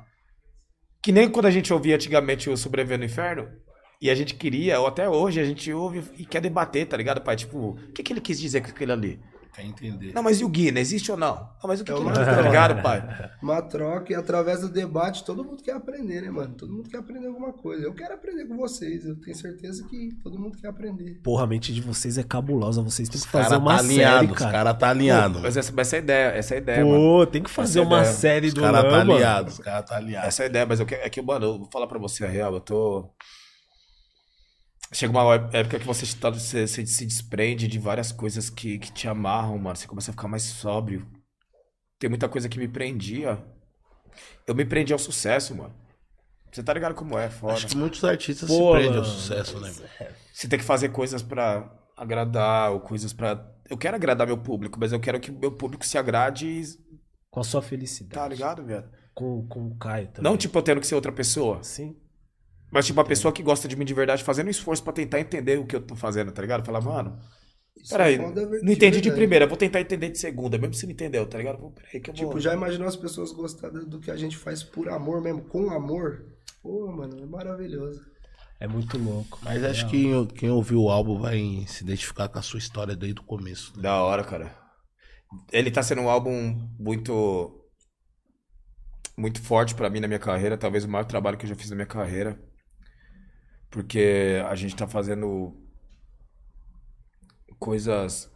Que 1.02 1.12
nem 1.12 1.30
quando 1.30 1.48
a 1.48 1.52
gente 1.52 1.74
ouvia 1.74 1.96
antigamente 1.96 2.50
o 2.50 2.56
Sobreviver 2.56 3.00
no 3.00 3.06
Inferno, 3.06 3.50
e 4.00 4.12
a 4.12 4.16
gente 4.16 4.36
queria, 4.36 4.80
ou 4.80 4.86
até 4.86 5.10
hoje, 5.10 5.40
a 5.40 5.44
gente 5.44 5.74
ouve 5.74 6.04
e 6.16 6.26
quer 6.26 6.40
debater, 6.40 6.88
tá 6.88 6.96
ligado, 6.96 7.22
pai? 7.22 7.36
Tipo, 7.36 7.72
o 7.72 7.92
que, 7.92 8.04
que 8.04 8.14
ele 8.14 8.22
quis 8.22 8.40
dizer 8.40 8.62
com 8.62 8.70
aquilo 8.70 8.94
ali? 8.94 9.20
Quer 9.54 9.66
entender. 9.66 10.14
Não, 10.14 10.22
mas 10.22 10.40
e 10.40 10.46
o 10.46 10.50
Guina? 10.50 10.80
Existe 10.80 11.12
ou 11.12 11.18
não? 11.18 11.34
Ah, 11.62 11.68
mas 11.68 11.82
o 11.82 11.84
que, 11.84 11.92
É 11.92 11.96
que 11.96 12.00
uma 12.02 12.14
tá 12.14 12.24
troca. 12.24 12.42
ligado, 12.42 12.82
pai? 12.84 13.02
Uma 13.42 13.62
troca 13.62 14.12
e 14.12 14.16
através 14.16 14.62
do 14.62 14.70
debate 14.70 15.24
todo 15.24 15.44
mundo 15.44 15.64
quer 15.64 15.74
aprender, 15.74 16.22
né, 16.22 16.30
mano? 16.30 16.54
Todo 16.56 16.72
mundo 16.74 16.90
quer 16.90 16.98
aprender 16.98 17.28
alguma 17.28 17.54
coisa. 17.54 17.84
Eu 17.84 17.94
quero 17.94 18.14
aprender 18.14 18.46
com 18.46 18.58
vocês. 18.58 19.06
Eu 19.06 19.16
tenho 19.20 19.36
certeza 19.36 19.84
que 19.88 20.10
todo 20.24 20.38
mundo 20.40 20.58
quer 20.58 20.68
aprender. 20.68 21.22
Porra, 21.24 21.44
a 21.44 21.48
mente 21.48 21.74
de 21.74 21.82
vocês 21.82 22.18
é 22.18 22.24
cabulosa. 22.24 22.82
Vocês 22.82 23.08
têm 23.10 23.18
Os 23.18 23.26
que 23.26 23.32
fazer 23.32 23.50
cara 23.50 23.60
uma 23.60 23.78
tá 23.78 23.84
série, 23.84 23.94
alinhado, 24.04 24.32
os 24.34 24.38
cara. 24.40 24.52
cara 24.52 24.74
tá 24.74 24.90
alinhado. 24.90 25.40
Mas 25.40 25.58
essa, 25.58 25.72
mas 25.76 25.88
essa 25.88 25.96
é 25.96 26.00
a 26.00 26.02
ideia, 26.04 26.28
essa 26.38 26.54
é 26.54 26.58
a 26.58 26.62
ideia, 26.62 26.86
mano. 26.86 26.98
Pô, 26.98 27.26
tem 27.28 27.44
que 27.44 27.50
fazer 27.50 27.80
Essa 27.80 27.88
é 27.88 27.90
uma 27.92 28.00
ideia. 28.00 28.14
série 28.14 28.48
Os 28.48 28.54
do 28.54 28.62
cara 28.62 28.82
tá 28.84 28.90
Lama. 28.90 29.14
alinhado, 29.14 29.50
os 29.50 29.60
cara 29.60 29.84
tá 29.84 29.96
alinhado. 29.98 30.28
Essa 30.28 30.44
é 30.44 30.46
a 30.46 30.50
ideia, 30.50 30.66
mas 30.66 30.80
eu 30.80 30.86
que- 30.86 30.96
é 30.96 31.10
que, 31.10 31.22
mano, 31.22 31.46
eu 31.46 31.58
vou 31.60 31.70
falar 31.72 31.88
pra 31.88 31.98
você 32.00 32.26
a 32.26 32.28
real, 32.28 32.54
eu 32.54 32.60
tô. 32.60 33.10
Chega 34.92 35.12
uma 35.12 35.36
época 35.54 35.80
que 35.80 35.86
você, 35.86 36.06
tá- 36.18 36.30
você, 36.30 36.66
você 36.66 36.86
se 36.86 37.06
desprende 37.06 37.68
de 37.68 37.78
várias 37.78 38.12
coisas 38.12 38.50
que, 38.50 38.80
que 38.80 38.92
te 38.92 39.08
amarram, 39.08 39.58
mano. 39.58 39.76
Você 39.76 39.86
começa 39.88 40.12
a 40.12 40.14
ficar 40.14 40.28
mais 40.28 40.44
sóbrio. 40.44 41.06
Tem 42.00 42.10
muita 42.10 42.30
coisa 42.30 42.48
que 42.48 42.58
me 42.58 42.68
prendia. 42.68 43.44
Eu 44.46 44.56
me 44.56 44.64
prendi 44.66 44.94
ao 44.94 45.00
sucesso, 45.00 45.54
mano. 45.56 45.76
Você 46.52 46.64
tá 46.64 46.74
ligado 46.74 46.96
como 46.96 47.18
é, 47.18 47.30
foda. 47.30 47.54
Acho 47.54 47.68
que 47.68 47.76
muitos 47.76 48.04
artistas 48.04 48.48
Pô, 48.50 48.56
se 48.56 48.72
prendem 48.72 48.88
ao 48.98 49.04
mano. 49.04 49.06
sucesso, 49.06 49.60
né? 49.60 49.70
mano? 49.72 50.14
Você 50.32 50.48
tem 50.48 50.58
que 50.58 50.66
fazer 50.66 50.90
coisas 50.90 51.22
pra 51.22 51.70
agradar, 51.96 52.72
ou 52.72 52.80
coisas 52.80 53.12
pra. 53.12 53.46
Eu 53.70 53.78
quero 53.78 53.96
agradar 53.96 54.26
meu 54.26 54.38
público, 54.38 54.80
mas 54.80 54.94
eu 54.94 55.00
quero 55.00 55.20
que 55.20 55.32
meu 55.32 55.52
público 55.52 55.86
se 55.86 55.98
agrade 55.98 56.48
e. 56.48 56.64
Com 57.30 57.42
a 57.42 57.44
sua 57.44 57.62
felicidade. 57.62 58.16
Tá 58.16 58.28
ligado, 58.28 58.64
velho? 58.66 58.90
Com, 59.14 59.46
com 59.48 59.68
o 59.68 59.78
Caio 59.78 60.08
também. 60.08 60.24
Não, 60.32 60.38
tipo, 60.38 60.58
eu 60.58 60.62
tendo 60.64 60.80
que 60.80 60.88
ser 60.88 60.96
outra 60.96 61.12
pessoa. 61.12 61.62
Sim. 61.62 61.96
Mas, 62.72 62.86
tipo, 62.86 63.00
a 63.00 63.06
pessoa 63.06 63.32
que 63.32 63.42
gosta 63.42 63.68
de 63.68 63.76
mim 63.76 63.86
de 63.86 63.94
verdade 63.94 64.24
fazendo 64.24 64.48
um 64.48 64.52
esforço 64.52 64.84
pra 64.84 64.92
tentar 64.94 65.20
entender 65.20 65.58
o 65.58 65.66
que 65.66 65.76
eu 65.76 65.82
tô 65.82 65.96
fazendo, 65.96 66.32
tá 66.32 66.42
ligado? 66.42 66.66
Falar, 66.66 66.82
mano, 66.82 67.18
Isso 67.76 67.92
peraí, 67.92 68.16
é 68.16 68.18
não 68.18 68.30
entendi 68.30 68.78
de 68.78 69.10
verdade. 69.10 69.12
primeira, 69.12 69.48
vou 69.48 69.56
tentar 69.58 69.80
entender 69.80 70.10
de 70.10 70.18
segunda, 70.18 70.58
mesmo 70.58 70.74
se 70.74 70.86
não 70.86 70.92
entendeu, 70.92 71.26
tá 71.26 71.38
ligado? 71.38 71.60
Pô, 71.60 71.72
peraí 71.72 72.02
que 72.02 72.10
eu 72.10 72.14
vou... 72.14 72.26
Tipo, 72.28 72.40
já 72.40 72.54
imaginou 72.54 72.88
as 72.88 72.96
pessoas 72.96 73.32
gostarem 73.32 73.86
do 73.88 74.00
que 74.00 74.12
a 74.12 74.18
gente 74.18 74.36
faz 74.36 74.64
por 74.64 74.90
amor 74.90 75.22
mesmo, 75.22 75.42
com 75.44 75.70
amor? 75.70 76.26
Pô, 76.62 76.92
mano, 76.92 77.22
é 77.22 77.26
maravilhoso. 77.26 78.02
É 78.60 78.68
muito 78.68 78.98
louco. 78.98 79.40
Mas 79.44 79.64
acho 79.64 79.88
que 79.88 80.04
quem, 80.04 80.26
quem 80.28 80.50
ouviu 80.50 80.82
o 80.82 80.90
álbum 80.90 81.20
vai 81.20 81.64
se 81.68 81.84
identificar 81.84 82.28
com 82.28 82.40
a 82.40 82.42
sua 82.42 82.58
história 82.58 82.96
desde 82.96 83.22
o 83.22 83.24
começo. 83.24 83.72
né? 83.78 83.84
Da 83.84 84.02
hora, 84.02 84.24
cara. 84.24 84.54
Ele 85.52 85.72
tá 85.72 85.82
sendo 85.84 86.02
um 86.02 86.10
álbum 86.10 86.68
muito... 86.80 87.54
Muito 89.16 89.42
forte 89.42 89.74
pra 89.74 89.90
mim 89.90 90.00
na 90.00 90.08
minha 90.08 90.20
carreira, 90.20 90.58
talvez 90.58 90.84
o 90.84 90.90
maior 90.90 91.06
trabalho 91.06 91.38
que 91.38 91.46
eu 91.46 91.50
já 91.50 91.56
fiz 91.56 91.70
na 91.70 91.76
minha 91.76 91.88
carreira. 91.88 92.40
Porque 93.70 94.42
a 94.48 94.56
gente 94.56 94.76
tá 94.76 94.88
fazendo 94.88 95.56
coisas... 97.60 98.32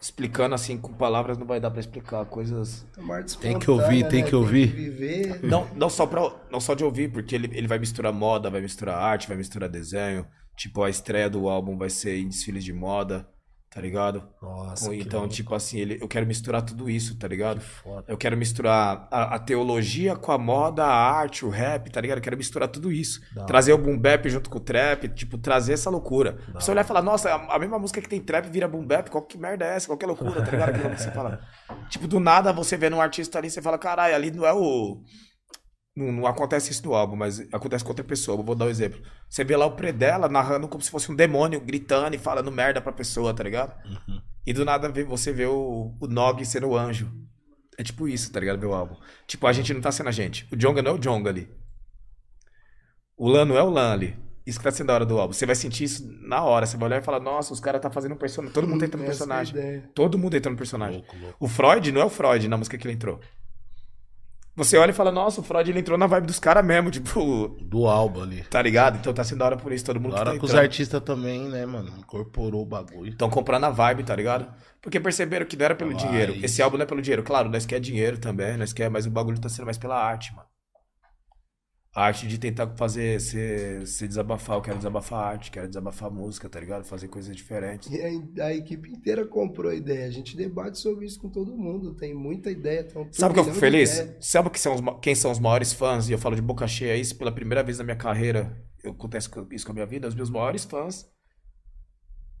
Explicando 0.00 0.54
assim 0.54 0.78
com 0.78 0.92
palavras 0.92 1.36
não 1.36 1.46
vai 1.46 1.58
dar 1.58 1.72
pra 1.72 1.80
explicar, 1.80 2.24
coisas... 2.26 2.86
É 2.96 3.00
Tem 3.40 3.58
que 3.58 3.68
ouvir, 3.70 4.08
tem 4.08 4.22
né? 4.22 4.28
que 4.28 4.36
ouvir. 4.36 4.66
viver. 4.66 5.42
Não, 5.42 5.68
não 5.74 5.90
só 5.90 6.06
pra, 6.06 6.20
não 6.52 6.60
só 6.60 6.74
de 6.74 6.84
ouvir, 6.84 7.10
porque 7.10 7.34
ele, 7.34 7.50
ele 7.52 7.66
vai 7.66 7.80
misturar 7.80 8.12
moda, 8.12 8.48
vai 8.48 8.60
misturar 8.60 8.96
arte, 8.96 9.26
vai 9.26 9.36
misturar 9.36 9.68
desenho. 9.68 10.24
Tipo, 10.56 10.84
a 10.84 10.90
estreia 10.90 11.28
do 11.28 11.48
álbum 11.48 11.76
vai 11.76 11.90
ser 11.90 12.16
em 12.16 12.28
desfiles 12.28 12.62
de 12.62 12.72
moda, 12.72 13.28
tá 13.70 13.80
ligado? 13.80 14.26
Nossa, 14.40 14.90
que 14.90 14.96
então, 14.96 15.20
louco. 15.20 15.34
tipo 15.34 15.54
assim, 15.54 15.78
ele, 15.78 15.98
eu 16.00 16.08
quero 16.08 16.26
misturar 16.26 16.62
tudo 16.62 16.88
isso, 16.88 17.16
tá 17.16 17.28
ligado? 17.28 17.60
foda. 17.60 18.04
Eu 18.08 18.16
quero 18.16 18.36
misturar 18.36 19.06
a, 19.10 19.34
a 19.34 19.38
teologia 19.38 20.16
com 20.16 20.32
a 20.32 20.38
moda, 20.38 20.84
a 20.84 20.94
arte, 20.94 21.44
o 21.44 21.50
rap, 21.50 21.90
tá 21.90 22.00
ligado? 22.00 22.18
Eu 22.18 22.22
quero 22.22 22.36
misturar 22.36 22.68
tudo 22.68 22.90
isso. 22.90 23.20
Da 23.34 23.44
trazer 23.44 23.72
o 23.72 23.78
boom 23.78 23.98
bap 23.98 24.28
junto 24.28 24.48
com 24.48 24.58
o 24.58 24.60
trap, 24.60 25.08
tipo, 25.08 25.36
trazer 25.36 25.74
essa 25.74 25.90
loucura. 25.90 26.38
Você 26.54 26.70
olhar 26.70 26.84
e 26.84 26.88
falar, 26.88 27.02
nossa, 27.02 27.30
a, 27.30 27.56
a 27.56 27.58
mesma 27.58 27.78
música 27.78 28.00
que 28.00 28.08
tem 28.08 28.20
trap 28.20 28.48
vira 28.48 28.66
boom 28.66 28.86
bap, 28.86 29.10
qual 29.10 29.22
que 29.22 29.36
merda 29.36 29.66
é 29.66 29.76
essa? 29.76 29.86
Qual 29.86 29.98
que 29.98 30.04
é 30.04 30.08
loucura, 30.08 30.42
tá 30.42 30.50
ligado? 30.50 30.70
Aquilo 30.70 30.90
que 30.90 31.02
você 31.02 31.10
fala. 31.10 31.40
Tipo, 31.90 32.06
do 32.06 32.20
nada 32.20 32.52
você 32.52 32.76
vê 32.76 32.92
um 32.92 33.00
artista 33.00 33.38
ali, 33.38 33.50
você 33.50 33.62
fala, 33.62 33.78
caralho, 33.78 34.14
ali 34.14 34.30
não 34.30 34.46
é 34.46 34.52
o. 34.52 35.02
Não, 35.98 36.12
não 36.12 36.26
acontece 36.26 36.70
isso 36.70 36.86
no 36.86 36.94
álbum, 36.94 37.16
mas 37.16 37.40
acontece 37.52 37.82
com 37.82 37.90
outra 37.90 38.04
pessoa. 38.04 38.38
Eu 38.38 38.44
Vou 38.44 38.54
dar 38.54 38.66
um 38.66 38.68
exemplo. 38.68 39.02
Você 39.28 39.42
vê 39.42 39.56
lá 39.56 39.66
o 39.66 39.72
Predella 39.72 40.28
narrando 40.28 40.68
como 40.68 40.80
se 40.80 40.90
fosse 40.90 41.10
um 41.10 41.14
demônio, 41.14 41.60
gritando 41.60 42.14
e 42.14 42.18
falando 42.18 42.52
merda 42.52 42.80
pra 42.80 42.92
pessoa, 42.92 43.34
tá 43.34 43.42
ligado? 43.42 43.74
E 44.46 44.52
do 44.52 44.64
nada 44.64 44.88
você 45.04 45.32
vê 45.32 45.46
o, 45.46 45.92
o 46.00 46.06
Nog 46.06 46.44
sendo 46.46 46.68
o 46.68 46.76
anjo. 46.76 47.12
É 47.76 47.82
tipo 47.82 48.06
isso, 48.06 48.30
tá 48.30 48.38
ligado? 48.38 48.60
Meu 48.60 48.72
álbum. 48.72 48.96
Tipo, 49.26 49.46
a 49.48 49.52
gente 49.52 49.74
não 49.74 49.80
tá 49.80 49.90
sendo 49.90 50.08
a 50.08 50.12
gente. 50.12 50.46
O 50.52 50.56
Jonga 50.56 50.82
não 50.82 50.92
é 50.92 50.94
o 50.94 50.98
Jonga 50.98 51.30
ali. 51.30 51.50
O 53.16 53.28
Lan 53.28 53.44
não 53.44 53.58
é 53.58 53.62
o 53.62 53.70
Lan 53.70 53.92
ali. 53.92 54.16
Isso 54.46 54.58
que 54.58 54.64
tá 54.64 54.70
sendo 54.70 54.86
da 54.86 54.94
hora 54.94 55.04
do 55.04 55.18
álbum. 55.18 55.34
Você 55.34 55.44
vai 55.44 55.54
sentir 55.54 55.84
isso 55.84 56.08
na 56.22 56.42
hora. 56.42 56.64
Você 56.64 56.76
vai 56.76 56.88
olhar 56.88 57.02
e 57.02 57.04
falar, 57.04 57.20
nossa, 57.20 57.52
os 57.52 57.60
caras 57.60 57.82
tá 57.82 57.90
fazendo 57.90 58.12
um 58.12 58.16
personagem. 58.16 58.54
Todo 58.54 58.66
mundo 58.66 58.84
entra 58.84 58.96
no 58.96 59.02
é 59.02 59.06
a 59.06 59.10
personagem. 59.10 59.82
Todo 59.94 60.16
mundo 60.16 60.36
entra 60.36 60.50
no 60.50 60.56
personagem. 60.56 61.00
Louco, 61.00 61.16
louco. 61.16 61.36
O 61.38 61.48
Freud 61.48 61.92
não 61.92 62.00
é 62.00 62.04
o 62.04 62.08
Freud 62.08 62.48
na 62.48 62.56
música 62.56 62.78
que 62.78 62.86
ele 62.86 62.94
entrou. 62.94 63.20
Você 64.58 64.76
olha 64.76 64.90
e 64.90 64.94
fala, 64.94 65.12
nossa, 65.12 65.40
o 65.40 65.44
Freud 65.44 65.70
ele 65.70 65.78
entrou 65.78 65.96
na 65.96 66.06
vibe 66.08 66.26
dos 66.26 66.38
caras 66.40 66.64
mesmo, 66.64 66.90
tipo, 66.90 67.56
Do 67.62 67.86
álbum 67.86 68.22
ali. 68.22 68.42
tá 68.50 68.60
ligado? 68.60 68.98
Então 68.98 69.14
tá 69.14 69.22
sendo 69.22 69.38
da 69.38 69.44
hora 69.46 69.56
por 69.56 69.72
isso, 69.72 69.84
todo 69.84 70.00
mundo 70.00 70.10
Da 70.10 70.16
que 70.16 70.20
hora 70.22 70.30
tá 70.32 70.38
que 70.38 70.44
os 70.44 70.50
entrando. 70.50 70.64
artistas 70.64 71.00
também, 71.02 71.48
né, 71.48 71.64
mano, 71.64 71.92
incorporou 71.96 72.62
o 72.62 72.66
bagulho. 72.66 73.10
Estão 73.12 73.30
comprando 73.30 73.64
a 73.64 73.70
vibe, 73.70 74.02
tá 74.02 74.16
ligado? 74.16 74.46
Porque 74.82 74.98
perceberam 74.98 75.46
que 75.46 75.56
não 75.56 75.64
era 75.64 75.74
pelo 75.76 75.92
Vai. 75.92 76.00
dinheiro. 76.06 76.34
Esse 76.42 76.60
álbum 76.60 76.76
não 76.76 76.82
é 76.82 76.86
pelo 76.86 77.00
dinheiro. 77.00 77.22
Claro, 77.22 77.48
nós 77.48 77.64
quer 77.64 77.78
dinheiro 77.78 78.18
também, 78.18 78.56
nós 78.56 78.72
quer, 78.72 78.90
mas 78.90 79.06
o 79.06 79.10
bagulho 79.10 79.40
tá 79.40 79.48
sendo 79.48 79.64
mais 79.66 79.78
pela 79.78 79.96
arte, 79.96 80.34
mano. 80.34 80.47
A 81.94 82.04
arte 82.04 82.28
de 82.28 82.38
tentar 82.38 82.68
fazer, 82.76 83.20
se, 83.20 83.84
se 83.86 84.06
desabafar. 84.06 84.56
Eu 84.56 84.62
quero 84.62 84.76
desabafar 84.76 85.24
arte, 85.32 85.50
quero 85.50 85.66
desabafar 85.66 86.10
música, 86.10 86.48
tá 86.48 86.60
ligado? 86.60 86.84
Fazer 86.84 87.08
coisas 87.08 87.34
diferentes. 87.34 87.90
E 87.90 88.40
a, 88.40 88.44
a 88.46 88.54
equipe 88.54 88.90
inteira 88.90 89.26
comprou 89.26 89.70
a 89.70 89.74
ideia. 89.74 90.06
A 90.06 90.10
gente 90.10 90.36
debate 90.36 90.78
sobre 90.78 91.06
isso 91.06 91.18
com 91.20 91.28
todo 91.28 91.56
mundo. 91.56 91.94
Tem 91.94 92.14
muita 92.14 92.50
ideia. 92.50 92.84
Tem 92.84 93.02
um 93.02 93.12
Sabe 93.12 93.32
o 93.32 93.34
que 93.34 93.40
eu 93.40 93.44
fico 93.44 93.56
feliz? 93.56 94.06
Sabe 94.20 94.50
que 94.50 94.60
são 94.60 94.74
os 94.74 94.80
quem 95.00 95.14
são 95.14 95.30
os 95.32 95.38
maiores 95.40 95.72
fãs? 95.72 96.08
E 96.08 96.12
eu 96.12 96.18
falo 96.18 96.36
de 96.36 96.42
boca 96.42 96.68
cheia 96.68 96.94
isso 96.96 97.16
pela 97.16 97.32
primeira 97.32 97.62
vez 97.64 97.78
na 97.78 97.84
minha 97.84 97.96
carreira. 97.96 98.56
Eu 98.84 98.92
acontece 98.92 99.28
isso 99.50 99.66
com 99.66 99.72
a 99.72 99.74
minha 99.74 99.86
vida. 99.86 100.06
Os 100.06 100.14
meus 100.14 100.30
maiores 100.30 100.64
fãs 100.64 101.10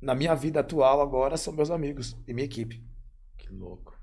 na 0.00 0.14
minha 0.14 0.34
vida 0.34 0.60
atual 0.60 1.00
agora 1.00 1.36
são 1.36 1.52
meus 1.52 1.70
amigos 1.70 2.16
e 2.26 2.32
minha 2.32 2.44
equipe. 2.44 2.84
Que 3.36 3.52
louco. 3.52 3.96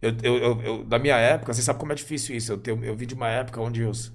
Eu, 0.00 0.10
eu, 0.22 0.36
eu, 0.38 0.62
eu- 0.62 0.84
da 0.84 0.98
minha 0.98 1.16
época, 1.16 1.54
você 1.54 1.62
sabe 1.62 1.78
como 1.78 1.92
é 1.92 1.94
difícil 1.94 2.34
isso. 2.36 2.52
Eu, 2.52 2.58
tenho, 2.58 2.84
eu 2.84 2.96
vim 2.96 3.06
de 3.06 3.14
uma 3.14 3.28
época 3.28 3.60
onde 3.60 3.84
os. 3.84 4.12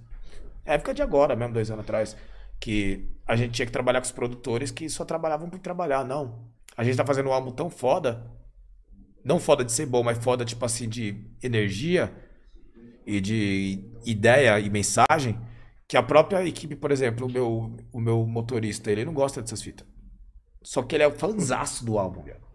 É 0.68 0.76
Época 0.76 0.94
de 0.94 1.02
agora, 1.02 1.36
mesmo, 1.36 1.54
dois 1.54 1.72
anos 1.72 1.84
atrás. 1.84 2.18
Que 2.60 3.10
a 3.26 3.36
gente 3.36 3.52
tinha 3.52 3.66
que 3.66 3.72
trabalhar 3.72 4.02
com 4.02 4.06
os 4.06 4.12
produtores 4.12 4.70
que 4.70 4.90
só 4.90 5.06
trabalhavam 5.06 5.50
por 5.50 5.60
trabalhar. 5.60 6.04
Não. 6.04 6.48
A 6.76 6.84
gente 6.84 6.98
tá 6.98 7.06
fazendo 7.06 7.30
um 7.30 7.34
álbum 7.34 7.52
tão 7.52 7.70
foda. 7.70 8.30
Não 9.24 9.40
foda 9.40 9.64
de 9.64 9.72
ser 9.72 9.86
bom, 9.86 10.04
mas 10.04 10.18
foda, 10.18 10.46
tipo 10.46 10.64
assim, 10.66 10.88
de 10.88 11.26
energia 11.42 12.14
e 13.06 13.22
de 13.22 13.84
ideia 14.06 14.60
e 14.60 14.70
mensagem. 14.70 15.40
Que 15.88 15.96
a 15.96 16.04
própria 16.04 16.46
equipe, 16.46 16.76
por 16.76 16.92
exemplo, 16.92 17.28
o 17.28 17.32
meu, 17.32 17.78
o 17.94 18.00
meu 18.00 18.26
motorista, 18.26 18.92
ele 18.92 19.06
não 19.06 19.14
gosta 19.14 19.42
dessas 19.42 19.62
fitas. 19.62 19.88
Só 20.62 20.84
que 20.84 20.96
ele 20.96 21.04
é 21.04 21.08
o 21.08 21.12
fanzaço 21.18 21.86
do 21.86 21.98
álbum, 21.98 22.24
velho. 22.24 22.46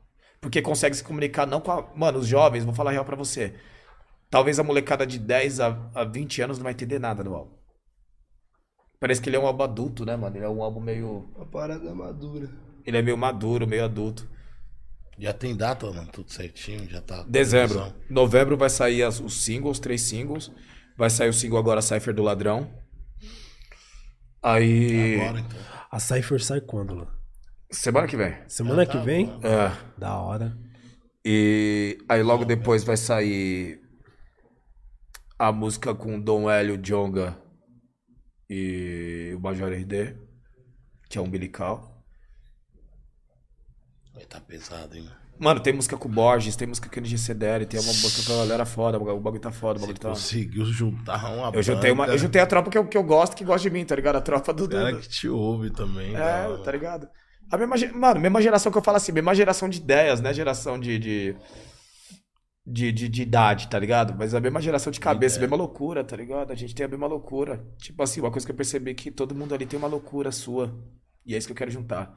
Porque 0.41 0.61
consegue 0.61 0.95
se 0.95 1.05
comunicar 1.05 1.47
não 1.47 1.61
com 1.61 1.71
a. 1.71 1.91
Mano, 1.97 2.19
os 2.19 2.27
jovens, 2.27 2.65
vou 2.65 2.75
falar 2.75 2.91
real 2.91 3.05
pra 3.05 3.17
você. 3.17 3.55
Talvez 4.29 4.59
a 4.59 4.65
molecada 4.65 5.07
de 5.07 5.19
10 5.19 5.61
a, 5.61 5.91
a 5.95 6.05
20 6.05 6.43
anos 6.43 6.59
não 6.59 6.65
vai 6.65 6.73
entender 6.73 6.99
nada 6.99 7.23
do 7.23 7.35
álbum. 7.35 7.62
Parece 9.03 9.21
que 9.21 9.29
ele 9.29 9.35
é 9.35 9.41
um 9.41 9.47
álbum 9.49 9.65
adulto, 9.65 10.07
né, 10.07 10.15
mano? 10.15 10.37
Ele 10.37 10.45
é 10.45 10.49
um 10.49 10.63
álbum 10.63 10.79
meio. 10.79 11.29
Uma 11.35 11.45
parada 11.45 11.93
madura. 11.93 12.49
Ele 12.87 12.97
é 12.97 13.03
meio 13.03 13.19
maduro, 13.19 13.67
meio 13.67 13.85
adulto. 13.85 14.31
Já 15.19 15.33
tem 15.33 15.57
data, 15.57 15.91
mano, 15.91 16.07
tudo 16.13 16.31
certinho, 16.31 16.89
já 16.89 17.01
tá. 17.01 17.25
Dezembro. 17.29 17.79
produção. 17.81 18.01
Novembro 18.09 18.57
vai 18.57 18.71
sair 18.71 19.03
as- 19.03 19.19
os 19.19 19.43
singles, 19.43 19.81
três 19.81 20.03
singles. 20.03 20.53
Vai 20.97 21.11
sair 21.11 21.29
o 21.29 21.33
single 21.33 21.59
agora, 21.59 21.83
Cypher 21.83 22.15
do 22.15 22.23
Ladrão. 22.23 22.73
Aí. 24.41 25.21
Agora, 25.21 25.41
então. 25.41 25.59
A 25.91 25.99
Cypher 25.99 26.41
sai 26.41 26.61
quando, 26.61 26.95
Lu? 26.95 27.09
Semana 27.73 28.07
que 28.07 28.17
vem. 28.17 28.37
Semana 28.47 28.87
tá 28.87 28.93
que 28.93 28.99
vem? 29.05 29.37
É. 29.43 29.73
Da 29.99 30.17
hora. 30.17 30.57
E 31.25 31.99
aí 32.09 32.23
logo 32.23 32.45
depois 32.45 32.85
vai 32.85 32.97
sair 32.97 33.81
a 35.37 35.51
música 35.51 35.93
com 35.93 36.21
Dom 36.21 36.49
Hélio 36.49 36.77
Jonga 36.79 37.42
e 38.53 39.35
o 39.35 39.41
Major 39.41 39.73
RD, 39.73 40.15
que 41.09 41.17
é 41.17 41.21
umbilical. 41.21 42.05
Vai 44.15 44.25
tá 44.25 44.41
pesado, 44.41 44.97
hein? 44.97 45.09
Mano, 45.39 45.59
tem 45.59 45.73
música 45.73 45.97
com 45.97 46.07
o 46.07 46.13
Borges, 46.13 46.55
tem 46.55 46.69
música 46.69 46.89
com 46.89 46.97
o 46.97 46.99
NGCDR, 47.01 47.65
tem 47.67 47.81
uma 47.81 47.93
música 47.93 48.27
com 48.27 48.35
a 48.35 48.45
galera 48.45 48.67
foda, 48.67 48.99
o 48.99 49.21
bagulho 49.21 49.41
tá 49.41 49.51
foda, 49.51 49.79
o 49.79 49.81
bagulho 49.81 49.99
tá... 49.99 50.11
conseguiu 50.11 50.67
juntar 50.67 51.35
uma 51.35 51.51
Eu 51.53 51.63
juntei, 51.63 51.91
uma, 51.91 52.07
eu 52.07 52.19
juntei 52.19 52.41
a 52.41 52.47
tropa 52.47 52.71
que 52.71 52.77
eu, 52.77 52.87
que 52.87 52.97
eu 52.97 53.03
gosto, 53.03 53.35
que 53.35 53.45
gosta 53.45 53.69
de 53.69 53.75
mim, 53.75 53.85
tá 53.85 53.97
ligado? 53.97 54.17
A 54.17 54.21
tropa 54.21 54.53
do... 54.53 54.69
do- 54.69 54.77
cara 54.77 54.97
que 54.97 55.09
te 55.09 55.29
ouve 55.29 55.71
também. 55.71 56.15
É, 56.15 56.19
né, 56.19 56.61
tá 56.63 56.71
ligado? 56.71 57.09
A 57.51 57.57
mesma, 57.57 57.99
mano, 57.99 58.21
mesma 58.21 58.41
geração 58.43 58.71
que 58.71 58.79
eu 58.79 58.83
falo 58.83 58.99
assim, 58.99 59.13
mesma 59.13 59.35
geração 59.35 59.69
de 59.69 59.79
ideias, 59.79 60.21
né? 60.21 60.33
Geração 60.33 60.79
de, 60.79 60.99
de, 60.99 61.37
de, 62.65 62.93
de, 62.93 63.09
de 63.09 63.23
idade, 63.23 63.69
tá 63.69 63.79
ligado? 63.79 64.15
Mas 64.17 64.35
a 64.35 64.41
mesma 64.41 64.61
geração 64.61 64.91
de 64.91 65.01
cabeça, 65.01 65.37
ideia. 65.37 65.49
mesma 65.49 65.65
loucura, 65.65 66.05
tá 66.05 66.17
ligado? 66.17 66.53
A 66.53 66.55
gente 66.55 66.75
tem 66.75 66.87
a 66.87 66.89
mesma 66.89 67.07
loucura. 67.07 67.67
Tipo 67.79 68.03
assim, 68.03 68.21
uma 68.21 68.31
coisa 68.31 68.47
que 68.47 68.53
eu 68.53 68.57
percebi 68.57 68.93
é 68.93 68.95
que 68.95 69.11
todo 69.11 69.35
mundo 69.35 69.55
ali 69.55 69.67
tem 69.67 69.79
uma 69.79 69.89
loucura 69.89 70.31
sua. 70.31 70.73
E 71.27 71.35
é 71.35 71.39
isso 71.39 71.47
que 71.47 71.53
eu 71.53 71.57
quero 71.57 71.71
juntar. 71.71 72.17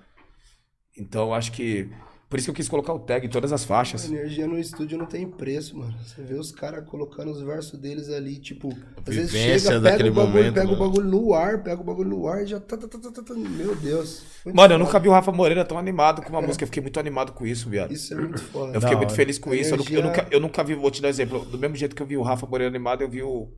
Então, 0.97 1.33
acho 1.33 1.51
que 1.51 1.89
Por 2.27 2.39
isso 2.39 2.47
que 2.47 2.51
eu 2.51 2.55
quis 2.55 2.67
colocar 2.67 2.91
o 2.91 2.99
tag 2.99 3.25
em 3.25 3.29
todas 3.29 3.53
as 3.53 3.63
A 3.63 3.67
faixas. 3.67 4.05
energia 4.09 4.47
no 4.47 4.57
estúdio 4.57 4.97
não 4.97 5.05
tem 5.05 5.29
preço, 5.29 5.77
mano. 5.77 5.95
Você 6.03 6.23
vê 6.23 6.33
os 6.33 6.51
caras 6.51 6.83
colocando 6.89 7.29
os 7.31 7.39
versos 7.41 7.79
deles 7.79 8.09
ali, 8.09 8.39
tipo, 8.39 8.69
às 9.07 9.15
vezes 9.15 9.31
chega, 9.31 9.79
pega 9.79 10.09
o 10.09 10.13
bagulho, 10.13 10.27
momento, 10.33 10.53
pega 10.55 10.67
o 10.67 10.71
mano. 10.71 10.89
bagulho 10.89 11.07
no 11.07 11.33
ar, 11.35 11.63
pega 11.63 11.79
o 11.81 11.83
bagulho 11.83 12.09
no 12.09 12.27
ar 12.27 12.41
e 12.43 12.47
já 12.47 12.59
tá, 12.59 12.75
tá, 12.77 12.87
tá, 12.87 12.97
tá, 12.97 13.11
tá, 13.11 13.21
tá. 13.21 13.33
Meu 13.35 13.75
Deus. 13.75 14.23
Muito 14.43 14.55
Mano, 14.57 14.73
eu 14.73 14.77
foda. 14.79 14.83
nunca 14.85 14.99
vi 14.99 15.07
o 15.07 15.11
Rafa 15.11 15.31
Moreira 15.31 15.63
tão 15.63 15.77
animado 15.77 16.23
com 16.23 16.29
uma 16.29 16.41
música. 16.45 16.63
Eu 16.63 16.67
fiquei 16.67 16.81
muito 16.81 16.99
animado 16.99 17.31
com 17.31 17.45
isso, 17.45 17.69
viado. 17.69 17.91
Isso 17.93 18.11
é 18.13 18.17
muito 18.17 18.41
foda. 18.41 18.73
Eu 18.75 18.81
fiquei 18.81 18.95
Da 18.95 19.01
muito 19.01 19.13
feliz 19.13 19.37
com 19.37 19.53
isso. 19.53 19.73
Eu, 19.73 19.77
nu- 19.77 19.83
eu 19.83 19.89
Energia- 19.99 20.03
nunca, 20.23 20.27
eu 20.35 20.39
nunca 20.39 20.63
vi, 20.63 20.73
vou 20.73 20.89
te 20.89 21.01
dar 21.03 21.07
um 21.07 21.11
exemplo. 21.11 21.45
Do 21.45 21.59
mesmo 21.59 21.75
jeito 21.75 21.95
que 21.95 22.01
eu 22.01 22.07
vi 22.07 22.17
o 22.17 22.23
Rafa 22.23 22.47
Moreira 22.47 22.71
animado, 22.71 23.01
eu 23.03 23.09
vi 23.09 23.21
o 23.21 23.53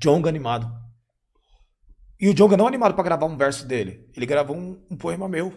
Jonga 0.00 0.28
animado. 0.28 0.70
E 2.20 2.28
o 2.28 2.34
Jonga 2.34 2.56
não 2.56 2.66
animado 2.66 2.94
pra 2.94 3.02
gravar 3.04 3.26
um 3.26 3.36
verso 3.36 3.66
dele. 3.66 4.08
Ele 4.16 4.24
gravou 4.26 4.56
um, 4.56 4.80
um 4.90 4.96
poema 4.96 5.28
meu. 5.28 5.52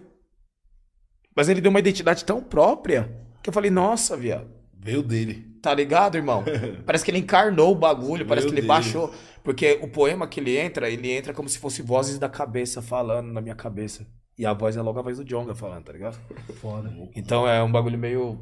Mas 1.36 1.50
ele 1.50 1.62
deu 1.62 1.70
uma 1.70 1.80
identidade 1.80 2.26
tão 2.26 2.42
própria 2.42 3.12
que 3.42 3.50
eu 3.50 3.54
falei, 3.54 3.72
nossa, 3.72 4.16
viado. 4.18 4.48
Veio 4.78 5.02
dele. 5.04 5.48
Tá 5.62 5.74
ligado, 5.74 6.16
irmão? 6.16 6.44
Parece 6.86 7.06
que 7.06 7.12
ele 7.12 7.20
encarnou 7.20 7.72
o 7.72 7.76
bagulho, 7.76 8.26
parece 8.26 8.48
que 8.48 8.54
Meu 8.54 8.62
ele 8.62 8.68
Deus. 8.68 8.80
baixou. 8.84 9.14
Porque 9.44 9.80
o 9.82 9.88
poema 9.88 10.28
que 10.28 10.40
ele 10.40 10.58
entra, 10.58 10.90
ele 10.90 11.12
entra 11.12 11.34
como 11.34 11.48
se 11.48 11.60
fosse 11.60 11.82
vozes 11.82 12.18
da 12.18 12.28
cabeça 12.28 12.82
falando 12.82 13.32
na 13.32 13.42
minha 13.42 13.56
cabeça. 13.56 14.06
E 14.38 14.46
a 14.46 14.54
voz 14.54 14.76
é 14.76 14.82
logo 14.82 14.98
a 14.98 15.02
voz 15.04 15.18
do 15.18 15.24
Jonga 15.24 15.54
falando, 15.54 15.84
tá 15.84 15.94
ligado? 15.94 16.20
Foda. 16.60 16.92
Então 17.16 17.48
é 17.48 17.62
um 17.62 17.72
bagulho 17.72 17.98
meio. 17.98 18.40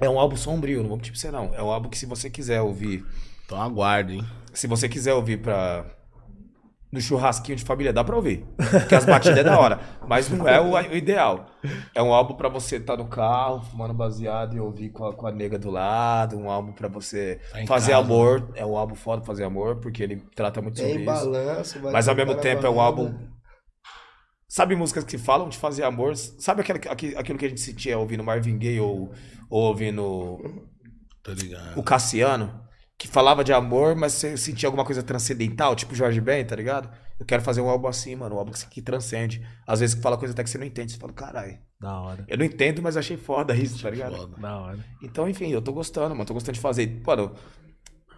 É 0.00 0.08
um 0.08 0.18
álbum 0.18 0.36
sombrio, 0.36 0.80
não 0.80 0.88
vou 0.88 0.96
mentir 0.96 1.12
pra 1.12 1.20
você 1.20 1.30
não. 1.30 1.54
É 1.54 1.62
um 1.62 1.70
álbum 1.70 1.88
que 1.88 1.98
se 1.98 2.06
você 2.06 2.30
quiser 2.30 2.62
ouvir. 2.62 3.04
Então 3.44 3.60
aguarde, 3.60 4.14
hein? 4.14 4.24
Se 4.54 4.66
você 4.66 4.88
quiser 4.88 5.12
ouvir 5.14 5.38
pra. 5.38 5.84
No 6.90 7.00
churrasquinho 7.02 7.54
de 7.56 7.64
família, 7.64 7.92
dá 7.92 8.02
pra 8.02 8.16
ouvir. 8.16 8.46
Porque 8.56 8.94
as 8.94 9.04
batidas 9.04 9.36
é 9.38 9.44
da 9.44 9.58
hora. 9.60 9.78
Mas 10.06 10.30
não 10.30 10.48
é 10.48 10.58
o, 10.58 10.70
o 10.72 10.96
ideal. 10.96 11.44
É 11.94 12.02
um 12.02 12.14
álbum 12.14 12.34
pra 12.34 12.48
você 12.48 12.76
estar 12.76 12.96
no 12.96 13.06
carro, 13.06 13.60
fumando 13.62 13.92
baseado 13.92 14.56
e 14.56 14.60
ouvir 14.60 14.88
com 14.88 15.04
a, 15.04 15.12
com 15.14 15.26
a 15.26 15.30
nega 15.30 15.58
do 15.58 15.70
lado. 15.70 16.38
Um 16.38 16.50
álbum 16.50 16.72
pra 16.72 16.88
você 16.88 17.40
Tá 17.52 17.66
fazer 17.66 17.92
casa, 17.92 17.96
amor. 17.98 18.50
É 18.54 18.64
um 18.64 18.74
álbum 18.74 18.94
foda 18.94 19.22
fazer 19.22 19.44
amor, 19.44 19.76
porque 19.76 20.02
ele 20.02 20.16
trata 20.34 20.62
muito 20.62 20.78
sobre 20.78 20.94
Tem 20.94 21.02
isso. 21.02 21.12
balanço, 21.30 21.78
vai 21.80 21.92
Mas 21.92 22.08
ao 22.08 22.14
mesmo 22.14 22.34
tempo 22.36 22.66
é 22.66 22.70
um 22.70 22.80
álbum. 22.80 23.14
Sabe 24.48 24.74
músicas 24.74 25.04
que 25.04 25.18
falam 25.18 25.50
de 25.50 25.58
fazer 25.58 25.82
amor? 25.82 26.16
Sabe 26.16 26.62
aquela, 26.62 26.78
aqui- 26.78 27.14
aquilo 27.14 27.38
que 27.38 27.44
a 27.44 27.48
gente 27.50 27.60
sentia 27.60 27.98
ouvindo 27.98 28.24
Marvin 28.24 28.56
Gaye 28.58 28.80
ou, 28.80 29.12
ou 29.50 29.62
ouvindo 29.64 30.38
Tô 31.22 31.32
ligado. 31.32 31.78
o 31.78 31.82
Cassiano? 31.82 32.66
Que 32.98 33.06
falava 33.06 33.44
de 33.44 33.52
amor, 33.52 33.94
mas 33.94 34.12
você 34.14 34.36
sentia 34.36 34.66
alguma 34.66 34.84
coisa 34.84 35.02
transcendental, 35.04 35.76
tipo 35.76 35.94
Jorge 35.94 36.20
Ben, 36.20 36.44
tá 36.44 36.56
ligado? 36.56 36.90
Eu 37.18 37.24
quero 37.24 37.42
fazer 37.42 37.60
um 37.60 37.68
álbum 37.68 37.86
assim, 37.86 38.16
mano, 38.16 38.34
um 38.34 38.38
álbum 38.38 38.50
que, 38.70 38.82
transcende. 38.82 39.40
Às 39.66 39.78
vezes 39.80 39.94
que 39.94 40.02
fala 40.02 40.18
coisa 40.18 40.34
até 40.34 40.42
que 40.42 40.50
você 40.50 40.58
não 40.58 40.66
entende, 40.66 40.92
você 40.92 40.98
fala, 40.98 41.12
caralho. 41.12 41.58
Da 41.80 42.00
hora. 42.00 42.24
Eu 42.26 42.36
não 42.38 42.44
entendo, 42.44 42.82
mas 42.82 42.96
achei 42.96 43.16
foda 43.16 43.54
isso, 43.54 43.80
tá 43.80 43.88
ligado? 43.88 44.16
Foda. 44.16 44.36
Da 44.40 44.58
hora. 44.58 44.78
Então, 45.00 45.28
enfim, 45.28 45.48
eu 45.48 45.62
tô 45.62 45.72
gostando, 45.72 46.10
mano, 46.14 46.24
tô 46.26 46.34
gostando 46.34 46.54
de 46.54 46.60
fazer. 46.60 47.00
Mano, 47.06 47.32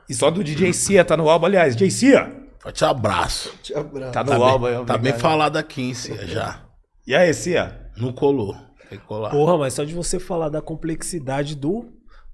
e 0.09 0.15
só 0.15 0.31
do 0.31 0.43
DJ 0.43 0.73
Cia 0.73 1.05
tá 1.05 1.15
no 1.17 1.29
álbum, 1.29 1.45
aliás, 1.47 1.77
DJ 1.77 1.91
Cia, 1.91 2.41
Forte 2.59 2.85
abraço. 2.85 3.55
Te 3.63 3.75
abraço. 3.75 4.13
tá 4.13 4.25
no 4.25 4.31
Tá, 4.31 4.37
álbum. 4.37 4.67
bem, 4.67 4.77
aí, 4.77 4.85
tá 4.87 4.99
bem 4.99 5.13
falado 5.13 5.57
aqui 5.57 5.83
em 5.83 5.95
si, 5.95 6.15
já. 6.27 6.65
E 7.07 7.15
aí, 7.15 7.33
Cia? 7.35 7.91
Não 7.97 8.13
colou. 8.13 8.55
Tem 8.89 8.99
que 8.99 9.05
colar. 9.07 9.31
Porra, 9.31 9.57
mas 9.59 9.75
só 9.75 9.85
de 9.85 9.95
você 9.95 10.19
falar 10.19 10.49
da 10.49 10.61
complexidade 10.61 11.55
do, 11.55 11.87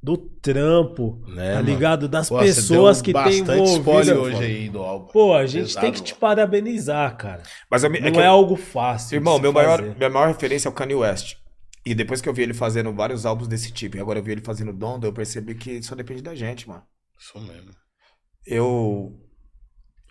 do 0.03 0.17
trampo, 0.17 1.21
Né, 1.27 1.55
tá 1.55 1.61
ligado? 1.61 2.07
Das 2.09 2.29
Pô, 2.29 2.39
você 2.39 2.47
pessoas 2.55 3.03
deu 3.03 3.05
que 3.05 3.13
tem 3.25 3.39
envolvido. 3.41 4.21
hoje 4.21 4.45
aí 4.45 4.69
do 4.69 4.79
álbum. 4.81 5.07
Pô, 5.13 5.35
a 5.35 5.47
gente 5.47 5.63
Pesado, 5.67 5.85
tem 5.87 5.93
que 5.93 6.03
te 6.03 6.15
parabenizar, 6.15 7.17
cara. 7.17 7.43
Mas 7.71 7.83
eu, 7.83 7.91
me- 7.91 7.99
Não 8.01 8.13
que 8.13 8.19
é, 8.21 8.27
algo 8.27 8.55
fácil. 8.57 9.17
Irmão, 9.17 9.35
de 9.35 9.39
se 9.39 9.43
meu 9.43 9.53
maior, 9.53 9.79
fazer. 9.81 9.97
minha 9.97 10.11
maior 10.11 10.29
referência 10.29 10.69
é 10.69 10.71
o 10.71 10.75
Kanye 10.75 10.95
West. 10.95 11.37
E 11.85 11.95
depois 11.95 12.21
que 12.21 12.29
eu 12.29 12.35
vi 12.35 12.43
ele 12.43 12.55
fazendo 12.55 12.93
vários 12.93 13.25
álbuns 13.27 13.49
desse 13.49 13.73
tipo, 13.73 13.97
e 13.97 14.01
agora 14.01 14.19
eu 14.19 14.23
vi 14.23 14.33
ele 14.33 14.41
fazendo 14.43 14.73
Donda, 14.73 15.07
eu 15.07 15.13
percebi 15.13 15.55
que 15.55 15.83
só 15.83 15.95
depende 15.95 16.21
da 16.23 16.35
gente, 16.35 16.69
mano. 16.69 16.83
Isso 17.19 17.39
mesmo. 17.41 17.71
Eu 18.45 19.19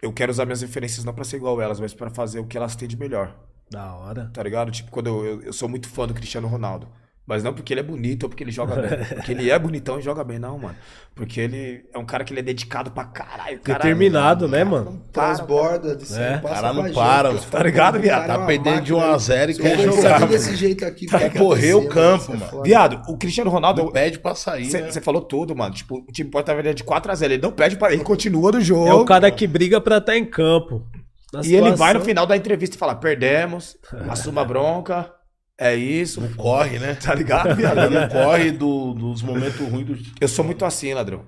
eu 0.01 0.11
quero 0.13 0.31
usar 0.31 0.45
minhas 0.45 0.61
referências 0.61 1.03
não 1.05 1.13
pra 1.13 1.23
ser 1.23 1.37
igual 1.37 1.59
elas, 1.61 1.79
mas 1.79 1.93
pra 1.93 2.09
fazer 2.09 2.39
o 2.39 2.45
que 2.45 2.57
elas 2.57 2.75
têm 2.75 2.87
de 2.87 2.97
melhor, 2.97 3.35
Da 3.71 3.95
hora. 3.95 4.29
tá 4.33 4.43
ligado? 4.43 4.71
Tipo, 4.71 4.91
quando 4.91 5.07
eu, 5.07 5.25
eu, 5.25 5.41
eu 5.43 5.53
sou 5.53 5.67
muito 5.69 5.87
fã 5.87 6.05
do 6.05 6.13
Cristiano 6.13 6.47
Ronaldo. 6.47 6.87
Mas 7.27 7.43
não 7.43 7.53
porque 7.53 7.73
ele 7.73 7.79
é 7.79 7.83
bonito 7.83 8.23
ou 8.23 8.29
porque 8.29 8.43
ele 8.43 8.51
joga 8.51 8.75
bem. 8.75 9.05
Porque 9.15 9.31
ele 9.31 9.49
é 9.49 9.57
bonitão 9.57 9.97
e 9.97 10.01
joga 10.01 10.23
bem, 10.23 10.37
não, 10.37 10.59
mano. 10.59 10.75
Porque 11.15 11.41
ele 11.41 11.83
é 11.91 11.97
um 11.97 12.05
cara 12.05 12.23
que 12.23 12.31
ele 12.31 12.41
é 12.41 12.43
dedicado 12.43 12.91
pra 12.91 13.03
caralho. 13.05 13.59
cara. 13.61 13.79
Determinado, 13.79 14.47
né, 14.47 14.63
mano? 14.63 15.01
Transborda 15.11 15.95
de 15.95 16.13
É. 16.13 16.37
Cara 16.39 16.71
não 16.71 16.83
gente, 16.83 16.93
para, 16.93 17.31
porque 17.31 17.47
tá 17.49 17.63
ligado, 17.63 17.99
viado? 17.99 18.25
é 18.25 18.27
Tá 18.27 18.45
perdendo 18.45 18.81
de 18.81 18.93
1 18.93 18.97
a 18.97 18.99
máquina. 18.99 19.17
0 19.19 19.51
e 19.51 19.53
Se 19.55 19.61
quer 19.61 19.79
jogar, 19.79 20.27
desse 20.27 20.55
jeito 20.55 20.85
aqui, 20.85 21.07
vai 21.07 21.29
correr 21.31 21.73
o 21.73 21.79
acontecer, 21.79 21.93
campo, 21.95 22.31
é 22.31 22.35
mano. 22.35 22.51
foda. 22.51 22.63
Viado, 22.63 23.01
o 23.11 23.17
Cristiano 23.17 23.49
Ronaldo. 23.49 23.83
Não 23.83 23.91
pede 23.91 24.19
pra 24.19 24.35
sair, 24.35 24.71
né? 24.71 24.91
Você 24.91 25.01
falou 25.01 25.21
tudo, 25.21 25.55
mano. 25.55 25.73
Tipo, 25.73 26.05
o 26.07 26.11
time 26.11 26.29
pode 26.29 26.43
estar 26.43 26.53
vendendo 26.53 26.75
de 26.75 26.83
4x0. 26.83 27.23
Ele 27.23 27.37
não 27.39 27.51
pede 27.51 27.75
pra. 27.75 27.91
Ele 27.91 28.03
continua 28.03 28.51
no 28.51 28.61
jogo. 28.61 28.87
É 28.87 28.93
o 28.93 29.03
cara 29.03 29.31
que 29.31 29.47
briga 29.47 29.81
pra 29.81 29.97
estar 29.97 30.15
em 30.15 30.25
campo. 30.25 30.85
Na 31.33 31.41
E 31.43 31.55
ele 31.55 31.71
vai 31.71 31.93
no 31.93 32.01
final 32.01 32.25
da 32.27 32.37
entrevista 32.37 32.75
e 32.75 32.79
fala: 32.79 32.93
perdemos, 32.93 33.75
assuma 34.09 34.41
a 34.41 34.45
bronca, 34.45 35.11
é 35.57 35.75
isso. 35.75 36.19
Não 36.21 36.33
corre, 36.33 36.79
né? 36.79 36.95
Tá 36.95 37.13
ligado, 37.15 37.55
viado? 37.55 37.89
não 37.89 38.07
corre 38.09 38.51
do- 38.51 38.93
dos 38.93 39.21
momentos 39.21 39.59
ruins 39.67 39.85
do. 39.85 39.97
Eu 40.19 40.27
sou 40.27 40.43
muito 40.45 40.65
assim, 40.65 40.93
ladrão. 40.93 41.25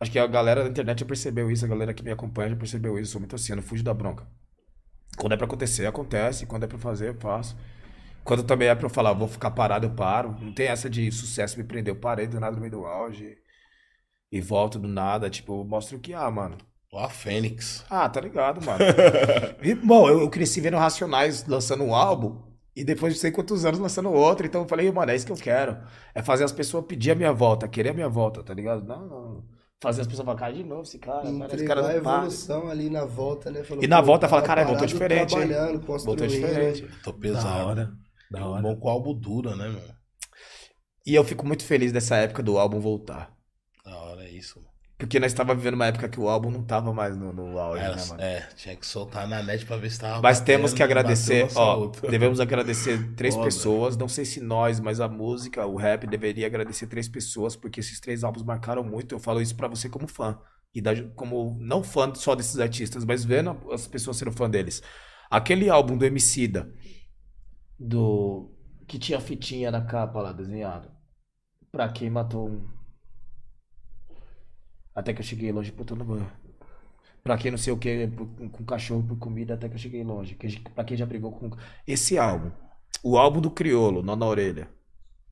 Acho 0.00 0.10
que 0.12 0.18
a 0.18 0.26
galera 0.26 0.62
da 0.64 0.70
internet 0.70 1.00
já 1.00 1.06
percebeu 1.06 1.50
isso, 1.50 1.64
a 1.64 1.68
galera 1.68 1.92
que 1.92 2.04
me 2.04 2.10
acompanha 2.12 2.50
já 2.50 2.56
percebeu 2.56 2.94
isso. 2.98 3.08
Eu 3.10 3.12
sou 3.12 3.20
muito 3.20 3.34
assim, 3.34 3.52
eu 3.52 3.56
não 3.56 3.62
fujo 3.62 3.82
da 3.82 3.92
bronca. 3.92 4.26
Quando 5.16 5.32
é 5.32 5.36
pra 5.36 5.46
acontecer, 5.46 5.86
acontece. 5.86 6.46
Quando 6.46 6.64
é 6.64 6.66
pra 6.66 6.78
fazer, 6.78 7.08
eu 7.10 7.14
faço. 7.14 7.56
Quando 8.24 8.42
também 8.44 8.68
é 8.68 8.74
pra 8.74 8.86
eu 8.86 8.90
falar, 8.90 9.12
vou 9.12 9.26
ficar 9.28 9.50
parado, 9.50 9.86
eu 9.86 9.90
paro. 9.90 10.36
Não 10.40 10.52
tem 10.52 10.68
essa 10.68 10.88
de 10.88 11.10
sucesso 11.10 11.58
me 11.58 11.64
prender. 11.64 11.92
Eu 11.92 11.98
parei 11.98 12.26
do 12.26 12.38
nada 12.38 12.54
no 12.54 12.60
meio 12.60 12.70
do 12.72 12.84
auge. 12.84 13.36
E 14.30 14.40
volto 14.40 14.78
do 14.78 14.86
nada. 14.88 15.30
Tipo, 15.30 15.60
eu 15.60 15.64
mostro 15.64 15.98
que, 15.98 16.12
ah, 16.14 16.30
mano. 16.30 16.58
Ó, 16.92 17.04
a 17.04 17.08
Fênix. 17.08 17.84
Ah, 17.90 18.08
tá 18.08 18.20
ligado, 18.20 18.64
mano. 18.64 18.78
E, 19.62 19.74
bom, 19.74 20.08
eu, 20.08 20.20
eu 20.20 20.30
cresci 20.30 20.60
vendo 20.60 20.76
Racionais 20.76 21.44
lançando 21.46 21.82
um 21.84 21.94
álbum 21.94 22.40
e 22.80 22.84
depois 22.84 23.14
de 23.14 23.20
sei 23.20 23.30
quantos 23.30 23.64
anos 23.64 23.80
lançando 23.80 24.10
outro. 24.12 24.46
Então 24.46 24.62
eu 24.62 24.68
falei, 24.68 24.90
mano, 24.92 25.10
é 25.10 25.16
isso 25.16 25.26
que 25.26 25.32
eu 25.32 25.36
quero. 25.36 25.78
É 26.14 26.22
fazer 26.22 26.44
as 26.44 26.52
pessoas 26.52 26.84
pedir 26.86 27.10
a 27.12 27.14
minha 27.14 27.32
volta, 27.32 27.68
querer 27.68 27.90
a 27.90 27.94
minha 27.94 28.08
volta, 28.08 28.42
tá 28.42 28.54
ligado? 28.54 28.84
Não, 28.86 29.06
não. 29.06 29.44
Fazer 29.80 30.00
as 30.00 30.06
pessoas 30.08 30.26
falar, 30.26 30.38
cara, 30.38 30.52
de 30.52 30.64
novo 30.64 30.82
esse 30.82 30.98
cara, 30.98 31.22
cara, 31.22 31.54
esse 31.54 31.64
Entregar 31.64 31.76
cara 31.76 31.80
a 31.90 31.94
não 31.94 32.02
para. 32.02 32.16
evolução 32.18 32.68
ali 32.68 32.90
na 32.90 33.04
volta, 33.04 33.50
né? 33.50 33.62
Falou, 33.62 33.84
E 33.84 33.86
na 33.86 34.00
volta 34.00 34.28
fala, 34.28 34.42
caralho, 34.42 34.68
voltou 34.68 34.86
diferente, 34.86 35.34
Voltou 36.04 36.26
diferente. 36.26 36.88
Tô 37.04 37.12
Da 37.12 37.18
pesado. 37.18 37.66
hora. 37.68 37.92
Da 38.30 38.46
hora. 38.46 38.62
Bom 38.62 38.76
com 38.76 38.88
o 38.88 38.90
álbum 38.90 39.14
dura, 39.14 39.54
né, 39.56 39.68
meu? 39.68 39.82
E 41.06 41.14
eu 41.14 41.24
fico 41.24 41.46
muito 41.46 41.64
feliz 41.64 41.92
dessa 41.92 42.16
época 42.16 42.42
do 42.42 42.58
álbum 42.58 42.80
voltar. 42.80 43.32
Da 43.84 43.96
hora 43.96 44.24
é 44.24 44.30
isso. 44.30 44.58
mano. 44.60 44.67
Porque 44.98 45.20
nós 45.20 45.30
estávamos 45.30 45.62
vivendo 45.62 45.74
uma 45.76 45.86
época 45.86 46.08
que 46.08 46.18
o 46.18 46.28
álbum 46.28 46.50
não 46.50 46.64
tava 46.64 46.92
mais 46.92 47.16
no, 47.16 47.32
no 47.32 47.56
auge, 47.56 47.84
Era- 47.84 47.94
né, 47.94 48.04
mano? 48.06 48.20
é, 48.20 48.40
tinha 48.56 48.74
que 48.74 48.84
soltar 48.84 49.28
na 49.28 49.40
net 49.44 49.64
pra 49.64 49.76
ver 49.76 49.90
se 49.90 50.00
tava. 50.00 50.20
Mas 50.20 50.40
batendo, 50.40 50.56
temos 50.56 50.74
que 50.74 50.82
agradecer, 50.82 51.46
ó, 51.54 51.86
devemos 52.10 52.40
agradecer 52.40 53.14
três 53.14 53.32
Foda. 53.34 53.46
pessoas, 53.46 53.96
não 53.96 54.08
sei 54.08 54.24
se 54.24 54.40
nós, 54.40 54.80
mas 54.80 55.00
a 55.00 55.06
música, 55.08 55.64
o 55.64 55.76
rap 55.76 56.04
deveria 56.04 56.48
agradecer 56.48 56.88
três 56.88 57.08
pessoas, 57.08 57.54
porque 57.54 57.78
esses 57.78 58.00
três 58.00 58.24
álbuns 58.24 58.42
marcaram 58.42 58.82
muito. 58.82 59.14
Eu 59.14 59.20
falo 59.20 59.40
isso 59.40 59.54
pra 59.54 59.68
você 59.68 59.88
como 59.88 60.08
fã 60.08 60.36
e 60.74 60.80
da- 60.82 61.00
como 61.14 61.56
não 61.60 61.80
fã 61.84 62.12
só 62.16 62.34
desses 62.34 62.58
artistas, 62.58 63.04
mas 63.04 63.24
vendo 63.24 63.56
as 63.72 63.86
pessoas 63.86 64.16
sendo 64.16 64.32
fã 64.32 64.50
deles. 64.50 64.82
Aquele 65.30 65.70
álbum 65.70 65.96
do 65.96 66.04
Emicida, 66.06 66.72
do 67.78 68.50
que 68.86 68.98
tinha 68.98 69.20
fitinha 69.20 69.70
na 69.70 69.80
capa 69.84 70.20
lá 70.20 70.32
desenhado. 70.32 70.90
Pra 71.70 71.88
quem 71.88 72.10
matou 72.10 72.48
um 72.48 72.66
até 74.98 75.12
que 75.14 75.20
eu 75.20 75.24
cheguei 75.24 75.50
longe, 75.52 75.70
puta, 75.72 75.94
não. 75.94 76.26
Pra 77.22 77.36
quem 77.36 77.50
não 77.50 77.58
sei 77.58 77.72
o 77.72 77.76
que, 77.78 78.08
com 78.52 78.64
cachorro 78.64 79.02
por 79.02 79.18
comida, 79.18 79.54
até 79.54 79.68
que 79.68 79.74
eu 79.74 79.78
cheguei 79.78 80.02
longe. 80.02 80.34
Que- 80.34 80.60
Pra 80.74 80.84
quem 80.84 80.96
já 80.96 81.04
brigou 81.06 81.32
com. 81.32 81.50
Esse 81.86 82.18
álbum, 82.18 82.50
o 83.02 83.16
álbum 83.18 83.40
do 83.40 83.50
Criolo, 83.50 84.02
Nó 84.02 84.16
na 84.16 84.26
Orelha. 84.26 84.68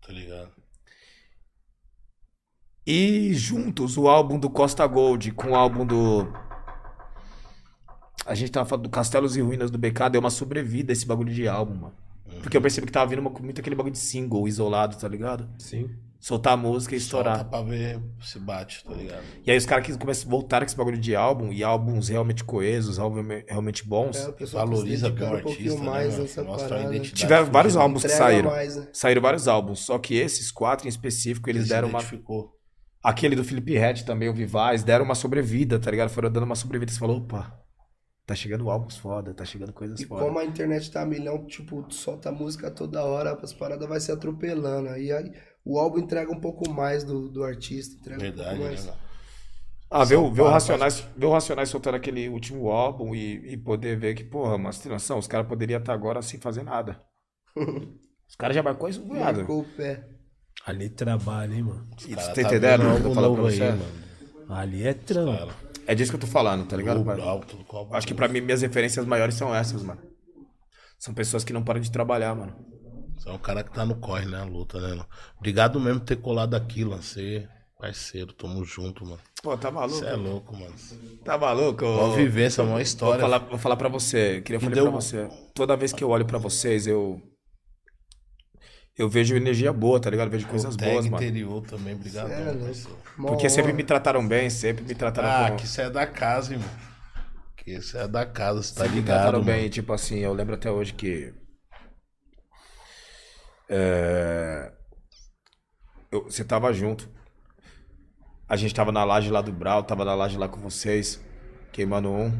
Tá 0.01 0.12
ligado? 0.12 0.52
E 2.86 3.34
juntos, 3.34 3.97
o 3.97 4.09
álbum 4.09 4.38
do 4.38 4.48
Costa 4.48 4.86
Gold 4.86 5.32
com 5.32 5.51
o 5.51 5.55
álbum 5.56 5.84
do. 5.84 6.28
A 8.24 8.34
gente 8.34 8.51
tava 8.52 8.68
falando 8.68 8.84
do 8.84 8.90
Castelos 8.90 9.36
e 9.36 9.40
Ruínas 9.40 9.70
do 9.70 9.78
BK, 9.78 10.09
deu 10.10 10.20
uma 10.20 10.30
sobrevida 10.30 10.93
esse 10.93 11.06
bagulho 11.06 11.32
de 11.32 11.48
álbum, 11.48 11.74
mano. 11.74 11.94
Porque 12.43 12.56
eu 12.56 12.60
percebi 12.62 12.86
que 12.86 12.93
tava 12.93 13.09
vindo 13.09 13.20
uma- 13.20 13.30
muito 13.30 13.60
aquele 13.60 13.74
bagulho 13.76 13.93
de 13.93 13.98
single 13.98 14.47
isolado, 14.47 14.97
tá 14.97 15.09
ligado? 15.09 15.48
Sim. 15.59 15.90
Soltar 16.26 16.54
a 16.54 16.56
música 16.56 16.92
e 16.92 16.98
estourar. 16.98 17.36
Solta 17.36 17.50
pra 17.50 17.62
ver 17.62 18.02
se 18.20 18.40
bate, 18.40 18.82
tá 18.82 18.92
ligado? 18.92 19.22
E 19.46 19.48
aí 19.48 19.56
os 19.56 19.64
caras 19.64 19.86
que 19.86 19.96
começam 19.96 20.26
a 20.26 20.30
voltar 20.32 20.58
com 20.58 20.66
esse 20.66 20.76
bagulho 20.76 20.98
de 20.98 21.14
álbum 21.14 21.52
e 21.52 21.62
álbuns 21.62 22.08
realmente 22.08 22.42
coesos, 22.42 22.98
álbuns 22.98 23.24
realmente 23.46 23.86
bons. 23.86 24.16
É, 24.16 24.28
o 24.28 24.32
pessoal 24.32 24.66
se 24.66 24.72
Valoriza 24.72 25.08
bem 25.08 25.22
o 25.22 25.30
um 25.30 25.34
artista, 25.36 25.78
né, 25.78 25.86
mais 25.86 26.10
mano? 26.10 26.22
nessa 26.24 26.42
Mostra 26.42 26.66
a 26.66 26.70
parada. 26.78 26.96
identidade. 26.96 27.20
Tiveram 27.20 27.44
vários 27.46 27.76
álbuns 27.76 28.02
que 28.02 28.08
saíram. 28.08 28.50
mais, 28.50 28.74
né? 28.74 28.88
Saíram 28.92 29.22
vários 29.22 29.46
álbuns, 29.46 29.78
só 29.78 30.00
que 30.00 30.16
esses 30.16 30.50
quatro 30.50 30.88
em 30.88 30.88
específico, 30.88 31.48
eles 31.48 31.62
Ele 31.62 31.68
deram 31.68 31.88
uma. 31.90 32.00
identificou. 32.00 32.56
Aquele 33.04 33.36
do 33.36 33.44
Felipe 33.44 33.78
Ret 33.78 34.04
também, 34.04 34.28
o 34.28 34.34
Vivaz, 34.34 34.82
deram 34.82 35.04
uma 35.04 35.14
sobrevida, 35.14 35.78
tá 35.78 35.92
ligado? 35.92 36.08
Foram 36.08 36.28
dando 36.28 36.42
uma 36.42 36.56
sobrevida. 36.56 36.90
Você 36.90 36.98
falou, 36.98 37.18
opa, 37.18 37.56
Tá 38.26 38.34
chegando 38.34 38.68
álbuns 38.68 38.96
foda, 38.96 39.32
tá 39.32 39.44
chegando 39.44 39.72
coisas 39.72 40.00
E 40.00 40.04
foda. 40.04 40.24
como 40.24 40.40
a 40.40 40.44
internet 40.44 40.90
tá 40.90 41.02
a 41.02 41.06
milhão, 41.06 41.46
tipo, 41.46 41.84
tu 41.84 41.94
solta 41.94 42.32
música 42.32 42.68
toda 42.68 43.04
hora, 43.04 43.38
as 43.40 43.52
paradas 43.52 43.88
vai 43.88 44.00
se 44.00 44.10
atropelando. 44.10 44.88
Aí, 44.88 45.12
aí 45.12 45.30
o 45.66 45.78
álbum 45.78 45.98
entrega 45.98 46.30
um 46.32 46.40
pouco 46.40 46.70
mais 46.70 47.05
do, 47.05 47.28
do 47.28 47.43
artista, 47.44 47.94
entrega 47.97 48.18
um 48.18 48.22
Verdade, 48.22 48.48
pouco 48.51 48.62
né, 48.62 48.68
mais. 48.70 48.86
mano? 48.86 48.98
Ah, 49.90 50.05
ver, 50.05 50.16
o- 50.16 50.24
ver 50.30 50.40
o 50.40 50.44
Paulo, 50.44 50.51
Racionais, 50.52 51.01
ver 51.16 51.26
o 51.26 51.32
Racionais 51.32 51.68
soltando 51.68 51.94
aquele 51.97 52.28
último 52.28 52.70
álbum 52.70 53.14
e, 53.14 53.52
e 53.52 53.56
poder 53.56 53.97
ver 53.97 54.14
que, 54.14 54.24
porra, 54.24 54.56
mas 54.59 54.78
tem 54.78 54.90
noção, 54.90 55.18
os 55.18 55.26
caras 55.26 55.47
poderiam 55.47 55.78
estar 55.78 55.93
agora 55.93 56.22
sem 56.22 56.40
fazer 56.40 56.62
nada. 56.62 57.01
Os 58.28 58.34
caras 58.34 58.56
já 58.56 58.62
marcou 58.62 58.88
isso, 58.88 59.01
cunhado. 59.02 59.38
Marcou 59.38 59.60
o 59.60 59.64
pé. 59.76 60.05
Ali 60.66 60.88
trabalha, 60.90 61.55
hein, 61.55 61.62
mano. 61.62 61.86
Você 61.97 62.09
Cara, 62.09 62.26
tá 62.26 62.34
tá 62.34 62.43
entendendo 62.43 62.82
o 62.82 62.90
que 62.90 62.97
eu 62.97 63.02
tô 63.05 63.14
falando 63.14 63.34
pra 63.34 63.43
você? 63.44 63.62
aí, 63.62 63.70
mano. 63.70 63.93
Ali 64.48 64.82
é 64.86 64.94
trampo. 64.94 65.55
É 65.86 65.94
disso 65.94 66.10
que 66.10 66.16
eu 66.16 66.20
tô 66.20 66.26
falando, 66.26 66.66
tá 66.66 66.76
ligado? 66.76 67.02
o 67.02 67.05
pai? 67.05 67.14
Brau, 67.14 67.40
tudo 67.44 67.64
com 67.64 67.94
a- 67.94 67.97
Acho 67.97 68.06
que 68.09 68.14
pra 68.14 68.26
mim, 68.26 68.40
minhas 68.40 68.62
referências 68.62 69.06
maiores 69.06 69.36
são 69.36 69.55
essas, 69.55 69.80
mano. 69.84 70.01
São 70.98 71.14
pessoas 71.14 71.44
que 71.44 71.52
não 71.52 71.62
param 71.62 71.80
de 71.80 71.90
trabalhar, 71.93 72.34
mano. 72.34 72.52
Você 73.18 73.28
é 73.28 73.32
um 73.32 73.38
cara 73.38 73.64
que 73.64 73.72
tá 73.72 73.84
no 73.84 73.97
corre, 73.97 74.26
né? 74.26 74.38
A 74.40 74.44
luta, 74.44 74.78
né? 74.80 75.02
Obrigado 75.38 75.80
mesmo 75.80 76.01
por 76.01 76.06
ter 76.06 76.16
colado 76.16 76.55
aqui, 76.55 76.84
lancei. 76.84 77.48
Parceiro, 77.78 78.32
tamo 78.32 78.64
junto, 78.64 79.05
mano. 79.05 79.18
Pô, 79.43 79.56
tá 79.56 79.70
maluco? 79.70 79.98
Você 79.98 80.06
é 80.06 80.14
louco, 80.16 80.56
mano. 80.56 80.74
Tá 81.24 81.36
maluco? 81.36 81.84
Uma 81.84 82.16
vivência, 82.16 82.62
uma 82.62 82.72
Vou 82.72 82.80
história. 82.80 83.20
falar, 83.20 83.38
vou 83.38 83.59
falar 83.59 83.76
pra 83.76 83.88
você, 83.88 84.40
queria 84.40 84.59
falar 84.59 84.74
deu 84.74 84.84
pra 84.84 84.93
você. 84.93 85.28
Toda 85.55 85.76
vez 85.76 85.93
que 85.93 86.02
eu 86.02 86.09
olho 86.09 86.24
pra 86.24 86.38
vocês, 86.38 86.86
eu. 86.86 87.20
Eu 88.97 89.10
vejo 89.10 89.36
energia 89.36 89.70
boa, 89.74 90.01
tá 90.01 90.09
ligado? 90.09 90.28
Eu 90.28 90.32
vejo 90.32 90.47
coisas 90.48 90.74
boas, 90.74 91.05
mano. 91.06 91.22
interior 91.22 91.60
também, 91.66 91.94
obrigado. 91.94 92.30
É, 92.30 92.55
Porque 93.18 93.51
sempre 93.51 93.74
me 93.74 93.84
trataram 93.84 94.26
bem, 94.26 94.48
sempre 94.48 94.82
me 94.82 94.94
trataram 94.94 95.28
Ah, 95.28 95.51
com... 95.51 95.56
que 95.56 95.66
isso 95.66 95.80
é 95.82 95.90
da 95.90 96.06
casa, 96.06 96.55
irmão. 96.55 96.68
Que 97.59 97.72
isso 97.72 97.98
é 97.98 98.09
da 98.09 98.24
casa, 98.24 98.62
você 98.62 98.74
tá 98.74 98.80
Sempre 98.84 98.94
me 98.97 99.01
ligado, 99.02 99.16
trataram 99.18 99.44
mano. 99.44 99.52
bem, 99.52 99.68
tipo 99.68 99.93
assim, 99.93 100.20
eu 100.20 100.32
lembro 100.32 100.55
até 100.55 100.70
hoje 100.70 100.94
que. 100.94 101.34
É, 103.68 104.72
eu- 106.10 106.24
você 106.24 106.44
tava 106.44 106.72
junto. 106.72 107.09
A 108.48 108.56
gente 108.56 108.74
tava 108.74 108.93
na 108.93 109.05
laje 109.05 109.30
lá 109.30 109.40
do 109.43 109.52
Brau, 109.52 109.82
tava 109.82 110.05
na 110.05 110.14
laje 110.14 110.36
lá 110.38 110.48
com 110.48 110.60
vocês, 110.60 111.20
queimando 111.72 112.10
um. 112.10 112.30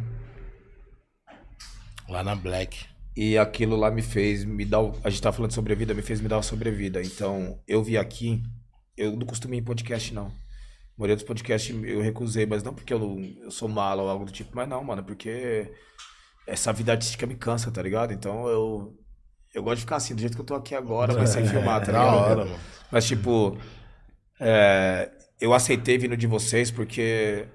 Lá 2.09 2.23
na 2.23 2.35
Black. 2.37 2.87
E 3.17 3.37
aquilo 3.39 3.77
lá 3.77 3.91
me 3.91 4.03
fez 4.03 4.45
me 4.45 4.65
dar. 4.65 4.81
A 5.03 5.11
gente 5.11 5.23
tava 5.23 5.35
falando 5.37 5.49
de 5.51 5.55
sobrevida, 5.55 5.95
me 5.95 6.03
fez 6.03 6.21
me 6.21 6.29
dar 6.29 6.37
uma 6.37 6.43
sobrevida. 6.43 7.03
Então, 7.03 7.61
eu 7.67 7.83
vi 7.83 7.97
aqui. 7.99 8.43
Eu 8.97 9.17
não 9.17 9.27
costumo 9.27 9.55
ir 9.55 9.59
em 9.59 9.65
podcast, 9.65 10.13
não. 10.15 10.27
A 10.27 10.33
maioria 10.99 11.17
dos 11.17 11.25
podcasts 11.25 11.75
eu 11.85 12.01
recusei, 12.01 12.47
mas 12.47 12.63
não 12.63 12.73
porque 12.75 12.93
eu, 12.93 12.99
não- 12.99 13.19
eu 13.43 13.51
sou 13.51 13.69
malo 13.69 14.03
ou 14.05 14.09
algo 14.09 14.25
do 14.25 14.33
tipo, 14.33 14.53
mas 14.55 14.69
não, 14.69 14.83
mano, 14.85 15.05
porque 15.05 15.71
essa 16.47 16.73
vida 16.73 16.93
artística 16.93 17.27
me 17.27 17.35
cansa, 17.37 17.71
tá 17.71 17.83
ligado? 17.83 18.13
Então 18.13 18.49
eu. 18.49 18.97
Eu 19.57 19.63
gosto 19.63 19.77
de 19.77 19.81
ficar 19.83 19.97
assim, 19.97 20.15
do 20.15 20.21
jeito 20.21 20.35
que 20.37 20.41
eu 20.43 20.45
tô 20.45 20.55
aqui 20.55 20.75
agora, 20.75 21.15
vai 21.15 21.27
ser 21.27 21.45
filmado, 21.47 21.87
tá 21.87 21.93
da 21.93 21.99
ligado? 21.99 22.17
hora, 22.19 22.45
mano. 22.45 22.57
Mas, 22.93 23.07
tipo, 23.07 23.57
é, 24.39 25.11
eu 25.41 25.55
aceitei 25.55 25.97
vindo 25.97 26.15
de 26.15 26.27
vocês 26.27 26.71
porque. 26.71 27.47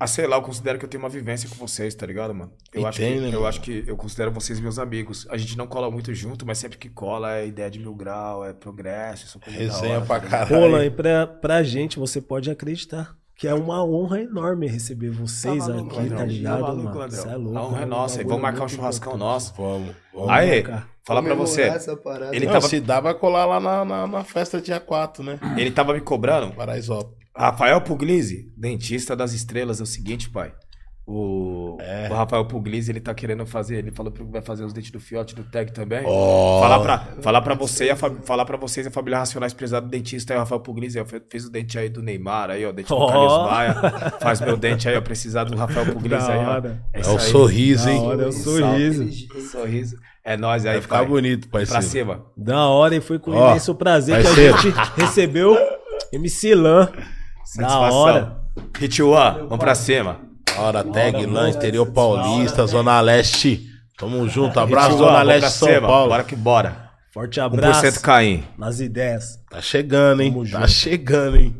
Ah, 0.00 0.06
sei 0.06 0.26
lá, 0.26 0.36
eu 0.36 0.42
considero 0.42 0.78
que 0.78 0.84
eu 0.84 0.88
tenho 0.88 1.02
uma 1.02 1.08
vivência 1.10 1.48
com 1.50 1.56
vocês, 1.56 1.94
tá 1.94 2.06
ligado, 2.06 2.32
mano? 2.32 2.52
Eu, 2.72 2.82
E 2.82 2.86
acho, 2.86 2.98
tem, 2.98 3.14
que, 3.16 3.20
né, 3.20 3.26
eu 3.28 3.32
mano? 3.32 3.46
acho 3.46 3.60
que 3.60 3.84
eu 3.86 3.96
considero 3.96 4.30
vocês 4.30 4.58
meus 4.60 4.78
amigos. 4.78 5.26
A 5.28 5.36
gente 5.36 5.58
não 5.58 5.66
cola 5.66 5.90
muito 5.90 6.14
junto, 6.14 6.46
mas 6.46 6.56
sempre 6.56 6.78
que 6.78 6.88
cola 6.88 7.36
é 7.36 7.46
ideia 7.48 7.68
de 7.70 7.78
mil 7.80 7.94
grau, 7.94 8.42
é 8.44 8.52
progresso, 8.54 9.26
isso 9.26 9.38
coisa 9.40 9.58
da 9.58 9.64
Resenha 9.64 9.96
hora, 9.96 10.06
pra 10.06 10.20
tá 10.20 10.28
caralho. 10.28 10.70
Pô, 10.70 10.78
e 10.80 10.90
pra, 10.90 11.26
pra 11.26 11.62
gente, 11.62 11.98
você 11.98 12.22
pode 12.22 12.50
acreditar 12.50 13.14
que 13.38 13.46
é 13.48 13.54
uma 13.54 13.82
honra 13.84 14.20
enorme 14.20 14.66
receber 14.66 15.10
vocês 15.10 15.64
Tá 15.66 15.72
maluco, 15.72 15.90
aqui, 15.90 16.00
Ladrão? 16.00 16.18
tá 16.18 16.24
ligado, 16.24 16.60
maluco, 16.60 16.98
mano? 16.98 17.14
É 17.16 17.36
louco. 17.36 17.58
A 17.58 17.66
honra 17.66 17.82
é 17.82 17.84
um 17.86 17.88
nossa. 17.88 18.20
E 18.20 18.24
vamos 18.24 18.42
marcar 18.42 18.64
um 18.64 18.68
churrascão 18.68 19.12
importante. 19.14 19.32
nosso. 19.32 19.54
Vamos, 19.56 19.94
vamos. 20.12 20.28
Aê, 20.30 20.62
marcar. 20.62 20.88
falar 21.04 21.22
pra 21.22 21.34
você. 21.34 21.62
Ele 22.32 22.46
Não, 22.46 22.52
tava- 22.52 22.68
se 22.68 22.80
dá, 22.80 23.00
vai 23.00 23.14
colar 23.14 23.46
lá 23.46 23.60
na, 23.60 23.84
na, 23.84 24.06
na 24.06 24.24
festa 24.24 24.60
dia 24.60 24.80
4, 24.80 25.22
né? 25.22 25.38
Ele 25.56 25.70
tava 25.70 25.94
me 25.94 26.00
cobrando. 26.00 26.52
Paraisópolis. 26.52 27.16
Rafael 27.34 27.80
Puglisi, 27.80 28.52
dentista 28.56 29.14
das 29.14 29.32
estrelas, 29.32 29.78
é 29.78 29.84
o 29.84 29.86
seguinte, 29.86 30.28
pai. 30.28 30.52
O, 31.10 31.78
É. 31.80 32.06
o 32.10 32.14
Rafael 32.14 32.44
Puglisi, 32.44 32.92
ele 32.92 33.00
tá 33.00 33.14
querendo 33.14 33.46
fazer, 33.46 33.78
ele 33.78 33.90
falou 33.90 34.12
que 34.12 34.22
vai 34.24 34.42
fazer 34.42 34.62
os 34.62 34.74
dentes 34.74 34.90
do 34.90 35.00
fiote 35.00 35.34
do 35.34 35.42
tag 35.42 35.72
também. 35.72 36.02
Ó. 36.04 36.60
Falar 36.60 36.80
pra, 36.80 36.98
falar 37.22 37.40
pra 37.40 37.54
você 37.54 37.86
e 37.86 37.90
a 37.90 37.96
fa- 37.96 38.14
falar 38.24 38.44
pra 38.44 38.58
vocês 38.58 38.86
a 38.86 38.90
família 38.90 39.18
Racionais 39.20 39.54
precisar 39.54 39.80
do 39.80 39.88
dentista 39.88 40.34
aí, 40.34 40.36
o 40.36 40.40
Rafael 40.40 40.60
Puglisi, 40.60 41.02
fe- 41.06 41.22
fez 41.30 41.46
o 41.46 41.50
dente 41.50 41.78
aí 41.78 41.88
do 41.88 42.02
Neymar 42.02 42.50
aí, 42.50 42.66
ó, 42.66 42.72
dente 42.72 42.90
do 42.90 42.94
Ó. 42.96 43.06
Carlos 43.08 43.50
Maia. 43.50 43.74
Faz 44.20 44.38
meu 44.42 44.54
dente 44.58 44.86
aí, 44.86 44.98
ó, 44.98 45.00
precisar 45.00 45.44
do 45.44 45.56
Rafael 45.56 45.86
Puglisi 45.94 46.26
Da 46.26 46.32
aí, 46.34 46.44
ó. 46.44 46.68
É 46.92 47.00
isso 47.00 47.10
o 47.10 47.14
aí. 47.14 47.20
sorriso, 47.20 47.88
hein? 47.88 48.00
hora, 48.02 48.22
é 48.24 48.26
o 48.26 48.32
sorriso. 48.32 49.08
Sorriso. 49.50 49.96
É 50.22 50.36
nóis 50.36 50.66
aí, 50.66 50.78
ficar 50.82 50.98
pai. 50.98 51.06
bonito, 51.06 51.48
Pra 51.48 51.60
parceiro. 51.60 51.86
cima. 51.86 52.26
Da 52.36 52.66
hora, 52.66 52.94
e 52.94 53.00
foi 53.00 53.18
com 53.18 53.30
Ó, 53.30 53.50
imenso 53.52 53.74
prazer 53.74 54.22
parceiro. 54.22 54.58
que 54.58 54.68
a 54.68 54.72
gente 54.72 55.00
recebeu 55.00 55.56
MC 56.12 56.54
Lan. 56.54 56.84
Da 56.84 56.92
Satisfação. 57.46 57.96
hora. 57.96 58.36
Hit 58.78 59.02
One, 59.02 59.38
vamos 59.44 59.58
pra 59.58 59.74
cima. 59.74 60.27
Hora, 60.58 60.84
tag, 60.84 61.24
lã, 61.26 61.50
interior 61.50 61.86
paulista, 61.92 62.66
Zona 62.66 63.00
Leste. 63.00 63.66
Tamo 63.96 64.28
junto. 64.28 64.58
Abraço, 64.58 64.98
Zona 64.98 65.22
Leste, 65.22 65.50
São. 65.50 65.80
Paulo. 65.80 66.10
Bora 66.10 66.24
que 66.24 66.36
bora. 66.36 66.88
Forte 67.12 67.40
1% 67.40 67.44
abraço 67.44 68.00
Caim. 68.02 68.44
nas 68.56 68.80
ideias. 68.80 69.38
Tá 69.50 69.60
chegando, 69.60 70.22
hein? 70.22 70.30
Tamo 70.30 70.44
Tá 70.44 70.60
junto. 70.60 70.68
chegando, 70.70 71.36
hein? 71.36 71.56